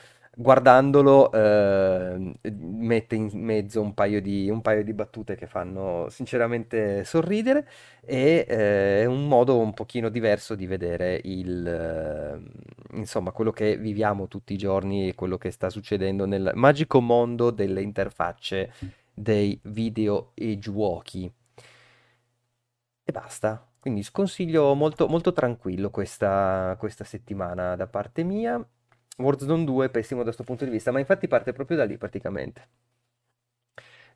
guardandolo 0.40 1.30
eh, 1.32 2.34
mette 2.50 3.14
in 3.14 3.30
mezzo 3.34 3.80
un 3.80 3.92
paio, 3.92 4.22
di, 4.22 4.48
un 4.48 4.62
paio, 4.62 4.82
di, 4.84 4.92
battute 4.94 5.34
che 5.36 5.46
fanno 5.46 6.08
sinceramente 6.08 7.04
sorridere 7.04 7.68
e 8.00 8.46
eh, 8.48 9.02
è 9.02 9.04
un 9.04 9.26
modo 9.26 9.58
un 9.58 9.74
pochino 9.74 10.08
diverso 10.08 10.54
di 10.54 10.66
vedere 10.66 11.20
il, 11.24 11.66
eh, 11.66 12.96
insomma, 12.96 13.32
quello 13.32 13.50
che 13.50 13.76
viviamo 13.76 14.28
tutti 14.28 14.52
i 14.54 14.58
giorni 14.58 15.08
e 15.08 15.14
quello 15.14 15.36
che 15.38 15.50
sta 15.50 15.68
succedendo 15.70 16.24
nel 16.24 16.52
magico 16.54 17.00
mondo 17.00 17.50
delle 17.50 17.82
interfacce 17.82 18.72
dei 19.12 19.58
video 19.64 20.32
e 23.10 23.12
basta. 23.12 23.66
Quindi 23.78 24.02
sconsiglio 24.02 24.74
molto, 24.74 25.06
molto 25.08 25.32
tranquillo 25.32 25.90
questa, 25.90 26.76
questa 26.78 27.04
settimana 27.04 27.76
da 27.76 27.86
parte 27.86 28.22
mia. 28.22 28.62
Warzone 29.16 29.64
2 29.64 29.86
è 29.86 29.90
pessimo 29.90 30.20
da 30.20 30.26
questo 30.26 30.44
punto 30.44 30.64
di 30.64 30.70
vista, 30.70 30.90
ma 30.92 30.98
infatti 30.98 31.28
parte 31.28 31.52
proprio 31.52 31.76
da 31.76 31.84
lì 31.84 31.96
praticamente. 31.98 32.68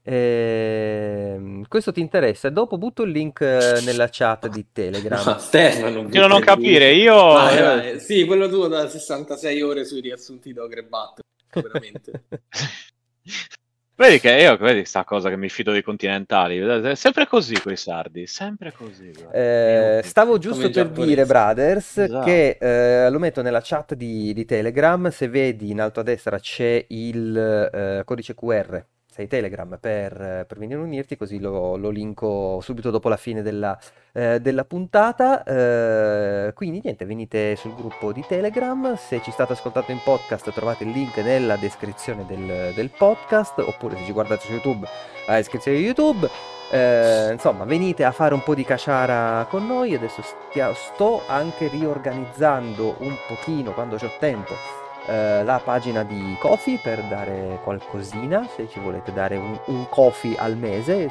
Ehm, 0.03 1.66
questo 1.66 1.93
ti 1.93 2.01
interessa? 2.01 2.51
Dopo 2.51 2.77
butto 2.77 3.03
il 3.05 3.11
link 3.11 3.41
eh, 3.41 3.81
nella 3.85 4.09
chat 4.11 4.49
di 4.49 4.66
Telegram. 4.73 5.23
No, 5.25 5.39
Stefano, 5.39 6.09
io 6.11 6.27
non 6.27 6.41
capire, 6.41 6.93
io... 6.93 7.15
Vai, 7.15 7.62
vai. 7.62 8.01
Sì, 8.01 8.25
quello 8.27 8.49
tuo 8.49 8.69
da 8.69 8.89
66 8.89 9.62
ore 9.62 9.85
sui 9.85 10.01
riassunti 10.01 10.53
di 10.53 10.59
Ogre 10.59 10.85
Battle, 10.85 11.25
veramente. 11.51 12.25
Vedi 13.97 14.19
che 14.19 14.33
io, 14.33 14.57
vedi 14.57 14.85
sta 14.85 15.05
cosa 15.05 15.29
che 15.29 15.37
mi 15.37 15.49
fido 15.49 15.71
dei 15.71 15.83
continentali, 15.83 16.59
è 16.59 16.95
sempre 16.97 17.29
così 17.29 17.61
quei 17.61 17.77
sardi, 17.77 18.27
sempre 18.27 18.73
così. 18.73 19.12
Eh, 19.33 20.01
stavo 20.03 20.39
giusto 20.39 20.69
per 20.69 20.89
dire, 20.89 21.25
brothers, 21.25 21.99
esatto. 21.99 22.25
che 22.25 22.59
eh, 22.61 23.09
lo 23.09 23.21
metto 23.21 23.41
nella 23.41 23.61
chat 23.62 23.95
di, 23.95 24.33
di, 24.33 24.45
Telegram, 24.45 25.09
se 25.11 25.29
vedi 25.29 25.71
in 25.71 25.81
alto 25.81 26.01
a 26.01 26.03
destra 26.03 26.41
c'è 26.41 26.85
il 26.89 27.37
eh, 27.37 28.03
codice 28.05 28.35
QR 28.35 28.85
sei 29.15 29.28
Telegram 29.28 29.78
per, 29.81 30.45
per, 30.45 30.59
venire 30.59 30.81
a 30.81 30.82
unirti, 30.82 31.16
così 31.16 31.39
lo, 31.39 31.77
lo 31.77 31.89
linko 31.91 32.59
subito 32.61 32.91
dopo 32.91 33.09
la 33.09 33.16
fine 33.16 33.43
della, 33.43 33.78
eh, 34.11 34.41
della 34.41 34.65
puntata. 34.65 35.45
Eh, 35.45 36.53
quindi 36.53 36.81
niente, 36.82 37.05
venite 37.05 37.55
sul 37.55 37.77
gruppo 37.77 38.11
di 38.11 38.24
Telegram, 38.27 38.97
se 38.97 39.23
ci 39.23 39.31
state 39.31 39.53
ascoltando 39.53 39.93
in 39.93 40.01
podcast 40.03 40.51
trovate 40.51 40.82
il 40.82 40.91
link 40.91 41.16
nella 41.19 41.55
descrizione 41.55 42.27
del, 42.27 42.73
del 42.74 42.91
podcast, 42.91 43.61
oppure 43.61 43.97
se 43.99 44.05
ci 44.05 44.12
guardate 44.12 44.47
su 44.47 44.51
YouTube, 44.51 44.85
la 45.28 45.36
descrizione 45.36 45.77
di 45.77 45.85
YouTube. 45.85 46.28
Eh, 46.73 47.31
insomma, 47.31 47.62
venite 47.62 48.03
a 48.03 48.11
fare 48.11 48.35
un 48.35 48.43
po' 48.43 48.57
di 48.57 48.65
caciara 48.65 49.47
con 49.49 49.65
noi. 49.65 49.95
Adesso 49.95 50.23
stia, 50.23 50.74
sto 50.74 51.23
anche 51.28 51.69
riorganizzando 51.69 52.97
un 52.99 53.16
pochino 53.28 53.74
quando 53.74 53.95
ho 53.95 54.11
tempo 54.19 54.84
eh, 55.07 55.45
la 55.45 55.61
pagina 55.63 56.03
di 56.03 56.37
Kofi 56.39 56.79
per 56.83 57.03
dare 57.05 57.59
qualcosina, 57.63 58.49
se 58.55 58.69
ci 58.69 58.81
volete 58.81 59.13
dare 59.13 59.37
un, 59.37 59.59
un 59.67 59.89
Kofi 59.89 60.35
al 60.39 60.57
mese, 60.57 61.11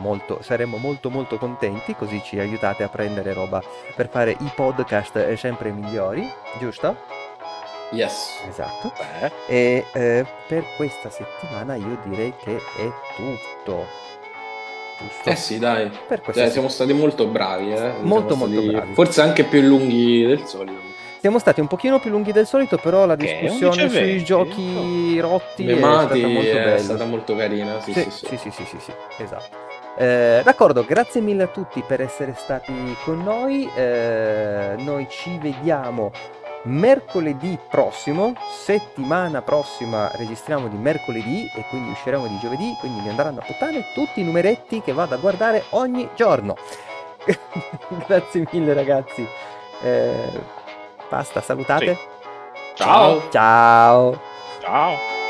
molto, 0.00 0.38
saremmo 0.42 0.76
molto 0.78 1.10
molto 1.10 1.36
contenti, 1.36 1.94
così 1.94 2.22
ci 2.22 2.38
aiutate 2.38 2.82
a 2.82 2.88
prendere 2.88 3.32
roba 3.32 3.62
per 3.94 4.08
fare 4.08 4.30
i 4.32 4.50
podcast 4.54 5.34
sempre 5.34 5.70
migliori, 5.70 6.26
giusto? 6.58 6.96
Yes. 7.90 8.40
Esatto. 8.48 8.92
Beh. 8.96 9.30
E 9.46 9.84
eh, 9.92 10.26
per 10.48 10.64
questa 10.76 11.10
settimana 11.10 11.76
io 11.76 11.98
direi 12.04 12.34
che 12.42 12.56
è 12.56 12.90
tutto. 13.14 13.86
Giusto? 14.98 15.28
Eh 15.28 15.36
sì, 15.36 15.58
dai. 15.58 15.90
Per 16.08 16.22
cioè, 16.32 16.50
siamo 16.50 16.68
stati 16.68 16.92
molto 16.92 17.26
bravi, 17.26 17.72
eh? 17.72 17.92
Molto, 18.00 18.34
molto 18.34 18.60
bravi. 18.62 18.94
Forse 18.94 19.20
anche 19.20 19.44
più 19.44 19.60
lunghi 19.60 20.24
del 20.24 20.44
solito. 20.46 20.85
Siamo 21.18 21.38
stati 21.38 21.60
un 21.60 21.66
pochino 21.66 21.98
più 21.98 22.10
lunghi 22.10 22.32
del 22.32 22.46
solito, 22.46 22.76
però 22.76 23.06
la 23.06 23.16
discussione 23.16 23.88
sui 23.88 24.22
giochi 24.22 25.18
rotti 25.20 25.64
Memati 25.64 26.20
è 26.20 26.28
stata 26.28 26.28
molto 26.28 26.52
bella. 26.52 26.74
È 26.74 26.78
stata 26.78 27.04
molto 27.04 27.36
carina, 27.36 27.80
sì, 27.80 27.92
sì, 27.92 28.10
sì. 28.10 28.26
sì, 28.26 28.36
sì, 28.36 28.50
sì, 28.50 28.64
sì, 28.64 28.76
sì 28.78 28.92
esatto. 29.22 29.64
Eh, 29.98 30.42
d'accordo, 30.44 30.84
grazie 30.84 31.22
mille 31.22 31.44
a 31.44 31.46
tutti 31.46 31.82
per 31.86 32.02
essere 32.02 32.34
stati 32.36 32.72
con 33.04 33.22
noi. 33.22 33.68
Eh, 33.74 34.74
noi 34.78 35.06
ci 35.08 35.38
vediamo 35.38 36.12
mercoledì 36.66 37.58
prossimo, 37.68 38.34
settimana 38.50 39.40
prossima 39.40 40.10
registriamo 40.14 40.68
di 40.68 40.76
mercoledì 40.76 41.50
e 41.54 41.64
quindi 41.70 41.90
usciremo 41.90 42.26
di 42.26 42.38
giovedì, 42.38 42.74
quindi 42.78 43.00
mi 43.00 43.08
andranno 43.08 43.40
a 43.40 43.44
puttane 43.44 43.84
tutti 43.94 44.20
i 44.20 44.24
numeretti 44.24 44.82
che 44.82 44.92
vado 44.92 45.14
a 45.14 45.18
guardare 45.18 45.64
ogni 45.70 46.08
giorno. 46.14 46.56
grazie 48.06 48.46
mille 48.50 48.74
ragazzi. 48.74 49.26
Eh, 49.82 50.55
Basta, 51.08 51.40
salutate. 51.40 51.94
Sì. 51.94 51.98
Ciao. 52.74 53.22
Ciao. 53.30 54.20
Ciao. 54.60 55.25